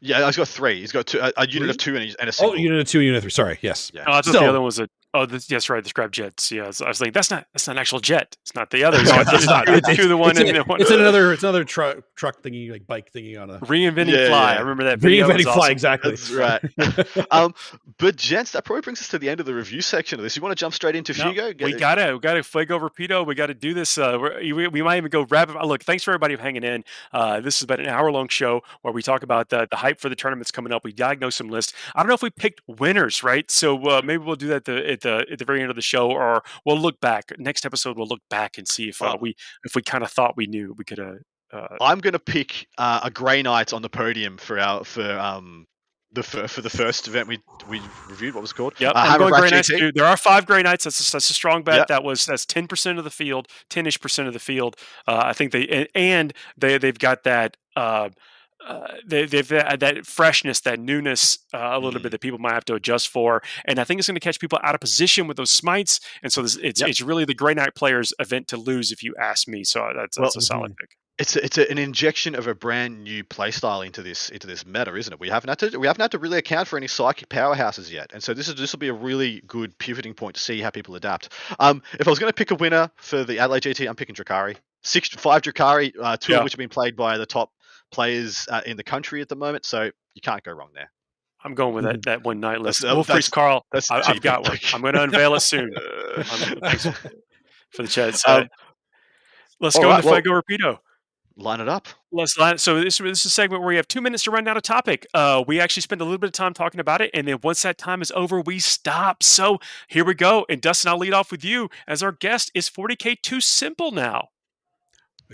yeah, 0.00 0.24
he's 0.26 0.36
got 0.36 0.48
three. 0.48 0.80
He's 0.80 0.92
got 0.92 1.06
two, 1.06 1.18
a, 1.18 1.32
a 1.36 1.46
unit 1.46 1.70
of 1.70 1.76
two 1.76 1.96
and, 1.96 2.04
a, 2.04 2.20
and 2.20 2.28
a 2.28 2.28
oh, 2.28 2.30
single. 2.30 2.54
Oh, 2.54 2.56
unit 2.56 2.80
of 2.80 2.86
two, 2.86 3.00
unit 3.00 3.16
of 3.16 3.22
three. 3.22 3.30
Sorry, 3.30 3.58
yes. 3.62 3.90
Yeah. 3.94 4.04
Oh, 4.06 4.12
I 4.12 4.22
thought 4.22 4.32
the 4.32 4.40
other 4.40 4.60
one 4.60 4.66
was 4.66 4.78
a 4.78 4.88
Oh, 5.14 5.24
this, 5.24 5.50
yes, 5.50 5.70
right. 5.70 5.82
The 5.82 5.88
scrap 5.88 6.10
jets. 6.10 6.52
Yeah, 6.52 6.70
so 6.70 6.84
I 6.84 6.88
was 6.88 7.00
like, 7.00 7.14
that's 7.14 7.30
not 7.30 7.46
that's 7.54 7.66
not 7.66 7.76
an 7.76 7.80
actual 7.80 7.98
jet. 7.98 8.36
It's 8.42 8.54
not 8.54 8.70
the 8.70 8.84
other. 8.84 8.98
no, 9.02 9.20
it's, 9.20 9.46
not. 9.46 9.66
It's, 9.66 9.88
it's, 9.88 10.06
the 10.06 10.16
one. 10.16 10.32
It's, 10.32 10.40
a, 10.40 10.62
one. 10.64 10.80
it's 10.82 10.90
another. 10.90 11.32
It's 11.32 11.42
another 11.42 11.64
truck 11.64 11.98
truck 12.14 12.42
thingy, 12.42 12.70
like 12.70 12.86
bike 12.86 13.10
thingy 13.10 13.40
on 13.40 13.48
a 13.48 13.58
reinventing 13.60 14.12
yeah, 14.12 14.28
fly. 14.28 14.52
Yeah. 14.52 14.58
I 14.58 14.60
remember 14.60 14.84
that. 14.84 15.00
Reinventing 15.00 15.44
fly. 15.44 15.52
Awesome. 15.54 15.72
Exactly. 15.72 16.10
That's 16.10 16.30
right. 16.30 17.26
um, 17.30 17.54
but 17.96 18.16
gents, 18.16 18.52
that 18.52 18.66
probably 18.66 18.82
brings 18.82 19.00
us 19.00 19.08
to 19.08 19.18
the 19.18 19.30
end 19.30 19.40
of 19.40 19.46
the 19.46 19.54
review 19.54 19.80
section 19.80 20.18
of 20.18 20.24
this. 20.24 20.36
You 20.36 20.42
want 20.42 20.52
to 20.56 20.60
jump 20.60 20.74
straight 20.74 20.94
into 20.94 21.16
no, 21.16 21.32
Fuego? 21.32 21.64
we 21.64 21.72
got 21.72 21.94
to. 21.94 22.12
We 22.12 22.18
got 22.18 22.34
to 22.34 22.42
fuego 22.42 22.78
Rapido. 22.78 23.26
We 23.26 23.34
got 23.34 23.46
to 23.46 23.54
do 23.54 23.72
this. 23.72 23.96
Uh, 23.96 24.18
we, 24.40 24.68
we 24.68 24.82
might 24.82 24.98
even 24.98 25.08
go 25.08 25.24
rapid. 25.24 25.56
Look, 25.64 25.84
thanks 25.84 26.04
for 26.04 26.10
everybody 26.10 26.36
hanging 26.36 26.64
in. 26.64 26.84
Uh, 27.14 27.40
this 27.40 27.56
is 27.56 27.62
about 27.62 27.80
an 27.80 27.86
hour 27.86 28.12
long 28.12 28.28
show 28.28 28.62
where 28.82 28.92
we 28.92 29.02
talk 29.02 29.22
about 29.22 29.48
the, 29.48 29.66
the 29.70 29.76
hype 29.76 30.00
for 30.00 30.10
the 30.10 30.16
tournaments 30.16 30.50
coming 30.50 30.70
up. 30.70 30.84
We 30.84 30.92
diagnose 30.92 31.36
some 31.36 31.48
lists. 31.48 31.72
I 31.94 32.02
don't 32.02 32.08
know 32.08 32.14
if 32.14 32.22
we 32.22 32.30
picked 32.30 32.60
winners, 32.66 33.22
right? 33.22 33.50
So 33.50 33.82
uh, 33.88 34.02
maybe 34.04 34.22
we'll 34.22 34.36
do 34.36 34.48
that 34.48 34.66
the, 34.66 34.97
at 34.98 35.26
the 35.26 35.32
at 35.32 35.38
the 35.38 35.44
very 35.44 35.60
end 35.60 35.70
of 35.70 35.76
the 35.76 35.82
show, 35.82 36.10
or 36.10 36.42
we'll 36.64 36.78
look 36.78 37.00
back. 37.00 37.32
Next 37.38 37.64
episode, 37.64 37.96
we'll 37.96 38.06
look 38.08 38.22
back 38.30 38.58
and 38.58 38.66
see 38.66 38.88
if 38.88 39.00
uh, 39.00 39.16
we 39.20 39.34
if 39.64 39.74
we 39.74 39.82
kind 39.82 40.02
of 40.02 40.10
thought 40.10 40.36
we 40.36 40.46
knew 40.46 40.74
we 40.76 40.84
could. 40.84 40.98
Uh, 40.98 41.66
I'm 41.80 42.00
gonna 42.00 42.18
pick 42.18 42.66
uh, 42.78 43.00
a 43.02 43.10
Grey 43.10 43.42
Knight 43.42 43.72
on 43.72 43.82
the 43.82 43.88
podium 43.88 44.36
for 44.36 44.58
our 44.58 44.84
for 44.84 45.18
um 45.18 45.66
the 46.12 46.22
for 46.22 46.48
for 46.48 46.62
the 46.62 46.70
first 46.70 47.06
event 47.08 47.28
we 47.28 47.38
we 47.68 47.80
reviewed. 48.08 48.34
What 48.34 48.42
was 48.42 48.50
it 48.50 48.54
called? 48.54 48.74
Yep, 48.78 48.92
uh, 48.94 48.98
I'm 48.98 49.18
going 49.18 49.34
Grey 49.34 49.50
Knights. 49.50 49.68
Too. 49.68 49.92
There 49.94 50.04
are 50.04 50.16
five 50.16 50.46
Grey 50.46 50.62
Knights. 50.62 50.84
That's 50.84 51.08
a, 51.08 51.12
that's 51.12 51.30
a 51.30 51.34
strong 51.34 51.62
bet. 51.62 51.76
Yep. 51.76 51.86
That 51.88 52.04
was 52.04 52.26
that's 52.26 52.46
ten 52.46 52.66
percent 52.66 52.98
of 52.98 53.04
the 53.04 53.10
field, 53.10 53.48
ten 53.68 53.86
ish 53.86 54.00
percent 54.00 54.28
of 54.28 54.34
the 54.34 54.40
field. 54.40 54.76
Uh, 55.06 55.22
I 55.24 55.32
think 55.32 55.52
they 55.52 55.88
and 55.94 56.32
they 56.56 56.78
they've 56.78 56.98
got 56.98 57.24
that. 57.24 57.56
Uh, 57.76 58.08
uh, 58.66 58.88
they, 59.06 59.26
have 59.26 59.50
had 59.50 59.80
that 59.80 60.06
freshness, 60.06 60.60
that 60.60 60.78
newness, 60.80 61.38
uh, 61.54 61.58
a 61.58 61.78
little 61.78 62.00
mm. 62.00 62.04
bit 62.04 62.12
that 62.12 62.20
people 62.20 62.38
might 62.38 62.54
have 62.54 62.64
to 62.66 62.74
adjust 62.74 63.08
for, 63.08 63.42
and 63.64 63.78
I 63.78 63.84
think 63.84 63.98
it's 63.98 64.08
going 64.08 64.16
to 64.16 64.20
catch 64.20 64.40
people 64.40 64.58
out 64.62 64.74
of 64.74 64.80
position 64.80 65.26
with 65.26 65.36
those 65.36 65.50
smites. 65.50 66.00
And 66.22 66.32
so 66.32 66.42
this, 66.42 66.56
it's 66.56 66.80
yep. 66.80 66.90
it's 66.90 67.00
really 67.00 67.24
the 67.24 67.34
Grey 67.34 67.54
Knight 67.54 67.74
players' 67.74 68.12
event 68.18 68.48
to 68.48 68.56
lose, 68.56 68.92
if 68.92 69.02
you 69.02 69.14
ask 69.20 69.48
me. 69.48 69.64
So 69.64 69.82
uh, 69.82 69.92
that's, 69.94 70.16
that's 70.16 70.36
well, 70.36 70.40
a 70.40 70.42
solid 70.42 70.72
mm-hmm. 70.72 70.80
pick. 70.80 70.90
It's 71.18 71.34
a, 71.34 71.44
it's 71.44 71.58
a, 71.58 71.68
an 71.68 71.78
injection 71.78 72.36
of 72.36 72.46
a 72.46 72.54
brand 72.54 73.02
new 73.02 73.24
playstyle 73.24 73.84
into 73.84 74.04
this 74.04 74.28
into 74.28 74.46
this 74.46 74.64
meta, 74.64 74.94
isn't 74.94 75.12
it? 75.12 75.18
We 75.18 75.28
haven't 75.28 75.48
had 75.48 75.58
to 75.72 75.78
we 75.78 75.88
haven't 75.88 76.02
had 76.02 76.12
to 76.12 76.18
really 76.18 76.38
account 76.38 76.68
for 76.68 76.76
any 76.76 76.86
psychic 76.86 77.28
powerhouses 77.28 77.90
yet, 77.90 78.12
and 78.12 78.22
so 78.22 78.34
this 78.34 78.48
is 78.48 78.54
this 78.54 78.72
will 78.72 78.78
be 78.78 78.88
a 78.88 78.92
really 78.92 79.42
good 79.46 79.76
pivoting 79.78 80.14
point 80.14 80.36
to 80.36 80.40
see 80.40 80.60
how 80.60 80.70
people 80.70 80.94
adapt. 80.94 81.30
Um, 81.58 81.82
if 81.98 82.06
I 82.06 82.10
was 82.10 82.20
going 82.20 82.30
to 82.30 82.34
pick 82.34 82.52
a 82.52 82.54
winner 82.54 82.90
for 82.96 83.24
the 83.24 83.40
Adelaide 83.40 83.64
GT, 83.64 83.88
I'm 83.88 83.96
picking 83.96 84.14
Drukhari. 84.14 84.56
six 84.82 85.08
five 85.08 85.42
Drukhari, 85.42 85.92
uh, 86.00 86.16
two 86.16 86.32
yeah. 86.32 86.38
of 86.38 86.44
which 86.44 86.52
have 86.52 86.58
been 86.58 86.68
played 86.68 86.94
by 86.94 87.18
the 87.18 87.26
top 87.26 87.50
players 87.90 88.46
uh, 88.50 88.60
in 88.66 88.76
the 88.76 88.84
country 88.84 89.20
at 89.20 89.28
the 89.28 89.36
moment. 89.36 89.64
So 89.64 89.90
you 90.14 90.20
can't 90.22 90.42
go 90.42 90.52
wrong 90.52 90.70
there. 90.74 90.90
I'm 91.44 91.54
going 91.54 91.74
with 91.74 91.84
that, 91.84 91.96
mm-hmm. 91.96 92.10
that 92.10 92.24
one 92.24 92.40
night 92.40 92.60
list. 92.60 92.82
Wolf 92.82 93.06
Priest 93.06 93.30
Carl, 93.30 93.64
I, 93.72 94.02
have 94.06 94.20
got 94.20 94.42
one. 94.42 94.58
I'm 94.74 94.80
going 94.80 94.94
to 94.94 95.02
unveil 95.04 95.34
it 95.34 95.40
soon. 95.40 95.72
for 97.70 97.82
the 97.82 97.88
chat. 97.88 98.16
So 98.16 98.32
um, 98.32 98.48
let's 99.60 99.78
go 99.78 99.88
right, 99.88 99.96
into 99.96 100.08
well, 100.08 100.20
Fuego 100.20 100.40
Rapido. 100.40 100.78
Line 101.36 101.60
it 101.60 101.68
up. 101.68 101.86
Let's 102.10 102.36
line 102.36 102.54
it. 102.54 102.60
So 102.60 102.80
this, 102.82 102.98
this 102.98 103.20
is 103.20 103.26
a 103.26 103.30
segment 103.30 103.62
where 103.62 103.68
we 103.68 103.76
have 103.76 103.86
two 103.86 104.00
minutes 104.00 104.24
to 104.24 104.32
run 104.32 104.48
out 104.48 104.56
a 104.56 104.60
topic. 104.60 105.06
Uh, 105.14 105.44
we 105.46 105.60
actually 105.60 105.82
spend 105.82 106.00
a 106.00 106.04
little 106.04 106.18
bit 106.18 106.26
of 106.26 106.32
time 106.32 106.52
talking 106.52 106.80
about 106.80 107.00
it, 107.00 107.10
and 107.14 107.28
then 107.28 107.38
once 107.42 107.62
that 107.62 107.78
time 107.78 108.02
is 108.02 108.10
over, 108.16 108.40
we 108.40 108.58
stop. 108.58 109.22
So 109.22 109.58
here 109.86 110.04
we 110.04 110.14
go. 110.14 110.44
And 110.48 110.60
Dustin, 110.60 110.90
I'll 110.90 110.98
lead 110.98 111.12
off 111.12 111.30
with 111.30 111.44
you 111.44 111.70
as 111.86 112.02
our 112.02 112.10
guest. 112.10 112.50
Is 112.54 112.68
40k 112.68 113.22
too 113.22 113.40
simple 113.40 113.92
now? 113.92 114.30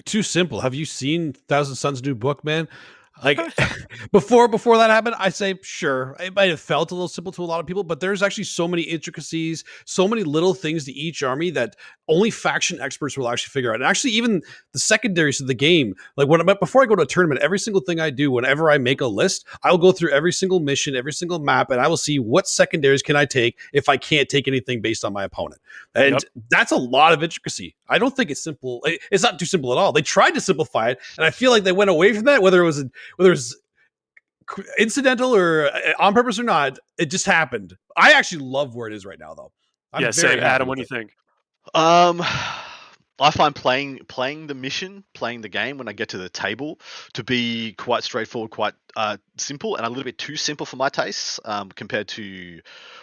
Too 0.04 0.22
simple. 0.22 0.60
Have 0.60 0.74
you 0.74 0.84
seen 0.84 1.34
Thousand 1.48 1.76
Sons' 1.76 2.02
new 2.02 2.14
book, 2.14 2.44
man? 2.44 2.68
Like 3.22 3.38
before 4.12 4.48
before 4.48 4.78
that 4.78 4.90
happened, 4.90 5.16
I 5.18 5.28
say 5.28 5.54
sure. 5.62 6.16
It 6.18 6.34
might 6.34 6.50
have 6.50 6.60
felt 6.60 6.90
a 6.90 6.94
little 6.94 7.08
simple 7.08 7.32
to 7.32 7.42
a 7.42 7.46
lot 7.46 7.60
of 7.60 7.66
people, 7.66 7.84
but 7.84 8.00
there's 8.00 8.22
actually 8.22 8.44
so 8.44 8.66
many 8.66 8.82
intricacies, 8.82 9.64
so 9.84 10.08
many 10.08 10.24
little 10.24 10.54
things 10.54 10.84
to 10.86 10.92
each 10.92 11.22
army 11.22 11.50
that 11.50 11.76
only 12.08 12.30
faction 12.30 12.80
experts 12.80 13.16
will 13.16 13.28
actually 13.28 13.50
figure 13.50 13.70
out. 13.70 13.76
And 13.76 13.84
actually, 13.84 14.12
even 14.12 14.42
the 14.72 14.78
secondaries 14.78 15.40
of 15.40 15.46
the 15.46 15.54
game, 15.54 15.94
like 16.16 16.28
when 16.28 16.40
I'm 16.40 16.56
before 16.60 16.82
I 16.82 16.86
go 16.86 16.96
to 16.96 17.02
a 17.02 17.06
tournament, 17.06 17.40
every 17.40 17.58
single 17.58 17.80
thing 17.80 18.00
I 18.00 18.10
do, 18.10 18.30
whenever 18.30 18.70
I 18.70 18.78
make 18.78 19.00
a 19.00 19.06
list, 19.06 19.46
I 19.62 19.70
will 19.70 19.78
go 19.78 19.92
through 19.92 20.10
every 20.10 20.32
single 20.32 20.60
mission, 20.60 20.96
every 20.96 21.12
single 21.12 21.38
map, 21.38 21.70
and 21.70 21.80
I 21.80 21.88
will 21.88 21.96
see 21.96 22.18
what 22.18 22.48
secondaries 22.48 23.02
can 23.02 23.16
I 23.16 23.24
take 23.24 23.58
if 23.72 23.88
I 23.88 23.96
can't 23.96 24.28
take 24.28 24.48
anything 24.48 24.80
based 24.80 25.04
on 25.04 25.12
my 25.12 25.24
opponent. 25.24 25.60
And 25.94 26.12
yep. 26.12 26.22
that's 26.50 26.72
a 26.72 26.76
lot 26.76 27.12
of 27.12 27.22
intricacy. 27.22 27.74
I 27.88 27.98
don't 27.98 28.16
think 28.16 28.30
it's 28.30 28.42
simple. 28.42 28.80
It's 29.10 29.22
not 29.22 29.38
too 29.38 29.46
simple 29.46 29.72
at 29.72 29.78
all. 29.78 29.92
They 29.92 30.02
tried 30.02 30.32
to 30.32 30.40
simplify 30.40 30.90
it, 30.90 30.98
and 31.16 31.24
I 31.24 31.30
feel 31.30 31.50
like 31.50 31.64
they 31.64 31.72
went 31.72 31.90
away 31.90 32.12
from 32.12 32.24
that. 32.24 32.42
Whether 32.42 32.62
it 32.62 32.66
was 32.66 32.84
whether 33.16 33.32
it's 33.32 33.56
incidental 34.78 35.34
or 35.34 35.66
uh, 35.66 35.92
on 35.98 36.14
purpose 36.14 36.38
or 36.38 36.42
not, 36.42 36.78
it 36.98 37.06
just 37.06 37.26
happened. 37.26 37.76
I 37.96 38.12
actually 38.12 38.44
love 38.44 38.74
where 38.74 38.88
it 38.88 38.94
is 38.94 39.06
right 39.06 39.18
now, 39.18 39.34
though. 39.34 39.52
I'm 39.92 40.02
yeah, 40.02 40.10
same. 40.10 40.40
Adam, 40.40 40.68
what 40.68 40.76
do 40.76 40.82
you 40.82 40.88
think? 40.88 41.12
Um, 41.72 42.22
I 43.20 43.30
find 43.30 43.54
playing 43.54 44.00
playing 44.08 44.48
the 44.48 44.54
mission, 44.54 45.04
playing 45.14 45.42
the 45.42 45.48
game 45.48 45.78
when 45.78 45.88
I 45.88 45.92
get 45.92 46.10
to 46.10 46.18
the 46.18 46.28
table, 46.28 46.80
to 47.12 47.22
be 47.22 47.72
quite 47.74 48.02
straightforward, 48.02 48.50
quite 48.50 48.74
uh, 48.96 49.18
simple, 49.38 49.76
and 49.76 49.86
a 49.86 49.88
little 49.88 50.04
bit 50.04 50.18
too 50.18 50.36
simple 50.36 50.66
for 50.66 50.76
my 50.76 50.88
tastes 50.88 51.38
um, 51.44 51.70
compared 51.70 52.08
to 52.08 52.60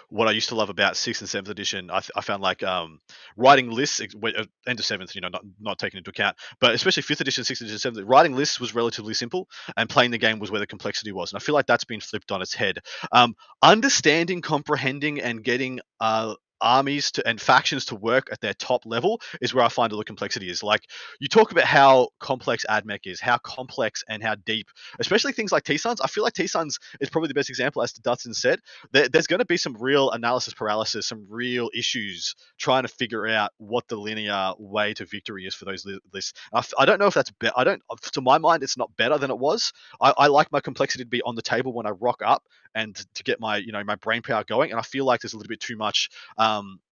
what 0.10 0.28
I 0.28 0.32
used 0.32 0.50
to 0.50 0.56
love 0.56 0.70
about 0.70 0.98
sixth 0.98 1.22
and 1.22 1.30
seventh 1.30 1.50
edition. 1.50 1.90
I, 1.90 2.02
I 2.14 2.22
found 2.22 2.44
like 2.44 2.62
um, 2.62 3.00
writing 3.38 3.72
lists, 3.72 4.02
uh, 4.02 4.44
end 4.68 4.80
of 4.80 4.86
seventh, 4.86 5.16
you 5.16 5.22
know, 5.22 5.30
not 5.30 5.44
not 5.62 5.80
taken 5.80 5.98
into 5.98 6.10
account, 6.10 6.36
but 6.60 6.76
especially 6.76 7.04
fifth 7.04 7.22
edition, 7.22 7.46
sixth 7.46 7.62
edition, 7.62 7.80
seventh, 7.80 8.06
writing 8.06 8.36
lists 8.36 8.60
was 8.60 8.76
relatively 8.76 9.14
simple, 9.14 9.48
and 9.78 9.90
playing 9.90 10.12
the 10.12 10.18
game 10.18 10.40
was 10.40 10.52
where 10.52 10.60
the 10.60 10.68
complexity 10.68 11.14
was. 11.14 11.32
And 11.32 11.38
I 11.38 11.44
feel 11.44 11.56
like 11.56 11.68
that's 11.68 11.86
been 11.86 12.02
flipped 12.02 12.34
on 12.34 12.42
its 12.42 12.54
head. 12.54 12.80
Um, 13.14 13.36
understanding, 13.62 14.42
comprehending, 14.42 15.22
and 15.22 15.42
getting 15.42 15.80
uh, 16.02 16.36
armies 16.62 17.12
to 17.12 17.28
and 17.28 17.40
factions 17.40 17.86
to 17.86 17.96
work 17.96 18.30
at 18.32 18.42
their 18.42 18.54
top 18.54 18.86
level 18.86 19.22
is 19.42 19.54
where 19.54 19.64
I 19.64 19.70
find 19.70 19.92
all 19.92 20.00
the 20.00 20.06
complexity 20.06 20.50
is. 20.50 20.64
Like 20.64 20.84
you 21.20 21.28
talk 21.28 21.52
about 21.52 21.66
how 21.66 22.10
complex 22.20 22.66
AdMech 22.70 23.02
is, 23.06 23.20
how 23.20 23.38
complex 23.40 24.04
and 24.08 24.24
how 24.24 24.36
deep, 24.36 24.68
especially 25.00 25.34
things 25.34 25.52
like 25.52 25.64
T-Sons. 25.64 26.02
I 26.02 26.08
feel 26.08 26.24
like 26.24 26.34
T-Sons 26.34 26.80
is 27.00 27.10
probably 27.10 27.28
the 27.28 27.34
best 27.34 27.50
example, 27.50 27.82
as 27.82 27.94
Dustin 27.94 28.34
said. 28.34 28.60
There, 28.92 29.10
there's 29.10 29.28
going 29.28 29.40
to 29.40 29.46
be 29.46 29.58
some 29.58 29.76
real 29.80 30.12
analysis 30.12 30.54
paralysis, 30.54 31.08
some 31.08 31.26
real 31.30 31.70
issues 31.74 32.36
trying 32.58 32.84
to 32.84 32.90
figure 32.90 33.28
out 33.28 33.52
what 33.58 33.88
the 33.88 33.96
linear 33.96 34.54
way 34.58 34.94
to 34.94 35.06
victory 35.06 35.46
is 35.46 35.56
for 35.56 35.66
those 35.66 35.86
lists. 36.14 36.34
I, 36.54 36.64
I 36.80 36.86
don't 36.86 37.00
know 37.00 37.08
if 37.08 37.14
that's 37.14 37.32
better. 37.32 37.54
I 37.56 37.64
don't. 37.64 37.82
To 38.14 38.22
my 38.22 38.38
mind, 38.38 38.64
it's 38.64 38.78
not 38.78 38.96
better 38.98 39.18
than 39.18 39.32
it 39.32 39.38
was. 39.38 39.72
I, 40.00 40.14
I 40.18 40.28
like 40.28 40.52
my 40.52 40.60
complexity 40.60 41.04
to 41.04 41.10
be 41.10 41.22
on 41.24 41.36
the 41.36 41.42
table 41.42 41.74
when 41.74 41.86
I 41.86 41.92
rock 41.92 42.22
up 42.26 42.44
and 42.76 42.96
to 43.16 43.24
get 43.24 43.40
my 43.40 43.58
you 43.58 43.72
know 43.72 43.84
my 43.84 43.96
brain 43.96 44.22
power 44.22 44.44
going. 44.44 44.72
And 44.72 44.80
I 44.80 44.84
feel 44.84 45.06
like 45.06 45.22
there's 45.22 45.34
a 45.34 45.38
little 45.38 45.50
bit 45.50 45.60
too 45.60 45.78
much 45.78 46.10
um, 46.38 46.51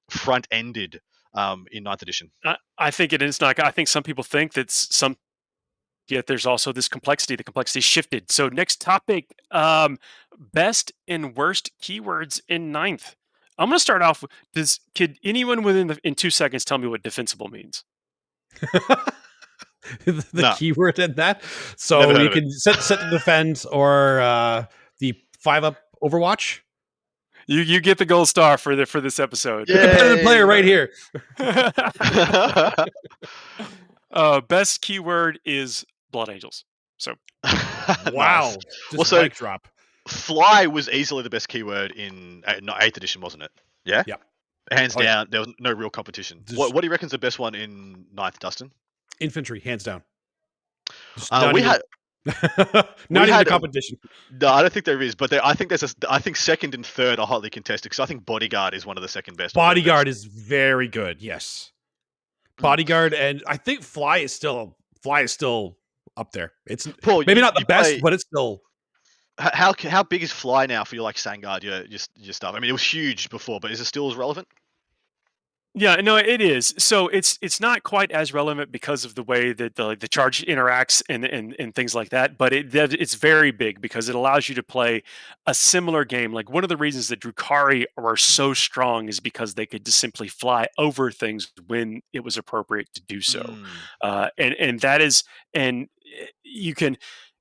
front 0.10 0.48
ended 0.52 1.02
um, 1.34 1.66
in 1.72 1.84
ninth 1.84 2.02
edition. 2.02 2.32
I, 2.44 2.56
I 2.78 2.92
think 2.92 3.14
it 3.14 3.22
is 3.22 3.40
not. 3.42 3.60
I 3.60 3.72
think 3.72 3.88
some 3.88 4.04
people 4.04 4.24
think 4.24 4.54
that 4.54 4.72
some 4.72 5.18
yet 6.08 6.28
there's 6.28 6.46
also 6.46 6.72
this 6.72 6.88
complexity. 6.88 7.36
The 7.36 7.44
complexity 7.44 7.82
shifted. 7.82 8.32
So 8.32 8.50
next 8.50 8.82
topic: 8.82 9.34
um, 9.52 9.98
best 10.38 10.92
and 11.08 11.36
worst 11.36 11.72
keywords 11.82 12.42
in 12.48 12.72
ninth. 12.72 13.16
I'm 13.58 13.68
going 13.70 13.76
to 13.76 13.82
start 13.82 14.02
off. 14.02 14.22
With, 14.22 14.32
does 14.54 14.80
could 14.96 15.18
anyone 15.24 15.64
within 15.64 15.88
the, 15.88 16.00
in 16.04 16.16
two 16.16 16.30
seconds 16.30 16.64
tell 16.66 16.78
me 16.78 16.88
what 16.88 17.04
defensible 17.04 17.50
means? 17.50 17.84
the 20.06 20.26
no. 20.34 20.54
keyword 20.58 21.00
in 21.00 21.14
that. 21.16 21.44
So 21.78 22.18
you 22.20 22.30
can 22.30 22.50
set 22.52 22.82
set 22.82 23.00
to 23.00 23.10
defend 23.10 23.64
or 23.72 24.20
uh, 24.22 24.66
the 25.00 25.14
five 25.40 25.64
up 25.64 25.78
Overwatch. 26.02 26.62
You 27.50 27.62
you 27.62 27.82
get 27.82 27.98
the 27.98 28.06
gold 28.06 28.28
star 28.28 28.60
for 28.60 28.76
the 28.76 28.86
for 28.86 29.02
this 29.02 29.20
episode. 29.20 29.68
Yay. 29.70 29.76
Competitive 29.76 30.24
player 30.24 30.46
right 30.46 30.64
here. 30.64 30.92
uh, 34.12 34.42
best 34.42 34.82
keyword 34.82 35.40
is 35.46 35.84
Blood 36.12 36.30
Angels. 36.30 36.64
So 36.98 37.16
wow, 38.14 38.54
Just 38.54 38.94
well, 38.94 39.04
so 39.04 39.28
drop. 39.30 39.68
Fly 40.08 40.68
was 40.68 40.90
easily 40.90 41.24
the 41.24 41.30
best 41.32 41.50
keyword 41.50 41.92
in 41.94 42.44
uh, 42.46 42.60
eighth 42.82 42.98
edition, 42.98 43.20
wasn't 43.20 43.42
it? 43.42 43.52
Yeah. 43.84 44.04
Yeah. 44.06 44.18
Hands 44.72 44.96
oh, 44.96 45.02
down, 45.02 45.26
yeah. 45.26 45.30
there 45.32 45.40
was 45.40 45.50
no 45.60 45.72
real 45.72 45.90
competition. 45.90 46.44
Just, 46.46 46.56
what, 46.56 46.76
what 46.76 46.82
do 46.82 46.86
you 46.88 46.92
reckon 46.92 47.08
is 47.08 47.12
the 47.12 47.18
best 47.18 47.40
one 47.40 47.56
in 47.56 48.06
ninth, 48.14 48.38
Dustin? 48.38 48.72
Infantry, 49.20 49.60
hands 49.60 49.84
down. 49.84 50.04
Uh, 51.32 51.50
we 51.52 51.62
even, 51.62 51.72
had 51.72 51.82
Not 53.10 53.30
even 53.30 53.40
a 53.40 53.46
competition. 53.46 53.98
No, 54.42 54.50
I 54.50 54.62
don't 54.62 54.74
think 54.74 54.86
there 54.86 55.02
is. 55.02 55.16
But 55.16 55.30
there, 55.30 55.46
I 55.46 55.54
think 55.54 55.70
there's 55.70 55.84
a. 55.84 55.90
I 56.10 56.20
think 56.20 56.36
second 56.36 56.76
and 56.76 56.86
third 56.86 57.18
are 57.20 57.26
hotly 57.26 57.50
contested 57.50 57.90
because 57.90 58.00
I 58.00 58.06
think 58.06 58.26
Bodyguard 58.26 58.74
is 58.74 58.86
one 58.86 58.98
of 58.98 59.02
the 59.02 59.08
second 59.08 59.38
best. 59.38 59.56
Bodyguard 59.56 60.08
is 60.08 60.26
very 60.26 60.88
good. 60.88 61.22
Yes, 61.22 61.72
hmm. 62.58 62.64
Bodyguard, 62.64 63.14
and 63.14 63.42
I 63.48 63.58
think 63.58 63.84
Fly 63.84 64.18
is 64.18 64.34
still 64.34 64.76
Fly 65.02 65.22
is 65.22 65.32
still 65.32 65.78
up 66.18 66.32
there. 66.34 66.52
It's 66.66 66.88
Paul, 67.02 67.24
maybe 67.26 67.36
you, 67.36 67.42
not 67.42 67.56
the 67.56 67.66
best, 67.66 67.92
play, 67.92 68.00
but 68.02 68.14
it's 68.14 68.24
still. 68.24 68.62
How 69.38 69.74
how 69.80 70.04
big 70.04 70.22
is 70.22 70.34
Fly 70.34 70.66
now 70.66 70.84
for 70.84 70.96
your 70.96 71.06
Like 71.06 71.16
Sangard, 71.16 71.64
your, 71.64 71.86
your 71.86 72.00
your 72.16 72.34
stuff. 72.34 72.54
I 72.54 72.60
mean, 72.60 72.70
it 72.70 72.74
was 72.74 72.84
huge 72.84 73.30
before, 73.30 73.62
but 73.62 73.72
is 73.72 73.80
it 73.80 73.86
still 73.86 74.12
as 74.12 74.18
relevant? 74.18 74.50
Yeah, 75.76 75.98
no, 75.98 76.16
it 76.18 76.42
is. 76.42 76.74
So 76.80 77.10
it's 77.10 77.38
it's 77.44 77.60
not 77.60 77.84
quite 77.84 78.12
as 78.12 78.34
relevant 78.34 78.72
because 78.72 79.06
of 79.06 79.14
the 79.14 79.22
way 79.22 79.54
that 79.54 79.76
the 79.76 79.96
the 79.96 80.08
charge 80.08 80.44
interacts 80.46 81.04
and 81.08 81.24
and, 81.24 81.56
and 81.60 81.76
things 81.76 81.94
like 81.94 82.10
that. 82.10 82.40
But 82.40 82.54
it 82.54 82.74
it's 82.74 83.14
very 83.14 83.52
big 83.52 83.80
because 83.80 84.10
it 84.10 84.16
allows 84.16 84.50
you 84.50 84.56
to 84.56 84.64
play 84.64 85.04
a 85.46 85.54
similar 85.54 86.06
game. 86.06 86.34
Like 86.34 86.50
one 86.50 86.64
of 86.64 86.70
the 86.70 86.78
reasons 86.78 87.10
that 87.10 87.20
Drukhari 87.20 87.86
are 87.98 88.18
so 88.18 88.56
strong 88.56 89.10
is 89.10 89.20
because 89.20 89.54
they 89.54 89.68
could 89.68 89.86
just 89.86 90.00
simply 90.00 90.28
fly 90.28 90.68
over 90.80 91.12
things 91.12 91.52
when 91.68 92.02
it 92.14 92.24
was 92.24 92.36
appropriate 92.36 92.92
to 92.96 93.02
do 93.02 93.22
so, 93.22 93.42
mm. 93.42 93.66
uh, 94.02 94.30
and 94.40 94.56
and 94.56 94.80
that 94.80 95.02
is 95.02 95.24
and 95.54 95.88
eh, 96.20 96.26
you 96.44 96.74
can 96.74 96.98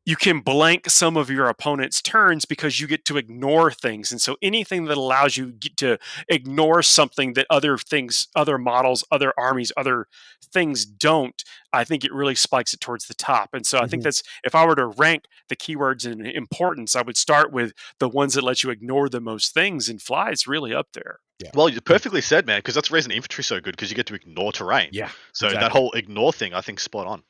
you 0.09 0.17
can 0.17 0.41
blank 0.41 0.89
some 0.89 1.19
of 1.19 1.29
your 1.29 1.49
opponent's 1.49 2.01
turns 2.01 2.47
because 2.47 2.81
you 2.81 2.87
get 2.87 3.05
to 3.05 3.19
ignore 3.19 3.71
things 3.71 4.11
and 4.11 4.23
so 4.23 4.39
anything 4.41 4.87
that 4.87 4.97
allows 4.97 5.37
you 5.37 5.53
to 5.77 5.99
ignore 6.31 6.83
something 6.83 7.35
that 7.35 7.47
other 7.51 7.77
things 7.77 8.27
other 8.35 8.57
models 8.57 9.05
other 9.11 9.35
armies 9.37 9.71
other 9.77 10.07
things 10.43 10.87
don't 10.87 11.45
i 11.75 11.85
think 11.85 12.05
it 12.05 12.13
really 12.13 12.35
spikes 12.35 12.73
it 12.73 12.81
towards 12.81 13.07
the 13.07 13.15
top 13.15 13.51
and 13.53 13.67
so 13.67 13.77
mm-hmm. 13.77 13.85
i 13.85 13.87
think 13.87 14.01
mm-hmm. 14.01 14.05
that's 14.05 14.23
if 14.45 14.55
i 14.55 14.65
were 14.65 14.75
to 14.75 14.87
rank 14.87 15.25
the 15.51 15.57
keywords 15.57 16.11
in 16.11 16.25
importance 16.25 16.97
i 16.97 17.03
would 17.03 17.19
start 17.19 17.53
with 17.53 17.73
the 18.01 18.09
ones 18.09 18.33
that 18.33 18.43
let 18.43 18.63
you 18.63 18.71
ignore 18.71 19.11
the 19.11 19.21
most 19.21 19.53
things 19.53 19.91
and 19.91 20.01
fly 20.01 20.31
is 20.31 20.47
really 20.47 20.73
up 20.75 20.89
there 20.95 21.21
yeah. 21.41 21.51
Well, 21.55 21.69
you 21.69 21.81
perfectly 21.81 22.21
said, 22.21 22.49
man, 22.49 22.59
because 22.59 22.75
that's 22.75 22.89
the 22.89 22.95
reason 22.97 23.13
infantry 23.13 23.45
so 23.45 23.61
good 23.61 23.71
because 23.71 23.91
you 23.91 23.95
get 23.95 24.07
to 24.07 24.15
ignore 24.15 24.51
terrain. 24.51 24.89
Yeah. 24.91 25.09
So 25.33 25.47
exactly. 25.47 25.65
that 25.65 25.71
whole 25.71 25.93
ignore 25.93 26.33
thing, 26.33 26.53
I 26.53 26.63
think, 26.63 26.81
spot 26.81 27.07
on. 27.07 27.23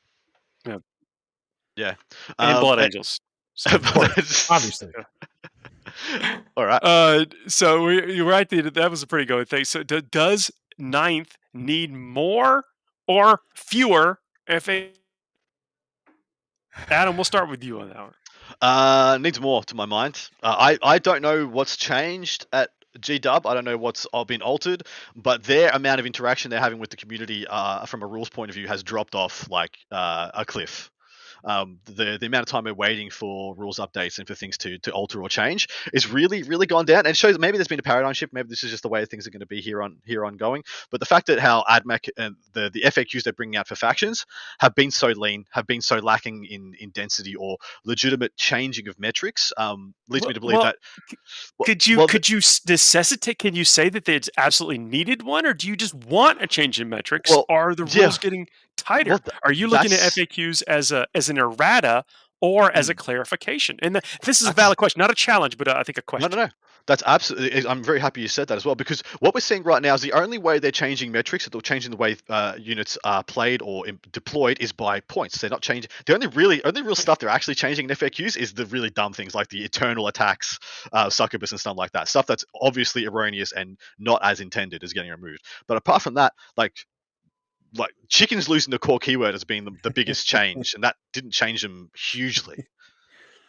Yeah. 0.65 0.79
Yeah. 1.79 1.95
And 2.39 2.57
um, 2.57 2.63
Blood 2.63 2.81
Angels. 2.81 3.21
So, 3.59 3.71
obviously. 3.75 4.93
All 6.57 6.65
right. 6.65 6.81
Uh, 6.81 7.25
so 7.49 7.83
we, 7.83 8.15
you're 8.15 8.25
right. 8.25 8.49
That 8.49 8.89
was 8.89 9.03
a 9.03 9.07
pretty 9.09 9.25
good 9.25 9.49
thing. 9.49 9.65
So 9.65 9.83
d- 9.83 10.03
does 10.13 10.53
ninth 10.79 11.37
need 11.53 11.93
more 11.93 12.67
or 13.09 13.41
fewer 13.57 14.21
FA? 14.61 14.91
Adam, 16.89 17.17
we'll 17.17 17.25
start 17.25 17.51
with 17.51 17.65
you 17.65 17.81
on 17.81 17.89
that 17.89 17.99
one. 17.99 18.15
Uh, 18.63 19.19
needs 19.21 19.41
more 19.41 19.65
to 19.65 19.75
my 19.75 19.87
mind. 19.87 20.31
Uh, 20.41 20.55
I 20.57 20.79
I 20.95 20.99
don't 21.01 21.21
know 21.21 21.45
what's 21.45 21.77
changed 21.77 22.47
at 22.53 22.71
G 23.01 23.19
Dub. 23.19 23.45
I 23.45 23.55
don't 23.55 23.65
know 23.65 23.77
what's 23.77 24.07
been 24.29 24.43
altered, 24.43 24.85
but 25.17 25.43
their 25.43 25.71
amount 25.71 25.99
of 25.99 26.07
interaction 26.07 26.51
they're 26.51 26.61
having 26.61 26.79
with 26.79 26.91
the 26.91 26.97
community, 26.97 27.45
uh, 27.49 27.87
from 27.87 28.03
a 28.05 28.07
rules 28.07 28.29
point 28.29 28.51
of 28.51 28.55
view, 28.55 28.69
has 28.69 28.85
dropped 28.85 29.17
off 29.17 29.51
like 29.51 29.79
uh, 29.91 30.31
a 30.35 30.45
cliff 30.45 30.93
um, 31.45 31.79
the 31.85 32.19
the 32.19 32.27
amount 32.27 32.43
of 32.43 32.47
time 32.49 32.65
we're 32.65 32.75
waiting 32.75 33.11
for 33.11 33.55
rules 33.55 33.79
updates 33.79 34.19
and 34.19 34.27
for 34.27 34.35
things 34.35 34.57
to 34.59 34.79
to 34.79 34.93
alter 34.93 35.23
or 35.23 35.29
change 35.29 35.69
is 35.93 36.11
really 36.11 36.43
really 36.45 36.67
gone 36.67 36.85
down 36.85 37.07
and 37.07 37.17
shows 37.17 37.39
maybe 37.39 37.59
there's 37.59 37.69
been 37.69 37.79
a 37.79 37.83
paradigm 37.83 38.13
shift 38.13 38.33
maybe 38.33 38.49
this 38.49 38.65
is 38.65 38.71
just 38.71 38.83
the 38.83 38.89
way 38.89 39.05
things 39.05 39.27
are 39.27 39.31
going 39.31 39.41
to 39.41 39.47
be 39.47 39.61
here 39.61 39.83
on 39.83 39.99
here 40.05 40.25
ongoing 40.25 40.63
but 40.91 41.01
the 41.01 41.07
fact 41.07 41.27
that 41.27 41.39
how 41.39 41.65
AdMech 41.69 42.09
and 42.17 42.37
the 42.53 42.71
the 42.71 42.83
FAQs 42.83 43.23
they're 43.23 43.33
bringing 43.33 43.57
out 43.57 43.69
for 43.69 43.77
factions 43.77 44.27
have 44.59 44.75
been 44.75 44.91
so 44.91 45.09
lean 45.09 45.45
have 45.51 45.67
been 45.67 45.81
so 45.81 45.97
lacking 45.99 46.45
in 46.45 46.75
in 46.81 46.91
density 46.91 47.35
or 47.35 47.57
legitimate 47.85 48.37
changing 48.37 48.89
of 48.89 48.99
metrics 48.99 49.53
um, 49.57 49.95
leads 50.09 50.23
well, 50.23 50.31
me 50.31 50.35
to 50.35 50.41
believe 50.41 50.57
well, 50.57 50.65
that 50.65 50.77
well, 51.59 51.67
could 51.67 51.87
you 51.87 52.07
could 52.07 52.29
you 52.29 52.41
necessitate 52.69 53.39
can 53.39 53.55
you 53.55 53.65
say 53.65 53.89
that 53.89 54.09
it's 54.09 54.31
absolutely 54.37 54.79
needed 54.79 55.23
one 55.23 55.47
or 55.47 55.55
do 55.55 55.69
you 55.69 55.77
just 55.77 55.95
want 55.95 56.43
a 56.43 56.47
change 56.47 56.81
in 56.81 56.89
metrics 56.89 57.35
are 57.49 57.75
the 57.75 57.85
rules 57.85 57.95
yeah. 57.97 58.13
getting 58.21 58.47
tighter. 58.79 59.11
Well, 59.11 59.21
Are 59.45 59.53
you 59.53 59.69
looking 59.69 59.93
at 59.93 59.99
FAQs 59.99 60.63
as 60.67 60.93
a 60.93 61.07
as 61.15 61.28
an 61.31 61.39
errata 61.39 62.05
or 62.41 62.71
as 62.73 62.89
a 62.89 62.95
mm. 62.95 62.99
clarification? 62.99 63.77
And 63.83 63.97
the, 63.97 64.03
this 64.23 64.41
is 64.41 64.49
a 64.49 64.53
valid 64.53 64.79
question, 64.79 65.01
not 65.01 65.11
a 65.11 65.15
challenge, 65.15 65.59
but 65.59 65.69
uh, 65.69 65.75
I 65.77 65.83
think 65.83 65.99
a 65.99 66.03
question. 66.03 66.31
No, 66.31 66.37
no, 66.37 66.45
no. 66.45 66.51
That's 66.89 67.03
absolutely. 67.05 67.67
I'm 67.69 67.85
very 67.85 68.01
happy 68.01 68.23
you 68.23 68.29
said 68.29 68.49
that 68.49 68.57
as 68.57 68.65
well 68.65 68.75
because 68.75 69.03
what 69.21 69.35
we're 69.35 69.41
seeing 69.41 69.63
right 69.63 69.83
now 69.83 69.93
is 69.93 70.01
the 70.01 70.15
only 70.15 70.39
way 70.39 70.59
they're 70.59 70.71
changing 70.71 71.13
metrics, 71.13 71.47
or 71.47 71.51
they're 71.51 71.61
changing 71.61 71.91
the 71.91 71.99
way 71.99 72.17
uh, 72.31 72.55
units 72.59 72.97
are 73.05 73.23
played 73.23 73.61
or 73.61 73.85
deployed, 74.11 74.57
is 74.61 74.73
by 74.73 75.01
points. 75.01 75.39
They're 75.39 75.51
not 75.51 75.61
changing. 75.61 75.91
The 76.07 76.15
only 76.15 76.29
really, 76.29 76.65
only 76.65 76.81
real 76.81 76.97
stuff 76.97 77.19
they're 77.19 77.29
actually 77.29 77.57
changing 77.57 77.91
in 77.91 77.95
FAQs 77.95 78.39
is 78.39 78.55
the 78.55 78.65
really 78.67 78.89
dumb 78.89 79.13
things 79.13 79.35
like 79.35 79.49
the 79.49 79.65
eternal 79.65 80.07
attacks, 80.07 80.59
uh, 80.91 81.11
succubus, 81.11 81.51
and 81.51 81.61
stuff 81.61 81.77
like 81.77 81.93
that. 81.93 82.09
Stuff 82.09 82.25
that's 82.27 82.47
obviously 82.59 83.05
erroneous 83.05 83.53
and 83.53 83.77
not 83.99 84.25
as 84.25 84.41
intended 84.41 84.83
is 84.83 84.95
getting 84.95 85.11
removed. 85.11 85.45
But 85.67 85.77
apart 85.77 86.01
from 86.01 86.15
that, 86.15 86.33
like 86.57 86.73
like 87.75 87.93
chickens 88.09 88.49
losing 88.49 88.71
the 88.71 88.79
core 88.79 88.99
keyword 88.99 89.35
has 89.35 89.45
been 89.45 89.65
the, 89.65 89.73
the 89.83 89.91
biggest 89.91 90.27
change, 90.35 90.75
and 90.75 90.85
that 90.85 90.97
didn't 91.13 91.33
change 91.33 91.63
them 91.63 91.91
hugely. 91.95 92.67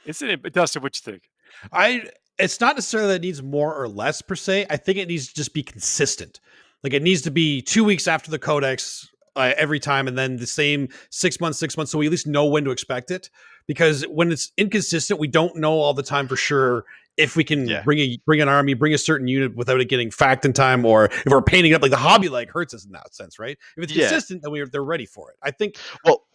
Isn't 0.06 0.30
it? 0.30 0.42
But 0.42 0.54
Dustin, 0.54 0.82
what 0.82 0.96
you 0.96 1.12
think? 1.12 1.24
I 1.72 2.04
it's 2.38 2.60
not 2.60 2.76
necessarily 2.76 3.10
that 3.10 3.16
it 3.16 3.22
needs 3.22 3.44
more 3.44 3.76
or 3.76 3.88
less 3.88 4.22
per 4.22 4.36
se. 4.36 4.66
I 4.70 4.78
think 4.78 4.98
it 4.98 5.08
needs 5.08 5.28
to 5.28 5.36
just 5.36 5.54
be 5.54 5.64
consistent. 5.64 6.40
Like 6.84 6.94
it 6.94 7.04
needs 7.04 7.22
to 7.24 7.32
be 7.32 7.62
two 7.62 7.84
weeks 7.84 8.08
after 8.08 8.32
the 8.32 8.40
codex 8.40 9.10
uh, 9.36 9.54
every 9.58 9.80
time, 9.80 10.08
and 10.08 10.18
then 10.18 10.38
the 10.38 10.48
same 10.48 10.90
six 11.10 11.40
months, 11.40 11.60
six 11.60 11.76
months, 11.76 11.92
so 11.92 11.98
we 11.98 12.06
at 12.08 12.12
least 12.12 12.28
know 12.28 12.46
when 12.46 12.64
to 12.64 12.72
expect 12.72 13.12
it. 13.12 13.30
Because 13.70 14.02
when 14.08 14.32
it's 14.32 14.52
inconsistent, 14.58 15.20
we 15.20 15.28
don't 15.28 15.56
know 15.58 15.74
all 15.74 15.94
the 15.94 16.02
time 16.02 16.28
for 16.28 16.36
sure 16.36 16.86
if 17.18 17.36
we 17.36 17.44
can 17.44 17.68
Yeah. 17.68 17.84
bring 17.84 18.00
a 18.00 18.18
bring 18.26 18.42
an 18.42 18.50
army, 18.50 18.74
bring 18.74 18.96
a 18.96 18.98
certain 18.98 19.28
unit 19.28 19.56
without 19.56 19.80
it 19.80 19.86
getting 19.90 20.10
fact 20.10 20.44
in 20.44 20.54
time, 20.54 20.84
or 20.86 21.06
if 21.06 21.24
we're 21.28 21.40
painting 21.44 21.74
it 21.74 21.76
up 21.76 21.84
like 21.84 21.92
the 21.92 21.98
hobby 21.98 22.30
leg 22.30 22.50
hurts 22.50 22.74
us 22.74 22.84
in 22.84 22.92
that 22.94 23.14
sense, 23.14 23.38
right? 23.38 23.60
If 23.78 23.84
it's 23.84 23.94
Yeah. 23.94 24.10
consistent, 24.10 24.42
then 24.42 24.52
we're 24.52 24.66
they're 24.66 24.84
ready 24.84 25.06
for 25.06 25.30
it. 25.30 25.38
I 25.44 25.52
think 25.52 25.76
Well, 26.04 26.26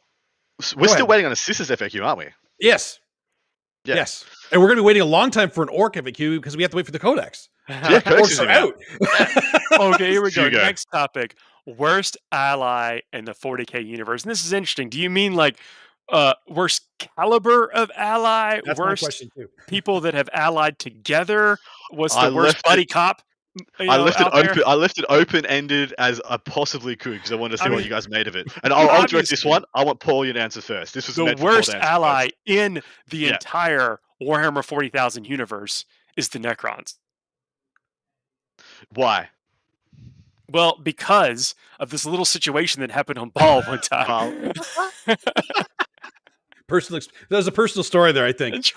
we're 0.77 0.87
still 0.87 0.99
ahead. 1.01 1.09
waiting 1.09 1.27
on 1.27 1.33
a 1.33 1.37
sisters 1.37 1.71
FAQ, 1.71 2.05
aren't 2.07 2.19
we? 2.19 2.27
yes, 2.61 3.01
Yeah. 3.85 3.97
yes, 3.97 4.25
and 4.53 4.61
we're 4.63 4.69
gonna 4.69 4.83
be 4.83 4.87
waiting 4.87 5.03
a 5.03 5.07
long 5.07 5.33
time 5.33 5.51
for 5.51 5.65
an 5.65 5.71
orc 5.71 5.97
FAQ 5.97 6.37
because 6.37 6.57
we 6.57 6.63
have 6.63 6.71
to 6.71 6.77
wait 6.77 6.87
for 6.87 6.93
the 6.93 7.01
codex. 7.01 7.49
Yeah, 7.69 8.01
Codex 8.01 8.31
is 8.31 8.39
are 8.41 8.49
out. 8.49 8.75
out. 9.19 9.31
okay, 9.95 10.11
here 10.13 10.23
we 10.23 10.31
go. 10.31 10.43
Fuego. 10.43 10.59
Next 10.59 10.85
topic: 10.93 11.35
worst 11.67 12.17
ally 12.31 13.01
in 13.13 13.25
the 13.25 13.33
40k 13.35 13.81
universe. 13.85 14.23
And 14.23 14.31
this 14.31 14.45
is 14.45 14.53
interesting. 14.53 14.89
Do 14.91 15.01
you 15.01 15.09
mean 15.11 15.35
like 15.35 15.59
uh 16.11 16.35
worst 16.49 16.83
caliber 16.99 17.71
of 17.73 17.91
ally? 17.97 18.61
That's 18.65 18.79
worst 18.79 19.03
question 19.03 19.31
too. 19.37 19.49
people 19.67 20.01
that 20.03 20.15
have 20.15 20.29
allied 20.33 20.79
together? 20.79 21.59
Was 21.93 22.13
the 22.13 22.19
I 22.19 22.31
worst 22.31 22.55
left 22.57 22.65
buddy 22.65 22.87
cop? 22.87 23.23
you 23.79 23.89
I 23.89 23.97
know, 23.99 24.05
left 24.05 24.21
it 24.21 24.27
out 24.27 24.33
there? 24.35 24.51
open. 24.51 24.63
I 24.67 24.75
left 24.75 24.99
it 24.99 25.05
open 25.09 25.47
ended 25.47 25.95
as 25.99 26.21
I 26.29 26.37
possibly 26.39 26.97
could 26.97 27.13
because 27.15 27.31
I 27.31 27.37
wanted 27.37 27.53
to 27.53 27.59
see 27.59 27.67
I 27.67 27.69
what 27.71 27.77
mean, 27.77 27.85
you 27.85 27.91
guys 27.91 28.09
made 28.09 28.27
of 28.27 28.35
it. 28.37 28.53
And 28.65 28.73
I'll, 28.73 28.91
I'll 28.91 29.07
direct 29.07 29.31
this 29.31 29.45
one. 29.45 29.65
I 29.75 29.85
want 29.85 30.01
Paul 30.01 30.27
you 30.27 30.33
to 30.33 30.41
answer 30.41 30.61
first. 30.61 30.93
This 30.93 31.07
was 31.07 31.15
the 31.17 31.25
meant 31.25 31.39
for 31.39 31.45
Paul 31.47 31.55
worst 31.55 31.75
ally 31.75 32.23
first. 32.25 32.35
in 32.47 32.83
the 33.11 33.19
Yeah. 33.19 33.33
entire 33.35 34.01
Warhammer 34.21 34.65
40,000 34.65 35.25
universe 35.25 35.85
is 36.17 36.29
the 36.31 36.39
Necrons. 36.41 36.95
Why? 38.93 39.29
Well, 40.51 40.79
because 40.83 41.55
of 41.81 41.91
this 41.91 42.05
little 42.05 42.25
situation 42.25 42.81
that 42.81 42.91
happened 42.91 43.19
on 43.19 43.31
Baal 43.31 43.63
one 43.63 43.81
time. 43.83 44.53
Personal, 46.67 47.03
there's 47.29 47.47
a 47.47 47.53
personal 47.53 47.85
story 47.85 48.13
there. 48.13 48.27
I 48.27 48.33
think. 48.33 48.73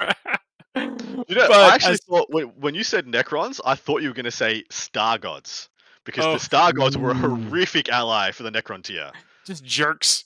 You 0.75 1.35
know, 1.35 1.47
But 1.47 1.51
I 1.51 1.73
actually 1.75 1.93
as- 1.93 2.01
thought 2.07 2.27
when, 2.29 2.45
when 2.59 2.75
you 2.75 2.83
said 2.83 3.05
Necrons, 3.07 3.59
I 3.65 3.75
thought 3.75 4.01
you 4.01 4.09
were 4.09 4.13
going 4.13 4.25
to 4.25 4.31
say 4.31 4.63
Star 4.69 5.17
Gods 5.17 5.69
because 6.05 6.25
Oh. 6.25 6.33
the 6.33 6.39
Star 6.39 6.71
Gods 6.71 6.97
were 6.97 7.11
a 7.11 7.15
horrific 7.15 7.89
ally 7.89 8.31
for 8.31 8.43
the 8.43 8.51
Necrontyr. 8.51 9.11
just 9.45 9.63
jerks. 9.65 10.25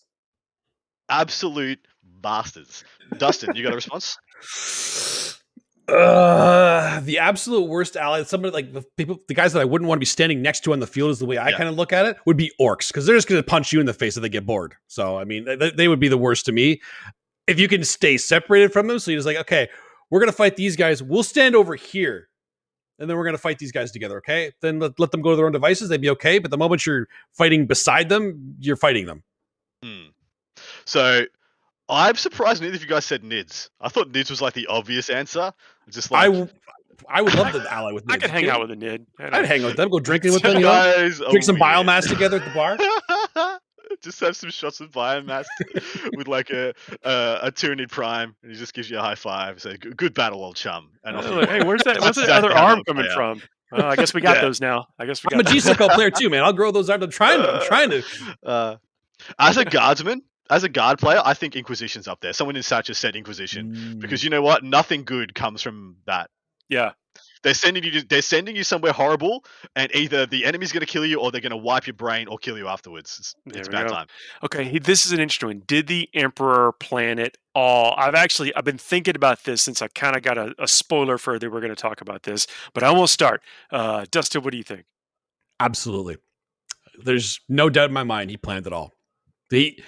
Absolute 1.10 1.80
bastards. 2.22 2.84
Dustin, 3.18 3.56
you 3.56 3.64
got 3.64 3.74
a 3.74 3.76
response? 3.76 4.18
Uh, 5.88 7.02
the 7.02 7.18
absolute 7.20 7.68
worst 7.68 7.98
ally, 7.98 8.24
somebody 8.24 8.54
like 8.54 8.72
the 8.72 8.82
people, 8.96 9.20
the 9.28 9.34
guys 9.34 9.52
that 9.52 9.60
I 9.60 9.66
wouldn't 9.66 9.90
want 9.90 9.98
to 9.98 10.00
be 10.00 10.06
standing 10.06 10.42
next 10.42 10.62
to 10.62 10.72
on 10.72 10.80
the 10.80 10.88
field, 10.88 11.10
is 11.12 11.20
the 11.20 11.26
way 11.26 11.38
I 11.38 11.50
Yeah. 11.50 11.58
kind 11.58 11.68
of 11.68 11.76
look 11.76 11.92
at 11.92 12.06
it, 12.06 12.16
would 12.26 12.38
be 12.38 12.50
orcs 12.62 12.88
because 12.88 13.06
they're 13.06 13.16
just 13.18 13.28
going 13.28 13.40
to 13.42 13.46
punch 13.46 13.74
you 13.74 13.82
in 13.82 13.86
the 13.86 13.94
face 13.94 14.16
if 14.16 14.22
they 14.24 14.30
get 14.30 14.46
bored. 14.46 14.76
So, 14.88 15.18
I 15.18 15.26
mean, 15.26 15.44
they, 15.44 15.72
they 15.72 15.88
would 15.90 16.00
be 16.00 16.08
the 16.08 16.18
worst 16.18 16.46
to 16.46 16.54
me. 16.54 16.80
If 17.48 17.60
you 17.60 17.68
can 17.68 17.84
stay 17.84 18.18
separated 18.18 18.72
from 18.72 18.88
them, 18.88 19.00
so 19.00 19.12
you're 19.12 19.18
just 19.18 19.28
like, 19.28 19.38
okay, 19.38 19.68
we're 20.10 20.20
going 20.20 20.32
to 20.32 20.36
fight 20.36 20.56
these 20.56 20.76
guys. 20.76 21.02
We'll 21.02 21.24
stand 21.24 21.56
over 21.56 21.76
here, 21.76 22.30
and 23.00 23.10
then 23.10 23.18
we're 23.18 23.24
going 23.24 23.36
to 23.36 23.42
fight 23.42 23.60
these 23.60 23.72
guys 23.72 23.92
together. 23.92 24.18
Okay, 24.18 24.52
then 24.62 24.80
let, 24.80 25.00
let 25.00 25.12
them 25.12 25.22
go 25.22 25.32
to 25.32 25.36
their 25.36 25.46
own 25.46 25.52
devices. 25.52 25.90
They'd 25.90 26.02
be 26.02 26.10
okay. 26.12 26.40
But 26.40 26.52
the 26.52 26.58
moment 26.58 26.86
you're 26.86 27.08
fighting 27.34 27.66
beside 27.66 28.10
them, 28.10 28.56
you're 28.60 28.76
fighting 28.76 29.06
them. 29.06 29.24
Hmm. 29.84 30.10
So 30.86 31.26
I'm 31.90 32.16
surprised 32.16 32.62
neither 32.62 32.76
of 32.76 32.82
you 32.82 32.88
guys 32.88 33.06
said 33.06 33.24
Nids. 33.24 33.70
I 33.82 33.90
thought 33.90 34.12
Nids 34.12 34.30
was 34.30 34.42
like 34.42 34.54
the 34.54 34.68
obvious 34.68 35.10
answer. 35.10 35.52
Just 35.90 36.12
like 36.12 36.32
w- 36.32 36.48
I 37.10 37.22
would 37.22 37.34
love 37.36 37.52
to 37.52 37.74
ally 37.74 37.92
with. 37.92 38.06
Nids. 38.06 38.14
I 38.14 38.18
could 38.18 38.30
hang 38.30 38.50
out 38.50 38.62
with 38.62 38.72
a 38.72 38.76
Nid. 38.76 39.06
I'd 39.20 39.46
hang 39.46 39.64
out 39.64 39.68
with 39.68 39.78
them, 39.78 39.90
go 39.90 40.00
drinking 40.00 40.34
with 40.34 40.44
them, 40.44 40.58
you 40.58 40.62
know, 40.62 40.70
guys 40.70 41.18
drink 41.18 41.44
some 41.44 41.56
weird. 41.56 41.64
biomass 41.64 42.08
together 42.08 42.38
at 42.38 42.46
the 42.46 42.52
bar. 42.52 42.78
just 44.04 44.20
have 44.22 44.36
some 44.36 44.50
shots 44.50 44.80
of 44.80 44.92
biomass 44.92 45.46
with 46.16 46.28
like 46.28 46.50
a 46.50 46.74
a, 47.04 47.40
a 47.44 47.52
Tyranid 47.52 47.90
Prime, 47.90 48.36
and 48.44 48.52
he 48.52 48.58
just 48.58 48.74
gives 48.74 48.90
you 48.90 48.98
a 48.98 49.02
high 49.02 49.16
five. 49.16 49.62
Say, 49.62 49.78
"Good 49.78 49.98
good 49.98 50.14
battle, 50.14 50.44
old 50.44 50.56
chum." 50.56 50.92
And 51.04 51.16
off 51.18 51.26
you 51.26 51.32
Like, 51.32 51.48
go. 51.48 51.54
hey, 51.60 51.64
where's 51.64 51.84
that? 51.84 52.00
Where's 52.02 52.16
That's 52.16 52.28
that 52.28 52.44
other 52.44 52.52
arm 52.52 52.84
coming 52.86 53.04
player. 53.06 53.16
from? 53.16 53.42
Well, 53.72 53.86
I 53.86 53.96
guess 53.96 54.14
we 54.14 54.22
got 54.22 54.36
Yeah. 54.38 54.42
those 54.42 54.60
now. 54.62 54.88
I 55.00 55.06
guess 55.06 55.24
we 55.24 55.30
I'm 55.34 55.40
a 55.40 55.44
got. 55.44 55.54
G 55.54 55.60
Circle 55.60 55.90
player 55.90 56.12
too, 56.12 56.30
man. 56.30 56.44
I'll 56.44 56.54
grow 56.54 56.72
those 56.72 56.90
out. 56.90 57.02
I'm 57.04 57.10
trying 57.10 57.42
to. 57.42 57.52
I'm 57.54 57.66
trying 57.66 57.90
to. 57.92 58.04
Uh, 58.46 58.76
as 59.40 59.58
a 59.58 59.64
guardsman, 59.66 60.22
as 60.50 60.64
a 60.64 60.70
guard 60.70 61.00
player, 61.00 61.22
I 61.24 61.34
think 61.36 61.56
Inquisition's 61.56 62.08
up 62.08 62.20
there. 62.22 62.34
Someone 62.34 62.56
in 62.56 62.64
Satcher 62.64 62.96
said 62.96 63.16
Inquisition 63.16 63.74
Mm. 63.76 64.00
because 64.00 64.24
you 64.24 64.30
know 64.30 64.42
what? 64.42 64.64
Nothing 64.64 65.04
good 65.04 65.34
comes 65.36 65.62
from 65.62 65.98
that. 66.06 66.30
yeah, 66.70 66.92
They're 67.44 67.54
sending 67.54 67.84
you. 67.84 67.92
To, 67.92 68.08
they're 68.08 68.22
sending 68.22 68.56
you 68.56 68.64
somewhere 68.64 68.92
horrible, 68.92 69.44
and 69.76 69.94
either 69.96 70.26
the 70.26 70.46
enemy's 70.46 70.72
going 70.72 70.82
to 70.82 70.92
kill 70.92 71.06
you, 71.06 71.20
or 71.20 71.32
they're 71.32 71.42
going 71.42 71.52
to 71.52 71.58
wipe 71.58 71.88
your 71.88 71.96
brain, 71.96 72.28
or 72.28 72.38
kill 72.38 72.58
you 72.58 72.68
afterwards. 72.68 73.18
It's, 73.20 73.36
it's 73.58 73.68
we 73.68 73.74
bad 73.74 73.88
go. 73.88 73.94
time. 73.94 74.08
Okay, 74.44 74.78
this 74.80 75.06
is 75.06 75.12
an 75.12 75.20
interesting 75.20 75.50
one. 75.50 75.64
Did 75.66 75.88
the 75.88 76.10
Emperor 76.14 76.72
plan 76.74 77.20
it 77.20 77.38
all? 77.56 77.96
I've 77.98 78.16
actually 78.16 78.54
I've 78.56 78.66
been 78.66 78.78
thinking 78.78 79.16
about 79.16 79.44
this 79.44 79.62
since 79.62 79.82
I 79.82 79.88
kind 79.88 80.16
of 80.16 80.22
got 80.22 80.38
a, 80.38 80.54
a 80.60 80.68
spoiler 80.68 81.18
for 81.18 81.40
that 81.40 81.52
we're 81.52 81.62
going 81.62 81.76
to 81.76 81.82
talk 81.82 82.02
about 82.02 82.24
this, 82.24 82.48
but 82.74 82.84
I 82.84 82.92
won't 82.92 83.10
start. 83.10 83.42
Uh, 83.72 84.06
Dustin, 84.12 84.44
what 84.44 84.52
do 84.52 84.58
you 84.58 84.64
think? 84.64 84.86
Absolutely. 85.60 86.18
There's 87.04 87.40
no 87.48 87.70
doubt 87.70 87.90
in 87.90 87.94
my 87.94 88.04
mind 88.04 88.30
he 88.30 88.38
planned 88.38 88.68
it 88.68 88.74
all. 88.74 88.94
The 89.50 89.80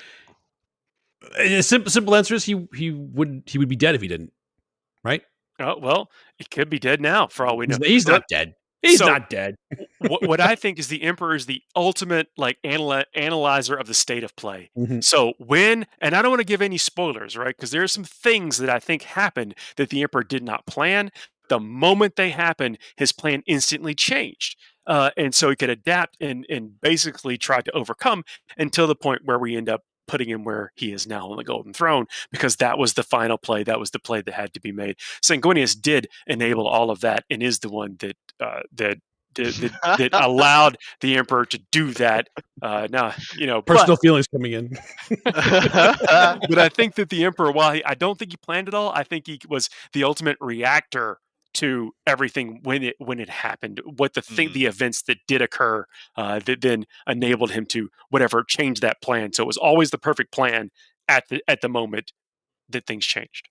a 1.38 1.62
simple 1.62 1.91
simple 1.91 2.16
answer 2.16 2.36
is 2.36 2.43
he 2.45 2.68
he 2.76 2.91
would 2.91 3.43
he 3.45 3.58
would 3.58 3.70
be 3.70 3.76
dead 3.76 3.95
if 3.95 4.01
he 4.01 4.08
didn't. 4.08 4.34
Oh 5.64 5.78
well, 5.82 6.09
he 6.38 6.45
could 6.45 6.70
be 6.70 6.80
dead 6.80 7.01
now 7.01 7.28
for 7.28 7.45
all 7.45 7.57
we 7.57 7.66
know. 7.68 7.78
He's, 7.82 8.05
But 8.05 8.11
not 8.11 8.24
dead. 8.30 8.53
He's 8.82 8.99
So- 8.99 9.07
not 9.07 9.30
dead. 9.30 9.55
what, 9.99 10.28
what 10.28 10.41
I 10.41 10.55
think 10.55 10.78
is 10.78 10.89
the 10.89 11.03
Emperor 11.03 11.36
is 11.36 11.45
the 11.45 11.61
ultimate 11.76 12.28
like 12.38 12.57
analy- 12.66 13.05
analyzer 13.16 13.76
of 13.76 13.88
the 13.88 13.93
state 13.93 14.24
of 14.26 14.36
play. 14.36 14.70
Mhm. 14.78 15.01
So 15.03 15.34
when, 15.38 15.86
and 16.01 16.14
I 16.16 16.22
don't 16.22 16.32
want 16.32 16.41
to 16.41 16.45
give 16.45 16.61
any 16.61 16.78
spoilers, 16.78 17.38
right? 17.38 17.55
Because 17.55 17.72
there 17.72 17.82
are 17.84 17.88
some 17.88 18.03
things 18.03 18.57
that 18.57 18.70
I 18.70 18.80
think 18.80 19.03
happened 19.03 19.55
that 19.78 19.89
the 19.89 20.01
Emperor 20.03 20.24
did 20.24 20.43
not 20.43 20.66
plan. 20.68 21.11
The 21.49 21.59
moment 21.61 22.16
they 22.18 22.32
happened, 22.32 22.78
his 22.97 23.11
plan 23.14 23.43
instantly 23.47 23.95
changed. 23.95 24.57
Uh, 24.86 25.11
and 25.16 25.34
so 25.34 25.49
he 25.49 25.55
could 25.55 25.70
adapt 25.70 26.18
and, 26.20 26.45
and 26.49 26.82
basically 26.82 27.38
try 27.38 27.61
to 27.61 27.72
overcome 27.72 28.24
until 28.57 28.86
the 28.88 28.95
point 28.95 29.22
where 29.24 29.39
we 29.39 29.55
end 29.55 29.70
up 29.70 29.84
putting 30.08 30.30
him 30.30 30.43
where 30.43 30.72
he 30.76 30.91
is 30.91 31.08
now 31.08 31.30
on 31.30 31.38
the 31.38 31.43
Golden 31.43 31.74
Throne, 31.74 32.06
because 32.32 32.58
that 32.58 32.78
was 32.78 32.93
the 32.93 33.04
final 33.04 33.38
play. 33.38 33.64
That 33.64 33.80
was 33.80 33.91
the 33.91 33.99
play 33.99 34.22
that 34.22 34.34
had 34.34 34.54
to 34.54 34.60
be 34.62 34.72
made. 34.72 34.97
Sanguinius 35.22 35.80
did 35.80 36.08
enable 36.28 36.68
all 36.68 36.89
of 36.89 37.01
that 37.01 37.26
and 37.30 37.41
is 37.41 37.60
the 37.60 37.70
one 37.70 37.95
that 37.99 38.18
uh, 38.39 38.62
that 38.74 38.99
that, 39.36 39.72
that, 39.84 39.97
that 39.97 40.14
allowed 40.14 40.78
the 41.01 41.18
emperor 41.18 41.45
to 41.45 41.60
do 41.72 41.91
that. 41.93 42.30
Uh, 42.62 42.88
now, 42.89 43.14
you 43.36 43.47
know, 43.47 43.62
but- 43.62 43.78
Personal 43.78 43.97
feelings 43.97 44.28
coming 44.28 44.54
in. 44.54 44.78
but 45.24 46.60
I 46.60 46.70
think 46.70 46.95
that 46.95 47.10
the 47.10 47.26
emperor, 47.26 47.51
while 47.51 47.74
he, 47.74 47.84
I 47.84 47.95
don't 47.95 48.18
think 48.18 48.32
he 48.32 48.38
planned 48.38 48.68
it 48.68 48.74
all, 48.74 48.91
I 48.91 49.04
think 49.04 49.28
he 49.28 49.39
was 49.49 49.70
the 49.93 50.04
ultimate 50.04 50.38
reactor 50.39 51.20
to 51.56 51.93
everything 52.08 52.60
when 52.64 52.84
it 52.84 52.95
when 52.99 53.20
it 53.20 53.30
happened. 53.30 53.82
What 53.86 54.14
the 54.14 54.22
thing, 54.22 54.49
Mhm. 54.49 54.54
the 54.54 54.66
events 54.66 55.04
that 55.04 55.18
did 55.28 55.41
occur, 55.41 55.86
uh, 56.16 56.39
that 56.39 56.62
then 56.62 56.86
enabled 57.08 57.51
him 57.51 57.66
to 57.68 57.89
whatever 58.10 58.43
change 58.43 58.80
that 58.82 59.01
plan. 59.01 59.34
So 59.34 59.43
it 59.43 59.47
was 59.47 59.58
always 59.58 59.91
the 59.91 59.97
perfect 59.99 60.32
plan 60.32 60.72
at 61.08 61.28
the 61.30 61.43
at 61.47 61.62
the 61.62 61.70
moment 61.70 62.14
that 62.70 62.86
things 62.88 63.06
changed. 63.06 63.49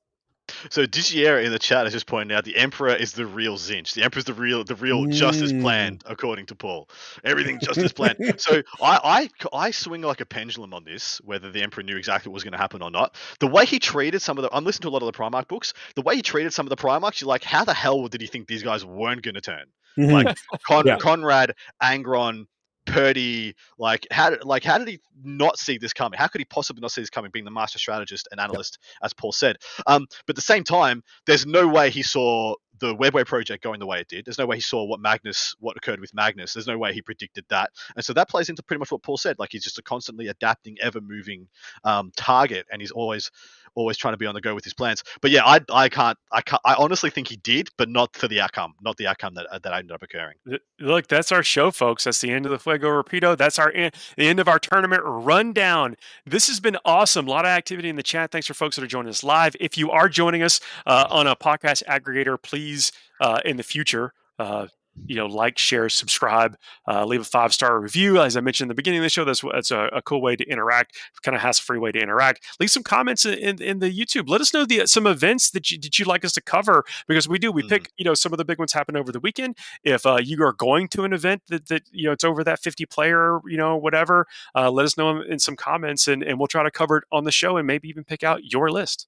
So 0.71 0.85
Digiera 0.87 1.45
in 1.45 1.53
the 1.53 1.59
chat 1.59 1.85
has 1.85 1.93
just 1.93 2.07
pointed 2.07 2.37
out 2.37 2.45
the 2.45 2.57
Emperor 2.57 2.95
is 2.95 3.13
the 3.13 3.27
real 3.27 3.57
Tzeentch. 3.57 3.95
The 3.95 4.03
Emperor's 4.03 4.25
the 4.25 4.35
real, 4.35 4.65
the 4.65 4.75
real 4.75 5.07
just 5.07 5.41
as 5.43 5.53
Mm. 5.53 5.61
planned, 5.63 6.03
according 6.07 6.47
to 6.47 6.55
Paul. 6.55 6.89
Everything 7.25 7.59
just 7.63 7.79
as 7.79 7.93
planned. 7.93 8.41
So 8.41 8.63
I, 8.81 9.29
I, 9.53 9.57
I 9.57 9.71
swing 9.71 10.03
like 10.03 10.21
a 10.21 10.27
pendulum 10.27 10.73
on 10.75 10.85
this, 10.85 11.21
whether 11.25 11.51
the 11.51 11.63
Emperor 11.63 11.83
knew 11.83 11.97
exactly 11.97 12.31
what 12.31 12.35
was 12.35 12.45
going 12.45 12.53
to 12.53 12.59
happen 12.59 12.83
or 12.83 12.91
not. 12.91 13.17
The 13.41 13.47
way 13.49 13.65
he 13.67 13.79
treated 13.79 14.23
some 14.23 14.39
of 14.39 14.43
the, 14.43 14.51
I'm 14.53 14.65
listening 14.65 14.83
to 14.83 14.89
a 14.89 14.95
lot 14.99 15.03
of 15.03 15.13
the 15.13 15.19
Primarch 15.19 15.49
books. 15.49 15.73
The 15.97 16.03
way 16.03 16.17
he 16.17 16.23
treated 16.23 16.53
some 16.53 16.67
of 16.67 16.71
the 16.71 16.77
Primarchs, 16.77 17.21
you're 17.21 17.29
like, 17.29 17.45
how 17.45 17.65
the 17.65 17.75
hell 17.75 18.07
did 18.09 18.21
he 18.21 18.27
think 18.27 18.47
these 18.47 18.63
guys 18.63 18.85
weren't 18.85 19.23
going 19.23 19.35
to 19.35 19.41
turn? 19.41 19.65
Mhm. 19.99 20.13
Like 20.13 20.37
Con- 20.67 20.87
Yeah. 20.87 20.97
Konrad, 20.99 21.53
Angron, 21.83 22.47
Purdy, 22.85 23.55
like 23.79 24.07
how 24.11 24.31
did 24.31 24.45
like 24.45 24.65
how 24.65 24.79
did 24.79 24.89
he 24.89 25.01
not 25.23 25.59
see 25.59 25.79
this 25.79 25.93
coming? 25.93 26.19
How 26.19 26.27
could 26.27 26.41
he 26.41 26.45
possibly 26.45 26.81
not 26.81 26.91
see 26.91 27.01
this 27.01 27.11
coming? 27.11 27.31
Being 27.33 27.45
the 27.45 27.51
master 27.51 27.79
strategist 27.79 28.29
and 28.33 28.41
analyst, 28.41 28.79
as 29.03 29.13
Paul 29.13 29.33
said. 29.33 29.57
Um, 29.87 30.07
but 30.27 30.35
at 30.35 30.37
the 30.37 30.43
same 30.43 30.65
time, 30.65 31.03
there's 31.27 31.47
no 31.47 31.69
way 31.69 31.91
he 31.91 32.03
saw 32.03 32.55
the 32.83 32.97
Webway 32.97 33.25
project 33.25 33.63
going 33.63 33.79
the 33.79 33.87
way 33.87 34.01
it 34.01 34.09
did. 34.09 34.25
There's 34.25 34.39
no 34.39 34.47
way 34.47 34.57
he 34.57 34.63
saw 34.63 34.85
what 34.85 35.01
Magnus, 35.01 35.55
what 35.61 35.77
occurred 35.77 36.01
with 36.01 36.13
Magnus. 36.13 36.53
There's 36.53 36.67
no 36.67 36.77
way 36.77 36.93
he 36.93 37.01
predicted 37.01 37.45
that. 37.49 37.71
And 37.95 38.05
so 38.05 38.13
that 38.15 38.29
plays 38.29 38.49
into 38.49 38.63
pretty 38.63 38.81
much 38.81 38.91
what 38.91 39.03
Paul 39.03 39.17
said. 39.17 39.39
Like 39.39 39.51
he's 39.53 39.63
just 39.63 39.79
a 39.79 39.83
constantly 39.83 40.27
adapting, 40.27 40.77
ever 40.83 41.01
moving 41.01 41.49
um, 41.85 42.11
target, 42.17 42.67
and 42.71 42.83
he's 42.83 42.91
always 42.91 43.31
always 43.75 43.97
trying 43.97 44.13
to 44.13 44.19
be 44.19 44.27
on 44.27 44.35
the 44.35 44.41
go 44.41 44.55
with 44.55 44.65
his 44.65 44.75
plans. 44.75 45.03
But 45.21 45.31
yeah, 45.31 45.45
I 45.45 45.61
I 45.73 45.89
can't 45.89 46.19
I 46.31 46.43
can't 46.43 46.61
I 46.65 46.75
honestly 46.75 47.11
think 47.11 47.29
he 47.29 47.37
did, 47.37 47.69
but 47.79 47.89
not 47.89 48.17
for 48.17 48.29
the 48.29 48.41
outcome, 48.41 48.75
not 48.83 48.97
the 48.97 49.07
outcome 49.07 49.35
that 49.35 49.47
that 49.63 49.73
ended 49.73 49.93
up 49.93 50.03
occurring. 50.03 50.37
Look, 50.81 51.07
that's 51.07 51.33
our 51.33 51.43
show, 51.43 51.71
folks. 51.71 52.05
That's 52.05 52.21
the 52.21 52.31
end 52.31 52.47
of 52.47 52.51
the 52.51 52.59
Fuego 52.59 52.89
Rapido. 52.89 53.37
That's 53.37 53.59
our 53.59 53.73
the 53.73 53.93
end 54.19 54.41
of 54.41 54.49
our 54.49 54.59
tournament 54.59 55.03
rundown. 55.05 55.97
This 56.27 56.49
has 56.49 56.61
been 56.61 56.77
awesome. 56.85 57.29
A 57.29 57.31
lot 57.31 57.45
of 57.45 57.51
activity 57.51 57.89
in 57.89 57.97
the 57.97 58.03
chat. 58.03 58.31
Thanks 58.31 58.47
for 58.47 58.55
folks 58.55 58.77
that 58.77 58.83
are 58.83 58.89
joining 58.89 59.11
us 59.11 59.23
live. 59.23 59.57
If 59.61 59.79
you 59.79 59.91
are 59.91 60.09
joining 60.09 60.43
us 60.43 60.61
uh, 60.87 61.07
on 61.11 61.27
a 61.27 61.37
podcast 61.37 61.83
aggregator, 61.85 62.41
please 62.41 62.72
uh, 63.21 63.41
in 63.45 63.57
the 63.57 63.63
future. 63.63 64.13
Uh, 64.39 64.67
you 65.07 65.17
know, 65.17 65.27
like, 65.27 65.59
share, 65.59 65.89
subscribe, 65.89 66.57
uh, 66.87 67.05
leave 67.05 67.23
a 67.23 67.25
five 67.25 67.53
star 67.53 67.81
review. 67.81 68.21
As 68.21 68.37
I 68.37 68.41
mentioned 68.41 68.67
in 68.67 68.69
the 68.69 68.75
beginning 68.75 68.99
of 68.99 69.05
the 69.05 69.09
show, 69.09 69.25
that's 69.25 69.43
that's 69.53 69.71
a, 69.71 69.89
a 69.93 70.03
cool 70.03 70.21
way 70.21 70.37
to 70.37 70.45
interact, 70.45 70.97
kind 71.23 71.35
of 71.35 71.41
has 71.41 71.59
a 71.59 71.63
free 71.63 71.79
way 71.79 71.93
to 71.93 71.99
interact. 71.99 72.45
Leave 72.61 72.71
some 72.71 72.83
comments 72.83 73.25
in, 73.25 73.39
in, 73.39 73.63
in, 73.63 73.79
the 73.79 73.91
YouTube. 73.91 74.29
Let 74.29 74.41
us 74.41 74.53
know 74.53 74.67
the 74.67 74.87
some 74.87 75.07
events 75.07 75.51
that 75.53 75.71
you 75.71 75.79
that 75.81 75.99
you'd 75.99 76.09
like 76.09 76.25
us 76.25 76.33
to 76.33 76.41
cover 76.41 76.85
because 77.09 77.29
we 77.29 77.39
do. 77.39 77.51
We 77.51 77.63
mm 77.63 77.73
pick 77.73 77.91
you 77.97 78.05
know 78.05 78.13
some 78.13 78.33
of 78.35 78.39
the 78.39 78.45
big 78.45 78.59
ones 78.59 78.75
happen 78.75 78.97
over 78.97 79.13
the 79.13 79.21
weekend. 79.21 79.57
If 79.83 80.05
uh, 80.05 80.19
you 80.23 80.43
are 80.45 80.53
going 80.53 80.89
to 80.89 81.05
an 81.05 81.15
event 81.15 81.43
that 81.49 81.69
that 81.69 81.85
you 81.91 82.05
know 82.05 82.13
it's 82.13 82.25
over 82.25 82.45
that 82.45 82.61
fifty 82.61 82.85
player, 82.85 83.41
you 83.47 83.57
know 83.57 83.77
whatever, 83.77 84.27
uh, 84.55 84.71
let 84.71 84.85
us 84.85 84.99
know 84.99 85.23
in 85.23 85.39
some 85.39 85.57
comments 85.57 86.07
and 86.07 86.23
and 86.23 86.39
we'll 86.39 86.49
try 86.49 86.63
to 86.63 86.71
cover 86.71 86.99
it 86.99 87.05
on 87.11 87.25
the 87.25 87.33
show 87.33 87.57
and 87.57 87.67
maybe 87.67 87.89
even 87.89 88.05
pick 88.05 88.23
out 88.23 88.45
your 88.45 88.71
list 88.71 89.07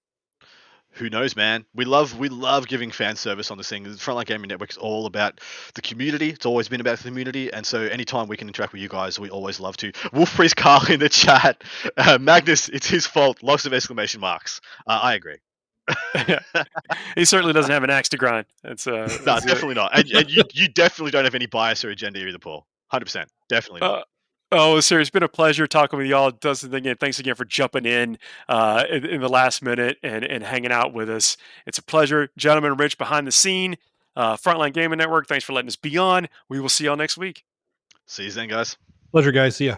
who 0.95 1.11
knows, 1.11 1.37
man? 1.37 1.65
We 1.75 1.85
love 1.85 2.19
we 2.19 2.29
love 2.29 2.67
giving 2.67 2.91
fan 2.91 3.17
service 3.17 3.51
on 3.51 3.59
this 3.59 3.69
thing. 3.69 3.83
The 3.83 3.91
Frontline 3.91 4.27
Gaming 4.27 4.49
Network 4.49 4.71
is 4.71 4.77
all 4.77 5.07
about 5.07 5.41
the 5.75 5.83
community. 5.83 6.31
It's 6.31 6.47
always 6.47 6.69
been 6.69 6.81
about 6.81 6.99
the 6.99 7.05
community, 7.05 7.53
and 7.53 7.67
so 7.67 7.81
anytime 7.81 8.29
we 8.29 8.37
can 8.37 8.49
interact 8.49 8.73
with 8.73 8.83
you 8.83 8.89
guys, 8.89 9.19
we 9.19 9.31
always 9.31 9.61
love 9.61 9.77
to. 9.79 9.93
Wolf 10.13 10.35
Priest 10.35 10.57
Carl 10.57 10.87
in 10.91 11.01
the 11.01 11.09
chat, 11.09 11.63
uh, 11.97 12.19
Magnus, 12.21 12.69
it's 12.69 12.87
his 12.87 13.07
fault. 13.07 13.43
Lots 13.43 13.67
of 13.67 13.73
exclamation 13.73 14.21
marks. 14.21 14.61
Uh, 14.87 15.01
I 15.03 15.15
agree. 15.15 15.39
he 17.15 17.27
certainly 17.27 17.53
doesn't 17.53 17.71
have 17.71 17.83
an 17.83 17.91
axe 17.91 18.09
to 18.09 18.17
grind. 18.17 18.47
It's 18.63 18.87
uh, 18.87 19.07
no, 19.27 19.41
definitely 19.41 19.75
not. 19.75 19.97
And, 19.97 20.11
and, 20.13 20.31
you 20.31 20.45
you 20.53 20.69
definitely 20.69 21.11
don't 21.11 21.25
have 21.25 21.35
any 21.35 21.47
bias 21.47 21.85
or 21.85 21.91
agenda 21.91 22.27
either, 22.27 22.39
Paul. 22.39 22.67
Hundred 22.89 23.07
percent, 23.07 23.29
definitely. 23.49 23.81
Not. 23.81 24.07
Oh, 24.57 24.79
sir, 24.79 25.01
it's 25.01 25.11
been 25.11 25.25
a 25.25 25.29
pleasure 25.29 25.67
talking 25.67 25.99
with 25.99 26.07
y'all. 26.07 26.31
Dustin, 26.31 26.73
again, 26.73 26.95
thanks 26.95 27.19
again 27.19 27.35
for 27.35 27.45
jumping 27.45 27.85
in, 27.85 28.19
uh, 28.49 28.85
in, 28.89 29.05
in 29.05 29.21
the 29.21 29.29
last 29.29 29.63
minute 29.63 29.99
and, 30.05 30.25
and 30.25 30.45
hanging 30.45 30.71
out 30.71 30.95
with 30.95 31.11
us. 31.11 31.37
It's 31.67 31.79
a 31.79 31.83
pleasure. 31.83 32.31
Gentlemen 32.37 32.77
Rich 32.77 32.97
behind 32.97 33.27
the 33.27 33.33
scene, 33.33 33.77
uh, 34.15 34.37
Frontline 34.37 34.73
Gaming 34.73 34.99
Network, 34.99 35.27
thanks 35.27 35.45
for 35.45 35.55
letting 35.55 35.67
us 35.67 35.75
be 35.75 35.99
on. 35.99 36.29
We 36.49 36.61
will 36.61 36.69
see 36.69 36.85
y'all 36.85 36.97
next 36.97 37.19
week. 37.19 37.45
See 38.07 38.27
you 38.27 38.31
then, 38.31 38.49
guys. 38.49 38.77
Pleasure, 39.11 39.33
guys. 39.33 39.57
See 39.57 39.67
ya. 39.67 39.77